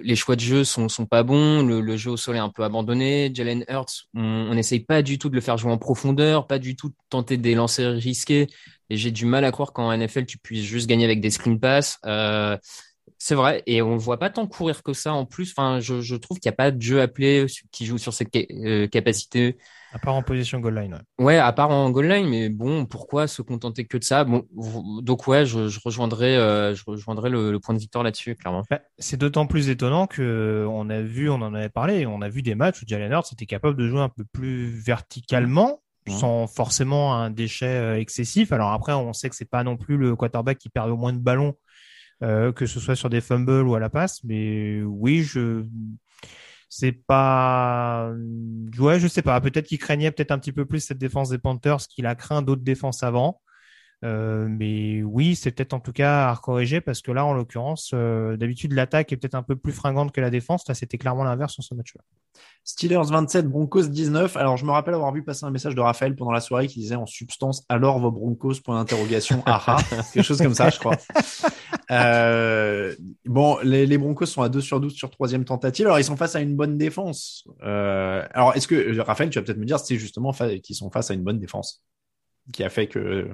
les 0.01 0.15
choix 0.15 0.35
de 0.35 0.41
jeu 0.41 0.63
sont, 0.63 0.89
sont 0.89 1.05
pas 1.05 1.23
bons, 1.23 1.65
le, 1.65 1.81
le 1.81 1.97
jeu 1.97 2.11
au 2.11 2.17
sol 2.17 2.35
est 2.35 2.39
un 2.39 2.49
peu 2.49 2.63
abandonné. 2.63 3.31
Jalen 3.33 3.65
Hurts, 3.67 4.07
on 4.13 4.53
n'essaye 4.53 4.79
pas 4.79 5.01
du 5.01 5.17
tout 5.17 5.29
de 5.29 5.35
le 5.35 5.41
faire 5.41 5.57
jouer 5.57 5.71
en 5.71 5.77
profondeur, 5.77 6.45
pas 6.45 6.59
du 6.59 6.75
tout 6.75 6.89
de 6.89 6.95
tenter 7.09 7.37
des 7.37 7.55
lancers 7.55 7.93
risqués. 7.93 8.47
Et 8.89 8.97
j'ai 8.97 9.11
du 9.11 9.25
mal 9.25 9.43
à 9.43 9.51
croire 9.51 9.73
qu'en 9.73 9.95
NFL, 9.95 10.25
tu 10.25 10.37
puisses 10.37 10.63
juste 10.63 10.87
gagner 10.87 11.05
avec 11.05 11.19
des 11.19 11.29
screen 11.29 11.59
pass. 11.59 11.99
Euh, 12.05 12.57
c'est 13.17 13.35
vrai, 13.35 13.63
et 13.65 13.81
on 13.81 13.97
voit 13.97 14.19
pas 14.19 14.29
tant 14.29 14.47
courir 14.47 14.83
que 14.83 14.93
ça 14.93 15.13
en 15.13 15.25
plus. 15.25 15.51
Enfin, 15.51 15.79
je, 15.79 16.01
je 16.01 16.15
trouve 16.15 16.39
qu'il 16.39 16.49
n'y 16.49 16.53
a 16.53 16.57
pas 16.57 16.71
de 16.71 16.81
jeu 16.81 17.01
appelé 17.01 17.47
qui 17.71 17.85
joue 17.85 17.97
sur 17.97 18.13
cette 18.13 18.29
euh, 18.35 18.87
capacité. 18.87 19.57
À 19.93 19.99
part 19.99 20.15
en 20.15 20.21
position 20.21 20.59
goal 20.59 20.75
line. 20.75 20.93
Ouais. 21.17 21.25
ouais, 21.25 21.37
à 21.37 21.51
part 21.53 21.69
en 21.69 21.89
goal 21.89 22.07
line, 22.07 22.27
mais 22.27 22.49
bon, 22.49 22.85
pourquoi 22.85 23.27
se 23.27 23.41
contenter 23.41 23.85
que 23.85 23.97
de 23.97 24.03
ça? 24.03 24.23
Bon, 24.23 24.45
donc 25.01 25.27
ouais, 25.27 25.45
je, 25.45 25.69
je 25.69 25.79
rejoindrai, 25.83 26.37
euh, 26.37 26.75
je 26.75 26.83
rejoindrai 26.85 27.29
le, 27.29 27.51
le, 27.51 27.59
point 27.59 27.73
de 27.73 27.79
victoire 27.79 28.03
là-dessus, 28.03 28.35
clairement. 28.35 28.63
Bah, 28.69 28.81
c'est 28.97 29.17
d'autant 29.17 29.47
plus 29.47 29.69
étonnant 29.69 30.07
que 30.07 30.65
on 30.69 30.89
a 30.89 31.01
vu, 31.01 31.29
on 31.29 31.35
en 31.35 31.53
avait 31.53 31.69
parlé, 31.69 32.05
on 32.05 32.21
a 32.21 32.29
vu 32.29 32.41
des 32.41 32.55
matchs 32.55 32.81
où 32.81 32.85
Jalen 32.85 33.11
Hurts 33.11 33.31
était 33.31 33.45
capable 33.45 33.77
de 33.77 33.87
jouer 33.87 34.01
un 34.01 34.09
peu 34.09 34.25
plus 34.25 34.67
verticalement 34.67 35.81
sans 36.09 36.47
forcément 36.47 37.15
un 37.15 37.29
déchet 37.29 37.65
euh, 37.65 37.99
excessif. 37.99 38.53
Alors 38.53 38.71
après, 38.71 38.93
on 38.93 39.11
sait 39.11 39.29
que 39.29 39.35
c'est 39.35 39.49
pas 39.49 39.63
non 39.63 39.75
plus 39.75 39.97
le 39.97 40.15
quarterback 40.15 40.57
qui 40.57 40.69
perd 40.69 40.89
au 40.89 40.95
moins 40.95 41.11
de 41.11 41.19
ballons 41.19 41.55
euh, 42.23 42.51
que 42.51 42.65
ce 42.65 42.79
soit 42.79 42.95
sur 42.95 43.09
des 43.09 43.21
fumbles 43.21 43.67
ou 43.67 43.75
à 43.75 43.79
la 43.79 43.89
passe. 43.89 44.23
Mais 44.23 44.81
oui, 44.81 45.21
je 45.21 45.63
c'est 46.69 46.91
pas 46.91 48.11
ouais 48.79 48.99
je 48.99 49.07
sais 49.07 49.21
pas 49.21 49.39
peut-être 49.41 49.67
qu'il 49.67 49.79
craignait 49.79 50.11
peut-être 50.11 50.31
un 50.31 50.39
petit 50.39 50.51
peu 50.51 50.65
plus 50.65 50.81
cette 50.81 50.97
défense 50.97 51.29
des 51.29 51.37
Panthers 51.37 51.87
qu'il 51.87 52.05
a 52.05 52.15
craint 52.15 52.41
d'autres 52.41 52.63
défenses 52.63 53.03
avant 53.03 53.41
euh, 54.05 54.47
mais 54.47 55.01
oui, 55.01 55.35
c'est 55.35 55.51
peut-être 55.51 55.73
en 55.73 55.79
tout 55.79 55.91
cas 55.91 56.29
à 56.29 56.35
corriger 56.35 56.81
parce 56.81 57.01
que 57.01 57.11
là, 57.11 57.25
en 57.25 57.33
l'occurrence, 57.33 57.91
euh, 57.93 58.37
d'habitude, 58.37 58.73
l'attaque 58.73 59.11
est 59.11 59.17
peut-être 59.17 59.35
un 59.35 59.41
peu 59.41 59.55
plus 59.55 59.73
fringante 59.73 60.11
que 60.11 60.21
la 60.21 60.29
défense. 60.29 60.67
Là, 60.67 60.75
c'était 60.75 60.97
clairement 60.97 61.23
l'inverse 61.23 61.53
sur 61.53 61.63
ce 61.63 61.73
match-là. 61.73 62.01
Steelers 62.63 63.09
27, 63.09 63.47
Broncos 63.47 63.87
19. 63.87 64.37
Alors, 64.37 64.57
je 64.57 64.65
me 64.65 64.71
rappelle 64.71 64.93
avoir 64.93 65.11
vu 65.13 65.23
passer 65.23 65.45
un 65.45 65.51
message 65.51 65.73
de 65.73 65.81
Raphaël 65.81 66.15
pendant 66.15 66.31
la 66.31 66.41
soirée 66.41 66.67
qui 66.67 66.79
disait 66.79 66.95
en 66.95 67.07
substance 67.07 67.63
alors 67.69 67.99
vos 67.99 68.11
Broncos? 68.11 68.61
Point 68.63 68.75
d'interrogation 68.75 69.41
aha 69.45 69.77
quelque 70.13 70.23
chose 70.23 70.41
comme 70.41 70.53
ça 70.53 70.69
je 70.69 70.77
crois. 70.77 70.97
Euh, 71.89 72.93
bon 73.25 73.57
les, 73.63 73.85
les, 73.85 73.97
Broncos 73.97 74.25
sont 74.25 74.41
à 74.41 74.49
2 74.49 74.59
sur 74.59 74.79
12 74.79 74.93
sur 74.93 75.09
troisième 75.09 75.45
tentative. 75.45 75.85
Alors 75.85 75.99
ils 75.99 76.03
sont 76.03 76.17
face 76.17 76.35
à 76.35 76.41
une 76.41 76.55
bonne 76.55 76.77
défense. 76.77 77.47
Euh, 77.63 78.25
alors 78.31 78.55
est-ce 78.55 78.67
que 78.67 78.99
Raphaël 78.99 79.29
tu 79.29 79.39
vas 79.39 79.45
peut-être 79.45 79.57
me 79.57 79.65
dire 79.65 79.79
c'est 79.79 79.97
justement 79.97 80.33
qu'ils 80.33 80.75
sont 80.75 80.89
face 80.91 81.11
à 81.11 81.13
une 81.13 81.23
bonne 81.23 81.39
défense 81.39 81.83
qui 82.51 82.63
a 82.63 82.69
fait 82.69 82.87
que 82.87 83.29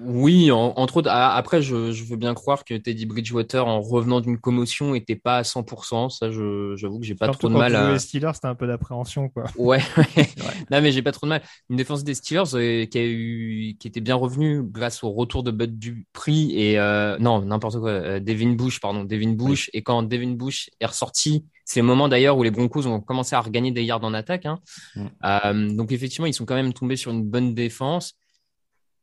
oui, 0.00 0.50
entre 0.50 0.98
autres. 0.98 1.10
Après, 1.10 1.62
je, 1.62 1.92
je, 1.92 2.04
veux 2.04 2.16
bien 2.16 2.34
croire 2.34 2.64
que 2.64 2.74
Teddy 2.74 3.06
Bridgewater, 3.06 3.66
en 3.66 3.80
revenant 3.80 4.20
d'une 4.20 4.38
commotion, 4.38 4.94
était 4.94 5.16
pas 5.16 5.38
à 5.38 5.42
100%. 5.42 6.10
Ça, 6.10 6.30
j'avoue 6.30 6.98
que 6.98 7.06
j'ai 7.06 7.14
pas 7.14 7.28
trop 7.28 7.48
de 7.48 7.54
mal 7.54 7.74
à. 7.76 7.92
Les 7.92 7.98
Steelers, 7.98 8.32
c'était 8.34 8.48
un 8.48 8.54
peu 8.54 8.66
d'appréhension, 8.66 9.28
quoi. 9.28 9.44
Ouais. 9.56 9.80
non, 10.70 10.80
mais 10.80 10.92
j'ai 10.92 11.02
pas 11.02 11.12
trop 11.12 11.26
de 11.26 11.30
mal. 11.30 11.42
Une 11.68 11.76
défense 11.76 12.04
des 12.04 12.14
Steelers 12.14 12.54
euh, 12.54 12.86
qui 12.86 12.98
a 12.98 13.04
eu, 13.04 13.76
qui 13.78 13.88
était 13.88 14.00
bien 14.00 14.16
revenue 14.16 14.62
grâce 14.62 15.04
au 15.04 15.10
retour 15.10 15.42
de 15.42 15.50
Bud 15.50 15.78
Dupree 15.78 16.52
et 16.56 16.78
euh, 16.78 17.16
non, 17.18 17.40
n'importe 17.42 17.78
quoi. 17.78 17.90
Euh, 17.90 18.20
Devin 18.20 18.52
Bush, 18.52 18.80
pardon, 18.80 19.04
Devin 19.04 19.32
Bush. 19.32 19.70
Et 19.72 19.82
quand 19.82 20.02
Devin 20.02 20.32
Bush 20.32 20.70
est 20.80 20.86
ressorti, 20.86 21.44
c'est 21.64 21.80
le 21.80 21.86
moment 21.86 22.08
d'ailleurs 22.08 22.36
où 22.36 22.42
les 22.42 22.50
Broncos 22.50 22.86
ont 22.86 23.00
commencé 23.00 23.36
à 23.36 23.40
regagner 23.40 23.70
des 23.70 23.84
yards 23.84 24.02
en 24.02 24.14
attaque. 24.14 24.46
Hein. 24.46 24.58
Mm. 24.96 25.06
Euh, 25.24 25.68
donc 25.70 25.92
effectivement, 25.92 26.26
ils 26.26 26.34
sont 26.34 26.44
quand 26.44 26.56
même 26.56 26.72
tombés 26.72 26.96
sur 26.96 27.12
une 27.12 27.24
bonne 27.24 27.54
défense. 27.54 28.14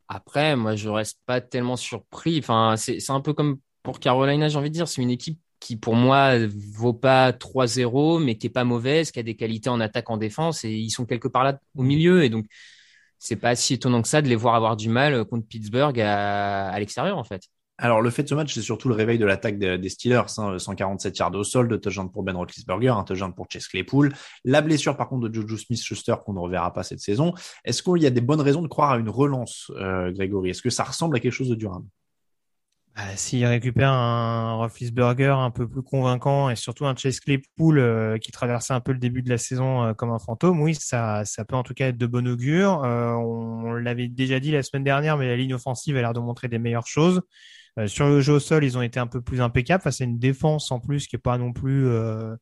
Après, 0.08 0.56
moi, 0.56 0.76
je 0.76 0.90
reste 0.90 1.20
pas 1.26 1.42
tellement 1.42 1.76
surpris. 1.76 2.40
Enfin, 2.40 2.76
c'est 2.78 3.10
un 3.12 3.22
peu 3.22 3.34
comme 3.34 3.60
pour 3.84 4.00
Carolina, 4.00 4.48
j'ai 4.48 4.58
envie 4.58 4.70
de 4.70 4.74
dire. 4.76 4.88
C'est 4.88 5.02
une 5.02 5.10
équipe 5.10 5.40
qui, 5.60 5.76
pour 5.76 5.96
moi, 5.96 6.34
vaut 6.48 6.94
pas 6.94 7.34
3-0, 7.34 8.20
mais 8.20 8.38
qui 8.38 8.48
est 8.48 8.50
pas 8.50 8.64
mauvaise, 8.64 9.12
qui 9.12 9.20
a 9.20 9.24
des 9.24 9.36
qualités 9.36 9.70
en 9.70 9.80
attaque, 9.82 10.10
en 10.10 10.18
défense, 10.18 10.64
et 10.64 10.72
ils 10.72 10.92
sont 10.92 11.06
quelque 11.06 11.28
part 11.28 11.44
là 11.44 11.60
au 11.76 11.84
milieu. 11.84 12.24
Et 12.24 12.30
donc, 12.30 12.46
c'est 13.20 13.36
pas 13.38 13.56
si 13.56 13.74
étonnant 13.76 14.02
que 14.02 14.08
ça 14.08 14.22
de 14.22 14.28
les 14.30 14.36
voir 14.36 14.56
avoir 14.56 14.78
du 14.78 14.90
mal 14.90 15.26
contre 15.26 15.48
Pittsburgh 15.48 16.00
à 16.00 16.80
l'extérieur, 16.80 17.18
en 17.18 17.24
fait. 17.24 17.44
Alors, 17.80 18.02
le 18.02 18.10
fait 18.10 18.24
de 18.24 18.28
ce 18.28 18.34
match, 18.34 18.54
c'est 18.56 18.62
surtout 18.62 18.90
le 18.90 18.96
réveil 18.96 19.20
de 19.20 19.26
l'attaque 19.26 19.60
des, 19.60 19.90
Steelers. 19.90 20.24
Hein, 20.38 20.58
147 20.58 21.20
yards 21.20 21.36
au 21.36 21.44
sol, 21.44 21.68
de 21.68 21.78
touchdown 21.78 22.12
pour 22.12 22.24
Ben 22.24 22.36
Roethlisberger, 22.36 22.90
un 22.90 23.04
touchdown 23.04 23.34
pour 23.34 23.46
Chase 23.50 23.68
Claypool. 23.68 24.14
La 24.44 24.62
blessure, 24.62 24.98
par 24.98 25.08
contre, 25.08 25.30
de 25.30 25.34
Juju 25.34 25.58
Smith-Schuster 25.58 26.16
qu'on 26.26 26.34
ne 26.34 26.40
reverra 26.40 26.74
pas 26.74 26.82
cette 26.82 27.02
saison. 27.02 27.34
Est-ce 27.66 27.84
qu'il 27.84 28.02
y 28.02 28.08
a 28.08 28.10
des 28.10 28.22
bonnes 28.22 28.42
raisons 28.42 28.64
de 28.64 28.68
croire 28.68 28.92
à 28.92 28.98
une 28.98 29.10
relance, 29.10 29.72
euh, 29.76 30.12
Grégory? 30.12 30.50
Est-ce 30.50 30.64
que 30.64 30.72
ça 30.72 30.84
ressemble 30.84 31.16
à 31.18 31.20
quelque 31.20 31.32
chose 31.32 31.50
de 31.50 31.56
durable? 31.56 31.86
Bah, 32.96 33.16
S'il 33.16 33.46
récupère 33.46 33.92
un 33.92 34.56
Roethlisberger 34.56 35.36
un 35.38 35.52
peu 35.52 35.70
plus 35.70 35.84
convaincant 35.84 36.50
et 36.50 36.56
surtout 36.56 36.88
un 36.88 36.96
Chase 36.96 37.20
Claypool 37.20 37.78
euh, 37.78 38.18
qui 38.18 38.32
traversait 38.32 38.74
un 38.74 38.80
peu 38.80 38.92
le 38.92 38.98
début 38.98 39.22
de 39.22 39.30
la 39.30 39.38
saison 39.38 39.84
euh, 39.84 39.94
comme 39.94 40.10
un 40.10 40.18
fantôme, 40.18 40.62
oui, 40.62 40.74
ça, 40.74 41.26
ça 41.26 41.46
peut 41.46 41.56
en 41.56 41.62
tout 41.62 41.76
cas 41.76 41.90
être 41.90 41.98
de 42.00 42.08
bon 42.08 42.28
augure. 42.28 42.82
on 42.82 43.74
l'avait 43.74 44.08
déjà 44.08 44.40
dit 44.40 44.50
la 44.50 44.64
semaine 44.64 44.84
dernière, 44.84 45.16
mais 45.16 45.28
la 45.28 45.36
ligne 45.36 45.54
offensive 45.54 45.96
a 45.96 46.02
l'air 46.02 46.14
de 46.14 46.20
montrer 46.20 46.48
des 46.48 46.58
meilleures 46.58 46.88
choses. 46.88 47.22
Euh, 47.78 47.88
sur 47.88 48.08
le 48.08 48.22
jeu 48.22 48.34
au 48.34 48.40
sol, 48.40 48.64
ils 48.64 48.78
ont 48.78 48.82
été 48.82 49.00
un 49.00 49.08
peu 49.08 49.22
plus 49.22 49.42
impeccables 49.42 49.84
face 49.84 50.02
à 50.02 50.04
une 50.04 50.18
défense 50.18 50.72
en 50.72 50.80
plus 50.80 51.08
qui 51.08 51.16
est 51.16 51.20
pas 51.20 51.38
non 51.38 51.54
plus, 51.54 51.88
euh, 51.88 52.36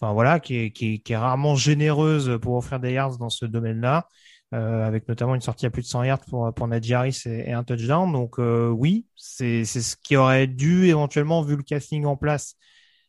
enfin 0.00 0.12
voilà, 0.12 0.40
qui 0.40 0.56
est, 0.56 1.16
rarement 1.16 1.56
généreuse 1.56 2.38
pour 2.40 2.54
offrir 2.54 2.80
des 2.80 2.92
yards 2.92 3.18
dans 3.18 3.30
ce 3.30 3.46
domaine-là, 3.46 4.08
euh, 4.54 4.86
avec 4.86 5.08
notamment 5.08 5.34
une 5.34 5.40
sortie 5.40 5.66
à 5.66 5.70
plus 5.70 5.82
de 5.82 5.88
100 5.88 6.04
yards 6.04 6.24
pour 6.28 6.54
pour 6.54 6.68
Najee 6.68 6.94
Harris 6.94 7.22
et, 7.26 7.50
et, 7.50 7.52
un 7.52 7.64
touchdown. 7.64 8.12
Donc 8.12 8.38
oui, 8.38 9.06
c'est 9.16 9.64
ce 9.64 9.96
qui 9.96 10.16
aurait 10.16 10.46
dû 10.46 10.86
éventuellement 10.86 11.42
vu 11.42 11.56
le 11.56 11.62
casting 11.62 12.04
en 12.04 12.16
place. 12.16 12.56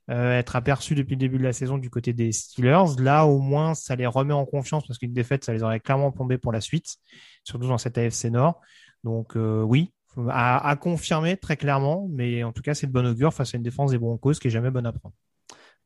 Être 0.08 0.56
aperçu 0.56 0.94
depuis 0.94 1.16
le 1.16 1.20
début 1.20 1.40
de 1.40 1.44
la 1.44 1.54
saison 1.54 1.80
du 1.80 1.90
côté 1.90 2.14
des 2.14 2.32
Steelers. 2.32 3.00
Là, 3.00 3.26
au 3.26 3.40
moins, 3.40 3.74
ça 3.74 3.96
les 3.96 4.06
remet 4.06 4.34
en 4.36 4.46
confiance 4.46 4.86
parce 4.86 5.00
qu'une 5.00 5.14
défaite, 5.14 5.44
ça 5.44 5.52
les 5.52 5.64
aurait 5.64 5.80
clairement 5.80 6.12
plombé 6.12 6.38
pour 6.38 6.52
la 6.52 6.62
suite, 6.62 6.98
surtout 7.44 7.68
dans 7.68 7.80
cette 7.80 7.98
AFC 7.98 8.26
Nord. 8.26 8.62
Donc 9.04 9.34
oui, 9.36 9.92
à, 10.30 10.68
à, 10.68 10.76
confirmer 10.76 11.38
très 11.38 11.58
clairement, 11.58 12.08
mais 12.12 12.44
en 12.44 12.52
tout 12.52 12.62
cas, 12.62 12.74
c'est 12.74 12.88
de 12.88 12.92
bon 12.92 13.06
augure 13.06 13.34
face 13.34 13.54
à 13.54 13.58
une 13.58 13.64
défense 13.64 13.92
des 13.92 13.98
Broncos 13.98 14.34
qui 14.34 14.48
est 14.48 14.52
jamais 14.52 14.72
bonne 14.72 14.86
à 14.86 14.92
prendre. 14.92 15.16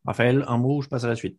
Raphaël, 0.05 0.45
un 0.47 0.57
mot, 0.57 0.81
je 0.81 0.87
passe 0.87 1.03
à 1.03 1.07
la 1.07 1.15
suite. 1.15 1.37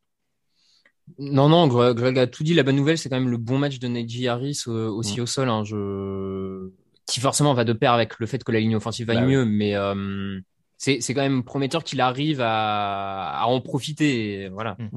Non, 1.19 1.49
non, 1.49 1.67
Greg 1.67 2.19
a 2.19 2.27
tout 2.27 2.45
dit. 2.45 2.55
La 2.55 2.63
bonne 2.63 2.77
nouvelle, 2.77 2.99
c'est 2.99 3.09
quand 3.09 3.19
même 3.19 3.31
le 3.31 3.37
bon 3.37 3.59
match 3.59 3.79
de 3.79 3.89
Najee 3.89 4.29
Harris 4.29 4.63
euh, 4.69 4.89
aussi 4.89 5.19
mmh. 5.19 5.23
au 5.23 5.27
sol. 5.27 5.49
Hein, 5.49 5.65
je... 5.65 6.71
Qui 7.07 7.21
forcément 7.21 7.55
va 7.55 7.65
de 7.65 7.73
pair 7.73 7.93
avec 7.93 8.19
le 8.21 8.27
fait 8.27 8.45
que 8.45 8.53
la 8.53 8.61
ligne 8.61 8.77
offensive 8.77 9.07
va 9.07 9.15
bah 9.15 9.27
mieux, 9.27 9.45
mais 9.45 9.75
euh, 9.75 10.39
c'est 10.77 11.01
quand 11.09 11.23
même 11.23 11.43
prometteur 11.43 11.83
qu'il 11.83 12.01
arrive 12.01 12.41
à, 12.41 13.41
à, 13.41 13.47
en 13.47 13.61
profiter. 13.61 14.49
Voilà. 14.51 14.77
Mmh. 14.79 14.89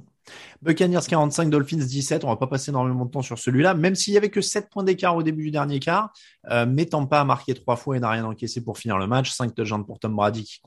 Buccaneers 0.62 1.06
45, 1.08 1.50
Dolphins 1.50 1.78
17. 1.78 2.24
On 2.24 2.28
va 2.28 2.36
pas 2.36 2.48
passer 2.48 2.72
énormément 2.72 3.06
de 3.06 3.12
temps 3.12 3.22
sur 3.22 3.38
celui-là, 3.38 3.74
même 3.74 3.96
s'il 3.96 4.14
y 4.14 4.18
avait 4.18 4.30
que 4.30 4.42
7 4.42 4.70
points 4.70 4.84
d'écart 4.84 5.16
au 5.16 5.24
début 5.24 5.44
du 5.44 5.52
dernier 5.52 5.80
quart. 5.80 6.12
Euh, 6.50 6.66
pas 7.10 7.22
à 7.22 7.26
marquer 7.26 7.54
trois 7.54 7.76
fois 7.76 7.98
et 7.98 8.00
n'a 8.00 8.10
rien 8.10 8.26
encaissé 8.26 8.64
pour 8.64 8.78
finir 8.78 8.98
le 8.98 9.08
match. 9.08 9.32
5 9.32 9.54
touchdowns 9.56 9.86
pour 9.86 10.00
Tom 10.00 10.16
Brady 10.16 10.44
qui 10.44 10.62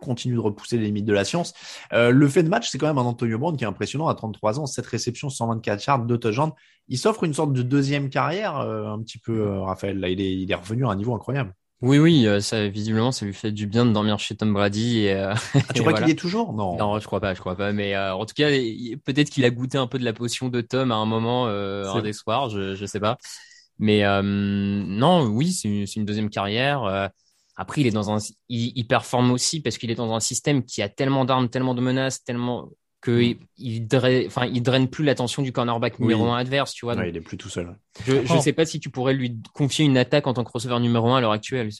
continue 0.00 0.34
de 0.34 0.40
repousser 0.40 0.78
les 0.78 0.86
limites 0.86 1.04
de 1.04 1.12
la 1.12 1.24
science. 1.24 1.54
Euh, 1.92 2.10
le 2.10 2.28
fait 2.28 2.42
de 2.42 2.48
match, 2.48 2.68
c'est 2.70 2.78
quand 2.78 2.86
même 2.86 2.98
un 2.98 3.02
Antonio 3.02 3.38
Brown 3.38 3.56
qui 3.56 3.64
est 3.64 3.66
impressionnant 3.66 4.08
à 4.08 4.14
33 4.14 4.58
ans, 4.58 4.66
7 4.66 4.84
réceptions, 4.86 5.30
124 5.30 5.86
yards, 5.86 6.04
2 6.06 6.18
touchdowns. 6.18 6.52
Il 6.88 6.98
s'offre 6.98 7.24
une 7.24 7.34
sorte 7.34 7.52
de 7.52 7.62
deuxième 7.62 8.10
carrière, 8.10 8.58
euh, 8.58 8.86
un 8.86 9.00
petit 9.00 9.18
peu, 9.18 9.42
euh, 9.42 9.60
Raphaël. 9.60 9.98
Là, 9.98 10.08
il 10.08 10.20
est, 10.20 10.32
il 10.32 10.50
est 10.50 10.54
revenu 10.54 10.86
à 10.86 10.90
un 10.90 10.96
niveau 10.96 11.14
incroyable. 11.14 11.54
Oui, 11.82 11.98
oui, 11.98 12.26
euh, 12.26 12.40
ça 12.40 12.68
visiblement, 12.68 13.10
ça 13.10 13.24
lui 13.24 13.32
fait 13.32 13.52
du 13.52 13.66
bien 13.66 13.86
de 13.86 13.92
dormir 13.92 14.18
chez 14.18 14.36
Tom 14.36 14.52
Brady. 14.52 14.98
Et, 14.98 15.14
euh, 15.14 15.32
ah, 15.54 15.60
tu 15.74 15.80
crois 15.80 15.94
qu'il 15.94 16.08
y 16.08 16.10
est 16.10 16.14
toujours? 16.14 16.52
Non, 16.52 16.76
non, 16.76 16.98
je 16.98 17.06
crois 17.06 17.20
pas, 17.20 17.32
je 17.32 17.40
crois 17.40 17.56
pas. 17.56 17.72
Mais 17.72 17.94
euh, 17.94 18.14
en 18.14 18.26
tout 18.26 18.34
cas, 18.34 18.50
peut-être 18.50 19.30
qu'il 19.30 19.44
a 19.46 19.50
goûté 19.50 19.78
un 19.78 19.86
peu 19.86 19.98
de 19.98 20.04
la 20.04 20.12
potion 20.12 20.48
de 20.48 20.60
Tom 20.60 20.92
à 20.92 20.96
un 20.96 21.06
moment, 21.06 21.46
un 21.46 22.02
des 22.02 22.12
soirs, 22.12 22.50
je, 22.50 22.74
je 22.74 22.86
sais 22.86 23.00
pas. 23.00 23.16
Mais 23.78 24.02
non, 24.22 25.24
oui, 25.24 25.52
c'est 25.52 25.68
une, 25.68 25.86
une, 25.96 26.04
deuxième 26.04 26.28
carrière. 26.28 27.10
après, 27.56 27.80
il 27.80 27.86
est 27.86 27.92
dans 27.92 28.10
un, 28.10 28.18
il, 28.50 28.72
il 28.76 28.86
performe 28.86 29.30
aussi 29.30 29.60
parce 29.60 29.78
qu'il 29.78 29.90
est 29.90 29.94
dans 29.94 30.14
un 30.14 30.20
système 30.20 30.64
qui 30.64 30.82
a 30.82 30.90
tellement 30.90 31.24
d'armes, 31.24 31.48
tellement 31.48 31.74
de 31.74 31.80
menaces, 31.80 32.22
tellement 32.24 32.68
qu'il 33.02 33.38
il 33.56 33.86
draine, 33.86 34.26
enfin, 34.26 34.46
il 34.46 34.62
draine 34.62 34.88
plus 34.88 35.04
l'attention 35.04 35.42
du 35.42 35.52
cornerback 35.52 35.98
numéro 35.98 36.26
un 36.26 36.36
adverse, 36.36 36.72
tu 36.72 36.84
vois. 36.84 36.94
Ouais, 36.96 37.08
il 37.08 37.16
est 37.16 37.20
plus 37.20 37.38
tout 37.38 37.48
seul. 37.48 37.74
Je 38.06 38.34
ne 38.34 38.40
sais 38.40 38.52
pas 38.52 38.66
si 38.66 38.78
tu 38.78 38.90
pourrais 38.90 39.14
lui 39.14 39.40
confier 39.54 39.84
une 39.84 39.96
attaque 39.96 40.26
en 40.26 40.34
tant 40.34 40.44
que 40.44 40.52
receveur 40.52 40.80
numéro 40.80 41.08
un 41.08 41.16
à 41.16 41.20
l'heure 41.20 41.32
actuelle. 41.32 41.70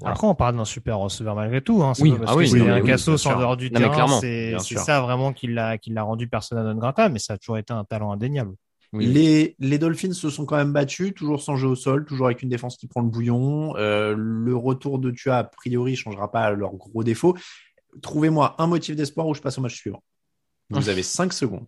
Voilà. 0.00 0.14
Après, 0.14 0.26
on 0.26 0.34
parle 0.34 0.56
d'un 0.56 0.64
super 0.64 0.98
receveur 0.98 1.34
malgré 1.34 1.60
tout. 1.60 1.82
Hein. 1.82 1.92
Oui, 2.00 2.14
parce 2.18 2.32
ah 2.32 2.36
oui, 2.36 2.48
c'est 2.48 2.68
un 2.68 2.80
cassos 2.80 3.26
en 3.26 3.38
dehors 3.38 3.56
du 3.56 3.70
non, 3.70 3.80
terrain. 3.80 4.20
C'est 4.20 4.58
ça 4.60 5.00
vraiment 5.00 5.32
qui 5.32 5.46
l'a 5.48 5.78
qui 5.78 5.90
l'a 5.90 6.02
rendu 6.02 6.28
persona 6.28 6.62
non 6.62 6.74
grata, 6.74 7.08
mais 7.08 7.18
ça 7.18 7.34
a 7.34 7.38
toujours 7.38 7.58
été 7.58 7.72
un 7.72 7.84
talent 7.84 8.12
indéniable. 8.12 8.54
Oui. 8.94 9.06
Les, 9.06 9.56
les 9.58 9.78
Dolphins 9.78 10.12
se 10.12 10.28
sont 10.28 10.44
quand 10.44 10.56
même 10.56 10.72
battus, 10.72 11.14
toujours 11.14 11.40
sans 11.40 11.56
jeu 11.56 11.68
au 11.68 11.74
sol, 11.74 12.04
toujours 12.04 12.26
avec 12.26 12.42
une 12.42 12.50
défense 12.50 12.76
qui 12.76 12.86
prend 12.86 13.00
le 13.00 13.08
bouillon. 13.08 13.74
Euh, 13.76 14.14
le 14.14 14.54
retour 14.54 14.98
de 14.98 15.10
Tua, 15.10 15.38
a 15.38 15.44
priori, 15.44 15.96
changera 15.96 16.30
pas 16.30 16.50
leur 16.50 16.74
gros 16.74 17.02
défaut. 17.02 17.34
Trouvez-moi 18.02 18.54
un 18.58 18.66
motif 18.66 18.94
d'espoir 18.94 19.26
où 19.26 19.34
je 19.34 19.40
passe 19.40 19.56
au 19.56 19.62
match 19.62 19.76
suivant. 19.76 20.02
Vous 20.72 20.88
avez 20.88 21.02
5 21.02 21.32
secondes. 21.32 21.66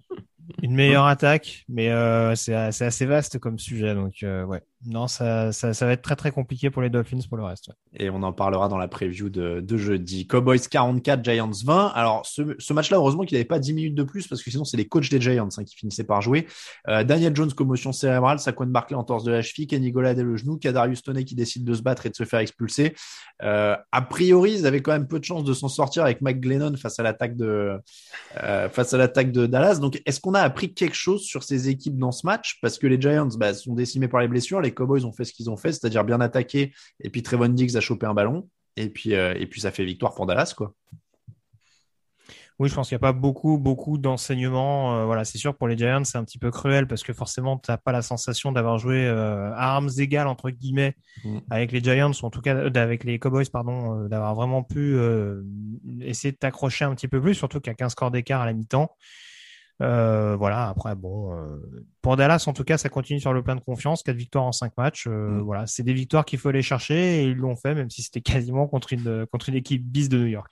Une 0.62 0.74
meilleure 0.74 1.06
attaque, 1.06 1.64
mais 1.68 1.90
euh, 1.90 2.34
c'est 2.34 2.54
assez 2.54 3.06
vaste 3.06 3.38
comme 3.38 3.58
sujet. 3.58 3.94
Donc, 3.94 4.22
euh, 4.22 4.44
ouais. 4.44 4.62
Non, 4.86 5.06
ça, 5.08 5.50
ça, 5.52 5.72
ça, 5.72 5.86
va 5.86 5.92
être 5.92 6.02
très 6.02 6.16
très 6.16 6.30
compliqué 6.30 6.68
pour 6.68 6.82
les 6.82 6.90
Dolphins 6.90 7.20
pour 7.26 7.38
le 7.38 7.44
reste. 7.44 7.70
Et 7.96 8.10
on 8.10 8.22
en 8.22 8.32
parlera 8.32 8.68
dans 8.68 8.76
la 8.76 8.86
preview 8.88 9.30
de, 9.30 9.76
jeudi. 9.76 10.26
Cowboys 10.26 10.58
44, 10.58 11.24
Giants 11.24 11.50
20. 11.64 11.86
Alors 11.94 12.26
ce, 12.26 12.72
match-là, 12.72 12.98
heureusement 12.98 13.24
qu'il 13.24 13.36
n'avait 13.36 13.46
pas 13.46 13.58
10 13.58 13.72
minutes 13.72 13.94
de 13.94 14.02
plus 14.02 14.26
parce 14.26 14.42
que 14.42 14.50
sinon 14.50 14.64
c'est 14.64 14.76
les 14.76 14.86
coachs 14.86 15.08
des 15.08 15.20
Giants 15.20 15.48
hein, 15.56 15.64
qui 15.64 15.74
finissaient 15.74 16.04
par 16.04 16.20
jouer. 16.20 16.46
Euh, 16.88 17.02
Daniel 17.02 17.34
Jones, 17.34 17.52
commotion 17.52 17.92
cérébrale, 17.92 18.38
Saquon 18.38 18.66
Barkley 18.66 18.96
en 18.96 19.04
torse 19.04 19.24
de 19.24 19.32
la 19.32 19.40
cheville, 19.40 19.66
Kenny 19.66 19.90
Golladay 19.90 20.22
le 20.22 20.36
genou, 20.36 20.58
Kadarius 20.58 21.02
Toney 21.02 21.24
qui 21.24 21.34
décide 21.34 21.64
de 21.64 21.72
se 21.72 21.82
battre 21.82 22.04
et 22.04 22.10
de 22.10 22.14
se 22.14 22.24
faire 22.24 22.40
expulser. 22.40 22.94
Euh, 23.42 23.76
a 23.90 24.02
priori, 24.02 24.52
ils 24.52 24.66
avaient 24.66 24.82
quand 24.82 24.92
même 24.92 25.08
peu 25.08 25.18
de 25.18 25.24
chance 25.24 25.44
de 25.44 25.54
s'en 25.54 25.68
sortir 25.68 26.04
avec 26.04 26.20
Mike 26.20 26.40
Glennon 26.40 26.76
face 26.76 27.00
à 27.00 27.02
l'attaque 27.02 27.36
de 27.36 27.78
euh, 28.42 28.68
face 28.68 28.92
à 28.92 28.98
l'attaque 28.98 29.32
de 29.32 29.46
Dallas. 29.46 29.76
Donc 29.76 30.02
est-ce 30.04 30.20
qu'on 30.20 30.34
a 30.34 30.40
appris 30.40 30.74
quelque 30.74 30.96
chose 30.96 31.22
sur 31.22 31.42
ces 31.42 31.70
équipes 31.70 31.96
dans 31.96 32.12
ce 32.12 32.26
match? 32.26 32.58
Parce 32.60 32.78
que 32.78 32.86
les 32.86 33.00
Giants 33.00 33.28
bah, 33.38 33.54
sont 33.54 33.74
décimés 33.74 34.08
par 34.08 34.20
les 34.20 34.28
blessures, 34.28 34.60
les 34.60 34.73
Cowboys 34.74 35.04
ont 35.04 35.12
fait 35.12 35.24
ce 35.24 35.32
qu'ils 35.32 35.50
ont 35.50 35.56
fait, 35.56 35.72
c'est-à-dire 35.72 36.04
bien 36.04 36.20
attaqué, 36.20 36.72
et 37.00 37.10
puis 37.10 37.22
Trevon 37.22 37.48
Diggs 37.48 37.76
a 37.76 37.80
chopé 37.80 38.06
un 38.06 38.14
ballon, 38.14 38.48
et 38.76 38.88
puis, 38.88 39.14
euh, 39.14 39.34
et 39.38 39.46
puis 39.46 39.60
ça 39.60 39.70
fait 39.70 39.84
victoire 39.84 40.14
pour 40.14 40.26
Dallas, 40.26 40.54
quoi. 40.56 40.74
Oui, 42.60 42.68
je 42.68 42.74
pense 42.76 42.88
qu'il 42.88 42.94
n'y 42.94 43.00
a 43.00 43.00
pas 43.00 43.12
beaucoup, 43.12 43.58
beaucoup 43.58 43.98
d'enseignements. 43.98 44.96
Euh, 44.96 45.06
voilà, 45.06 45.24
c'est 45.24 45.38
sûr 45.38 45.56
pour 45.56 45.66
les 45.66 45.76
Giants, 45.76 46.04
c'est 46.04 46.18
un 46.18 46.22
petit 46.22 46.38
peu 46.38 46.52
cruel 46.52 46.86
parce 46.86 47.02
que 47.02 47.12
forcément, 47.12 47.58
tu 47.58 47.68
n'as 47.68 47.78
pas 47.78 47.90
la 47.90 48.00
sensation 48.00 48.52
d'avoir 48.52 48.78
joué 48.78 49.04
euh, 49.06 49.50
à 49.54 49.74
armes 49.74 49.90
égales 49.98 50.28
entre 50.28 50.50
guillemets 50.50 50.94
mm. 51.24 51.38
avec 51.50 51.72
les 51.72 51.82
Giants 51.82 52.12
ou 52.12 52.26
en 52.26 52.30
tout 52.30 52.40
cas 52.40 52.56
avec 52.76 53.02
les 53.02 53.18
Cowboys, 53.18 53.50
pardon, 53.52 54.06
d'avoir 54.06 54.36
vraiment 54.36 54.62
pu 54.62 54.96
essayer 56.02 56.30
de 56.30 56.36
t'accrocher 56.36 56.84
un 56.84 56.94
petit 56.94 57.08
peu 57.08 57.20
plus, 57.20 57.34
surtout 57.34 57.58
qu'il 57.58 57.72
y 57.72 57.74
a 57.74 57.74
15 57.74 57.90
scores 57.90 58.12
d'écart 58.12 58.42
à 58.42 58.46
la 58.46 58.52
mi-temps. 58.52 58.96
Euh, 59.82 60.36
voilà, 60.36 60.68
après, 60.68 60.94
bon, 60.94 61.32
euh, 61.32 61.56
pour 62.00 62.16
Dallas, 62.16 62.44
en 62.46 62.52
tout 62.52 62.64
cas, 62.64 62.78
ça 62.78 62.88
continue 62.88 63.20
sur 63.20 63.32
le 63.32 63.42
plein 63.42 63.56
de 63.56 63.60
confiance. 63.60 64.02
Quatre 64.02 64.16
victoires 64.16 64.44
en 64.44 64.52
cinq 64.52 64.72
matchs. 64.76 65.06
Euh, 65.06 65.28
mm. 65.28 65.40
Voilà, 65.40 65.66
c'est 65.66 65.82
des 65.82 65.94
victoires 65.94 66.24
qu'il 66.24 66.38
faut 66.38 66.48
aller 66.48 66.62
chercher 66.62 67.22
et 67.22 67.24
ils 67.24 67.36
l'ont 67.36 67.56
fait, 67.56 67.74
même 67.74 67.90
si 67.90 68.02
c'était 68.02 68.20
quasiment 68.20 68.66
contre 68.66 68.92
une, 68.92 69.26
contre 69.26 69.48
une 69.48 69.56
équipe 69.56 69.84
bis 69.84 70.08
de 70.08 70.18
New 70.18 70.26
York. 70.26 70.50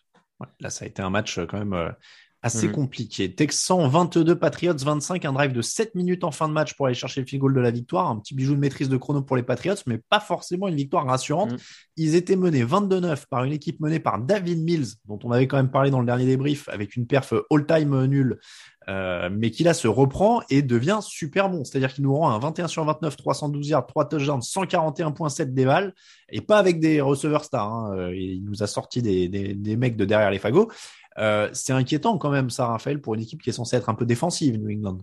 là, 0.61 0.71
ça 0.71 0.85
a 0.85 0.89
été 0.89 1.03
un 1.03 1.11
match 1.11 1.39
quand 1.47 1.59
même 1.59 1.95
assez 2.43 2.69
mm. 2.69 2.73
compliqué. 2.73 3.33
Texan 3.33 3.87
22, 3.87 4.37
Patriots 4.37 4.75
25, 4.77 5.25
un 5.25 5.33
drive 5.33 5.53
de 5.53 5.63
7 5.63 5.95
minutes 5.95 6.25
en 6.25 6.33
fin 6.33 6.49
de 6.49 6.53
match 6.53 6.75
pour 6.75 6.87
aller 6.87 6.95
chercher 6.95 7.21
le 7.21 7.27
field 7.27 7.41
goal 7.41 7.55
de 7.55 7.61
la 7.61 7.71
victoire. 7.71 8.09
Un 8.09 8.19
petit 8.19 8.35
bijou 8.35 8.55
de 8.55 8.61
maîtrise 8.61 8.89
de 8.89 8.97
chrono 8.97 9.23
pour 9.23 9.37
les 9.37 9.45
Patriots, 9.45 9.77
mais 9.87 9.99
pas 9.99 10.19
forcément 10.19 10.67
une 10.67 10.75
victoire 10.75 11.07
rassurante. 11.07 11.53
Mm. 11.53 11.57
Ils 11.97 12.15
étaient 12.17 12.37
menés 12.37 12.65
22-9 12.65 13.27
par 13.31 13.45
une 13.45 13.53
équipe 13.53 13.79
menée 13.81 14.01
par 14.01 14.19
David 14.19 14.59
Mills, 14.59 14.89
dont 15.07 15.21
on 15.23 15.31
avait 15.31 15.47
quand 15.47 15.57
même 15.57 15.71
parlé 15.71 15.91
dans 15.91 16.01
le 16.01 16.07
dernier 16.07 16.27
débrief, 16.27 16.69
avec 16.69 16.97
une 16.97 17.07
perf 17.07 17.33
all-time 17.51 18.07
nulle 18.07 18.41
euh, 18.89 19.29
mais 19.31 19.51
qui 19.51 19.65
là 19.65 19.75
se 19.75 19.89
reprend 19.89 20.43
et 20.51 20.63
devient 20.63 20.99
super 21.03 21.49
bon. 21.49 21.65
C'est-à-dire 21.65 21.93
qu'il 21.93 22.05
nous 22.05 22.15
rend 22.15 22.31
un 22.31 22.39
21 22.39 22.69
sur 22.69 22.85
29, 22.85 23.17
312 23.17 23.69
yards, 23.69 23.87
3 23.87 24.09
touchdowns, 24.09 24.41
141.7 24.41 25.53
déval, 25.53 25.95
et 26.29 26.41
pas 26.41 26.59
avec 26.59 26.81
des 26.81 27.01
receveurs 27.01 27.45
stars. 27.45 27.73
Hein. 27.73 27.97
Euh, 27.97 28.17
il 28.17 28.45
nous 28.45 28.63
a 28.63 28.67
sorti 28.67 29.03
des, 29.03 29.29
des, 29.29 29.55
des, 29.55 29.77
mecs 29.77 29.97
de 29.97 30.05
derrière 30.05 30.31
les 30.31 30.39
fagots. 30.39 30.71
Euh, 31.19 31.49
c'est 31.53 31.73
inquiétant 31.73 32.19
quand 32.19 32.31
même, 32.31 32.51
ça, 32.51 32.67
Raphaël, 32.67 33.01
pour 33.01 33.15
une 33.15 33.21
équipe 33.21 33.43
qui 33.43 33.51
est 33.51 33.55
censée 33.55 33.77
être 33.77 33.89
un 33.89 33.95
peu 33.95 34.07
défensive, 34.07 34.59
New 34.59 34.71
England. 34.71 34.99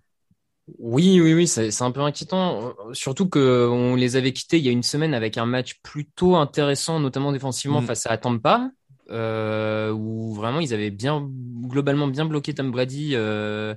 Oui, 0.78 1.20
oui, 1.20 1.34
oui, 1.34 1.48
c'est 1.48 1.82
un 1.82 1.92
peu 1.92 2.02
inquiétant. 2.02 2.74
Surtout 2.94 3.28
qu'on 3.28 3.96
les 3.96 4.16
avait 4.16 4.34
quittés 4.34 4.60
il 4.60 4.66
y 4.66 4.70
a 4.70 4.72
une 4.72 4.84
semaine 4.84 5.16
avec 5.16 5.38
un 5.40 5.48
match 5.48 5.80
plutôt 5.82 6.36
intéressant, 6.36 7.00
notamment 7.00 7.32
défensivement 7.32 7.82
mm. 7.82 7.86
face 7.86 8.06
à 8.06 8.18
Tampa 8.18 8.70
euh, 9.10 9.92
où 9.92 10.34
vraiment 10.34 10.60
ils 10.60 10.74
avaient 10.74 10.92
bien 10.92 11.28
globalement 11.64 12.08
bien 12.08 12.26
bloqué 12.26 12.54
Tom 12.54 12.72
Brady 12.72 13.12
euh, 13.14 13.76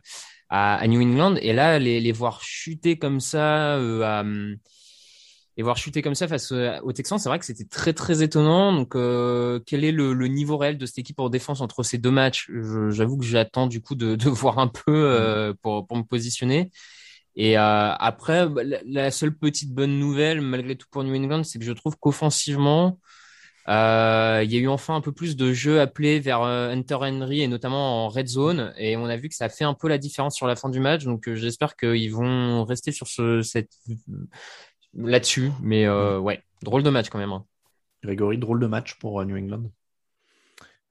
à, 0.48 0.76
à, 0.76 0.86
New 0.86 1.00
England 1.00 1.36
et 1.36 1.52
là 1.52 1.78
les, 1.78 2.00
les 2.00 2.12
voir 2.12 2.42
chuter 2.42 2.98
comme 2.98 3.20
ça 3.20 3.76
euh, 3.76 4.02
à, 4.02 4.24
et 5.56 5.62
voir 5.62 5.76
chuter 5.76 6.00
comme 6.00 6.14
ça 6.14 6.28
face 6.28 6.50
aux 6.50 6.92
Texans, 6.92 7.18
c'est 7.18 7.28
vrai 7.28 7.38
que 7.38 7.44
c'était 7.44 7.66
très 7.66 7.92
très 7.92 8.22
étonnant. 8.22 8.72
Donc, 8.72 8.96
euh, 8.96 9.60
quel 9.66 9.84
est 9.84 9.92
le, 9.92 10.14
le, 10.14 10.26
niveau 10.26 10.56
réel 10.56 10.78
de 10.78 10.86
cette 10.86 10.98
équipe 10.98 11.20
en 11.20 11.28
défense 11.28 11.60
entre 11.60 11.82
ces 11.82 11.98
deux 11.98 12.10
matchs? 12.10 12.50
J'avoue 12.88 13.18
que 13.18 13.24
j'attends 13.24 13.66
du 13.66 13.82
coup 13.82 13.94
de, 13.94 14.16
de, 14.16 14.28
voir 14.30 14.58
un 14.58 14.68
peu 14.68 14.82
euh, 14.88 15.52
pour, 15.60 15.86
pour 15.86 15.96
me 15.96 16.04
positionner. 16.04 16.70
Et 17.36 17.58
euh, 17.58 17.92
après, 17.94 18.48
bah, 18.48 18.62
la, 18.86 19.10
seule 19.10 19.36
petite 19.36 19.72
bonne 19.74 19.98
nouvelle, 19.98 20.40
malgré 20.40 20.76
tout 20.76 20.86
pour 20.90 21.04
New 21.04 21.14
England, 21.14 21.44
c'est 21.44 21.58
que 21.58 21.64
je 21.64 21.72
trouve 21.72 21.96
qu'offensivement, 21.98 22.98
euh, 23.68 24.40
il 24.44 24.52
y 24.52 24.56
a 24.56 24.60
eu 24.60 24.68
enfin 24.68 24.96
un 24.96 25.00
peu 25.00 25.12
plus 25.12 25.36
de 25.36 25.52
jeux 25.52 25.80
appelés 25.80 26.18
vers 26.18 26.42
euh, 26.42 26.70
Hunter 26.72 26.96
Henry 26.96 27.42
et 27.42 27.48
notamment 27.48 28.06
en 28.06 28.08
red 28.08 28.26
zone. 28.26 28.72
Et 28.76 28.96
on 28.96 29.06
a 29.06 29.16
vu 29.16 29.28
que 29.28 29.34
ça 29.34 29.44
a 29.46 29.48
fait 29.48 29.64
un 29.64 29.74
peu 29.74 29.88
la 29.88 29.98
différence 29.98 30.34
sur 30.36 30.46
la 30.46 30.56
fin 30.56 30.68
du 30.68 30.80
match. 30.80 31.04
Donc 31.04 31.28
euh, 31.28 31.34
j'espère 31.34 31.76
qu'ils 31.76 32.12
vont 32.12 32.64
rester 32.64 32.92
sur 32.92 33.06
ce 33.06 33.42
cette 33.42 33.72
là-dessus. 34.94 35.52
Mais 35.62 35.86
euh, 35.86 36.18
ouais 36.18 36.42
drôle 36.62 36.82
de 36.82 36.90
match 36.90 37.08
quand 37.08 37.18
même 37.18 37.32
hein. 37.32 37.44
Grégory 38.02 38.38
drôle 38.38 38.60
de 38.60 38.66
match 38.66 38.98
pour 38.98 39.24
New 39.24 39.36
England 39.36 39.70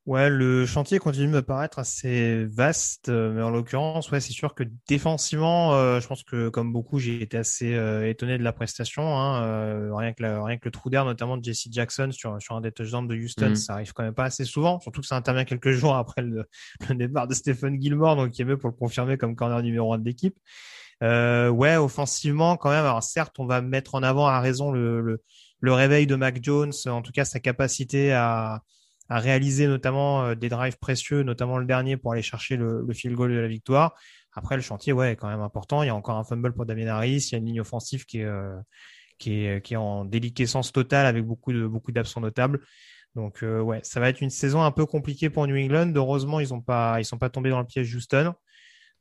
Ouais, 0.07 0.31
le 0.31 0.65
chantier 0.65 0.97
continue 0.97 1.27
de 1.27 1.31
me 1.31 1.41
paraître 1.43 1.77
assez 1.77 2.45
vaste, 2.45 3.09
euh, 3.09 3.31
mais 3.33 3.43
en 3.43 3.51
l'occurrence, 3.51 4.09
ouais, 4.09 4.19
c'est 4.19 4.33
sûr 4.33 4.55
que 4.55 4.63
défensivement, 4.87 5.75
euh, 5.75 5.99
je 5.99 6.07
pense 6.07 6.23
que 6.23 6.49
comme 6.49 6.73
beaucoup, 6.73 6.97
j'ai 6.97 7.21
été 7.21 7.37
assez 7.37 7.75
euh, 7.75 8.09
étonné 8.09 8.39
de 8.39 8.43
la 8.43 8.51
prestation. 8.51 9.03
Hein, 9.15 9.95
rien 9.95 10.11
que 10.13 10.23
rien 10.23 10.57
que 10.57 10.65
le 10.65 10.71
trou 10.71 10.89
d'air, 10.89 11.05
notamment 11.05 11.37
de 11.37 11.43
Jesse 11.43 11.67
Jackson 11.69 12.09
sur 12.11 12.41
sur 12.41 12.55
un 12.55 12.61
des 12.61 12.71
touchdowns 12.71 13.07
de 13.07 13.15
Houston, 13.15 13.51
mm. 13.51 13.55
ça 13.55 13.73
arrive 13.73 13.93
quand 13.93 14.01
même 14.01 14.15
pas 14.15 14.23
assez 14.23 14.43
souvent. 14.43 14.79
Surtout 14.79 15.01
que 15.01 15.07
ça 15.07 15.15
intervient 15.15 15.45
quelques 15.45 15.71
jours 15.71 15.95
après 15.95 16.23
le, 16.23 16.45
le 16.89 16.95
départ 16.95 17.27
de 17.27 17.35
Stephen 17.35 17.79
Gilmore, 17.79 18.15
donc 18.15 18.31
qui 18.31 18.41
est 18.41 18.45
mieux 18.45 18.57
pour 18.57 18.71
le 18.71 18.75
confirmer 18.75 19.19
comme 19.19 19.35
corner 19.35 19.61
numéro 19.61 19.93
un 19.93 19.99
de 19.99 20.05
l'équipe. 20.05 20.35
ouais, 21.01 21.75
offensivement, 21.75 22.57
quand 22.57 22.71
même. 22.71 22.85
Alors 22.85 23.03
certes, 23.03 23.35
on 23.37 23.45
va 23.45 23.61
mettre 23.61 23.93
en 23.93 24.01
avant 24.01 24.25
à 24.25 24.39
raison 24.39 24.71
le, 24.71 24.99
le, 24.99 25.21
le 25.59 25.73
réveil 25.73 26.07
de 26.07 26.15
Mac 26.15 26.43
Jones, 26.43 26.73
en 26.87 27.03
tout 27.03 27.11
cas 27.11 27.23
sa 27.23 27.39
capacité 27.39 28.13
à 28.13 28.63
à 29.11 29.19
réaliser 29.19 29.67
notamment 29.67 30.23
euh, 30.23 30.35
des 30.35 30.47
drives 30.47 30.77
précieux, 30.77 31.23
notamment 31.23 31.57
le 31.57 31.65
dernier 31.65 31.97
pour 31.97 32.13
aller 32.13 32.21
chercher 32.21 32.55
le, 32.55 32.85
le 32.87 32.93
field 32.93 33.13
goal 33.13 33.29
de 33.29 33.39
la 33.39 33.47
victoire. 33.49 33.93
Après, 34.31 34.55
le 34.55 34.61
chantier, 34.61 34.93
ouais, 34.93 35.11
est 35.11 35.15
quand 35.17 35.27
même 35.27 35.41
important. 35.41 35.83
Il 35.83 35.87
y 35.87 35.89
a 35.89 35.95
encore 35.95 36.17
un 36.17 36.23
fumble 36.23 36.53
pour 36.53 36.65
Damien 36.65 36.87
Harris. 36.87 37.27
Il 37.27 37.31
y 37.33 37.35
a 37.35 37.39
une 37.39 37.45
ligne 37.45 37.59
offensive 37.59 38.05
qui 38.05 38.19
est, 38.19 38.23
euh, 38.23 38.55
qui 39.19 39.43
est, 39.43 39.61
qui 39.65 39.73
est 39.73 39.77
en 39.77 40.05
déliquescence 40.05 40.71
totale 40.71 41.05
avec 41.05 41.25
beaucoup 41.25 41.51
de, 41.51 41.67
beaucoup 41.67 41.91
d'absents 41.91 42.21
notables. 42.21 42.61
Donc, 43.15 43.43
euh, 43.43 43.59
ouais, 43.59 43.81
ça 43.83 43.99
va 43.99 44.07
être 44.07 44.21
une 44.21 44.29
saison 44.29 44.63
un 44.63 44.71
peu 44.71 44.85
compliquée 44.85 45.29
pour 45.29 45.45
New 45.45 45.57
England. 45.57 45.91
Heureusement, 45.93 46.39
ils 46.39 46.53
ont 46.53 46.61
pas, 46.61 47.01
ils 47.01 47.05
sont 47.05 47.17
pas 47.17 47.29
tombés 47.29 47.49
dans 47.49 47.59
le 47.59 47.65
piège 47.65 47.93
Houston. 47.93 48.33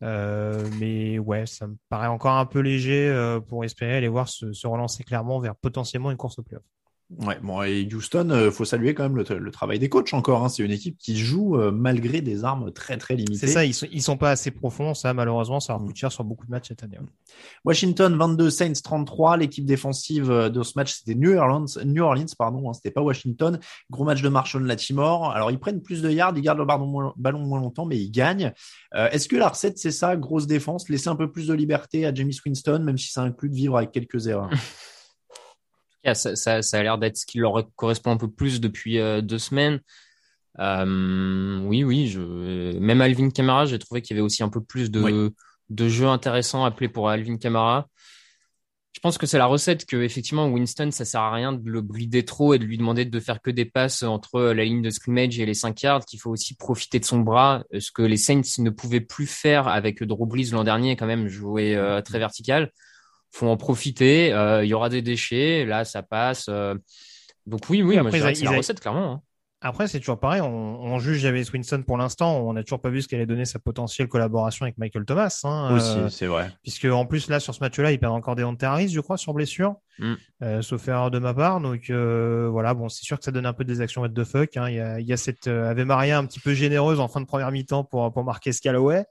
Euh, 0.03 0.69
mais 0.81 1.21
ouais, 1.21 1.47
ça 1.47 1.69
me 1.69 1.77
paraît 1.89 2.09
encore 2.09 2.35
un 2.35 2.47
peu 2.47 2.59
léger 2.59 3.39
pour 3.47 3.65
espérer 3.65 3.99
aller 3.99 4.09
voir 4.09 4.29
se, 4.29 4.53
se 4.53 4.67
relancer 4.67 5.05
clairement 5.05 5.39
vers 5.39 5.55
potentiellement 5.55 6.11
une 6.11 6.17
course 6.17 6.41
au 6.41 6.43
playoff. 6.43 6.65
Ouais, 7.19 7.39
bon, 7.43 7.61
et 7.63 7.89
Houston, 7.93 8.31
euh, 8.31 8.53
faut 8.53 8.65
saluer 8.65 8.95
quand 8.95 9.03
même 9.03 9.17
le, 9.17 9.51
travail 9.51 9.81
des 9.81 9.89
coachs 9.89 10.15
encore. 10.15 10.45
Hein. 10.45 10.49
C'est 10.49 10.63
une 10.63 10.71
équipe 10.71 10.97
qui 10.97 11.19
joue 11.19 11.57
euh, 11.57 11.73
malgré 11.73 12.21
des 12.21 12.45
armes 12.45 12.71
très 12.71 12.99
très 12.99 13.17
limitées. 13.17 13.35
C'est 13.35 13.47
ça, 13.49 13.65
ils 13.65 13.75
sont, 13.75 13.89
ils 13.91 14.03
sont 14.03 14.17
pas 14.17 14.31
assez 14.31 14.53
profonds. 14.53 14.95
Ça, 14.95 15.13
malheureusement, 15.13 15.59
ça 15.59 15.73
leur 15.73 15.85
coûte 15.85 15.97
cher 15.97 16.13
sur 16.13 16.23
beaucoup 16.23 16.47
de 16.47 16.53
matchs 16.53 16.69
cette 16.69 16.85
année. 16.85 16.99
Washington 17.65 18.17
22, 18.17 18.51
Saints 18.51 18.73
33. 18.85 19.39
L'équipe 19.39 19.65
défensive 19.65 20.31
euh, 20.31 20.51
de 20.51 20.63
ce 20.63 20.75
match, 20.77 20.99
c'était 20.99 21.17
New 21.17 21.37
Orleans, 21.37 21.67
New 21.85 22.05
Orleans, 22.05 22.27
pardon. 22.39 22.71
Hein, 22.71 22.75
c'était 22.75 22.93
pas 22.93 23.03
Washington. 23.03 23.59
Gros 23.91 24.05
match 24.05 24.23
de 24.23 24.29
Marshall 24.29 24.65
Latimore. 24.65 25.33
Alors 25.33 25.51
ils 25.51 25.59
prennent 25.59 25.83
plus 25.83 26.03
de 26.03 26.11
yards, 26.11 26.35
ils 26.37 26.43
gardent 26.43 26.59
le 26.59 26.65
ballon 26.65 26.87
moins, 26.87 27.13
ballon 27.17 27.41
moins 27.41 27.61
longtemps, 27.61 27.87
mais 27.87 27.99
ils 27.99 28.11
gagnent. 28.11 28.53
Est-ce 28.93 29.29
que 29.29 29.37
la 29.37 29.49
recette 29.49 29.79
c'est 29.79 29.91
ça, 29.91 30.17
grosse 30.17 30.47
défense, 30.47 30.89
laisser 30.89 31.09
un 31.09 31.17
peu 31.17 31.31
plus 31.31 31.47
de 31.47 31.55
liberté 31.55 32.07
à 32.07 32.15
Jamie 32.15 32.37
Winston, 32.45 32.83
même 32.85 32.99
si 32.99 33.11
ça 33.11 33.23
inclut 33.23 33.49
de 33.49 33.55
vivre 33.55 33.77
avec 33.77 33.93
quelques 33.93 34.27
erreurs? 34.27 34.51
ça, 36.05 36.37
ça, 36.37 36.63
ça, 36.63 36.79
a 36.79 36.83
l'air 36.83 36.99
d'être 36.99 37.17
ce 37.17 37.27
qui 37.27 37.39
leur 37.39 37.69
correspond 37.77 38.13
un 38.13 38.17
peu 38.17 38.31
plus 38.31 38.61
depuis 38.61 38.99
euh, 38.99 39.21
deux 39.21 39.39
semaines. 39.39 39.81
Euh, 40.59 41.61
oui, 41.65 41.85
oui, 41.85 42.09
je... 42.09 42.79
même 42.79 43.01
Alvin 43.01 43.31
Kamara, 43.31 43.67
j'ai 43.67 43.79
trouvé 43.79 44.03
qu'il 44.03 44.17
y 44.17 44.19
avait 44.19 44.25
aussi 44.25 44.43
un 44.43 44.49
peu 44.49 44.63
plus 44.63 44.91
de, 44.91 45.33
de 45.69 45.89
jeux 45.89 46.09
intéressants 46.09 46.65
appelés 46.65 46.89
pour 46.89 47.09
Alvin 47.09 47.37
Kamara. 47.37 47.89
Je 48.93 48.99
pense 48.99 49.19
que 49.19 49.27
c'est 49.27 49.39
la 49.39 49.47
recette 49.47 49.87
que 49.87 49.97
effectivement 49.97 50.49
Winston, 50.49 50.91
ça 50.91 51.05
sert 51.05 51.21
à 51.21 51.33
rien 51.33 51.53
de 51.53 51.71
le 51.71 51.81
brider 51.81 52.25
trop 52.25 52.55
et 52.55 52.59
de 52.59 52.65
lui 52.65 52.77
demander 52.77 53.05
de 53.05 53.21
faire 53.21 53.41
que 53.41 53.51
des 53.51 53.65
passes 53.65 54.03
entre 54.03 54.43
la 54.43 54.65
ligne 54.65 54.83
de 54.83 54.91
scrimmage 54.91 55.39
et 55.39 55.47
les 55.47 55.55
5 55.55 55.81
yards, 55.81 56.05
qu'il 56.05 56.19
faut 56.19 56.31
aussi 56.31 56.57
profiter 56.57 56.99
de 56.99 57.05
son 57.05 57.21
bras, 57.21 57.63
ce 57.79 57.93
que 57.93 58.03
les 58.03 58.17
Saints 58.17 58.43
ne 58.59 58.71
pouvaient 58.71 59.01
plus 59.01 59.29
faire 59.29 59.69
avec 59.69 60.03
Drew 60.03 60.27
Brees 60.27 60.51
l'an 60.51 60.65
dernier, 60.65 60.97
quand 60.97 61.07
même 61.07 61.29
jouer 61.29 61.77
euh, 61.77 62.03
très 62.03 62.19
vertical 62.19 62.73
faut 63.31 63.49
en 63.49 63.57
profiter. 63.57 64.33
Euh, 64.33 64.65
il 64.65 64.69
y 64.69 64.75
aura 64.75 64.89
des 64.89 65.03
déchets, 65.03 65.65
là 65.65 65.85
ça 65.85 66.03
passe. 66.03 66.47
Euh. 66.49 66.75
Donc 67.47 67.69
oui, 67.71 67.83
oui, 67.83 67.99
après, 67.99 68.35
c'est 68.35 68.45
la 68.45 68.51
recette 68.53 68.81
clairement. 68.81 69.13
Hein. 69.13 69.23
Après, 69.63 69.87
c'est 69.89 69.99
toujours 69.99 70.19
pareil. 70.19 70.41
On, 70.41 70.49
on 70.49 70.99
juge 70.99 71.19
James 71.19 71.45
Winston 71.53 71.83
pour 71.87 71.99
l'instant. 71.99 72.39
On 72.39 72.55
n'a 72.55 72.63
toujours 72.63 72.81
pas 72.81 72.89
vu 72.89 73.03
ce 73.03 73.09
qu'elle 73.09 73.19
allait 73.19 73.27
donner 73.27 73.45
sa 73.45 73.59
potentielle 73.59 74.09
collaboration 74.09 74.65
avec 74.65 74.79
Michael 74.79 75.05
Thomas. 75.05 75.39
Hein, 75.45 75.75
Aussi, 75.75 75.99
euh, 75.99 76.09
c'est 76.09 76.27
vrai. 76.27 76.51
Puisque 76.63 76.87
en 76.87 77.05
plus 77.05 77.29
là, 77.29 77.41
sur 77.41 77.55
ce 77.55 77.61
match-là, 77.61 77.93
il 77.93 77.99
perd 77.99 78.15
encore 78.15 78.37
des 78.37 78.47
Harris, 78.63 78.89
je 78.89 79.01
crois, 79.01 79.19
sur 79.19 79.35
blessure, 79.35 79.75
mm. 79.99 80.15
euh, 80.43 80.63
sauf 80.63 80.89
erreur 80.89 81.11
de 81.11 81.19
ma 81.19 81.35
part. 81.35 81.61
Donc 81.61 81.91
euh, 81.91 82.49
voilà, 82.51 82.73
bon, 82.73 82.89
c'est 82.89 83.05
sûr 83.05 83.19
que 83.19 83.25
ça 83.25 83.33
donne 83.33 83.45
un 83.45 83.53
peu 83.53 83.65
des 83.65 83.83
actions 83.83 84.01
what 84.01 84.09
the 84.09 84.25
fuck. 84.25 84.57
Hein. 84.57 84.71
Il, 84.71 84.77
y 84.77 84.81
a, 84.81 84.99
il 84.99 85.07
y 85.07 85.13
a 85.13 85.19
cette 85.19 85.47
Ave 85.47 85.85
Maria 85.85 86.17
un 86.17 86.25
petit 86.25 86.41
peu 86.41 86.55
généreuse 86.55 86.99
en 86.99 87.09
fin 87.09 87.21
de 87.21 87.27
première 87.27 87.51
mi-temps 87.51 87.85
pour 87.85 88.11
pour 88.11 88.25
Marquez 88.25 88.53
Callaway. 88.63 89.05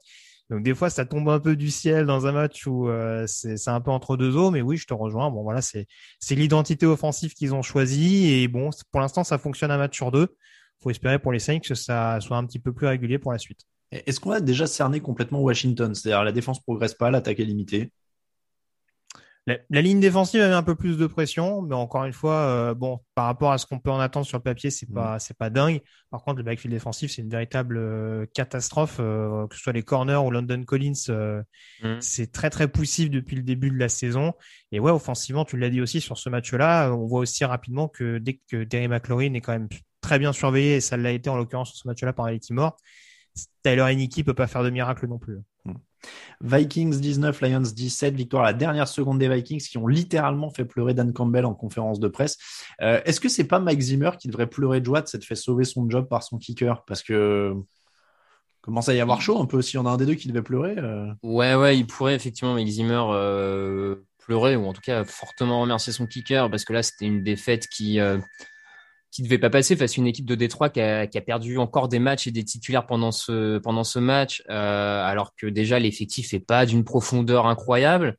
Donc 0.50 0.64
des 0.64 0.74
fois, 0.74 0.90
ça 0.90 1.06
tombe 1.06 1.28
un 1.28 1.38
peu 1.38 1.54
du 1.54 1.70
ciel 1.70 2.06
dans 2.06 2.26
un 2.26 2.32
match 2.32 2.66
où 2.66 2.88
euh, 2.88 3.24
c'est 3.26 3.68
un 3.68 3.80
peu 3.80 3.92
entre 3.92 4.16
deux 4.16 4.36
eaux. 4.36 4.50
Mais 4.50 4.62
oui, 4.62 4.76
je 4.76 4.86
te 4.86 4.92
rejoins. 4.92 5.30
Bon, 5.30 5.42
voilà, 5.42 5.62
c'est 5.62 5.86
l'identité 6.30 6.86
offensive 6.86 7.34
qu'ils 7.34 7.54
ont 7.54 7.62
choisie. 7.62 8.32
Et 8.32 8.48
bon, 8.48 8.70
pour 8.90 9.00
l'instant, 9.00 9.22
ça 9.22 9.38
fonctionne 9.38 9.70
un 9.70 9.78
match 9.78 9.96
sur 9.96 10.10
deux. 10.10 10.36
faut 10.82 10.90
espérer 10.90 11.20
pour 11.20 11.32
les 11.32 11.38
Saints 11.38 11.60
que 11.60 11.74
ça 11.74 12.20
soit 12.20 12.36
un 12.36 12.44
petit 12.44 12.58
peu 12.58 12.72
plus 12.72 12.88
régulier 12.88 13.18
pour 13.18 13.32
la 13.32 13.38
suite. 13.38 13.60
Est-ce 13.92 14.18
qu'on 14.20 14.32
a 14.32 14.40
déjà 14.40 14.66
cerné 14.66 15.00
complètement 15.00 15.40
Washington? 15.40 15.94
C'est-à-dire 15.94 16.24
la 16.24 16.32
défense 16.32 16.60
progresse 16.60 16.94
pas, 16.94 17.10
l'attaque 17.10 17.40
est 17.40 17.44
limitée 17.44 17.92
la, 19.46 19.80
ligne 19.80 20.00
défensive 20.00 20.40
avait 20.40 20.54
un 20.54 20.62
peu 20.62 20.74
plus 20.74 20.98
de 20.98 21.06
pression, 21.06 21.62
mais 21.62 21.74
encore 21.74 22.04
une 22.04 22.12
fois, 22.12 22.34
euh, 22.34 22.74
bon, 22.74 23.00
par 23.14 23.24
rapport 23.24 23.52
à 23.52 23.58
ce 23.58 23.66
qu'on 23.66 23.78
peut 23.78 23.90
en 23.90 23.98
attendre 23.98 24.26
sur 24.26 24.38
le 24.38 24.42
papier, 24.42 24.70
c'est 24.70 24.90
pas, 24.92 25.18
c'est 25.18 25.36
pas 25.36 25.50
dingue. 25.50 25.80
Par 26.10 26.22
contre, 26.22 26.38
le 26.38 26.42
backfield 26.42 26.74
défensif, 26.74 27.10
c'est 27.10 27.22
une 27.22 27.30
véritable 27.30 27.78
euh, 27.78 28.26
catastrophe, 28.34 28.98
euh, 29.00 29.46
que 29.46 29.56
ce 29.56 29.62
soit 29.62 29.72
les 29.72 29.82
corners 29.82 30.16
ou 30.16 30.30
London 30.30 30.62
Collins, 30.64 30.92
mm. 31.82 32.00
c'est 32.00 32.32
très 32.32 32.50
très 32.50 32.68
poussif 32.68 33.10
depuis 33.10 33.36
le 33.36 33.42
début 33.42 33.70
de 33.70 33.78
la 33.78 33.88
saison. 33.88 34.34
Et 34.72 34.80
ouais, 34.80 34.90
offensivement, 34.90 35.44
tu 35.44 35.56
l'as 35.56 35.70
dit 35.70 35.80
aussi 35.80 36.00
sur 36.00 36.18
ce 36.18 36.28
match-là, 36.28 36.90
on 36.92 37.06
voit 37.06 37.20
aussi 37.20 37.44
rapidement 37.44 37.88
que 37.88 38.18
dès 38.18 38.40
que 38.50 38.64
Terry 38.64 38.88
McLaurin 38.88 39.34
est 39.34 39.40
quand 39.40 39.52
même 39.52 39.68
très 40.00 40.18
bien 40.18 40.32
surveillé, 40.32 40.76
et 40.76 40.80
ça 40.80 40.96
l'a 40.96 41.12
été 41.12 41.30
en 41.30 41.36
l'occurrence 41.36 41.70
sur 41.70 41.78
ce 41.78 41.88
match-là 41.88 42.12
par 42.12 42.26
Baltimore, 42.26 42.76
Tyler 43.62 43.82
Heineke 43.82 44.24
peut 44.24 44.34
pas 44.34 44.46
faire 44.46 44.62
de 44.62 44.70
miracle 44.70 45.06
non 45.06 45.18
plus. 45.18 45.38
Mm. 45.64 45.74
Vikings 46.42 47.00
19, 47.00 47.40
Lions 47.42 47.60
17, 47.60 48.14
victoire 48.14 48.44
à 48.44 48.46
la 48.46 48.52
dernière 48.52 48.88
seconde 48.88 49.18
des 49.18 49.28
Vikings 49.28 49.60
qui 49.60 49.78
ont 49.78 49.86
littéralement 49.86 50.50
fait 50.50 50.64
pleurer 50.64 50.94
Dan 50.94 51.12
Campbell 51.12 51.44
en 51.44 51.54
conférence 51.54 52.00
de 52.00 52.08
presse. 52.08 52.38
Euh, 52.80 53.00
est-ce 53.04 53.20
que 53.20 53.28
c'est 53.28 53.44
pas 53.44 53.60
Mike 53.60 53.80
Zimmer 53.80 54.12
qui 54.18 54.28
devrait 54.28 54.46
pleurer 54.46 54.80
de 54.80 54.86
joie 54.86 55.02
de 55.02 55.08
s'être 55.08 55.24
fait 55.24 55.34
sauver 55.34 55.64
son 55.64 55.88
job 55.88 56.08
par 56.08 56.22
son 56.22 56.38
kicker? 56.38 56.84
Parce 56.86 57.02
que 57.02 57.54
commence 58.62 58.88
à 58.88 58.94
y 58.94 59.00
avoir 59.00 59.20
chaud 59.20 59.40
un 59.40 59.46
peu 59.46 59.62
si 59.62 59.78
on 59.78 59.86
a 59.86 59.90
un 59.90 59.96
des 59.96 60.06
deux 60.06 60.14
qui 60.14 60.28
devait 60.28 60.42
pleurer. 60.42 60.74
Euh. 60.78 61.12
Ouais, 61.22 61.54
ouais, 61.54 61.78
il 61.78 61.86
pourrait 61.86 62.14
effectivement 62.14 62.54
Mike 62.54 62.68
Zimmer 62.68 63.04
euh, 63.10 63.96
pleurer 64.18 64.56
ou 64.56 64.66
en 64.66 64.72
tout 64.72 64.82
cas 64.82 65.04
fortement 65.04 65.60
remercier 65.60 65.92
son 65.92 66.06
kicker 66.06 66.50
parce 66.50 66.64
que 66.64 66.72
là 66.72 66.82
c'était 66.82 67.06
une 67.06 67.22
défaite 67.22 67.66
qui 67.68 67.98
qui 69.10 69.22
devait 69.22 69.38
pas 69.38 69.50
passer 69.50 69.76
face 69.76 69.98
à 69.98 70.00
une 70.00 70.06
équipe 70.06 70.26
de 70.26 70.34
Détroit 70.34 70.70
qui 70.70 70.80
a, 70.80 71.06
qui 71.06 71.18
a, 71.18 71.20
perdu 71.20 71.58
encore 71.58 71.88
des 71.88 71.98
matchs 71.98 72.26
et 72.26 72.30
des 72.30 72.44
titulaires 72.44 72.86
pendant 72.86 73.10
ce 73.10 73.58
pendant 73.58 73.84
ce 73.84 73.98
match, 73.98 74.42
euh, 74.50 75.04
alors 75.04 75.34
que 75.36 75.46
déjà 75.46 75.78
l'effectif 75.78 76.32
est 76.32 76.40
pas 76.40 76.66
d'une 76.66 76.84
profondeur 76.84 77.46
incroyable. 77.46 78.16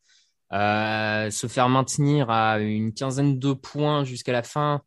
Euh, 0.54 1.32
se 1.32 1.48
faire 1.48 1.70
maintenir 1.70 2.30
à 2.30 2.60
une 2.60 2.94
quinzaine 2.94 3.40
de 3.40 3.54
points 3.54 4.04
jusqu'à 4.04 4.34
la 4.34 4.44
fin, 4.44 4.82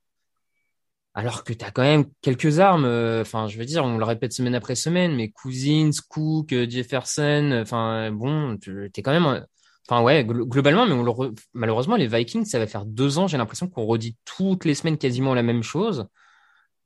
alors 1.14 1.42
que 1.42 1.54
tu 1.54 1.64
as 1.64 1.70
quand 1.70 1.82
même 1.82 2.04
quelques 2.20 2.58
armes. 2.60 2.84
Euh, 2.84 3.22
enfin, 3.22 3.48
je 3.48 3.58
veux 3.58 3.64
dire, 3.64 3.84
on 3.84 3.96
le 3.96 4.04
répète 4.04 4.34
semaine 4.34 4.54
après 4.54 4.74
semaine, 4.74 5.14
mais 5.16 5.30
Cousins, 5.30 5.90
Cook, 6.08 6.54
Jefferson, 6.68 7.60
enfin 7.62 8.10
bon, 8.10 8.58
tu 8.58 8.90
es 8.94 9.02
quand 9.02 9.12
même 9.12 9.46
Enfin 9.88 10.02
ouais, 10.02 10.24
globalement, 10.24 10.86
mais 10.86 10.92
on 10.94 11.34
malheureusement, 11.52 11.96
les 11.96 12.06
Vikings, 12.06 12.46
ça 12.46 12.58
va 12.58 12.66
faire 12.66 12.86
deux 12.86 13.18
ans, 13.18 13.26
j'ai 13.26 13.36
l'impression 13.36 13.68
qu'on 13.68 13.84
redit 13.84 14.16
toutes 14.24 14.64
les 14.64 14.74
semaines 14.74 14.96
quasiment 14.96 15.34
la 15.34 15.42
même 15.42 15.62
chose. 15.62 16.06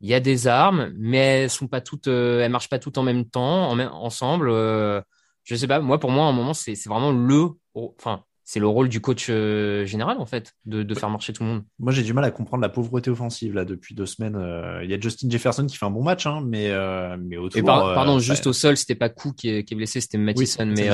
Il 0.00 0.08
y 0.08 0.14
a 0.14 0.20
des 0.20 0.46
armes, 0.46 0.92
mais 0.96 1.42
elles 1.44 1.50
sont 1.50 1.68
pas 1.68 1.80
toutes, 1.80 2.08
euh, 2.08 2.40
elles 2.42 2.50
marchent 2.52 2.68
pas 2.68 2.78
toutes 2.78 2.98
en 2.98 3.02
même 3.02 3.24
temps, 3.28 3.70
en 3.70 3.78
ensemble. 3.80 4.48
Euh, 4.50 5.00
je 5.44 5.54
sais 5.56 5.66
pas. 5.66 5.80
Moi, 5.80 5.98
pour 5.98 6.10
moi, 6.10 6.26
à 6.26 6.28
un 6.28 6.32
moment, 6.32 6.54
c'est 6.54 6.74
vraiment 6.86 7.12
le, 7.12 7.48
enfin, 7.74 8.24
c'est 8.48 8.60
le 8.60 8.66
rôle 8.66 8.88
du 8.88 9.02
coach 9.02 9.26
euh, 9.28 9.84
général 9.84 10.16
en 10.16 10.24
fait 10.24 10.54
de, 10.64 10.94
faire 10.94 11.10
marcher 11.10 11.34
tout 11.34 11.42
le 11.42 11.50
monde. 11.50 11.64
Moi 11.78 11.92
j'ai 11.92 12.02
du 12.02 12.14
mal 12.14 12.24
à 12.24 12.30
comprendre 12.30 12.62
la 12.62 12.70
pauvreté 12.70 13.10
offensive 13.10 13.52
là 13.52 13.66
depuis 13.66 13.94
deux 13.94 14.06
semaines. 14.06 14.36
Euh, 14.36 14.82
il 14.82 14.90
y 14.90 14.94
a 14.94 14.98
Justin 14.98 15.28
Jefferson 15.28 15.66
qui 15.66 15.76
fait 15.76 15.84
un 15.84 15.90
bon 15.90 16.02
match, 16.02 16.24
hein, 16.24 16.42
mais 16.46 16.70
euh, 16.70 17.18
mais 17.20 17.36
autour. 17.36 17.62
pardon, 17.62 18.18
juste 18.18 18.46
au 18.46 18.54
sol, 18.54 18.78
c'était 18.78 18.94
pas 18.94 19.10
Cook 19.10 19.36
qui 19.36 19.50
est, 19.50 19.74
blessé, 19.74 20.00
c'était 20.00 20.16
Mattison, 20.16 20.64
mais 20.64 20.88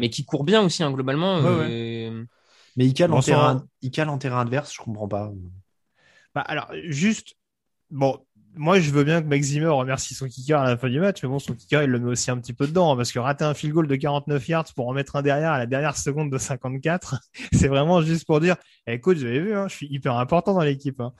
mais 0.00 0.10
qui 0.10 0.24
court 0.24 0.42
bien 0.42 0.62
aussi 0.62 0.82
hein, 0.82 0.90
globalement. 0.90 1.42
Mais 1.42 2.10
il 2.76 2.92
cale 2.92 3.12
en 3.12 3.20
terrain, 3.20 3.64
il 3.82 3.92
cale 3.92 4.08
en 4.08 4.18
terrain 4.18 4.40
adverse, 4.40 4.74
je 4.74 4.82
comprends 4.82 5.06
pas. 5.06 5.30
Bah 6.34 6.40
alors 6.40 6.72
juste 6.88 7.36
bon, 7.88 8.18
moi, 8.56 8.80
je 8.80 8.90
veux 8.90 9.04
bien 9.04 9.22
que 9.22 9.26
Max 9.26 9.46
Zimmer 9.46 9.68
remercie 9.68 10.14
son 10.14 10.26
kicker 10.26 10.60
à 10.60 10.70
la 10.70 10.76
fin 10.76 10.88
du 10.88 10.98
match, 10.98 11.22
mais 11.22 11.28
bon, 11.28 11.38
son 11.38 11.54
kicker, 11.54 11.82
il 11.82 11.90
le 11.90 11.98
met 11.98 12.10
aussi 12.10 12.30
un 12.30 12.38
petit 12.38 12.52
peu 12.52 12.66
dedans, 12.66 12.92
hein, 12.92 12.96
parce 12.96 13.12
que 13.12 13.18
rater 13.18 13.44
un 13.44 13.54
field 13.54 13.74
goal 13.74 13.86
de 13.86 13.96
49 13.96 14.48
yards 14.48 14.72
pour 14.74 14.88
en 14.88 14.92
mettre 14.92 15.16
un 15.16 15.22
derrière 15.22 15.52
à 15.52 15.58
la 15.58 15.66
dernière 15.66 15.96
seconde 15.96 16.30
de 16.30 16.38
54, 16.38 17.20
c'est 17.52 17.68
vraiment 17.68 18.00
juste 18.02 18.26
pour 18.26 18.40
dire, 18.40 18.56
écoute, 18.86 19.18
j'avais 19.18 19.40
vu, 19.40 19.54
hein, 19.54 19.68
je 19.68 19.74
suis 19.74 19.86
hyper 19.88 20.16
important 20.16 20.54
dans 20.54 20.62
l'équipe. 20.62 21.00
Hein. 21.00 21.12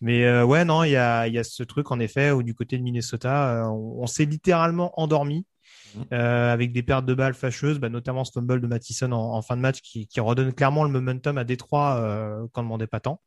Mais 0.00 0.24
euh, 0.24 0.44
ouais, 0.44 0.64
non, 0.64 0.84
il 0.84 0.90
y 0.90 0.96
a, 0.96 1.26
y 1.28 1.38
a 1.38 1.44
ce 1.44 1.62
truc, 1.62 1.90
en 1.90 1.98
effet, 2.00 2.30
où 2.30 2.42
du 2.42 2.54
côté 2.54 2.78
de 2.78 2.82
Minnesota, 2.82 3.64
euh, 3.64 3.68
on, 3.68 4.06
s'est 4.06 4.24
littéralement 4.24 4.98
endormi. 5.00 5.46
Mmh. 5.94 6.00
Euh, 6.12 6.52
avec 6.52 6.72
des 6.72 6.82
pertes 6.82 7.06
de 7.06 7.14
balles 7.14 7.34
fâcheuses, 7.34 7.78
bah, 7.78 7.88
notamment 7.88 8.24
Stumble 8.24 8.60
de 8.60 8.66
Mattison 8.66 9.12
en, 9.12 9.40
fin 9.42 9.56
de 9.56 9.62
match 9.62 9.80
qui, 9.80 10.08
qui 10.08 10.20
redonne 10.20 10.52
clairement 10.52 10.84
le 10.84 10.90
momentum 10.90 11.38
à 11.38 11.44
Détroit 11.44 11.98
euh, 12.00 12.46
quand 12.52 12.62
on 12.62 12.64
demandait 12.64 12.86
pas 12.86 13.00
tant. 13.00 13.20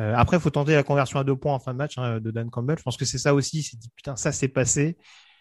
Euh, 0.00 0.14
après, 0.16 0.38
il 0.38 0.40
faut 0.40 0.50
tenter 0.50 0.74
la 0.74 0.82
conversion 0.82 1.18
à 1.18 1.24
deux 1.24 1.36
points 1.36 1.54
en 1.54 1.58
fin 1.58 1.72
de 1.72 1.78
match 1.78 1.98
hein, 1.98 2.20
de 2.20 2.30
Dan 2.30 2.50
Campbell. 2.50 2.78
Je 2.78 2.82
pense 2.82 2.96
que 2.96 3.04
c'est 3.04 3.18
ça 3.18 3.34
aussi. 3.34 3.62
C'est 3.62 3.78
dit 3.78 3.90
putain, 3.94 4.16
ça 4.16 4.32
s'est 4.32 4.48
passé. 4.48 4.96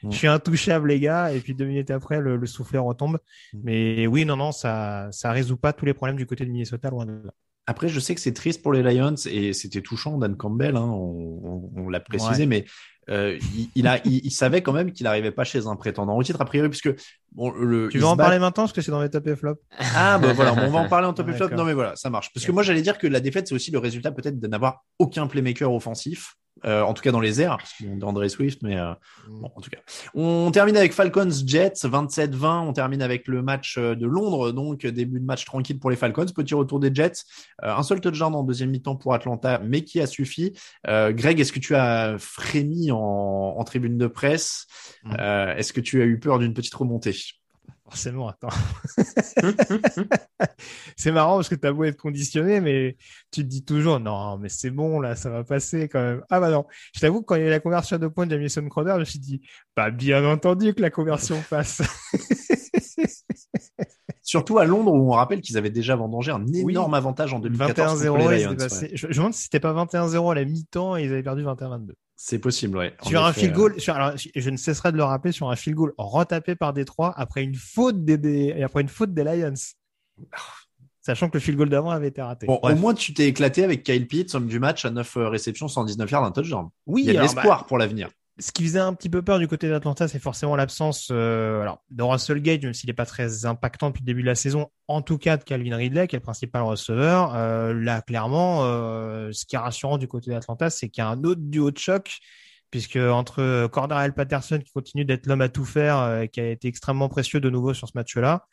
Je 0.09 0.15
suis 0.15 0.27
intouchable, 0.27 0.89
les 0.89 0.99
gars. 0.99 1.31
Et 1.33 1.39
puis 1.39 1.53
deux 1.53 1.65
minutes 1.65 1.91
après, 1.91 2.19
le, 2.19 2.35
le 2.35 2.47
soufflet 2.47 2.79
retombe. 2.79 3.19
Mm. 3.53 3.59
Mais 3.63 4.07
oui, 4.07 4.25
non, 4.25 4.35
non, 4.35 4.51
ça, 4.51 5.07
ça 5.11 5.31
résout 5.31 5.57
pas 5.57 5.73
tous 5.73 5.85
les 5.85 5.93
problèmes 5.93 6.17
du 6.17 6.25
côté 6.25 6.45
de 6.45 6.51
Minnesota, 6.51 6.89
loin 6.89 7.05
de 7.05 7.11
là. 7.11 7.33
Après, 7.67 7.87
je 7.87 7.99
sais 7.99 8.15
que 8.15 8.21
c'est 8.21 8.33
triste 8.33 8.63
pour 8.63 8.73
les 8.73 8.81
Lions 8.81 9.15
et 9.29 9.53
c'était 9.53 9.81
touchant, 9.81 10.17
Dan 10.17 10.35
Campbell, 10.35 10.75
hein, 10.75 10.89
on, 10.89 11.89
l'a 11.89 11.99
précisé, 11.99 12.45
mais 12.45 12.65
euh, 13.11 13.37
il, 13.75 13.87
a, 13.87 13.99
il, 14.05 14.31
savait 14.31 14.61
quand 14.61 14.71
même 14.71 14.93
qu'il 14.93 15.03
n'arrivait 15.03 15.31
pas 15.31 15.43
chez 15.43 15.67
un 15.67 15.75
prétendant 15.75 16.15
au 16.15 16.23
titre, 16.23 16.39
a 16.39 16.45
priori, 16.45 16.69
puisque 16.69 16.89
bon, 17.33 17.51
le, 17.51 17.89
tu 17.89 17.99
veux 17.99 18.05
en 18.05 18.15
parler 18.15 18.39
maintenant 18.39 18.63
parce 18.63 18.73
que 18.73 18.81
c'est 18.81 18.91
dans 18.91 19.01
mes 19.01 19.09
top 19.09 19.27
et 19.27 19.35
flop? 19.35 19.55
Ah, 19.95 20.17
bah 20.17 20.31
voilà, 20.31 20.53
on 20.53 20.69
va 20.69 20.79
en 20.79 20.87
parler 20.87 21.07
en 21.07 21.13
top 21.13 21.27
et 21.29 21.33
flop. 21.35 21.49
Non, 21.49 21.65
mais 21.65 21.73
voilà, 21.73 21.95
ça 21.97 22.09
marche. 22.09 22.31
Parce 22.33 22.45
que 22.45 22.51
moi, 22.51 22.63
j'allais 22.63 22.81
dire 22.81 22.97
que 22.97 23.07
la 23.07 23.19
défaite, 23.19 23.49
c'est 23.49 23.55
aussi 23.55 23.69
le 23.69 23.79
résultat 23.79 24.11
peut-être 24.11 24.39
de 24.39 24.47
n'avoir 24.47 24.85
aucun 24.97 25.27
playmaker 25.27 25.73
offensif. 25.73 26.35
Euh, 26.65 26.81
en 26.83 26.93
tout 26.93 27.01
cas 27.01 27.11
dans 27.11 27.19
les 27.19 27.41
airs, 27.41 27.57
parce 27.57 27.73
qu'ils 27.73 28.03
ont 28.03 28.07
André 28.07 28.29
Swift, 28.29 28.61
mais 28.61 28.77
euh, 28.77 28.91
mm. 29.27 29.41
bon, 29.41 29.51
en 29.55 29.61
tout 29.61 29.69
cas. 29.69 29.79
On 30.13 30.51
termine 30.51 30.77
avec 30.77 30.93
Falcons 30.93 31.29
Jets 31.45 31.73
27-20. 31.83 32.67
On 32.67 32.73
termine 32.73 33.01
avec 33.01 33.27
le 33.27 33.41
match 33.41 33.77
euh, 33.77 33.95
de 33.95 34.05
Londres, 34.05 34.51
donc 34.51 34.85
début 34.85 35.19
de 35.19 35.25
match 35.25 35.45
tranquille 35.45 35.79
pour 35.79 35.89
les 35.89 35.95
Falcons. 35.95 36.25
Petit 36.25 36.53
retour 36.53 36.79
des 36.79 36.93
Jets, 36.93 37.23
un 37.61 37.83
seul 37.83 37.99
touchdown 37.99 38.35
en 38.35 38.43
deuxième 38.43 38.69
mi-temps 38.69 38.95
pour 38.95 39.13
Atlanta, 39.13 39.59
mais 39.63 39.83
qui 39.83 39.99
a 39.99 40.07
suffi. 40.07 40.53
Greg, 40.85 41.39
est-ce 41.39 41.51
que 41.51 41.59
tu 41.59 41.75
as 41.75 42.15
frémi 42.17 42.91
en, 42.91 42.97
en 42.97 43.63
tribune 43.63 43.97
de 43.97 44.07
presse? 44.07 44.67
Mm. 45.03 45.15
Est-ce 45.57 45.73
que 45.73 45.81
tu 45.81 46.01
as 46.01 46.05
eu 46.05 46.19
peur 46.19 46.39
d'une 46.39 46.53
petite 46.53 46.73
remontée? 46.73 47.15
Forcément, 47.91 48.29
attends. 48.29 48.47
c'est 50.95 51.11
marrant 51.11 51.35
parce 51.35 51.49
que 51.49 51.55
t'as 51.55 51.73
beau 51.73 51.83
être 51.83 51.97
conditionné, 51.97 52.61
mais 52.61 52.95
tu 53.31 53.41
te 53.41 53.47
dis 53.47 53.65
toujours, 53.65 53.99
non, 53.99 54.37
mais 54.37 54.47
c'est 54.47 54.69
bon, 54.69 55.01
là, 55.01 55.17
ça 55.17 55.29
va 55.29 55.43
passer 55.43 55.89
quand 55.89 56.01
même. 56.01 56.21
Ah 56.29 56.39
bah 56.39 56.51
non. 56.51 56.65
Je 56.95 57.01
t'avoue 57.01 57.21
quand 57.21 57.35
il 57.35 57.41
y 57.41 57.43
a 57.43 57.47
eu 57.47 57.49
la 57.49 57.59
conversion 57.59 57.97
à 57.97 57.99
deux 57.99 58.09
points 58.09 58.25
de 58.25 58.31
Jamison 58.31 58.65
Crowder, 58.69 58.93
je 58.95 58.99
me 58.99 59.05
suis 59.05 59.19
dit, 59.19 59.41
bah, 59.75 59.91
bien 59.91 60.23
entendu 60.23 60.73
que 60.73 60.81
la 60.81 60.89
conversion 60.89 61.43
passe. 61.49 61.81
Surtout 64.23 64.57
à 64.57 64.63
Londres 64.63 64.93
où 64.93 65.11
on 65.11 65.15
rappelle 65.15 65.41
qu'ils 65.41 65.57
avaient 65.57 65.69
déjà 65.69 65.97
vendangé 65.97 66.31
un 66.31 66.45
énorme 66.47 66.93
avantage 66.93 67.33
en 67.33 67.39
2014 67.39 68.05
21-0, 68.05 68.95
je, 68.95 69.07
me 69.07 69.13
demande 69.13 69.33
si 69.33 69.43
c'était 69.43 69.59
pas 69.59 69.73
21-0 69.73 70.31
à 70.31 70.35
la 70.35 70.45
mi-temps 70.45 70.95
et 70.95 71.03
ils 71.03 71.11
avaient 71.11 71.23
perdu 71.23 71.43
21-22. 71.43 71.91
C'est 72.23 72.37
possible, 72.37 72.77
ouais. 72.77 72.95
Sur 73.01 73.25
un 73.25 73.33
field 73.33 73.51
goal, 73.51 73.75
alors, 73.87 74.13
je 74.15 74.49
ne 74.51 74.55
cesserai 74.55 74.91
de 74.91 74.97
le 74.97 75.03
rappeler, 75.03 75.31
sur 75.31 75.49
un 75.49 75.55
field 75.55 75.75
goal 75.75 75.93
retapé 75.97 76.53
par 76.53 76.71
Détroit 76.71 77.15
après 77.17 77.43
une 77.43 77.55
faute 77.55 78.05
des, 78.05 78.61
après 78.61 78.81
une 78.81 78.89
faute 78.89 79.11
des 79.11 79.23
Lions. 79.23 79.55
Sachant 81.01 81.29
que 81.29 81.33
le 81.33 81.39
field 81.39 81.57
goal 81.57 81.69
d'avant 81.69 81.89
avait 81.89 82.09
été 82.09 82.21
raté. 82.21 82.45
Bon, 82.45 82.59
au 82.61 82.75
moins, 82.75 82.93
tu 82.93 83.15
t'es 83.15 83.27
éclaté 83.27 83.63
avec 83.63 83.81
Kyle 83.81 84.07
Pitts, 84.07 84.35
homme 84.35 84.45
du 84.45 84.59
match, 84.59 84.85
à 84.85 84.91
9 84.91 85.17
euh, 85.17 85.29
réceptions, 85.29 85.67
119 85.67 86.11
yards, 86.11 86.23
un 86.23 86.31
touchdown. 86.31 86.69
Oui, 86.85 87.01
il 87.01 87.07
y 87.07 87.09
a 87.09 87.13
de 87.15 87.21
l'espoir 87.21 87.61
bah, 87.61 87.65
pour 87.67 87.79
l'avenir 87.79 88.09
ce 88.41 88.51
qui 88.51 88.63
faisait 88.63 88.79
un 88.79 88.93
petit 88.93 89.09
peu 89.09 89.21
peur 89.21 89.39
du 89.39 89.47
côté 89.47 89.69
d'Atlanta, 89.69 90.07
c'est 90.07 90.19
forcément 90.19 90.55
l'absence 90.55 91.09
euh, 91.11 91.61
alors, 91.61 91.83
de 91.91 92.03
Russell 92.03 92.41
Gage, 92.41 92.61
même 92.63 92.73
s'il 92.73 92.89
n'est 92.89 92.95
pas 92.95 93.05
très 93.05 93.45
impactant 93.45 93.89
depuis 93.89 94.01
le 94.01 94.07
début 94.07 94.21
de 94.21 94.27
la 94.27 94.35
saison, 94.35 94.67
en 94.87 95.01
tout 95.01 95.17
cas 95.17 95.37
de 95.37 95.43
Calvin 95.43 95.75
Ridley, 95.75 96.07
qui 96.07 96.15
est 96.15 96.19
le 96.19 96.23
principal 96.23 96.63
receveur. 96.63 97.35
Euh, 97.35 97.73
là, 97.73 98.01
clairement, 98.01 98.63
euh, 98.63 99.31
ce 99.31 99.45
qui 99.45 99.55
est 99.55 99.59
rassurant 99.59 99.97
du 99.97 100.07
côté 100.07 100.31
d'Atlanta, 100.31 100.69
c'est 100.69 100.89
qu'il 100.89 101.03
y 101.03 101.05
a 101.05 101.09
un 101.09 101.23
autre 101.23 101.41
duo 101.41 101.71
de 101.71 101.77
choc, 101.77 102.17
puisque 102.71 102.95
entre 102.95 103.67
Cordarel 103.67 104.13
Patterson, 104.13 104.59
qui 104.59 104.71
continue 104.71 105.05
d'être 105.05 105.27
l'homme 105.27 105.41
à 105.41 105.49
tout 105.49 105.65
faire, 105.65 105.99
euh, 105.99 106.25
qui 106.25 106.39
a 106.39 106.49
été 106.49 106.67
extrêmement 106.67 107.09
précieux 107.09 107.39
de 107.39 107.49
nouveau 107.49 107.73
sur 107.73 107.87
ce 107.87 107.93
match-là, 107.95 108.47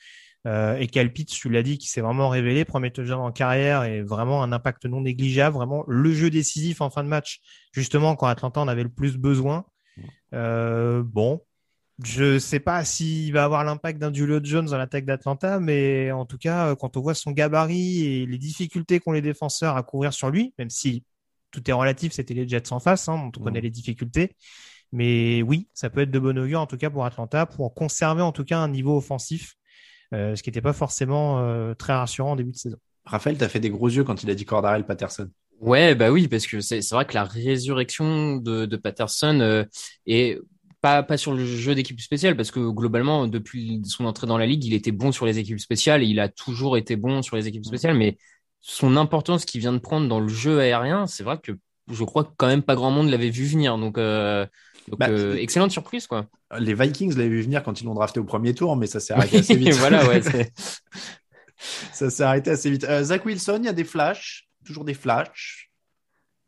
euh, 0.47 0.77
et 0.77 0.87
Pitts, 0.87 1.31
tu 1.31 1.49
l'as 1.49 1.63
dit, 1.63 1.79
qui 1.79 1.89
s'est 1.89 2.01
vraiment 2.01 2.29
révélé, 2.29 2.65
premier 2.65 2.91
touchdown 2.91 3.21
en 3.21 3.33
carrière 3.33 3.85
et 3.85 4.03
vraiment 4.03 4.43
un 4.43 4.53
impact 4.53 4.87
non 4.87 5.01
négligeable, 5.01 5.55
vraiment 5.57 5.85
le 5.89 6.13
jeu 6.13 6.31
décisif 6.31 6.81
en 6.81 6.91
fin 6.91 7.03
de 7.03 7.09
match, 7.09 7.41
justement 7.73 8.17
quand 8.17 8.27
Atlanta 8.27 8.61
en 8.61 8.69
avait 8.69 8.85
le 8.85 8.89
plus 8.89 9.17
besoin. 9.17 9.67
Euh, 10.35 11.03
bon, 11.03 11.41
je 12.03 12.39
sais 12.39 12.61
pas 12.61 12.85
s'il 12.85 13.33
va 13.33 13.45
avoir 13.45 13.65
l'impact 13.65 13.99
d'un 13.99 14.13
Julio 14.13 14.41
Jones 14.43 14.67
dans 14.67 14.79
l'attaque 14.79 15.05
d'Atlanta, 15.05 15.61
mais 15.61 16.13
en 16.13 16.27
tout 16.27 16.39
cas, 16.39 16.75
quand 16.77 16.97
on 16.97 17.01
voit 17.01 17.15
son 17.15 17.33
gabarit 17.33 18.05
et 18.05 18.27
les 18.27 18.39
difficultés 18.39 19.01
qu'ont 19.01 19.13
les 19.13 19.23
défenseurs 19.23 19.77
à 19.77 19.83
couvrir 19.83 20.13
sur 20.13 20.31
lui, 20.31 20.55
même 20.59 20.71
si 20.71 21.05
tout 21.51 21.69
est 21.69 21.73
relatif, 21.73 22.13
c'était 22.13 22.35
les 22.35 22.47
Jets 22.47 22.73
en 22.73 22.81
face, 22.81 23.09
hein, 23.09 23.31
on 23.35 23.43
connaît 23.43 23.61
les 23.61 23.71
difficultés. 23.71 24.37
Mais 24.93 25.43
oui, 25.43 25.69
ça 25.75 25.91
peut 25.91 26.01
être 26.01 26.11
de 26.11 26.19
bon 26.19 26.39
augure 26.39 26.61
en 26.61 26.67
tout 26.67 26.79
cas 26.79 26.91
pour 26.91 27.05
Atlanta, 27.05 27.47
pour 27.47 27.75
conserver 27.75 28.23
en 28.23 28.33
tout 28.33 28.45
cas 28.45 28.59
un 28.59 28.69
niveau 28.69 28.97
offensif 28.97 29.59
euh, 30.15 30.35
ce 30.35 30.43
qui 30.43 30.49
n'était 30.49 30.63
pas 30.63 30.73
forcément 30.73 31.41
euh, 31.41 31.75
très 31.75 31.93
rassurant 31.93 32.33
en 32.33 32.37
début 32.37 32.53
de 32.53 32.57
saison. 32.57 32.79
Raphaël, 33.05 33.37
t'as 33.37 33.49
fait 33.49 33.61
des 33.61 33.71
gros 33.71 33.89
yeux 33.89 34.05
quand 34.05 34.23
il 34.23 34.31
a 34.31 34.35
dit 34.35 34.45
Cordarel 34.45 34.85
Patterson. 34.85 35.31
Ouais, 35.61 35.95
bah 35.95 36.11
oui, 36.11 36.29
parce 36.29 36.47
que 36.47 36.61
c'est 36.61 36.89
vrai 36.91 37.05
que 37.05 37.15
la 37.15 37.25
résurrection 37.25 38.37
de, 38.37 38.65
de 38.67 38.77
Patterson 38.77 39.41
euh, 39.41 39.65
est 40.07 40.39
pas 40.81 41.03
pas 41.03 41.17
sur 41.17 41.35
le 41.35 41.45
jeu 41.45 41.75
d'équipe 41.75 42.01
spéciale 42.01 42.37
parce 42.37 42.53
que 42.53 42.61
globalement 42.71 43.27
depuis 43.27 43.83
son 43.85 44.05
entrée 44.05 44.29
dans 44.29 44.39
la 44.39 44.47
ligue, 44.47 44.65
il 44.65 44.75
était 44.75 44.93
bon 44.93 45.11
sur 45.11 45.27
les 45.27 45.39
équipes 45.39 45.59
spéciales 45.59 46.03
et 46.03 46.07
il 46.07 46.21
a 46.21 46.29
toujours 46.29 46.77
été 46.77 46.95
bon 46.95 47.23
sur 47.23 47.37
les 47.37 47.49
équipes 47.49 47.65
spéciales, 47.65 47.97
mais 47.97 48.17
son 48.61 48.97
importance 48.97 49.45
qu'il 49.45 49.61
vient 49.61 49.73
de 49.73 49.79
prendre 49.79 50.09
dans 50.09 50.21
le 50.21 50.29
jeu 50.29 50.61
aérien, 50.61 51.07
c'est 51.09 51.25
vrai 51.25 51.39
que 51.43 51.53
je 51.91 52.05
crois 52.05 52.25
que 52.25 52.31
quand 52.37 52.47
même 52.47 52.63
pas 52.63 52.77
grand 52.77 52.91
monde 52.91 53.11
l'avait 53.11 53.31
vu 53.31 53.45
venir. 53.47 53.79
Donc, 53.79 53.99
euh, 53.99 54.47
donc 54.89 55.01
Bah, 55.01 55.09
euh, 55.09 55.35
excellente 55.37 55.71
surprise 55.73 56.07
quoi. 56.07 56.27
Les 56.59 56.75
Vikings 56.75 57.17
l'avaient 57.17 57.29
vu 57.29 57.43
venir 57.43 57.63
quand 57.65 57.81
ils 57.81 57.85
l'ont 57.85 57.95
drafté 57.95 58.21
au 58.21 58.25
premier 58.25 58.55
tour, 58.55 58.77
mais 58.77 58.87
ça 58.87 59.01
s'est 59.01 59.13
arrêté 59.15 59.39
assez 59.39 59.57
vite. 59.59 59.75
voilà, 59.75 60.07
ouais. 60.07 60.21
ça 61.93 62.11
s'est 62.11 62.23
arrêté 62.23 62.51
assez 62.51 62.71
vite. 62.71 62.85
Euh, 62.85 63.03
Zach 63.05 63.25
Wilson, 63.25 63.59
il 63.63 63.67
y 63.67 63.69
a 63.69 63.73
des 63.73 63.85
flashs, 63.85 64.48
toujours 64.69 64.85
des 64.85 64.95
flashs. 64.95 65.71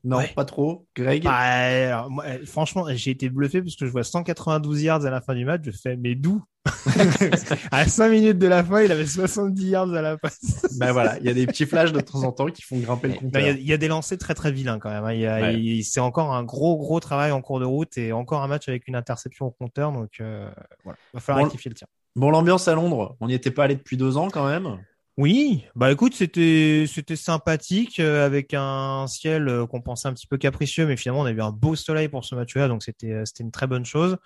Non, 0.02 0.16
Ouais. 0.18 0.32
pas 0.34 0.47
trop. 0.47 0.86
Greg. 0.97 1.24
Bah, 1.24 1.34
alors, 1.36 2.09
moi, 2.10 2.24
euh, 2.24 2.47
franchement, 2.47 2.86
j'ai 2.88 3.10
été 3.10 3.28
bluffé 3.28 3.60
parce 3.60 3.76
que 3.76 3.84
je 3.84 3.90
vois 3.90 4.02
192 4.05 4.82
yards 4.82 5.05
à 5.05 5.10
la 5.10 5.20
fin 5.20 5.34
du 5.34 5.44
match. 5.44 5.60
Je 5.64 5.72
fais, 5.72 5.97
mais 5.97 6.14
d'où? 6.14 6.42
À 7.70 7.86
5 7.86 8.09
minutes 8.10 8.38
de 8.38 8.47
la 8.47 8.64
fin, 8.64 8.82
il 8.82 8.90
avait 8.92 9.06
70 9.06 9.68
yards 9.68 9.92
à 9.94 10.01
la 10.02 10.16
passe. 10.16 10.66
Ben 10.78 10.92
voilà, 10.92 11.18
il 11.18 11.26
y 11.26 11.28
a 11.28 11.34
des 11.34 11.47
petits 11.47 11.66
flashs 11.66 11.92
de 11.92 12.01
temps 12.01 12.22
en 12.22 12.32
temps 12.32 12.47
qui 12.47 12.62
font 12.62 12.78
grimper 12.78 13.09
le 13.09 13.14
compteur. 13.14 13.42
Il 13.42 13.47
y, 13.47 13.51
a- 13.51 13.52
il 13.52 13.66
y 13.66 13.72
a 13.72 13.76
des 13.76 13.88
lancers 13.88 14.16
très 14.18 14.34
très 14.34 14.52
vilains 14.52 14.78
quand 14.78 14.90
même. 14.90 15.05
hein. 15.05 15.12
Il 15.12 15.20
y 15.20 15.26
a- 15.26 15.40
Ouais. 15.40 15.60
il- 15.60 15.84
c'est 15.84 16.01
encore 16.01 16.32
un 16.34 16.44
gros 16.44 16.76
gros 16.78 17.01
travail 17.01 17.32
en 17.32 17.40
cours 17.42 17.60
de 17.60 17.64
route 17.66 17.97
et 17.98 18.12
encore 18.12 18.42
un 18.42 18.48
match 18.48 18.68
avec 18.68 18.88
une 18.88 18.97
interception 18.97 19.47
au 19.47 19.51
compteur. 19.51 19.92
Donc 19.92 20.12
euh, 20.20 20.51
voilà, 20.84 20.98
va 21.12 21.20
falloir 21.20 21.44
Bon, 21.44 21.48
rectifier 21.48 21.68
le 21.70 21.74
tir. 21.74 21.88
Bon, 22.16 22.30
l'ambiance 22.30 22.68
à 22.68 22.74
Londres, 22.74 23.16
on 23.20 23.26
n'y 23.28 23.34
était 23.34 23.51
pas 23.51 23.64
allé 23.64 23.76
depuis 23.76 23.97
deux 23.97 24.16
ans 24.16 24.28
quand 24.30 24.47
même. 24.47 24.78
Oui, 25.20 25.66
bah 25.74 25.92
écoute, 25.92 26.14
c'était 26.14 26.86
c'était 26.88 27.14
sympathique 27.14 28.01
euh, 28.01 28.24
avec 28.24 28.55
un 28.55 29.06
ciel 29.06 29.48
euh, 29.48 29.66
qu'on 29.66 29.82
pensait 29.82 30.09
un 30.09 30.14
petit 30.14 30.26
peu 30.26 30.38
capricieux, 30.38 30.86
mais 30.86 30.97
finalement 30.97 31.20
on 31.20 31.24
a 31.26 31.30
eu 31.30 31.42
un 31.42 31.51
beau 31.52 31.76
soleil 31.76 32.09
pour 32.09 32.24
ce 32.24 32.34
match-là, 32.34 32.68
donc 32.68 32.82
c'était 32.82 33.12
euh, 33.12 33.24
c'était 33.26 33.44
une 33.44 33.51
très 33.51 33.66
bonne 33.66 33.84
chose. 33.84 34.16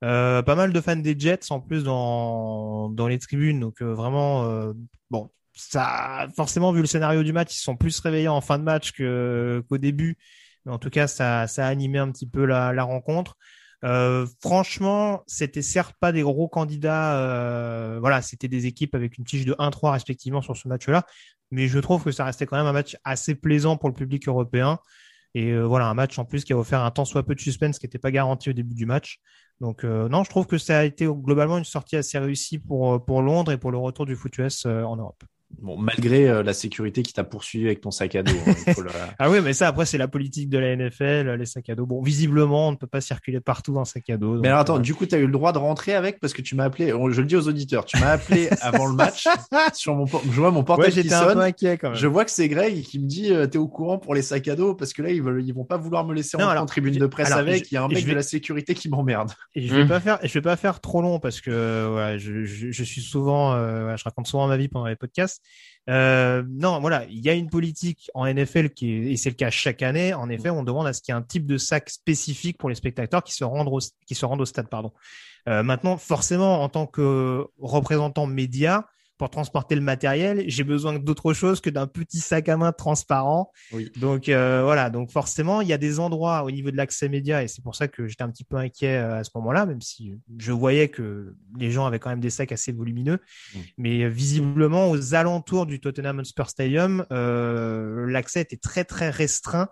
Pas 0.00 0.54
mal 0.54 0.72
de 0.72 0.80
fans 0.80 0.94
des 0.94 1.18
Jets 1.18 1.50
en 1.50 1.60
plus 1.60 1.82
dans 1.82 2.88
dans 2.90 3.08
les 3.08 3.18
tribunes, 3.18 3.58
donc 3.58 3.82
vraiment 3.82 4.72
bon, 5.10 5.28
ça 5.54 6.28
forcément 6.36 6.70
vu 6.72 6.82
le 6.82 6.86
scénario 6.86 7.24
du 7.24 7.32
match, 7.32 7.56
ils 7.56 7.60
sont 7.60 7.74
plus 7.76 7.98
réveillés 7.98 8.28
en 8.28 8.40
fin 8.40 8.58
de 8.58 8.64
match 8.64 8.92
qu'au 8.92 9.78
début, 9.78 10.18
mais 10.66 10.72
en 10.72 10.78
tout 10.78 10.90
cas 10.90 11.08
ça 11.08 11.48
ça 11.48 11.66
a 11.66 11.68
animé 11.68 11.98
un 11.98 12.12
petit 12.12 12.28
peu 12.28 12.44
la 12.44 12.84
rencontre. 12.84 13.36
Euh, 13.84 14.26
franchement, 14.40 15.22
c'était 15.26 15.62
certes 15.62 15.94
pas 16.00 16.12
des 16.12 16.22
gros 16.22 16.48
candidats. 16.48 17.18
euh, 17.20 17.98
voilà, 18.00 18.22
c'était 18.22 18.48
des 18.48 18.66
équipes 18.66 18.94
avec 18.94 19.18
une 19.18 19.24
tige 19.24 19.44
de 19.44 19.54
1-3 19.58 19.92
respectivement 19.92 20.40
sur 20.42 20.56
ce 20.56 20.68
match-là. 20.68 21.04
Mais 21.50 21.68
je 21.68 21.78
trouve 21.78 22.02
que 22.02 22.10
ça 22.10 22.24
restait 22.24 22.46
quand 22.46 22.56
même 22.56 22.66
un 22.66 22.72
match 22.72 22.96
assez 23.04 23.34
plaisant 23.34 23.76
pour 23.76 23.88
le 23.88 23.94
public 23.94 24.26
européen. 24.28 24.78
Et 25.34 25.50
euh, 25.52 25.64
voilà, 25.64 25.86
un 25.86 25.94
match 25.94 26.18
en 26.18 26.24
plus 26.24 26.44
qui 26.44 26.52
a 26.52 26.56
offert 26.58 26.80
un 26.82 26.90
tant 26.90 27.04
soit 27.04 27.24
peu 27.24 27.34
de 27.34 27.40
suspense 27.40 27.78
qui 27.78 27.86
n'était 27.86 27.98
pas 27.98 28.10
garanti 28.10 28.50
au 28.50 28.52
début 28.52 28.74
du 28.74 28.86
match. 28.86 29.18
Donc 29.60 29.84
non, 29.84 30.24
je 30.24 30.30
trouve 30.30 30.46
que 30.46 30.58
ça 30.58 30.80
a 30.80 30.84
été 30.84 31.06
globalement 31.06 31.58
une 31.58 31.64
sortie 31.64 31.94
assez 31.96 32.18
réussie 32.18 32.58
pour, 32.58 33.04
pour 33.04 33.22
Londres 33.22 33.52
et 33.52 33.56
pour 33.56 33.70
le 33.70 33.78
retour 33.78 34.04
du 34.04 34.16
foot 34.16 34.36
US 34.38 34.66
en 34.66 34.96
Europe. 34.96 35.22
Bon, 35.62 35.76
malgré 35.78 36.28
euh, 36.28 36.42
la 36.42 36.52
sécurité 36.52 37.02
qui 37.02 37.12
t'a 37.12 37.24
poursuivi 37.24 37.66
avec 37.66 37.80
ton 37.80 37.90
sac 37.90 38.14
à 38.16 38.22
dos. 38.22 38.32
hein, 38.46 38.72
le- 38.78 38.90
Ah 39.18 39.30
oui, 39.30 39.38
mais 39.42 39.52
ça 39.52 39.68
après 39.68 39.86
c'est 39.86 39.98
la 39.98 40.08
politique 40.08 40.48
de 40.48 40.58
la 40.58 40.76
NFL, 40.76 41.34
les 41.38 41.46
sacs 41.46 41.68
à 41.70 41.74
dos. 41.74 41.86
Bon, 41.86 42.02
visiblement, 42.02 42.68
on 42.68 42.72
ne 42.72 42.76
peut 42.76 42.86
pas 42.86 43.00
circuler 43.00 43.40
partout 43.40 43.76
en 43.76 43.84
sac 43.84 44.08
à 44.10 44.16
dos. 44.16 44.40
Mais 44.40 44.48
alors 44.48 44.60
attends, 44.60 44.76
euh, 44.76 44.80
du 44.80 44.94
coup, 44.94 45.06
tu 45.06 45.14
as 45.14 45.18
eu 45.18 45.26
le 45.26 45.32
droit 45.32 45.52
de 45.52 45.58
rentrer 45.58 45.94
avec? 45.94 46.20
Parce 46.20 46.32
que 46.32 46.42
tu 46.42 46.54
m'as 46.54 46.64
appelé, 46.64 46.88
je 46.88 47.20
le 47.20 47.26
dis 47.26 47.36
aux 47.36 47.48
auditeurs, 47.48 47.84
tu 47.84 47.98
m'as 47.98 48.12
appelé 48.12 48.48
avant 48.60 48.86
le 48.86 48.94
match 48.94 49.26
sur 49.74 49.94
mon, 49.94 50.06
je 50.06 50.40
vois 50.40 50.50
mon 50.50 50.64
portable 50.64 50.88
ouais, 50.88 50.92
qui 50.92 51.02
j'étais 51.02 51.14
un 51.14 51.32
peu 51.32 51.40
inquiet 51.40 51.78
quand 51.78 51.90
même. 51.90 51.98
Je 51.98 52.06
vois 52.06 52.24
que 52.24 52.30
c'est 52.30 52.48
Greg 52.48 52.82
qui 52.82 52.98
me 52.98 53.06
dit 53.06 53.32
euh, 53.32 53.46
t'es 53.46 53.58
au 53.58 53.68
courant 53.68 53.98
pour 53.98 54.14
les 54.14 54.22
sacs 54.22 54.48
à 54.48 54.56
dos? 54.56 54.74
Parce 54.74 54.92
que 54.92 55.02
là 55.02 55.10
ils 55.10 55.22
veulent 55.22 55.42
ils 55.44 55.54
vont 55.54 55.64
pas 55.64 55.76
vouloir 55.76 56.04
me 56.06 56.14
laisser 56.14 56.36
Non, 56.38 56.48
alors, 56.48 56.62
en 56.62 56.66
tribune 56.66 56.94
de 56.96 57.06
presse 57.06 57.28
alors, 57.28 57.38
avec. 57.38 57.64
je- 57.64 57.68
Il 57.70 57.74
y 57.74 57.76
a 57.76 57.82
un 57.84 57.88
mec 57.88 58.04
vais- 58.04 58.10
de 58.10 58.16
la 58.16 58.22
sécurité 58.22 58.74
qui 58.74 58.88
m'emmerde. 58.88 59.32
Et 59.54 59.66
je 59.66 59.74
vais 59.74 59.84
Mm. 59.84 59.88
pas 59.88 60.00
faire, 60.00 60.18
je 60.22 60.32
vais 60.32 60.42
pas 60.42 60.56
faire 60.56 60.80
trop 60.80 61.00
long 61.02 61.18
parce 61.20 61.40
que 61.40 61.88
voilà, 61.90 62.18
je, 62.18 62.44
je, 62.44 62.70
je 62.70 62.84
suis 62.84 63.00
souvent, 63.02 63.52
euh, 63.54 63.96
je 63.96 64.04
raconte 64.04 64.26
souvent 64.26 64.46
ma 64.48 64.56
vie 64.56 64.68
pendant 64.68 64.86
les 64.86 64.96
podcasts. 64.96 65.42
Euh, 65.90 66.42
non, 66.48 66.80
voilà, 66.80 67.04
il 67.10 67.20
y 67.20 67.28
a 67.28 67.34
une 67.34 67.50
politique 67.50 68.10
en 68.14 68.26
NFL 68.26 68.70
qui 68.70 68.90
est, 68.90 69.12
et 69.12 69.16
c'est 69.16 69.30
le 69.30 69.36
cas 69.36 69.50
chaque 69.50 69.82
année. 69.82 70.14
En 70.14 70.28
effet, 70.30 70.50
on 70.50 70.62
demande 70.62 70.86
à 70.86 70.92
ce 70.92 71.02
qu'il 71.02 71.12
y 71.12 71.16
ait 71.16 71.18
un 71.18 71.22
type 71.22 71.46
de 71.46 71.58
sac 71.58 71.90
spécifique 71.90 72.58
pour 72.58 72.68
les 72.68 72.74
spectateurs 72.74 73.22
qui 73.22 73.34
se 73.34 73.44
rendent 73.44 73.68
au, 73.68 73.80
qui 74.06 74.14
se 74.14 74.24
rendent 74.24 74.40
au 74.40 74.46
stade, 74.46 74.68
pardon. 74.68 74.92
Euh, 75.48 75.62
maintenant, 75.62 75.98
forcément, 75.98 76.62
en 76.62 76.68
tant 76.68 76.86
que 76.86 77.46
représentant 77.58 78.26
média, 78.26 78.86
pour 79.16 79.30
transporter 79.30 79.74
le 79.74 79.80
matériel, 79.80 80.44
j'ai 80.48 80.64
besoin 80.64 80.98
d'autre 80.98 81.32
chose 81.34 81.60
que 81.60 81.70
d'un 81.70 81.86
petit 81.86 82.18
sac 82.18 82.48
à 82.48 82.56
main 82.56 82.72
transparent. 82.72 83.52
Oui. 83.72 83.90
Donc 83.96 84.28
euh, 84.28 84.62
voilà, 84.64 84.90
donc 84.90 85.10
forcément, 85.10 85.60
il 85.60 85.68
y 85.68 85.72
a 85.72 85.78
des 85.78 86.00
endroits 86.00 86.42
au 86.42 86.50
niveau 86.50 86.70
de 86.70 86.76
l'accès 86.76 87.08
média, 87.08 87.42
et 87.42 87.48
c'est 87.48 87.62
pour 87.62 87.76
ça 87.76 87.86
que 87.86 88.08
j'étais 88.08 88.24
un 88.24 88.30
petit 88.30 88.44
peu 88.44 88.56
inquiet 88.56 88.96
euh, 88.96 89.20
à 89.20 89.24
ce 89.24 89.30
moment-là, 89.36 89.66
même 89.66 89.80
si 89.80 90.18
je 90.38 90.52
voyais 90.52 90.88
que 90.88 91.36
les 91.56 91.70
gens 91.70 91.86
avaient 91.86 92.00
quand 92.00 92.10
même 92.10 92.20
des 92.20 92.30
sacs 92.30 92.50
assez 92.50 92.72
volumineux. 92.72 93.20
Mm. 93.54 93.58
Mais 93.78 94.02
euh, 94.02 94.08
visiblement, 94.08 94.90
aux 94.90 95.14
alentours 95.14 95.66
du 95.66 95.80
Tottenham 95.80 96.18
Hotspur 96.18 96.50
Stadium, 96.50 97.06
euh, 97.12 98.06
l'accès 98.10 98.40
était 98.40 98.56
très 98.56 98.84
très 98.84 99.10
restreint 99.10 99.68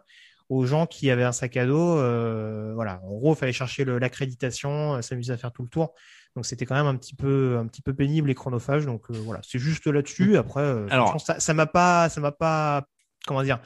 aux 0.48 0.66
gens 0.66 0.86
qui 0.86 1.10
avaient 1.10 1.24
un 1.24 1.32
sac 1.32 1.56
à 1.56 1.66
dos. 1.66 1.98
euh, 1.98 2.72
voilà, 2.74 3.00
en 3.04 3.16
gros, 3.16 3.34
il 3.34 3.38
fallait 3.38 3.52
chercher 3.52 3.84
l'accréditation, 3.84 5.00
s'amuser 5.02 5.32
à 5.32 5.36
faire 5.36 5.50
tout 5.50 5.62
le 5.62 5.68
tour. 5.68 5.94
Donc 6.36 6.46
c'était 6.46 6.64
quand 6.64 6.74
même 6.74 6.86
un 6.86 6.96
petit 6.96 7.14
peu 7.14 7.58
un 7.58 7.66
petit 7.66 7.82
peu 7.82 7.94
pénible 7.94 8.30
et 8.30 8.34
chronophage. 8.34 8.86
Donc 8.86 9.02
euh, 9.10 9.14
voilà, 9.24 9.40
c'est 9.46 9.58
juste 9.58 9.86
là-dessus. 9.86 10.36
Après, 10.36 10.62
euh, 10.62 10.86
Alors- 10.90 11.20
ça 11.20 11.38
ça 11.40 11.54
m'a 11.54 11.66
pas 11.66 12.08
ça 12.08 12.20
m'a 12.20 12.32
pas 12.32 12.84
comment 13.26 13.42
dire 13.42 13.60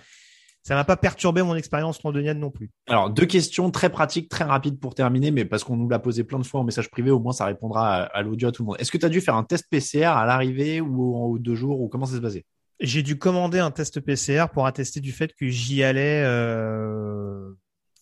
ça 0.63 0.75
m'a 0.75 0.83
pas 0.83 0.97
perturbé 0.97 1.45
mon 1.45 1.55
expérience 1.55 2.03
londonienne 2.03 2.41
non 2.41 2.51
plus. 2.51 2.73
Alors 2.89 3.09
deux 3.11 3.27
questions 3.27 3.71
très 3.71 3.89
pratiques, 3.89 4.29
très 4.29 4.43
rapides 4.43 4.81
pour 4.81 4.97
terminer, 4.97 5.31
mais 5.31 5.45
parce 5.45 5.63
qu'on 5.63 5.77
nous 5.77 5.89
l'a 5.89 6.01
posé 6.01 6.25
plein 6.25 6.41
de 6.41 6.45
fois 6.47 6.61
en 6.61 6.65
message 6.65 6.91
privé, 6.91 7.13
au 7.13 7.21
moins 7.21 7.33
ça 7.33 7.45
répondra 7.45 7.95
à, 7.95 8.03
à 8.03 8.23
l'audio 8.23 8.49
à 8.49 8.53
tout 8.53 8.63
le 8.65 8.67
monde. 8.67 8.77
Est-ce 8.81 8.91
que 8.91 8.99
tu 8.99 9.07
as 9.07 9.09
dû 9.09 9.21
faire 9.21 9.37
un 9.37 9.45
test 9.45 9.67
PCR 9.71 10.07
à 10.07 10.27
l'arrivée 10.27 10.81
ou 10.81 11.15
en 11.17 11.37
deux 11.37 11.55
jours 11.55 11.81
ou 11.81 11.89
comment 11.89 12.07
ça 12.07 12.17
se 12.17 12.21
passait? 12.21 12.45
J'ai 12.81 13.03
dû 13.05 13.17
commander 13.17 13.61
un 13.61 13.71
test 13.71 14.01
PCR 14.01 14.47
pour 14.53 14.67
attester 14.67 15.01
du 15.01 15.13
fait 15.13 15.33
que 15.35 15.47
j'y 15.49 15.85
allais. 15.85 16.23
Euh... 16.27 17.49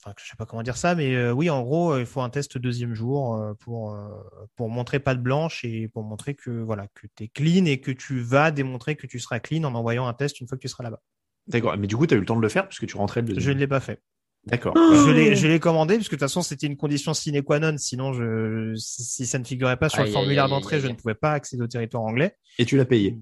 Enfin, 0.07 0.15
je 0.23 0.29
sais 0.29 0.37
pas 0.37 0.45
comment 0.45 0.63
dire 0.63 0.77
ça, 0.77 0.95
mais 0.95 1.15
euh, 1.15 1.33
oui, 1.33 1.49
en 1.49 1.63
gros, 1.63 1.93
euh, 1.93 2.01
il 2.01 2.07
faut 2.07 2.21
un 2.21 2.29
test 2.29 2.59
deuxième 2.59 2.93
jour 2.93 3.37
euh, 3.37 3.55
pour 3.55 3.95
euh, 3.95 4.09
pour 4.55 4.69
montrer 4.69 4.99
pas 4.99 5.15
de 5.15 5.21
blanche 5.23 5.65
et 5.65 5.89
pour 5.89 6.03
montrer 6.03 6.35
que 6.35 6.51
voilà 6.51 6.89
que 6.89 7.07
tu 7.17 7.25
es 7.25 7.29
clean 7.29 7.65
et 7.65 7.81
que 7.81 7.91
tu 7.91 8.21
vas 8.21 8.51
démontrer 8.51 8.97
que 8.97 9.07
tu 9.07 9.19
seras 9.19 9.41
clean 9.41 9.65
en 9.65 9.75
envoyant 9.75 10.07
un 10.07 10.13
test 10.13 10.41
une 10.41 10.47
fois 10.47 10.59
que 10.59 10.63
tu 10.63 10.69
seras 10.69 10.85
là-bas. 10.85 11.01
D'accord, 11.47 11.75
mais 11.79 11.87
du 11.87 11.97
coup 11.97 12.07
tu 12.07 12.13
as 12.13 12.19
eu 12.19 12.21
le 12.21 12.27
temps 12.27 12.37
de 12.37 12.43
le 12.43 12.49
faire 12.51 12.69
puisque 12.69 12.87
tu 12.87 12.99
rentrais 12.99 13.23
le 13.23 13.29
Je 13.29 13.33
deuxième. 13.35 13.55
ne 13.55 13.61
l'ai 13.61 13.67
pas 13.67 13.81
fait. 13.81 14.03
D'accord. 14.47 14.75
Je 14.77 15.11
l'ai, 15.11 15.37
je 15.37 15.47
l'ai 15.49 15.59
commandé 15.59 15.95
parce 15.95 16.09
que 16.09 16.17
de 16.17 16.19
toute 16.19 16.29
façon 16.29 16.43
c'était 16.43 16.67
une 16.67 16.77
condition 16.77 17.15
sine 17.15 17.43
qua 17.43 17.59
non. 17.59 17.77
Sinon, 17.79 18.13
je, 18.13 18.75
si 18.77 19.25
ça 19.25 19.39
ne 19.39 19.45
figurait 19.45 19.79
pas 19.79 19.89
sur 19.89 20.01
Aïe, 20.01 20.09
le 20.09 20.13
formulaire 20.13 20.51
d'entrée, 20.51 20.81
je 20.81 20.87
ne 20.87 20.93
pouvais 20.93 21.15
pas 21.15 21.33
accéder 21.33 21.63
au 21.63 21.67
territoire 21.67 22.03
anglais. 22.03 22.37
Et 22.59 22.67
tu 22.67 22.77
l'as 22.77 22.85
payé. 22.85 23.17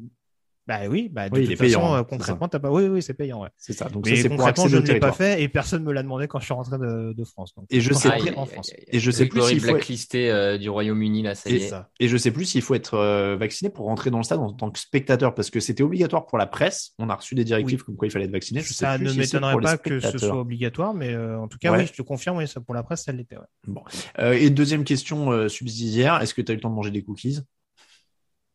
Bah 0.68 0.82
oui, 0.88 1.08
bah 1.10 1.28
de 1.28 1.34
Oui, 1.34 1.40
toute 1.48 1.58
façon, 1.58 1.64
payant, 1.64 1.94
hein, 1.94 1.98
euh, 1.98 2.02
c'est 2.08 2.16
concrètement, 2.16 2.46
t'as 2.48 2.60
pas. 2.60 2.70
Oui, 2.70 2.84
oui, 2.86 3.02
c'est 3.02 3.14
payant, 3.14 3.42
ouais. 3.42 3.48
C'est 3.56 3.72
ça. 3.72 3.88
Donc 3.88 4.06
Mais 4.06 4.14
ça 4.14 4.28
concrètement, 4.28 4.68
je 4.68 4.76
ne 4.76 4.82
l'ai 4.86 5.00
pas 5.00 5.10
fait 5.10 5.42
et 5.42 5.48
personne 5.48 5.82
me 5.82 5.92
l'a 5.92 6.04
demandé 6.04 6.28
quand 6.28 6.38
je 6.38 6.44
suis 6.44 6.54
rentré 6.54 6.78
de, 6.78 7.12
de 7.12 7.24
France. 7.24 7.52
Donc, 7.56 7.66
Et 7.68 7.80
je 7.80 7.92
sais 7.92 7.98
suis 7.98 8.10
plus- 8.10 8.18
rentré 8.18 8.34
en 8.36 8.46
France. 8.46 8.70
Et 8.86 9.00
je 9.00 9.10
sais 9.10 9.26
plus 9.26 9.42
s'il 9.42 9.60
faut- 9.60 9.72
blacklisté 9.72 10.30
euh, 10.30 10.58
du 10.58 10.70
Royaume-Uni 10.70 11.22
là, 11.22 11.34
ça 11.34 11.50
y 11.50 11.54
Et, 11.54 11.56
est. 11.64 11.68
ça. 11.68 11.90
et 11.98 12.06
je 12.06 12.16
sais 12.16 12.30
plus 12.30 12.44
s'il 12.44 12.62
faut 12.62 12.76
être 12.76 12.94
euh, 12.94 13.36
vacciné 13.36 13.70
pour 13.70 13.86
rentrer 13.86 14.10
dans 14.12 14.18
le 14.18 14.22
stade 14.24 14.38
en 14.38 14.52
tant 14.52 14.70
que 14.70 14.78
spectateur, 14.78 15.34
parce 15.34 15.50
que 15.50 15.58
c'était 15.58 15.82
obligatoire 15.82 16.26
pour 16.26 16.38
la 16.38 16.46
presse. 16.46 16.92
On 17.00 17.10
a 17.10 17.14
reçu 17.16 17.34
des 17.34 17.42
directives 17.44 17.80
Oui. 17.80 17.84
comme 17.86 17.96
quoi 17.96 18.06
il 18.06 18.12
fallait 18.12 18.26
être 18.26 18.30
vacciné. 18.30 18.60
Je 18.60 18.68
sais 18.68 18.84
Ça 18.84 18.96
plus 18.98 19.06
ne 19.06 19.10
si 19.10 19.18
m'étonnerait 19.18 19.56
pas 19.60 19.78
que 19.78 19.98
ce 19.98 20.16
soit 20.16 20.38
obligatoire, 20.38 20.94
mais 20.94 21.12
euh, 21.12 21.40
en 21.40 21.48
tout 21.48 21.58
cas, 21.58 21.72
Ouais. 21.72 21.78
oui, 21.78 21.86
je 21.86 21.92
te 21.92 22.02
confirme, 22.02 22.36
oui, 22.36 22.46
ça 22.46 22.60
pour 22.60 22.74
la 22.76 22.84
presse, 22.84 23.02
ça 23.02 23.10
l'était. 23.10 23.36
Ouais. 23.36 23.74
Euh, 24.20 24.32
et 24.32 24.48
deuxième 24.50 24.84
question 24.84 25.48
subsidiaire, 25.48 26.22
est-ce 26.22 26.34
que 26.34 26.40
tu 26.42 26.52
as 26.52 26.54
eu 26.54 26.56
le 26.58 26.62
temps 26.62 26.70
de 26.70 26.74
manger 26.76 26.92
des 26.92 27.02
cookies? 27.02 27.40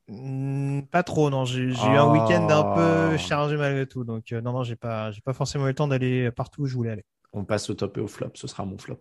Hmm, 0.10 0.82
pas 0.84 1.04
trop, 1.04 1.30
non. 1.30 1.46
J'ai 1.46 1.62
eu 1.64 1.74
un 1.74 2.08
Ah. 2.08 2.12
week-end 2.12 2.48
un 2.50 2.76
peu 2.76 3.18
chargé 3.18 3.58
malgré 3.58 3.88
tout, 3.88 4.04
donc 4.04 4.32
euh, 4.32 4.42
non, 4.42 4.54
non, 4.54 4.64
j'ai 4.64 4.76
pas, 4.76 5.12
j'ai 5.12 5.22
pas 5.22 5.34
forcément 5.34 5.66
eu 5.66 5.70
le 5.70 5.76
temps 5.76 5.88
d'aller 5.88 6.32
partout 6.32 6.62
où 6.62 6.66
je 6.66 6.76
voulais 6.76 6.92
aller. 6.92 7.06
On 7.34 7.44
passe 7.44 7.70
au 7.70 7.74
top 7.74 7.98
et 7.98 8.02
au 8.02 8.08
flop, 8.08 8.32
ce 8.36 8.48
sera 8.48 8.66
mon 8.66 8.78
flop. 8.78 9.00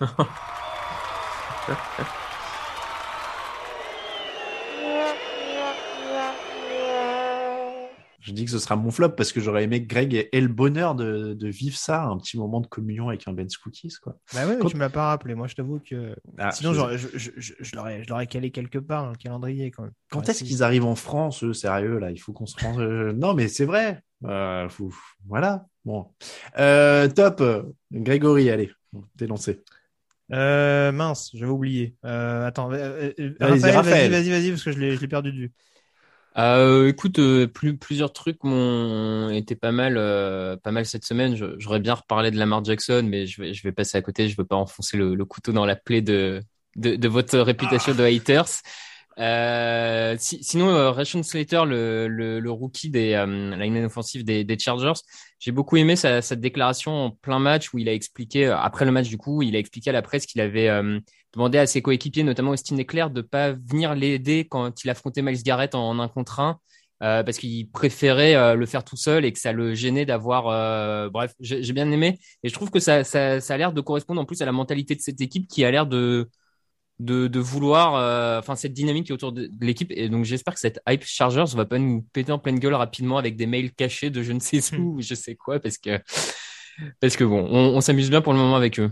Je 8.26 8.32
dis 8.32 8.44
que 8.44 8.50
ce 8.50 8.58
sera 8.58 8.74
mon 8.74 8.90
flop 8.90 9.10
parce 9.10 9.30
que 9.32 9.40
j'aurais 9.40 9.62
aimé 9.62 9.80
que 9.82 9.86
Greg 9.86 10.28
ait 10.32 10.40
le 10.40 10.48
bonheur 10.48 10.96
de, 10.96 11.32
de 11.34 11.48
vivre 11.48 11.76
ça, 11.76 12.02
un 12.06 12.16
petit 12.18 12.36
moment 12.36 12.60
de 12.60 12.66
communion 12.66 13.08
avec 13.08 13.28
un 13.28 13.32
Ben's 13.32 13.56
Cookies. 13.56 13.94
Quoi. 14.02 14.18
Bah 14.34 14.44
ouais, 14.46 14.56
mais 14.56 14.62
Quand- 14.62 14.68
tu 14.68 14.74
me 14.74 14.80
l'as 14.80 14.90
pas 14.90 15.06
rappelé. 15.10 15.36
Moi, 15.36 15.46
je 15.46 15.54
t'avoue 15.54 15.78
que 15.78 16.16
Ah, 16.36 16.50
sinon, 16.50 16.72
je- 16.74 16.96
je, 16.96 17.08
je, 17.16 17.30
je, 17.36 17.52
je 17.60 17.76
l'aurais, 17.76 18.02
je 18.02 18.08
l'aurais 18.10 18.26
calé 18.26 18.50
quelque 18.50 18.78
part 18.78 19.04
dans 19.04 19.10
le 19.10 19.16
calendrier 19.16 19.70
quand 19.70 19.84
même. 19.84 19.92
Quand 20.10 20.28
est-ce 20.28 20.42
qu'ils 20.42 20.64
arrivent 20.64 20.86
en 20.86 20.96
France, 20.96 21.44
eux, 21.44 21.52
sérieux, 21.52 21.98
là? 22.00 22.10
Il 22.10 22.18
faut 22.18 22.32
qu'on 22.32 22.46
se 22.46 22.58
rende. 22.64 22.80
euh, 22.80 23.12
Non, 23.12 23.32
mais 23.34 23.46
c'est 23.46 23.64
vrai. 23.64 24.02
Euh, 24.24 24.68
faut- 24.68 24.92
Voilà. 25.28 25.66
Bon. 25.84 26.08
Euh, 26.58 27.06
top. 27.08 27.42
Grégory, 27.92 28.50
allez, 28.50 28.72
t'es 29.16 29.28
lancé. 29.28 29.62
Euh, 30.32 30.90
mince, 30.90 31.30
j'avais 31.34 31.52
oublié. 31.52 31.94
Euh, 32.04 32.44
attends, 32.46 32.72
euh, 32.72 33.12
euh, 33.20 33.34
vas-y, 33.38 33.60
vas-y, 34.10 34.30
vas-y, 34.30 34.50
parce 34.50 34.64
que 34.64 34.72
je 34.72 34.78
l'ai 34.80 34.96
je 34.96 35.00
l'ai 35.00 35.06
perdu 35.06 35.30
de 35.32 35.36
vue. 35.38 35.52
Euh, 36.38 36.88
écoute, 36.88 37.18
euh, 37.18 37.46
plus, 37.46 37.78
plusieurs 37.78 38.12
trucs 38.12 38.44
m'ont 38.44 39.30
été 39.30 39.56
pas 39.56 39.72
mal, 39.72 39.94
euh, 39.96 40.56
pas 40.58 40.70
mal 40.70 40.84
cette 40.84 41.04
semaine. 41.04 41.34
J'aurais 41.58 41.80
bien 41.80 41.94
reparlé 41.94 42.30
de 42.30 42.36
Lamar 42.38 42.62
Jackson, 42.62 43.02
mais 43.08 43.26
je 43.26 43.40
vais, 43.40 43.54
je 43.54 43.62
vais 43.62 43.72
passer 43.72 43.96
à 43.96 44.02
côté. 44.02 44.28
Je 44.28 44.36
veux 44.36 44.44
pas 44.44 44.56
enfoncer 44.56 44.98
le, 44.98 45.14
le 45.14 45.24
couteau 45.24 45.52
dans 45.52 45.64
la 45.64 45.76
plaie 45.76 46.02
de, 46.02 46.42
de, 46.76 46.96
de 46.96 47.08
votre 47.08 47.38
réputation 47.38 47.94
de 47.94 48.02
haters. 48.04 48.48
Euh, 49.18 50.14
si- 50.18 50.44
sinon, 50.44 50.68
euh, 50.68 50.90
Rashawn 50.90 51.22
Slater, 51.22 51.64
le, 51.64 52.06
le, 52.06 52.38
le 52.38 52.50
rookie 52.50 52.90
des 52.90 53.12
linemen 53.56 53.86
offensifs 53.86 54.24
des, 54.24 54.44
des 54.44 54.58
Chargers, 54.58 54.92
j'ai 55.38 55.52
beaucoup 55.52 55.78
aimé 55.78 55.96
sa, 55.96 56.20
sa 56.20 56.36
déclaration 56.36 56.92
en 56.92 57.10
plein 57.12 57.38
match 57.38 57.72
où 57.72 57.78
il 57.78 57.88
a 57.88 57.94
expliqué, 57.94 58.44
après 58.46 58.84
le 58.84 58.90
match 58.92 59.08
du 59.08 59.16
coup, 59.16 59.40
il 59.40 59.56
a 59.56 59.58
expliqué 59.58 59.88
à 59.88 59.94
la 59.94 60.02
presse 60.02 60.26
qu'il 60.26 60.42
avait 60.42 60.68
demandé 61.36 61.58
à 61.58 61.66
ses 61.66 61.82
coéquipiers, 61.82 62.24
notamment 62.24 62.52
Austin 62.52 62.76
Eckler, 62.78 63.06
de 63.12 63.20
pas 63.22 63.52
venir 63.52 63.94
l'aider 63.94 64.46
quand 64.50 64.84
il 64.84 64.90
affrontait 64.90 65.22
Miles 65.22 65.42
Garrett 65.44 65.74
en 65.76 65.98
un 66.00 66.08
contre 66.08 66.40
un. 66.40 66.58
euh, 67.02 67.22
parce 67.22 67.38
qu'il 67.38 67.70
préférait 67.70 68.34
euh, 68.36 68.54
le 68.54 68.66
faire 68.66 68.84
tout 68.84 68.96
seul 68.96 69.24
et 69.26 69.32
que 69.32 69.38
ça 69.38 69.52
le 69.52 69.74
gênait 69.74 70.06
d'avoir. 70.06 70.48
euh, 70.48 71.10
bref, 71.10 71.34
j'ai 71.40 71.72
bien 71.74 71.90
aimé 71.92 72.18
et 72.42 72.48
je 72.48 72.54
trouve 72.54 72.70
que 72.70 72.80
ça, 72.80 73.04
ça, 73.04 73.40
ça 73.40 73.54
a 73.54 73.58
l'air 73.58 73.72
de 73.74 73.80
correspondre 73.82 74.20
en 74.20 74.24
plus 74.24 74.40
à 74.42 74.46
la 74.46 74.52
mentalité 74.52 74.94
de 74.96 75.00
cette 75.02 75.20
équipe 75.20 75.46
qui 75.48 75.64
a 75.64 75.70
l'air 75.70 75.86
de 75.86 76.28
de, 76.98 77.26
de 77.28 77.40
vouloir, 77.40 77.96
euh, 77.96 78.38
enfin 78.38 78.56
cette 78.56 78.72
dynamique 78.72 79.06
qui 79.06 79.12
est 79.12 79.14
autour 79.14 79.32
de, 79.32 79.46
de 79.48 79.66
l'équipe 79.66 79.92
et 79.94 80.08
donc 80.08 80.24
j'espère 80.24 80.54
que 80.54 80.60
cette 80.60 80.80
hype 80.88 81.04
Chargers 81.04 81.44
va 81.54 81.66
pas 81.66 81.78
nous 81.78 82.02
péter 82.14 82.32
en 82.32 82.38
pleine 82.38 82.58
gueule 82.58 82.74
rapidement 82.74 83.18
avec 83.18 83.36
des 83.36 83.46
mails 83.46 83.72
cachés 83.74 84.10
de 84.10 84.22
je 84.22 84.32
ne 84.32 84.40
sais 84.40 84.60
où 84.78 84.96
ou 84.98 85.02
je 85.02 85.14
sais 85.14 85.36
quoi 85.36 85.60
parce 85.60 85.78
que 85.78 86.00
parce 87.00 87.16
que 87.16 87.24
bon, 87.24 87.46
on, 87.50 87.76
on 87.76 87.80
s'amuse 87.80 88.10
bien 88.10 88.22
pour 88.22 88.32
le 88.32 88.38
moment 88.38 88.56
avec 88.56 88.80
eux. 88.80 88.90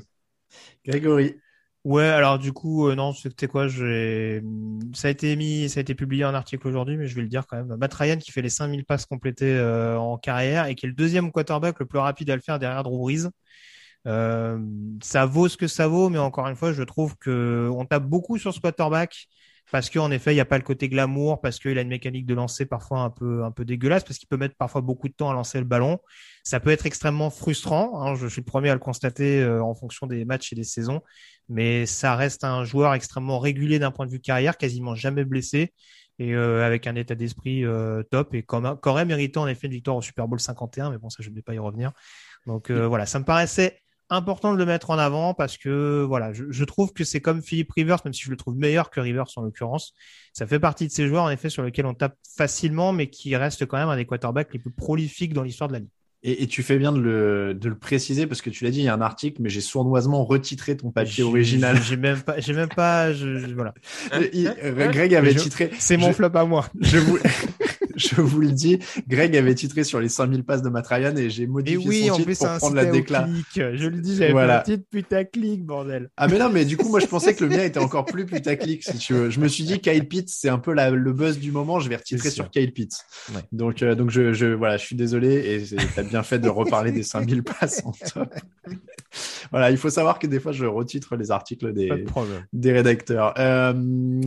Grégory. 0.85 1.41
Ouais, 1.85 2.05
alors 2.05 2.39
du 2.39 2.53
coup, 2.53 2.89
euh, 2.89 2.95
non, 2.95 3.13
c'était 3.13 3.47
quoi? 3.47 3.69
Ça 3.69 5.09
a 5.09 5.11
été 5.11 5.37
mis, 5.37 5.69
ça 5.69 5.81
a 5.81 5.83
été 5.83 5.95
publié 5.95 6.25
en 6.25 6.33
article 6.33 6.67
aujourd'hui, 6.67 6.97
mais 6.97 7.07
je 7.07 7.15
vais 7.15 7.21
le 7.21 7.29
dire 7.29 7.47
quand 7.47 7.57
même. 7.63 7.77
Matt 7.77 7.93
Ryan 7.93 8.17
qui 8.17 8.33
fait 8.33 8.41
les 8.41 8.49
5000 8.49 8.87
passes 8.87 9.05
complétées 9.05 9.53
euh, 9.55 9.99
en 9.99 10.17
carrière 10.17 10.67
et 10.67 10.75
qui 10.77 10.87
est 10.87 10.89
le 10.89 10.95
deuxième 10.95 11.31
quarterback 11.31 11.79
le 11.81 11.87
plus 11.87 11.99
rapide 11.99 12.31
à 12.31 12.37
le 12.37 12.41
faire 12.41 12.59
derrière 12.59 12.83
Drew 12.85 12.99
Brees. 12.99 13.29
Euh, 14.07 14.59
ça 15.03 15.27
vaut 15.27 15.49
ce 15.49 15.57
que 15.57 15.67
ça 15.67 15.89
vaut, 15.89 16.11
mais 16.11 16.19
encore 16.19 16.49
une 16.49 16.57
fois, 16.57 16.73
je 16.73 16.83
trouve 16.83 17.17
que 17.19 17.71
on 17.75 17.85
tape 17.87 18.05
beaucoup 18.05 18.39
sur 18.39 18.55
ce 18.55 18.61
quarterback 18.61 19.29
parce 19.73 19.91
qu'en 19.91 20.11
effet, 20.11 20.33
il 20.33 20.35
n'y 20.37 20.41
a 20.41 20.45
pas 20.45 20.59
le 20.59 20.65
côté 20.65 20.89
glamour, 20.89 21.41
parce 21.41 21.59
qu'il 21.59 21.77
a 21.79 21.81
une 21.81 21.89
mécanique 21.89 22.27
de 22.27 22.35
lancer 22.35 22.67
parfois 22.67 23.01
un 23.01 23.11
peu, 23.11 23.45
un 23.45 23.51
peu 23.51 23.65
dégueulasse, 23.65 24.05
parce 24.05 24.19
qu'il 24.19 24.29
peut 24.29 24.37
mettre 24.37 24.55
parfois 24.57 24.83
beaucoup 24.83 25.09
de 25.09 25.15
temps 25.15 25.31
à 25.31 25.33
lancer 25.33 25.59
le 25.59 25.65
ballon. 25.65 25.99
Ça 26.45 26.61
peut 26.61 26.71
être 26.71 26.87
extrêmement 26.87 27.31
frustrant. 27.31 28.01
Hein, 28.03 28.15
je 28.15 28.27
suis 28.27 28.41
le 28.43 28.45
premier 28.45 28.71
à 28.71 28.75
le 28.75 28.79
constater 28.81 29.43
euh, 29.43 29.63
en 29.63 29.75
fonction 29.75 30.07
des 30.07 30.25
matchs 30.25 30.53
et 30.53 30.57
des 30.57 30.65
saisons, 30.65 31.01
mais 31.49 31.87
ça 31.87 32.17
reste 32.17 32.45
un 32.45 32.65
joueur 32.65 32.95
extrêmement 32.95 33.39
régulier 33.39 33.79
d'un 33.79 33.91
point 33.91 34.07
de 34.07 34.11
vue 34.11 34.21
carrière, 34.21 34.57
quasiment 34.57 34.95
jamais 34.95 35.25
blessé 35.25 35.73
et 36.19 36.35
euh, 36.35 36.65
avec 36.65 36.87
un 36.87 36.95
état 36.95 37.15
d'esprit 37.15 37.65
euh, 37.65 38.03
top 38.05 38.35
et 38.35 38.43
comme 38.43 38.79
qu'aurait 38.81 39.05
mérité 39.05 39.39
en 39.39 39.49
effet 39.49 39.67
une 39.67 39.73
victoire 39.73 39.97
au 39.97 40.03
Super 40.03 40.29
Bowl 40.29 40.41
51, 40.41 40.91
mais 40.91 40.99
bon, 40.99 41.11
ça 41.11 41.23
je 41.23 41.31
ne 41.31 41.35
vais 41.35 41.43
pas 41.43 41.55
y 41.55 41.59
revenir. 41.59 41.93
Donc 42.47 42.71
euh, 42.71 42.87
voilà, 42.87 43.07
ça 43.07 43.19
me 43.19 43.25
paraissait 43.25 43.81
important 44.11 44.53
de 44.53 44.59
le 44.59 44.67
mettre 44.67 44.91
en 44.91 44.99
avant 44.99 45.35
parce 45.35 45.57
que 45.57 46.05
voilà, 46.07 46.33
je, 46.33 46.45
je 46.51 46.65
trouve 46.65 46.93
que 46.93 47.05
c'est 47.05 47.21
comme 47.21 47.43
Philippe 47.43 47.73
Rivers, 47.73 47.99
même 48.05 48.13
si 48.13 48.23
je 48.23 48.31
le 48.31 48.37
trouve 48.37 48.55
meilleur 48.55 48.91
que 48.91 49.01
Rivers 49.01 49.27
en 49.37 49.43
l'occurrence. 49.43 49.95
Ça 50.33 50.47
fait 50.47 50.61
partie 50.61 50.87
de 50.87 50.93
ces 50.93 51.09
joueurs 51.09 51.25
en 51.25 51.31
effet 51.31 51.49
sur 51.49 51.63
lesquels 51.63 51.87
on 51.87 51.95
tape 51.95 52.17
facilement, 52.37 52.93
mais 52.93 53.09
qui 53.09 53.35
reste 53.35 53.67
quand 53.67 53.79
même 53.79 53.89
un 53.89 53.97
des 53.97 54.07
quarterbacks 54.07 54.53
les 54.53 54.59
plus 54.59 54.71
prolifiques 54.71 55.33
dans 55.33 55.43
l'histoire 55.43 55.69
de 55.69 55.75
la 55.75 55.79
ligue. 55.81 55.91
Et, 56.27 56.43
et 56.43 56.47
tu 56.47 56.63
fais 56.63 56.79
bien 56.79 56.91
de 56.91 56.99
le, 57.01 57.53
de 57.55 57.69
le 57.69 57.75
préciser 57.75 58.27
parce 58.27 58.41
que 58.41 58.49
tu 58.49 58.65
l'as 58.65 58.71
dit, 58.71 58.79
il 58.79 58.85
y 58.85 58.89
a 58.89 58.95
un 58.95 59.01
article, 59.03 59.43
mais 59.43 59.51
j'ai 59.51 59.61
sournoisement 59.61 60.25
retitré 60.25 60.75
ton 60.77 60.91
papier 60.91 61.23
original. 61.23 61.79
J'ai 61.83 61.99
même 61.99 62.23
pas, 62.23 62.41
j'ai 62.41 62.55
même 62.55 62.71
pas, 62.75 63.13
je, 63.13 63.37
je- 63.39 63.55
voilà. 63.55 63.75
Il- 64.33 64.55
Greg 64.91 65.15
avait 65.15 65.33
Je- 65.33 65.39
titré. 65.39 65.71
C'est 65.79 65.99
mon 65.99 66.09
je- 66.09 66.13
flop 66.15 66.31
à 66.35 66.45
moi. 66.47 66.67
Je 66.81 66.97
je 68.15 68.21
vous 68.21 68.41
le 68.41 68.51
dis, 68.53 68.79
Greg 69.09 69.37
avait 69.37 69.55
titré 69.55 69.85
sur 69.85 70.01
les 70.01 70.09
5000 70.09 70.45
passes 70.45 70.63
de 70.63 70.69
Matt 70.69 70.87
Ryan 70.87 71.15
et 71.17 71.31
j'ai 71.31 71.45
Et 71.45 71.47
modifié 71.47 71.87
oui, 71.89 72.07
son 72.07 72.13
en 72.13 72.17
titre 72.17 72.27
plus, 72.27 72.39
pour 72.39 72.47
ça 72.47 72.57
prendre 72.59 72.77
la 72.77 72.85
décla. 72.87 73.29
Je 73.55 73.89
le 73.89 74.01
dis, 74.01 74.17
j'avais 74.17 74.33
Voilà. 74.33 74.63
fait 74.65 74.73
un 74.73 74.75
titre 74.77 74.89
putaclic, 74.91 75.65
bordel. 75.65 76.11
Ah 76.17 76.29
mais 76.29 76.39
non, 76.39 76.51
mais 76.51 76.65
du 76.65 76.77
coup, 76.77 76.89
moi 76.89 77.01
je 77.01 77.07
pensais 77.07 77.35
que 77.35 77.45
le 77.45 77.51
mien 77.51 77.63
était 77.65 77.79
encore 77.81 78.05
plus 78.05 78.27
putaclic, 78.27 78.83
si 78.83 78.99
tu 78.99 79.13
veux. 79.15 79.31
Je 79.31 79.41
me 79.41 79.49
suis 79.49 79.65
dit, 79.65 79.81
Kyle 79.81 80.07
Pitts, 80.09 80.29
c'est 80.29 80.49
un 80.49 80.59
peu 80.59 80.73
la- 80.73 80.91
le 80.91 81.13
buzz 81.13 81.39
du 81.39 81.53
moment, 81.53 81.81
je 81.81 81.89
vais 81.89 81.97
retitrer 81.97 82.31
sur 82.31 82.51
Kyle 82.51 82.73
Pitts. 82.73 83.05
Ouais. 83.35 83.41
Donc, 83.53 83.83
euh, 83.83 83.95
donc 83.95 84.11
je, 84.11 84.33
je, 84.33 84.47
voilà, 84.47 84.77
je 84.77 84.85
suis 84.85 84.97
désolé 84.97 85.63
et 85.73 85.77
t'as 85.95 86.03
bien 86.03 86.23
fait 86.23 86.39
de 86.39 86.49
reparler 86.49 86.93
des 86.93 87.03
5000 87.03 87.43
passes 87.61 87.83
en 87.85 87.93
top. 87.93 88.35
voilà, 89.51 89.71
il 89.71 89.77
faut 89.77 89.91
savoir 89.91 90.19
que 90.19 90.27
des 90.27 90.41
fois, 90.41 90.53
je 90.53 90.65
retitre 90.65 91.17
les 91.17 91.31
articles 91.31 91.73
des, 91.73 91.89
de 91.89 92.05
des 92.53 92.73
rédacteurs. 92.73 93.35
Euh, 93.39 93.73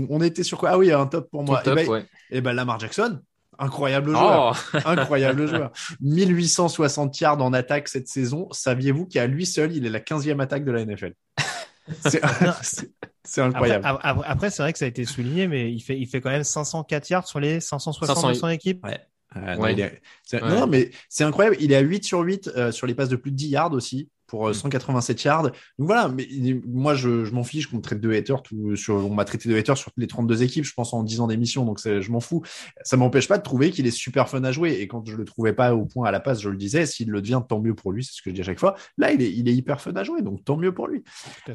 on 0.10 0.22
était 0.22 0.44
sur 0.44 0.58
quoi? 0.58 0.70
Ah 0.72 0.78
oui, 0.78 0.92
un 0.92 1.06
top 1.08 1.30
pour 1.30 1.44
moi. 1.44 1.62
Top, 1.64 1.78
et 1.78 1.84
ben, 1.86 1.90
ouais. 1.92 2.06
eh 2.32 2.42
ben, 2.42 2.54
Lamar 2.54 2.80
Jackson, 2.80 3.20
incroyable 3.66 4.12
joueur. 4.12 4.56
Oh 4.74 4.78
Incroyable 4.86 5.48
joueur. 5.48 5.72
1860 6.02 7.20
yards 7.20 7.42
en 7.42 7.54
attaque 7.54 7.88
cette 7.88 8.08
saison. 8.08 8.48
Saviez-vous 8.52 9.06
qu'à 9.06 9.28
lui 9.28 9.46
seul, 9.46 9.76
il 9.76 9.86
est 9.86 9.90
la 9.90 10.00
15e 10.00 10.40
attaque 10.42 10.64
de 10.66 10.72
la 10.72 10.86
NFL 10.86 11.14
C'est 12.06 13.42
Après, 13.42 13.42
incroyable. 13.42 13.86
après, 14.04 14.28
après, 14.28 14.50
c'est 14.50 14.62
vrai 14.64 14.74
que 14.74 14.80
ça 14.80 14.86
a 14.86 14.88
été 14.88 15.04
souligné, 15.06 15.48
mais 15.48 15.72
il 15.72 15.80
fait, 15.82 15.98
il 15.98 16.06
fait 16.08 16.22
quand 16.22 16.30
même 16.30 16.44
504 16.44 17.10
yards 17.10 17.28
sur 17.28 17.40
les 17.40 17.60
560 17.60 18.10
de 18.10 18.22
500. 18.22 18.34
son 18.40 18.48
équipe. 18.50 18.86
Ouais. 18.86 19.00
Euh, 19.36 19.56
non, 19.56 19.62
Ouais. 19.62 19.74
il 19.74 19.80
est- 19.82 20.02
c'est- 20.24 20.42
Ouais. 20.42 20.50
non, 20.50 20.62
non, 20.62 20.68
mais 20.68 20.92
c'est 21.10 21.24
incroyable. 21.26 21.58
Il 21.60 21.72
est 21.72 21.76
à 21.76 21.82
8 21.82 22.04
sur 22.06 22.22
8 22.22 22.50
euh, 22.56 22.72
sur 22.72 22.88
les 22.88 22.96
passes 22.96 23.10
de 23.10 23.18
plus 23.18 23.32
de 23.32 23.36
10 23.36 23.50
yards 23.50 23.74
aussi 23.74 24.10
pour 24.28 24.50
euh, 24.50 24.54
187 24.54 25.24
yards. 25.24 25.44
Donc 25.44 25.54
voilà, 25.80 26.10
mais 26.10 26.28
moi 26.68 26.94
je, 26.94 27.26
je 27.26 27.34
m'en 27.34 27.44
fiche 27.44 27.68
qu'on 27.68 27.78
me 27.78 27.82
traite 27.82 28.02
de 28.02 28.12
haters. 28.12 28.42
Tout, 28.44 28.76
sur, 28.76 28.96
on 28.96 29.14
m'a 29.14 29.26
traité 29.26 29.50
de 29.50 29.58
haters 29.58 29.78
sur 29.78 29.92
les 29.98 30.08
32 30.08 30.44
équipes, 30.44 30.66
je 30.66 30.74
pense, 30.74 30.94
en 30.94 31.04
10 31.04 31.22
ans 31.22 31.28
d'émission. 31.28 31.66
Donc 31.66 31.80
je 31.84 32.12
m'en 32.12 32.20
fous. 32.20 32.44
Ça 32.84 32.98
m'empêche 32.98 33.28
pas 33.28 33.38
de 33.38 33.44
trouver 33.44 33.72
qu'il 33.72 33.88
est 33.88 33.92
super 33.92 34.30
fun 34.30 34.44
à 34.44 34.52
jouer. 34.52 34.74
Et 34.82 34.88
quand 34.88 35.08
je 35.08 35.16
le 35.16 35.26
trouvais 35.26 35.54
pas 35.54 35.74
au 35.74 35.86
point 35.86 36.08
à 36.08 36.12
la 36.12 36.20
passe, 36.20 36.42
je 36.42 36.50
le 36.50 36.58
disais, 36.58 36.86
s'il 36.86 37.10
le 37.10 37.22
devient, 37.22 37.42
tant 37.48 37.60
mieux 37.60 37.74
pour 37.74 37.92
lui. 37.92 38.04
C'est 38.04 38.14
ce 38.14 38.22
que 38.22 38.30
je 38.30 38.36
dis 38.36 38.42
à 38.42 38.46
chaque 38.46 38.60
fois. 38.60 38.76
Là, 38.98 39.12
il 39.12 39.22
est, 39.22 39.32
il 39.32 39.48
est 39.48 39.54
hyper 39.54 39.82
fun 39.82 39.94
à 39.96 40.04
jouer. 40.04 40.22
Donc 40.22 40.44
tant 40.44 40.58
mieux 40.58 40.74
pour 40.74 40.88
lui. 40.88 41.04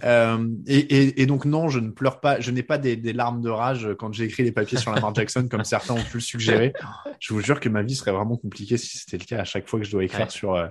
Euh, 0.05 0.49
et, 0.67 0.79
et, 0.79 1.23
et 1.23 1.27
donc 1.27 1.45
non, 1.45 1.69
je 1.69 1.79
ne 1.79 1.91
pleure 1.91 2.21
pas, 2.21 2.41
je 2.41 2.51
n'ai 2.51 2.63
pas 2.63 2.79
des, 2.79 2.97
des 2.97 3.13
larmes 3.13 3.41
de 3.43 3.51
rage 3.51 3.89
quand 3.99 4.13
j'ai 4.13 4.25
écrit 4.25 4.43
les 4.43 4.53
papiers 4.53 4.79
sur 4.79 4.93
Lamar 4.93 5.15
Jackson 5.15 5.47
comme 5.51 5.65
certains 5.65 5.95
ont 5.95 6.03
pu 6.03 6.15
le 6.15 6.21
suggérer. 6.21 6.73
Je 7.21 7.35
vous 7.35 7.41
jure 7.41 7.61
que 7.61 7.69
ma 7.69 7.83
vie 7.83 7.95
serait 7.95 8.11
vraiment 8.11 8.37
compliquée 8.37 8.77
si 8.77 8.99
c'était 8.99 9.19
le 9.19 9.25
cas 9.25 9.41
à 9.41 9.45
chaque 9.45 9.69
fois 9.69 9.79
que 9.79 9.87
je 9.87 9.91
dois 9.93 10.03
écrire 10.05 10.23
Ouais. 10.27 10.31
sur 10.31 10.55
euh, 10.55 10.67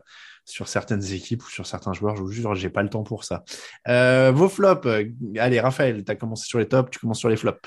sur 0.51 0.67
certaines 0.67 1.03
équipes 1.13 1.43
ou 1.45 1.49
sur 1.49 1.65
certains 1.65 1.93
joueurs. 1.93 2.15
Je 2.15 2.21
vous 2.21 2.31
jure, 2.31 2.53
j'ai 2.55 2.69
pas 2.69 2.83
le 2.83 2.89
temps 2.89 3.03
pour 3.03 3.23
ça. 3.23 3.43
Euh, 3.87 4.31
vos 4.31 4.49
flops, 4.49 4.85
euh, 4.87 5.05
allez 5.39 5.59
Raphaël, 5.59 6.03
t'as 6.03 6.15
commencé 6.15 6.45
sur 6.45 6.59
les 6.59 6.67
tops, 6.67 6.91
tu 6.91 6.99
commences 6.99 7.19
sur 7.19 7.29
les 7.29 7.37
flops. 7.37 7.59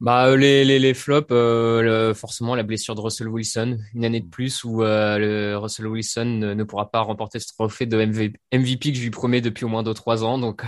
Bah 0.00 0.26
euh, 0.26 0.36
les 0.36 0.64
les 0.64 0.80
les 0.80 0.94
flops 0.94 1.28
euh, 1.30 1.80
le- 2.08 2.12
forcément 2.14 2.56
la 2.56 2.64
blessure 2.64 2.96
de 2.96 3.00
Russell 3.00 3.28
Wilson 3.28 3.78
une 3.94 4.04
année 4.04 4.18
de 4.18 4.26
plus 4.28 4.64
où 4.64 4.82
euh, 4.82 5.16
le 5.16 5.56
Russell 5.56 5.86
Wilson 5.86 6.24
ne, 6.24 6.54
ne 6.54 6.64
pourra 6.64 6.90
pas 6.90 7.02
remporter 7.02 7.38
ce 7.38 7.46
trophée 7.52 7.86
de 7.86 7.96
MV 8.04 8.32
MVP 8.52 8.90
que 8.90 8.98
je 8.98 9.02
lui 9.04 9.10
promets 9.10 9.40
depuis 9.40 9.64
au 9.64 9.68
moins 9.68 9.84
deux 9.84 9.94
trois 9.94 10.24
ans 10.24 10.38
donc 10.38 10.62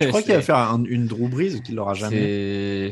Je 0.00 0.08
crois 0.08 0.22
qu'il 0.22 0.32
va 0.32 0.40
faire 0.40 0.56
un- 0.56 0.82
une 0.84 1.06
Drew 1.06 1.28
Brees 1.28 1.60
qu'il 1.62 1.74
l'aura 1.74 1.92
jamais. 1.92 2.90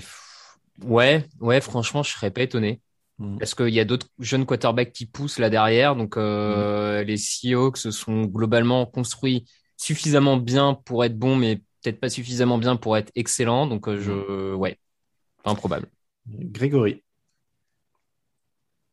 ouais 0.85 1.25
ouais 1.41 1.61
franchement 1.63 2.03
je 2.03 2.11
serais 2.13 2.31
pas 2.31 2.43
étonné 2.43 2.73
Mm. 2.73 2.88
Parce 3.39 3.55
qu'il 3.55 3.71
y 3.71 3.81
a 3.81 3.85
d'autres 3.85 4.07
jeunes 4.21 4.47
quarterbacks 4.47 4.93
qui 4.93 5.07
poussent 5.07 5.39
là 5.39 5.51
derrière 5.51 5.97
donc 5.97 6.17
euh, 6.17 7.03
les 7.03 7.17
Seahawks 7.17 7.77
se 7.77 7.91
sont 7.91 8.25
globalement 8.25 8.87
construits 8.87 9.45
suffisamment 9.77 10.37
bien 10.37 10.75
pour 10.85 11.05
être 11.05 11.19
bons 11.19 11.37
mais 11.37 11.57
peut-être 11.83 12.01
pas 12.01 12.11
suffisamment 12.11 12.59
bien 12.59 12.77
pour 12.77 12.97
être 12.97 13.11
excellents 13.17 13.67
donc 13.67 13.89
euh, 13.89 14.01
je 14.01 14.55
ouais 14.55 14.79
improbable 15.45 15.89
Grégory. 16.29 17.03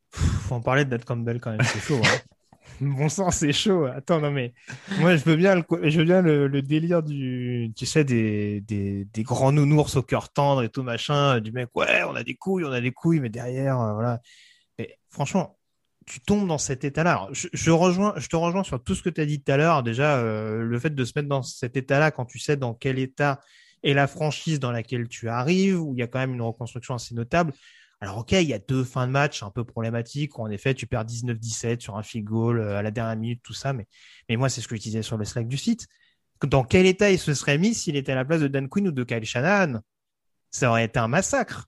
Faut 0.09 0.55
en 0.55 0.61
parler 0.61 0.85
de 0.85 0.89
Dad 0.89 1.03
Campbell 1.03 1.41
quand 1.41 1.51
même, 1.51 1.63
c'est 1.63 1.79
chaud. 1.79 1.99
Hein. 2.03 2.17
Bon 2.81 3.09
sang, 3.09 3.31
c'est 3.31 3.53
chaud. 3.53 3.85
Attends, 3.85 4.19
non 4.19 4.31
mais 4.31 4.53
moi 4.99 5.15
je 5.15 5.23
veux 5.23 5.35
bien 5.35 5.55
le, 5.55 6.61
délire 6.61 7.03
du, 7.03 7.71
tu 7.75 7.85
sais, 7.85 8.03
des, 8.03 9.07
grands 9.19 9.51
nounours 9.51 9.95
au 9.95 10.03
cœur 10.03 10.29
tendre 10.29 10.63
et 10.63 10.69
tout 10.69 10.83
machin, 10.83 11.39
du 11.39 11.51
mec, 11.51 11.69
ouais, 11.75 12.03
on 12.03 12.15
a 12.15 12.23
des 12.23 12.35
couilles, 12.35 12.65
on 12.65 12.71
a 12.71 12.81
des 12.81 12.91
couilles, 12.91 13.19
mais 13.19 13.29
derrière, 13.29 13.79
euh, 13.79 13.93
voilà. 13.93 14.19
Franchement, 15.09 15.57
tu 16.05 16.19
tombes 16.19 16.47
dans 16.47 16.57
cet 16.57 16.83
état-là. 16.83 17.29
Je 17.31 17.71
rejoins, 17.71 18.13
je 18.17 18.27
te 18.27 18.35
rejoins 18.35 18.63
sur 18.63 18.83
tout 18.83 18.95
ce 18.95 19.01
que 19.01 19.09
tu 19.09 19.21
as 19.21 19.25
dit 19.25 19.41
tout 19.41 19.51
à 19.51 19.57
l'heure. 19.57 19.81
Déjà, 19.81 20.17
euh, 20.17 20.63
le 20.63 20.79
fait 20.79 20.93
de 20.93 21.05
se 21.05 21.13
mettre 21.15 21.29
dans 21.29 21.41
cet 21.41 21.77
état-là 21.77 22.11
quand 22.11 22.25
tu 22.25 22.37
sais 22.37 22.57
dans 22.57 22.73
quel 22.73 22.99
état 22.99 23.39
est 23.83 23.93
la 23.93 24.07
franchise 24.07 24.59
dans 24.59 24.71
laquelle 24.71 25.07
tu 25.07 25.29
arrives, 25.29 25.81
où 25.81 25.93
il 25.93 25.99
y 25.99 26.03
a 26.03 26.07
quand 26.07 26.19
même 26.19 26.33
une 26.33 26.41
reconstruction 26.41 26.95
assez 26.95 27.15
notable. 27.15 27.53
Alors, 28.01 28.17
ok, 28.19 28.33
il 28.33 28.43
y 28.43 28.53
a 28.53 28.59
deux 28.59 28.83
fins 28.83 29.07
de 29.07 29.11
match 29.11 29.41
un 29.41 29.49
peu 29.49 29.63
problématiques 29.63 30.37
où 30.37 30.41
en 30.41 30.49
effet 30.49 30.73
tu 30.73 30.85
perds 30.85 31.05
19-17 31.05 31.79
sur 31.79 31.97
un 31.97 32.03
field 32.03 32.25
goal 32.25 32.59
euh, 32.59 32.77
à 32.77 32.81
la 32.81 32.91
dernière 32.91 33.15
minute, 33.15 33.41
tout 33.43 33.53
ça. 33.53 33.73
Mais, 33.73 33.87
mais 34.29 34.35
moi, 34.35 34.49
c'est 34.49 34.61
ce 34.61 34.67
que 34.67 34.75
je 34.75 34.81
disais 34.81 35.01
sur 35.01 35.17
le 35.17 35.25
Slack 35.25 35.47
du 35.47 35.57
site. 35.57 35.87
Dans 36.43 36.63
quel 36.63 36.85
état 36.85 37.09
il 37.09 37.19
se 37.19 37.33
serait 37.33 37.57
mis 37.57 37.73
s'il 37.73 37.95
était 37.95 38.11
à 38.11 38.15
la 38.15 38.25
place 38.25 38.41
de 38.41 38.47
Dan 38.47 38.67
Quinn 38.67 38.89
ou 38.89 38.91
de 38.91 39.03
Kyle 39.03 39.23
Shanahan? 39.23 39.79
Ça 40.51 40.69
aurait 40.69 40.85
été 40.85 40.99
un 40.99 41.07
massacre. 41.07 41.67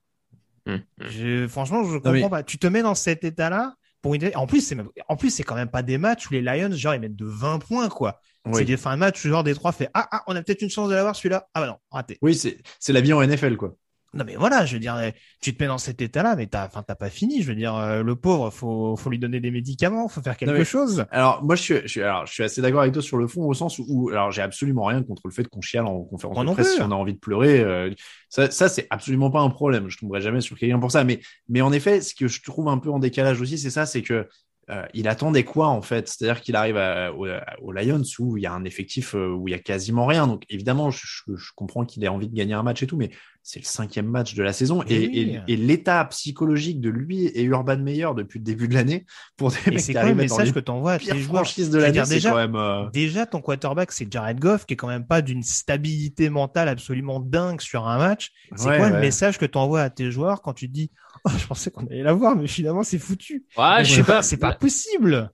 Mm. 0.66 0.76
Je, 1.00 1.48
franchement, 1.48 1.84
je 1.84 1.98
comprends 1.98 2.30
pas. 2.30 2.44
Tu 2.44 2.58
te 2.58 2.68
mets 2.68 2.82
dans 2.82 2.96
cet 2.96 3.24
état-là 3.24 3.76
pour 4.02 4.14
une... 4.14 4.30
En 4.36 4.46
plus, 4.46 4.62
c'est 4.62 4.76
même... 4.76 4.90
en 5.08 5.16
plus, 5.16 5.30
c'est 5.30 5.44
quand 5.44 5.56
même 5.56 5.70
pas 5.70 5.82
des 5.82 5.98
matchs 5.98 6.30
où 6.30 6.34
les 6.34 6.42
Lions, 6.42 6.72
genre, 6.72 6.94
ils 6.94 7.02
mettent 7.02 7.16
de 7.16 7.26
20 7.26 7.60
points, 7.60 7.90
quoi. 7.90 8.20
Oui. 8.46 8.54
C'est 8.56 8.66
des 8.66 8.78
fins 8.78 8.94
de 8.94 9.00
match, 9.00 9.24
où 9.26 9.30
genre, 9.30 9.44
des 9.44 9.56
trois 9.56 9.72
fait, 9.72 9.90
ah, 9.94 10.08
ah, 10.12 10.24
on 10.28 10.36
a 10.36 10.42
peut-être 10.42 10.62
une 10.62 10.70
chance 10.70 10.90
de 10.90 10.96
l'avoir, 10.96 11.16
celui-là. 11.16 11.50
Ah, 11.54 11.62
bah 11.62 11.68
non, 11.68 11.78
raté. 11.92 12.18
Oui, 12.22 12.36
c'est 12.36 12.60
c'est 12.80 12.94
la 12.94 13.02
vie 13.02 13.14
en 13.14 13.26
NFL, 13.26 13.58
quoi. 13.58 13.76
Non, 14.18 14.26
mais 14.26 14.36
voilà, 14.36 14.66
je 14.66 14.74
veux 14.74 14.80
dire, 14.80 14.98
eh, 15.00 15.14
tu 15.42 15.56
te 15.56 15.62
mets 15.62 15.68
dans 15.68 15.78
cet 15.78 16.02
état-là, 16.02 16.36
mais 16.36 16.48
t'as, 16.48 16.66
enfin, 16.66 16.84
t'as 16.86 16.96
pas 16.96 17.10
fini. 17.10 17.44
Je 17.44 17.48
veux 17.50 17.56
dire, 17.56 17.76
euh, 17.76 18.02
le 18.02 18.16
pauvre, 18.16 18.50
faut, 18.50 18.96
faut 18.96 19.10
lui 19.12 19.20
donner 19.20 19.40
des 19.40 19.52
médicaments, 19.52 20.08
faut 20.08 20.22
faire 20.22 20.36
quelque 20.36 20.52
mais- 20.58 20.66
chose. 20.66 21.06
Alors 21.12 21.44
moi 21.44 21.56
je 21.56 21.62
suis, 21.62 21.76
je 21.84 21.88
suis, 21.88 22.02
alors, 22.02 22.26
je 22.26 22.34
suis 22.34 22.44
assez 22.44 22.62
d'accord 22.62 22.82
avec 22.82 22.94
toi 22.94 23.02
sur 23.04 23.18
le 23.18 23.28
fond 23.28 23.44
au 23.44 23.54
sens 23.54 23.80
où, 23.80 24.10
alors 24.10 24.32
j'ai 24.32 24.42
absolument 24.42 24.86
rien 24.86 25.04
contre 25.04 25.22
le 25.26 25.32
fait 25.32 25.48
qu'on 25.48 25.62
chiale 25.62 25.86
en 25.86 26.02
conférence 26.04 26.44
de 26.44 26.52
presse 26.52 26.76
si 26.76 26.82
on 26.82 26.92
a 26.92 26.96
envie 26.96 27.14
de 27.14 27.20
pleurer. 27.20 27.60
euh, 27.60 27.92
ça, 28.30 28.50
ça 28.50 28.70
c'est 28.70 28.88
absolument 28.90 29.30
pas 29.30 29.42
un 29.42 29.50
problème. 29.50 29.88
Je 29.90 29.98
tomberai 29.98 30.22
jamais 30.22 30.42
sur 30.42 30.58
quelqu'un 30.58 30.80
pour 30.80 30.92
ça. 30.92 31.04
Mais, 31.04 31.20
mais 31.48 31.62
en 31.62 31.72
effet, 31.72 32.02
ce 32.02 32.16
que 32.16 32.28
je 32.28 32.42
trouve 32.42 32.68
un 32.70 32.78
peu 32.80 32.90
en 32.90 33.00
décalage 33.00 33.40
aussi, 33.40 33.58
c'est 33.58 33.70
ça, 33.70 33.86
c'est 33.86 34.02
que 34.02 34.28
euh, 34.70 34.86
il 34.94 35.08
attendait 35.08 35.44
quoi 35.44 35.68
en 35.68 35.82
fait? 35.82 36.08
C'est-à-dire 36.10 36.42
qu'il 36.42 36.56
arrive 36.56 36.78
à- 36.78 37.14
au, 37.14 37.26
au 37.62 37.72
Lions 37.72 38.02
où 38.20 38.38
il 38.38 38.44
y 38.44 38.46
a 38.46 38.54
un 38.54 38.66
effectif 38.66 39.16
euh, 39.16 39.30
où 39.30 39.48
il 39.48 39.52
y 39.52 39.54
a 39.56 39.60
quasiment 39.60 40.06
rien. 40.06 40.28
Donc 40.28 40.44
évidemment, 40.50 40.92
je, 40.92 41.00
je- 41.06 41.36
je 41.36 41.52
comprends 41.56 41.86
qu'il 41.86 42.04
ait 42.04 42.08
envie 42.10 42.28
de 42.28 42.36
gagner 42.36 42.54
un 42.54 42.64
match 42.64 42.84
et 42.84 42.88
tout, 42.88 42.98
mais 42.98 43.10
c'est 43.44 43.60
le 43.62 43.66
cinquième 43.66 44.08
match 44.08 44.36
de 44.36 44.44
la 44.44 44.52
saison 44.52 44.84
et, 44.90 44.96
et- 44.96 45.40
et 45.48 45.56
l'état 45.56 46.04
psychologique 46.06 46.82
de 46.82 46.90
lui 46.90 47.28
et 47.28 47.44
Urban 47.44 47.78
Meyer 47.78 48.10
depuis 48.16 48.40
le 48.40 48.44
début 48.44 48.68
de 48.68 48.74
l'année 48.74 49.06
pour 49.38 49.52
des 49.52 49.58
Et 49.68 49.72
mecs 49.72 49.80
c'est 49.80 49.86
qui 49.86 49.92
quoi 49.94 50.02
le 50.04 50.08
arrivent 50.08 50.18
message 50.18 50.48
les 50.48 50.54
que 50.54 50.60
t'envoies 50.60 50.94
à 50.94 51.00
tes 51.00 51.18
joueurs 51.20 51.44
de 51.44 51.78
l'année, 51.78 52.04
déjà, 52.06 52.32
quand 52.32 52.36
même. 52.36 52.56
euh, 52.56 52.90
déjà, 52.92 53.26
ton 53.26 53.40
quarterback, 53.42 53.92
c'est 53.94 54.12
Jared 54.12 54.40
Goff, 54.40 54.66
qui 54.66 54.74
est 54.74 54.78
quand 54.78 54.88
même 54.88 55.06
pas 55.08 55.22
d'une 55.22 55.44
stabilité 55.44 56.30
mentale 56.30 56.68
absolument 56.68 57.20
dingue 57.22 57.62
sur 57.62 57.88
un 57.88 57.98
match. 57.98 58.32
C'est 58.56 58.66
Ouais, 58.66 58.78
quoi 58.78 58.90
le 58.90 59.00
message 59.00 59.38
que 59.38 59.46
t'envoies 59.46 59.82
à 59.82 59.90
tes 59.90 60.12
joueurs 60.12 60.42
quand 60.42 60.54
tu 60.54 60.68
dis, 60.68 60.92
oh, 61.28 61.38
je 61.38 61.48
pensais 61.48 61.72
qu'on 61.72 61.86
allait 61.88 62.04
l'avoir, 62.04 62.36
mais 62.36 62.48
finalement, 62.48 62.84
c'est 62.84 63.00
foutu. 63.00 63.46
Ouais, 63.58 63.84
je 63.84 63.96
sais 63.96 64.04
pas. 64.04 64.22
C'est 64.22 64.38
pas 64.38 64.54
possible. 64.54 65.32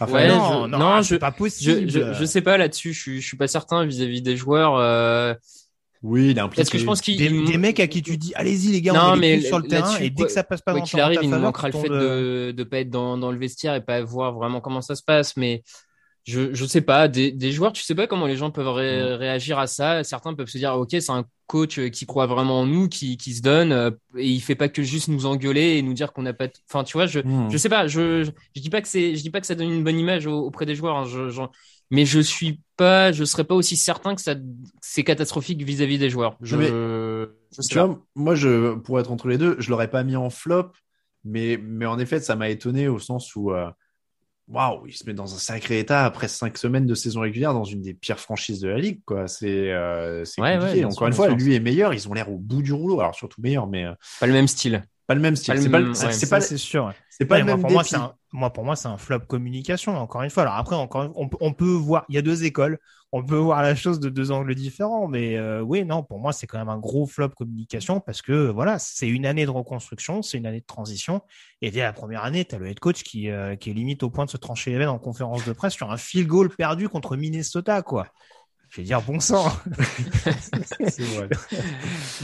Ouais, 0.00 0.28
non, 0.28 0.64
je- 0.64 0.68
non, 0.68 0.78
non, 0.78 1.02
c'est 1.02 1.14
je- 1.16 1.18
pas 1.20 1.30
possible. 1.30 1.90
je, 1.90 2.14
je 2.14 2.24
sais 2.24 2.40
pas 2.40 2.56
là-dessus. 2.56 2.94
Je 2.94 3.00
suis, 3.00 3.20
je 3.20 3.26
suis 3.26 3.36
pas 3.36 3.48
certain 3.48 3.84
vis-à-vis 3.84 4.22
des 4.22 4.34
joueurs. 4.36 4.76
euh, 4.76 5.34
Oui, 6.02 6.30
il 6.30 6.38
impliqué. 6.40 6.62
Parce 6.62 6.70
que 6.70 6.78
je 6.78 6.84
pense 6.86 7.02
qu'il 7.02 7.18
des, 7.18 7.28
des 7.28 7.58
mecs 7.58 7.80
à 7.80 7.86
qui 7.86 8.02
tu 8.02 8.16
dis, 8.16 8.32
allez-y 8.34 8.68
les 8.68 8.80
gars, 8.80 8.94
Non, 8.94 9.12
on 9.12 9.16
mais 9.16 9.36
les 9.36 9.42
sur 9.42 9.58
le 9.58 9.68
terrain, 9.68 9.98
et 9.98 10.08
dès 10.08 10.24
que 10.24 10.30
ça 10.32 10.42
passe 10.42 10.62
pas 10.62 10.72
quoi 10.72 10.80
dans 10.80 10.86
qu'il 10.86 11.00
arrive, 11.00 11.18
il 11.22 11.26
nous 11.26 11.32
faveur, 11.32 11.46
manquera 11.48 11.68
le 11.68 11.72
fait 11.74 11.88
tombes, 11.88 11.98
de 11.98 12.52
de 12.56 12.64
pas 12.64 12.78
être 12.78 12.88
dans, 12.88 13.18
dans 13.18 13.30
le 13.30 13.38
vestiaire 13.38 13.74
et 13.74 13.84
pas 13.84 14.00
voir 14.02 14.32
vraiment 14.32 14.62
comment 14.62 14.80
ça 14.80 14.94
se 14.94 15.02
passe. 15.02 15.36
Mais 15.36 15.62
je 16.24 16.54
je 16.54 16.64
sais 16.66 16.80
pas 16.82 17.08
des, 17.08 17.32
des 17.32 17.52
joueurs, 17.52 17.72
tu 17.72 17.82
sais 17.82 17.94
pas 17.94 18.06
comment 18.06 18.26
les 18.26 18.36
gens 18.36 18.50
peuvent 18.50 18.68
ré- 18.68 19.14
réagir 19.16 19.58
à 19.58 19.66
ça. 19.66 20.04
Certains 20.04 20.34
peuvent 20.34 20.48
se 20.48 20.58
dire 20.58 20.74
ok 20.74 20.88
c'est 20.92 21.10
un 21.10 21.24
coach 21.46 21.78
euh, 21.78 21.88
qui 21.88 22.06
croit 22.06 22.26
vraiment 22.26 22.60
en 22.60 22.66
nous, 22.66 22.88
qui 22.88 23.16
qui 23.16 23.34
se 23.34 23.42
donne 23.42 23.72
euh, 23.72 23.90
et 24.16 24.28
il 24.28 24.40
fait 24.40 24.54
pas 24.54 24.68
que 24.68 24.82
juste 24.82 25.08
nous 25.08 25.26
engueuler 25.26 25.76
et 25.78 25.82
nous 25.82 25.94
dire 25.94 26.12
qu'on 26.12 26.22
n'a 26.22 26.32
pas. 26.34 26.48
Enfin 26.68 26.84
tu 26.84 26.92
vois 26.96 27.06
je 27.06 27.20
Hmm. 27.20 27.48
je 27.50 27.56
sais 27.56 27.68
pas 27.68 27.86
je, 27.88 28.24
je 28.24 28.30
je 28.56 28.60
dis 28.60 28.70
pas 28.70 28.82
que 28.82 28.88
c'est 28.88 29.16
je 29.16 29.22
dis 29.22 29.30
pas 29.30 29.40
que 29.40 29.46
ça 29.46 29.54
donne 29.54 29.70
une 29.72 29.84
bonne 29.84 29.98
image 29.98 30.26
au- 30.26 30.46
auprès 30.46 30.66
des 30.66 30.74
joueurs. 30.74 30.96
hein, 30.96 31.04
je, 31.06 31.28
je- 31.30 31.42
mais 31.90 32.04
je 32.06 32.20
suis 32.20 32.60
pas 32.76 33.12
je 33.12 33.24
serais 33.24 33.44
pas 33.44 33.54
aussi 33.54 33.76
certain 33.76 34.14
que 34.14 34.20
ça 34.20 34.34
c'est 34.80 35.04
catastrophique 35.04 35.62
vis-à-vis 35.62 35.98
des 35.98 36.10
joueurs. 36.10 36.36
Je, 36.42 36.56
Mais- 36.56 36.68
je 37.52 37.62
sais 37.62 37.68
Tu 37.68 37.74
pas. 37.74 37.86
vois, 37.86 38.04
moi, 38.14 38.34
je, 38.34 38.74
pour 38.74 39.00
être 39.00 39.10
entre 39.10 39.28
les 39.28 39.38
deux, 39.38 39.56
je 39.58 39.70
l'aurais 39.70 39.90
pas 39.90 40.04
mis 40.04 40.16
en 40.16 40.30
flop, 40.30 40.72
mais, 41.24 41.58
mais 41.62 41.86
en 41.86 41.98
effet, 41.98 42.20
ça 42.20 42.36
m'a 42.36 42.48
étonné 42.48 42.88
au 42.88 42.98
sens 42.98 43.34
où, 43.36 43.52
euh, 43.52 43.70
waouh, 44.50 44.86
il 44.86 44.92
se 44.92 45.04
met 45.06 45.14
dans 45.14 45.34
un 45.34 45.38
sacré 45.38 45.78
état 45.78 46.04
après 46.04 46.28
cinq 46.28 46.58
semaines 46.58 46.86
de 46.86 46.94
saison 46.94 47.20
régulière 47.20 47.54
dans 47.54 47.64
une 47.64 47.80
des 47.82 47.94
pires 47.94 48.18
franchises 48.18 48.60
de 48.60 48.68
la 48.68 48.78
ligue, 48.78 49.00
quoi. 49.04 49.28
C'est, 49.28 49.70
euh, 49.72 50.24
c'est 50.24 50.40
Ouais, 50.40 50.58
compliqué. 50.58 50.84
Encore 50.84 51.06
une 51.06 51.12
fois, 51.12 51.28
lui 51.28 51.54
est 51.54 51.60
meilleur. 51.60 51.94
Ils 51.94 52.08
ont 52.08 52.14
l'air 52.14 52.30
au 52.30 52.36
bout 52.36 52.62
du 52.62 52.72
rouleau. 52.72 53.00
Alors 53.00 53.14
surtout 53.14 53.40
meilleur, 53.40 53.66
mais 53.66 53.84
euh, 53.84 53.92
Pas 54.18 54.26
le 54.26 54.32
même 54.32 54.48
style. 54.48 54.82
Pas 55.10 55.14
le 55.14 55.20
même 55.20 55.36
style. 55.36 55.58
C'est 55.58 55.70
pas, 55.70 55.80
le- 55.80 55.86
même- 55.86 55.94
c'est 55.94 56.06
ouais, 56.06 56.12
c'est 56.12 56.26
Ça, 56.26 56.40
pas, 56.40 56.40
c'est 56.40 56.56
sûr. 56.58 56.92
c'est 57.08 57.26
pas 57.26 57.36
Ouais, 57.36 57.38
le 57.38 57.44
moi, 57.44 57.56
même 57.56 57.60
pour 57.60 57.70
moi, 57.70 57.84
c'est 57.84 57.96
un, 57.96 58.14
moi, 58.32 58.52
pour 58.52 58.64
moi, 58.64 58.76
c'est 58.76 58.88
un 58.88 58.96
flop 58.96 59.20
communication, 59.20 59.96
encore 59.96 60.22
une 60.22 60.30
fois. 60.30 60.42
Alors 60.44 60.56
après, 60.56 60.76
encore, 60.76 61.12
on, 61.16 61.28
peut- 61.28 61.36
on 61.40 61.52
peut 61.52 61.64
voir, 61.72 62.04
il 62.08 62.14
y 62.16 62.18
a 62.18 62.22
deux 62.22 62.44
écoles, 62.44 62.78
on 63.12 63.24
peut 63.24 63.36
voir 63.36 63.62
la 63.62 63.74
chose 63.76 64.00
de 64.00 64.08
deux 64.08 64.30
angles 64.32 64.54
différents, 64.54 65.08
mais 65.08 65.36
euh, 65.36 65.60
oui, 65.62 65.84
non, 65.84 66.02
pour 66.02 66.18
moi, 66.20 66.32
c'est 66.32 66.46
quand 66.46 66.58
même 66.58 66.68
un 66.68 66.78
gros 66.78 67.06
flop 67.06 67.30
communication 67.30 68.00
parce 68.00 68.22
que 68.22 68.50
voilà, 68.50 68.78
c'est 68.78 69.08
une 69.08 69.26
année 69.26 69.44
de 69.46 69.50
reconstruction, 69.50 70.22
c'est 70.22 70.38
une 70.38 70.46
année 70.46 70.60
de 70.60 70.66
transition, 70.66 71.22
et 71.60 71.70
dès 71.70 71.80
la 71.80 71.92
première 71.92 72.24
année, 72.24 72.44
tu 72.44 72.54
as 72.54 72.58
le 72.58 72.66
head 72.68 72.80
coach 72.80 73.02
qui, 73.02 73.30
euh, 73.30 73.56
qui 73.56 73.70
est 73.70 73.74
limite 73.74 74.02
au 74.02 74.10
point 74.10 74.24
de 74.24 74.30
se 74.30 74.36
trancher 74.36 74.70
les 74.72 74.78
veines 74.78 74.88
en 74.88 74.98
conférence 74.98 75.44
de 75.44 75.52
presse 75.52 75.74
sur 75.74 75.90
un 75.90 75.96
field 75.96 76.28
goal 76.28 76.50
perdu 76.50 76.88
contre 76.88 77.16
Minnesota, 77.16 77.82
quoi. 77.82 78.08
Je 78.70 78.80
vais 78.80 78.84
dire 78.84 79.02
bon 79.02 79.20
sang, 79.20 79.46
C'est 80.86 81.04
vrai. 81.06 81.28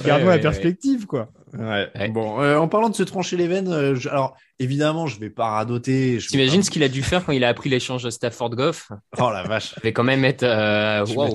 gardons 0.03 0.29
Ouais, 0.29 0.31
la 0.31 0.39
ouais, 0.39 0.39
perspective, 0.39 1.07
quoi. 1.07 1.33
Ouais. 1.53 1.91
Ouais. 1.99 2.09
Bon, 2.09 2.41
euh, 2.41 2.59
en 2.59 2.69
parlant 2.69 2.91
de 2.91 2.95
se 2.95 3.03
trancher 3.03 3.37
les 3.37 3.49
veines, 3.49 3.69
euh, 3.69 3.95
je- 3.95 4.09
alors 4.09 4.37
évidemment, 4.59 5.07
je 5.07 5.19
vais 5.21 5.31
pas 5.31 5.51
radoter. 5.51 6.19
je 6.19 6.27
vais 6.27 6.31
T'imagines 6.31 6.61
pas- 6.61 6.67
ce 6.67 6.71
qu'il 6.71 6.83
a 6.83 6.89
dû 6.89 7.03
faire 7.03 7.25
quand 7.25 7.33
il 7.33 7.45
a 7.45 7.49
appris 7.49 7.71
l'échange 7.71 8.03
de 8.03 8.11
Stafford 8.11 8.51
Goff 8.51 8.91
Oh 9.19 9.31
la 9.31 9.43
vache. 9.43 9.75
Ça 9.75 9.81
va 9.83 9.93
quand 9.93 10.05
même 10.05 10.25
être 10.25 10.43
euh, 10.43 11.05
wow. 11.15 11.33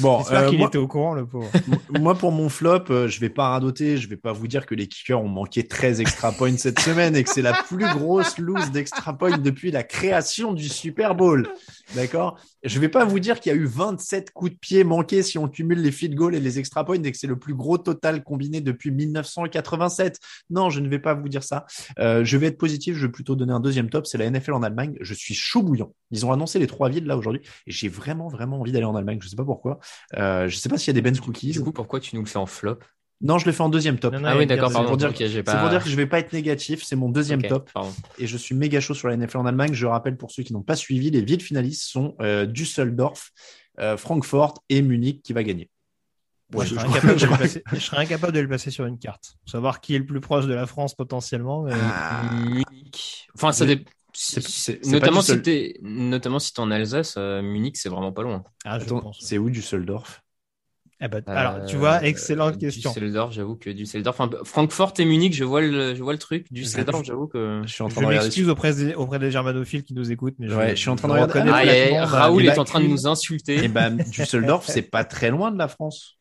Bon, 0.00 0.18
J'espère 0.18 0.40
euh, 0.40 0.48
qu'il 0.50 0.58
moi, 0.58 0.68
était 0.68 0.78
au 0.78 0.86
courant, 0.86 1.14
le 1.14 1.26
pauvre. 1.26 1.50
moi, 1.88 2.14
pour 2.14 2.32
mon 2.32 2.48
flop, 2.48 2.84
euh, 2.90 3.08
je 3.08 3.20
vais 3.20 3.30
pas 3.30 3.48
radoter. 3.50 3.96
Je 3.96 4.08
vais 4.08 4.16
pas 4.16 4.32
vous 4.32 4.48
dire 4.48 4.66
que 4.66 4.74
les 4.74 4.86
kickers 4.86 5.20
ont 5.22 5.28
manqué 5.28 5.66
13 5.66 6.00
extra 6.00 6.32
points 6.32 6.56
cette 6.58 6.80
semaine 6.80 7.16
et 7.16 7.24
que 7.24 7.30
c'est 7.30 7.42
la 7.42 7.54
plus 7.62 7.86
grosse 7.94 8.36
loose 8.38 8.70
d'extra 8.70 9.16
points 9.16 9.38
depuis 9.38 9.70
la 9.70 9.82
création 9.82 10.52
du 10.52 10.68
Super 10.68 11.14
Bowl. 11.14 11.48
D'accord? 11.94 12.38
Je 12.64 12.78
vais 12.80 12.88
pas 12.88 13.04
vous 13.04 13.20
dire 13.20 13.40
qu'il 13.40 13.52
y 13.52 13.54
a 13.54 13.58
eu 13.58 13.64
27 13.64 14.32
coups 14.32 14.52
de 14.52 14.56
pied 14.58 14.84
manqués 14.84 15.22
si 15.22 15.38
on 15.38 15.48
cumule 15.48 15.80
les 15.80 15.92
field 15.92 16.14
goals 16.16 16.34
et 16.34 16.40
les 16.40 16.58
extra 16.58 16.84
points 16.84 17.02
et 17.02 17.12
que 17.12 17.16
c'est 17.16 17.28
le 17.28 17.38
plus 17.38 17.54
gros 17.54 17.78
total 17.78 18.24
combiné 18.24 18.60
depuis 18.60 18.90
1987. 18.90 20.18
Non, 20.50 20.68
je 20.68 20.80
ne 20.80 20.88
vais 20.88 20.98
pas 20.98 21.14
vous 21.14 21.28
dire 21.28 21.44
ça. 21.44 21.64
Euh, 21.98 22.24
je 22.26 22.36
vais 22.36 22.48
être 22.48 22.58
positif. 22.58 22.96
Je 22.96 23.06
vais 23.06 23.12
plutôt 23.12 23.34
donner 23.36 23.52
un 23.52 23.60
deuxième 23.60 23.88
top. 23.88 24.06
C'est 24.06 24.18
la 24.18 24.28
NFL 24.30 24.52
en 24.52 24.62
Allemagne. 24.62 24.96
Je 25.00 25.14
suis 25.14 25.34
chaud 25.34 25.62
bouillant. 25.62 25.92
Ils 26.10 26.26
ont 26.26 26.32
annoncé 26.32 26.58
les 26.58 26.66
trois 26.66 26.88
villes 26.88 27.06
là 27.06 27.16
aujourd'hui 27.16 27.40
et 27.66 27.70
j'ai 27.72 27.88
vraiment, 27.88 28.28
vraiment 28.28 28.60
envie 28.60 28.72
d'aller 28.72 28.84
en 28.84 28.94
Allemagne. 28.96 29.18
Je 29.22 29.28
sais 29.28 29.36
pas 29.36 29.44
pourquoi. 29.44 29.78
Euh, 30.16 30.48
je 30.48 30.56
sais 30.56 30.68
pas 30.68 30.76
s'il 30.78 30.88
y 30.88 30.90
a 30.90 31.00
des 31.00 31.02
Ben's 31.02 31.20
Cookies. 31.20 31.52
Du 31.52 31.60
coup, 31.62 31.72
pourquoi 31.72 32.00
tu 32.00 32.14
nous 32.16 32.22
le 32.22 32.28
fais 32.28 32.38
en 32.38 32.46
flop? 32.46 32.78
Non, 33.22 33.38
je 33.38 33.46
le 33.46 33.52
fais 33.52 33.62
en 33.62 33.70
deuxième 33.70 33.98
top. 33.98 34.12
Non, 34.12 34.20
non, 34.20 34.28
Ah 34.28 34.36
oui, 34.36 34.46
d'accord, 34.46 34.68
C'est 34.68 34.74
pardon. 34.74 34.90
pour 34.90 35.00
c'est 35.00 35.42
pas- 35.42 35.56
pour 35.58 35.70
dire 35.70 35.82
que 35.82 35.88
je 35.88 35.96
vais 35.96 36.06
pas 36.06 36.18
être 36.18 36.34
négatif. 36.34 36.82
C'est 36.84 36.96
mon 36.96 37.08
deuxième 37.08 37.40
top. 37.42 37.70
pardon. 37.72 37.90
Et 38.18 38.26
je 38.26 38.36
suis 38.36 38.54
méga 38.54 38.78
chaud 38.80 38.92
sur 38.92 39.08
la 39.08 39.16
NFL 39.16 39.38
en 39.38 39.46
Allemagne. 39.46 39.72
Je 39.72 39.86
rappelle 39.86 40.18
pour 40.18 40.30
ceux 40.30 40.42
qui 40.42 40.52
n'ont 40.52 40.62
pas 40.62 40.76
suivi, 40.76 41.10
les 41.10 41.22
villes 41.22 41.40
finalistes 41.40 41.82
sont 41.84 42.14
euh, 42.20 42.44
Düsseldorf, 42.44 43.30
euh, 43.80 43.96
Francfort 43.96 44.62
et 44.68 44.82
Munich 44.82 45.22
qui 45.22 45.32
va 45.32 45.42
gagner. 45.44 45.70
Ouais, 46.54 46.64
Je- 46.64 46.74
je, 46.76 46.80
je 46.80 46.80
serais 46.80 46.86
crois- 46.86 46.96
incapable 46.98 47.14
de 47.14 47.18
je 47.18 47.24
le 47.26 47.32
crois- 47.32 47.38
passer, 47.38 47.62
je 47.72 47.78
serais 47.80 47.96
incapable 47.98 48.32
de 48.32 48.40
le 48.40 48.48
passer 48.48 48.70
sur 48.70 48.86
une 48.86 48.98
carte. 48.98 49.34
Pour 49.44 49.50
savoir 49.50 49.80
qui 49.80 49.94
est 49.94 49.98
le 49.98 50.06
plus 50.06 50.20
proche 50.20 50.46
de 50.46 50.54
la 50.54 50.66
France 50.66 50.94
potentiellement. 50.94 51.62
mais- 51.62 51.72
Ah. 51.74 52.22
Munich. 52.40 53.26
Enfin, 53.34 53.52
ça 53.52 53.66
dépend. 53.66 53.90
c'est- 54.12 54.40
c'est- 54.40 54.78
c'est 54.82 54.90
Notamment 54.92 55.20
si 55.22 55.42
t'es, 55.42 55.78
notamment 55.82 56.38
si 56.38 56.52
t'es 56.54 56.60
en 56.60 56.70
Alsace, 56.70 57.14
euh, 57.18 57.42
Munich, 57.42 57.76
c'est 57.76 57.88
vraiment 57.88 58.12
pas 58.12 58.22
loin. 58.22 58.44
Ah, 58.64 58.78
je 58.78 58.84
Attends, 58.84 59.00
pense. 59.00 59.18
c'est 59.20 59.38
où 59.38 59.50
Düsseldorf? 59.50 60.22
Eh 60.98 61.08
ben, 61.08 61.22
alors, 61.26 61.66
tu 61.66 61.76
vois, 61.76 62.02
excellente 62.02 62.56
question. 62.58 62.88
Euh, 62.88 62.94
Düsseldorf, 62.94 63.30
j'avoue 63.32 63.56
que 63.56 63.68
Düsseldorf, 63.68 64.18
enfin, 64.18 64.30
Francfort 64.44 64.94
et 64.98 65.04
Munich, 65.04 65.34
je 65.34 65.44
vois 65.44 65.60
le, 65.60 65.94
je 65.94 66.02
vois 66.02 66.14
le 66.14 66.18
truc. 66.18 66.46
Düsseldorf, 66.50 67.04
j'avoue 67.04 67.26
que. 67.26 67.60
Je 67.66 67.70
suis 67.70 67.82
en 67.82 67.88
train 67.88 67.96
Je 68.00 68.04
de 68.04 68.06
regarder. 68.08 68.26
m'excuse 68.28 68.48
auprès 68.48 68.72
des, 68.74 68.94
auprès 68.94 69.18
des 69.18 69.30
germanophiles 69.30 69.82
qui 69.82 69.92
nous 69.92 70.10
écoutent, 70.10 70.36
mais 70.38 70.50
Ouais, 70.54 70.70
je 70.70 70.76
suis 70.76 70.88
en 70.88 70.96
train 70.96 71.08
de 71.08 71.14
je 71.14 71.20
regarder. 71.20 71.50
Ah, 71.98 72.00
bah, 72.00 72.06
Raoul 72.06 72.42
les 72.44 72.48
est 72.48 72.58
en 72.58 72.64
train 72.64 72.80
de 72.80 72.86
nous 72.86 73.06
insulter. 73.06 73.62
Et 73.64 73.68
ben, 73.68 73.96
Düsseldorf, 74.10 74.64
c'est 74.66 74.80
pas 74.82 75.04
très 75.04 75.28
loin 75.30 75.50
de 75.50 75.58
la 75.58 75.68
France. 75.68 76.16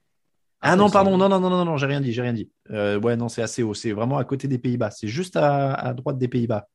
Ah, 0.67 0.75
non, 0.75 0.89
pardon, 0.89 1.17
non, 1.17 1.29
non, 1.29 1.39
non, 1.39 1.49
non, 1.49 1.63
non, 1.63 1.77
j'ai 1.77 1.85
rien 1.85 2.01
dit, 2.01 2.11
j'ai 2.11 2.21
rien 2.21 2.33
dit. 2.33 2.49
Euh, 2.71 2.99
ouais, 2.99 3.15
non, 3.15 3.29
c'est 3.29 3.41
assez 3.41 3.63
haut. 3.63 3.73
C'est 3.73 3.91
vraiment 3.91 4.17
à 4.17 4.23
côté 4.23 4.47
des 4.47 4.57
Pays-Bas. 4.57 4.91
C'est 4.91 5.07
juste 5.07 5.35
à, 5.35 5.73
à 5.73 5.93
droite 5.93 6.17
des 6.17 6.27
Pays-Bas. 6.27 6.67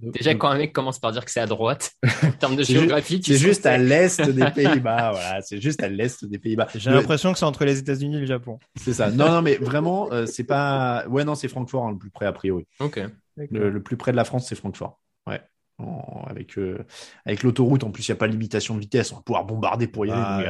Déjà, 0.00 0.34
quand 0.34 0.48
un 0.48 0.58
mec 0.58 0.72
commence 0.72 0.98
par 0.98 1.12
dire 1.12 1.24
que 1.24 1.30
c'est 1.30 1.40
à 1.40 1.46
droite, 1.46 1.92
en 2.24 2.30
termes 2.32 2.56
de 2.56 2.62
géographie, 2.62 3.20
tu 3.20 3.32
C'est 3.32 3.38
juste 3.38 3.66
à 3.66 3.78
l'est 3.78 4.20
des 4.20 4.50
Pays-Bas. 4.54 5.12
Voilà, 5.12 5.42
c'est 5.42 5.60
juste 5.60 5.82
à 5.82 5.88
l'est 5.88 6.24
des 6.24 6.38
Pays-Bas. 6.38 6.68
J'ai 6.74 6.90
l'impression 6.90 7.32
que 7.32 7.38
c'est 7.38 7.44
entre 7.44 7.64
les 7.64 7.78
États-Unis 7.78 8.16
et 8.16 8.20
le 8.20 8.26
Japon. 8.26 8.58
C'est 8.76 8.92
ça. 8.94 9.10
Non, 9.10 9.28
non, 9.30 9.42
mais 9.42 9.56
vraiment, 9.56 10.10
euh, 10.12 10.26
c'est 10.26 10.44
pas. 10.44 11.06
Ouais, 11.08 11.24
non, 11.24 11.34
c'est 11.34 11.48
Francfort 11.48 11.86
hein, 11.86 11.92
le 11.92 11.98
plus 11.98 12.10
près 12.10 12.26
a 12.26 12.32
priori. 12.32 12.66
Ok. 12.80 13.00
Le, 13.36 13.70
le 13.70 13.82
plus 13.82 13.96
près 13.96 14.10
de 14.10 14.16
la 14.16 14.24
France, 14.24 14.46
c'est 14.48 14.56
Francfort. 14.56 15.00
Ouais. 15.26 15.40
En- 15.78 16.24
avec 16.28 16.58
euh, 16.58 16.84
avec 17.24 17.42
l'autoroute, 17.44 17.84
en 17.84 17.90
plus, 17.90 18.06
il 18.08 18.10
n'y 18.10 18.14
a 18.14 18.16
pas 18.16 18.26
de 18.26 18.32
limitation 18.32 18.74
de 18.74 18.80
vitesse. 18.80 19.12
On 19.12 19.16
va 19.16 19.22
pouvoir 19.22 19.44
bombarder 19.44 19.86
pour 19.86 20.06
y 20.06 20.10
aller. 20.10 20.20
Ah, 20.20 20.42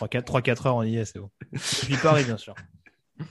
donc, 0.00 0.14
euh, 0.16 0.20
3-4 0.20 0.66
heures, 0.66 0.76
on 0.76 0.82
y 0.82 0.96
est, 0.96 1.04
c'est 1.04 1.20
bon. 1.20 1.30
Et 1.52 1.58
puis 1.86 1.96
Paris, 1.96 2.24
bien 2.24 2.36
sûr. 2.36 2.54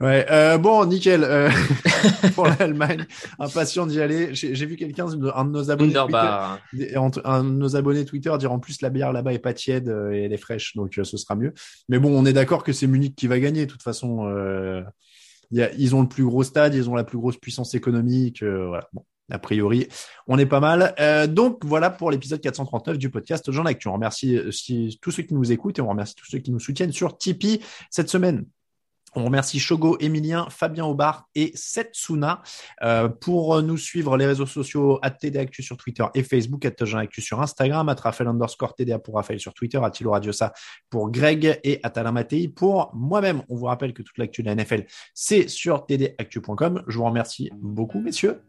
Ouais, 0.00 0.26
euh, 0.30 0.58
bon, 0.58 0.84
nickel. 0.84 1.24
euh, 1.24 1.50
pour 2.36 2.46
l'Allemagne, 2.46 3.04
impatient 3.40 3.84
d'y 3.86 4.00
aller. 4.00 4.32
J'ai 4.32 4.54
j'ai 4.54 4.64
vu 4.66 4.76
quelqu'un, 4.76 5.06
un 5.34 5.44
de 5.44 5.50
nos 5.50 5.70
abonnés, 5.72 5.92
Twitter, 6.06 6.16
un 7.24 7.42
de 7.44 7.50
nos 7.50 7.74
abonnés 7.74 8.04
Twitter 8.04 8.32
dire 8.38 8.52
en 8.52 8.60
plus 8.60 8.80
la 8.80 8.90
bière 8.90 9.12
là-bas 9.12 9.32
est 9.32 9.40
pas 9.40 9.54
tiède 9.54 9.88
euh, 9.88 10.12
et 10.12 10.22
elle 10.22 10.32
est 10.32 10.36
fraîche, 10.36 10.76
donc 10.76 10.96
euh, 10.98 11.04
ce 11.04 11.16
sera 11.16 11.34
mieux. 11.34 11.52
Mais 11.88 11.98
bon, 11.98 12.16
on 12.16 12.24
est 12.26 12.32
d'accord 12.32 12.62
que 12.62 12.72
c'est 12.72 12.86
Munich 12.86 13.16
qui 13.16 13.26
va 13.26 13.40
gagner. 13.40 13.66
De 13.66 13.70
toute 13.72 13.82
façon, 13.82 14.28
euh, 14.28 14.82
il 15.50 15.58
y 15.58 15.62
a- 15.62 15.72
ils 15.74 15.96
ont 15.96 16.02
le 16.02 16.08
plus 16.08 16.24
gros 16.24 16.44
stade, 16.44 16.74
ils 16.76 16.88
ont 16.88 16.94
la 16.94 17.02
plus 17.04 17.18
grosse 17.18 17.36
puissance 17.38 17.74
économique. 17.74 18.44
euh, 18.44 18.66
voilà. 18.68 18.88
Bon, 18.92 19.02
a 19.30 19.38
priori, 19.38 19.88
on 20.26 20.38
est 20.38 20.46
pas 20.46 20.60
mal. 20.60 20.94
Euh, 20.98 21.26
donc 21.26 21.64
voilà 21.64 21.90
pour 21.90 22.10
l'épisode 22.10 22.40
439 22.40 22.98
du 22.98 23.10
podcast 23.10 23.50
Jean 23.50 23.64
Actu. 23.64 23.88
On 23.88 23.94
remercie 23.94 24.36
euh, 24.36 24.50
tous 25.00 25.10
ceux 25.10 25.22
qui 25.22 25.34
nous 25.34 25.52
écoutent 25.52 25.78
et 25.78 25.82
on 25.82 25.88
remercie 25.88 26.14
tous 26.14 26.26
ceux 26.26 26.38
qui 26.38 26.50
nous 26.50 26.60
soutiennent 26.60 26.92
sur 26.92 27.16
Tipeee 27.18 27.60
cette 27.90 28.08
semaine. 28.08 28.46
On 29.14 29.24
remercie 29.24 29.58
Shogo, 29.58 29.96
Emilien, 30.00 30.48
Fabien 30.50 30.84
Aubard 30.84 31.28
et 31.34 31.50
Setsuna 31.54 32.42
euh, 32.82 33.08
pour 33.08 33.62
nous 33.62 33.78
suivre 33.78 34.16
les 34.16 34.26
réseaux 34.26 34.46
sociaux 34.46 34.98
à 35.02 35.10
TD 35.10 35.48
sur 35.60 35.76
Twitter 35.78 36.04
et 36.14 36.22
Facebook, 36.22 36.64
à 36.66 36.98
Actu 36.98 37.22
sur 37.22 37.40
Instagram, 37.40 37.88
à 37.88 37.94
Raphaël 37.94 38.28
underscore 38.28 38.74
TDA 38.74 38.98
pour 38.98 39.14
Raphaël 39.14 39.40
sur 39.40 39.54
Twitter, 39.54 39.80
à 39.82 39.90
Tilo 39.90 40.10
Radiosa 40.10 40.52
pour 40.90 41.10
Greg 41.10 41.58
et 41.64 41.80
à 41.82 41.90
Talin 41.90 42.14
pour 42.54 42.90
moi-même. 42.94 43.42
On 43.48 43.56
vous 43.56 43.66
rappelle 43.66 43.92
que 43.92 44.02
toute 44.02 44.18
l'actu 44.18 44.42
de 44.42 44.48
la 44.48 44.54
NFL, 44.54 44.84
c'est 45.14 45.48
sur 45.48 45.86
tdactu.com. 45.86 46.84
Je 46.86 46.98
vous 46.98 47.04
remercie 47.04 47.50
beaucoup, 47.56 48.00
messieurs. 48.00 48.42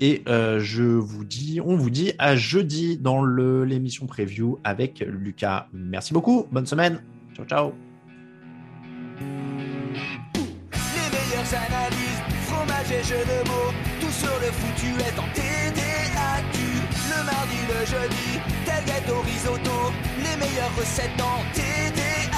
Et 0.00 0.22
euh, 0.28 0.58
je 0.60 0.82
vous 0.82 1.24
dis, 1.24 1.60
on 1.64 1.76
vous 1.76 1.90
dit 1.90 2.12
à 2.18 2.36
jeudi 2.36 2.96
dans 2.96 3.24
l'émission 3.24 4.06
preview 4.06 4.58
avec 4.64 5.04
Lucas. 5.06 5.68
Merci 5.72 6.12
beaucoup. 6.12 6.46
Bonne 6.50 6.66
semaine. 6.66 7.00
Ciao, 7.36 7.46
ciao. 7.46 7.72
analyses, 11.52 12.22
fromage 12.46 12.90
et 12.90 13.02
jeux 13.02 13.24
de 13.24 13.48
mots, 13.48 13.72
tout 14.00 14.10
sur 14.10 14.32
le 14.40 14.50
foutu 14.50 14.90
est 15.00 15.18
en 15.18 15.28
TDAQ. 15.34 16.58
Le 17.10 17.24
mardi, 17.24 17.60
le 17.68 17.86
jeudi, 17.86 18.40
tel 18.64 18.84
gâteau 18.86 19.20
risotto, 19.20 19.92
les 20.18 20.36
meilleures 20.36 20.74
recettes 20.76 21.20
en 21.20 21.42
TDAQ. 21.52 22.33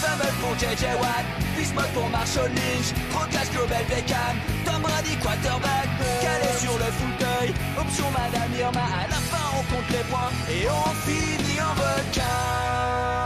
Fumble 0.00 0.32
pour 0.40 0.54
JJ 0.56 0.84
Watt, 1.00 1.26
Bismuth 1.56 1.92
pour 1.94 2.08
Marshall 2.10 2.50
Lynch, 2.50 2.92
Proclash 3.10 3.50
Global 3.50 3.84
Beckham, 3.88 4.36
Tom 4.64 4.82
Brady 4.82 5.16
quarterback, 5.16 5.88
calé 6.20 6.50
sur 6.58 6.76
le 6.78 6.90
fauteuil, 6.98 7.54
option 7.78 8.10
Madame 8.10 8.52
Irma, 8.58 8.80
à 8.80 9.08
la 9.08 9.20
fin 9.30 9.46
on 9.58 9.74
compte 9.74 9.90
les 9.90 10.04
points 10.10 10.32
et 10.50 10.66
on 10.68 10.90
finit 11.06 11.60
en 11.60 11.74
requin. 11.74 13.25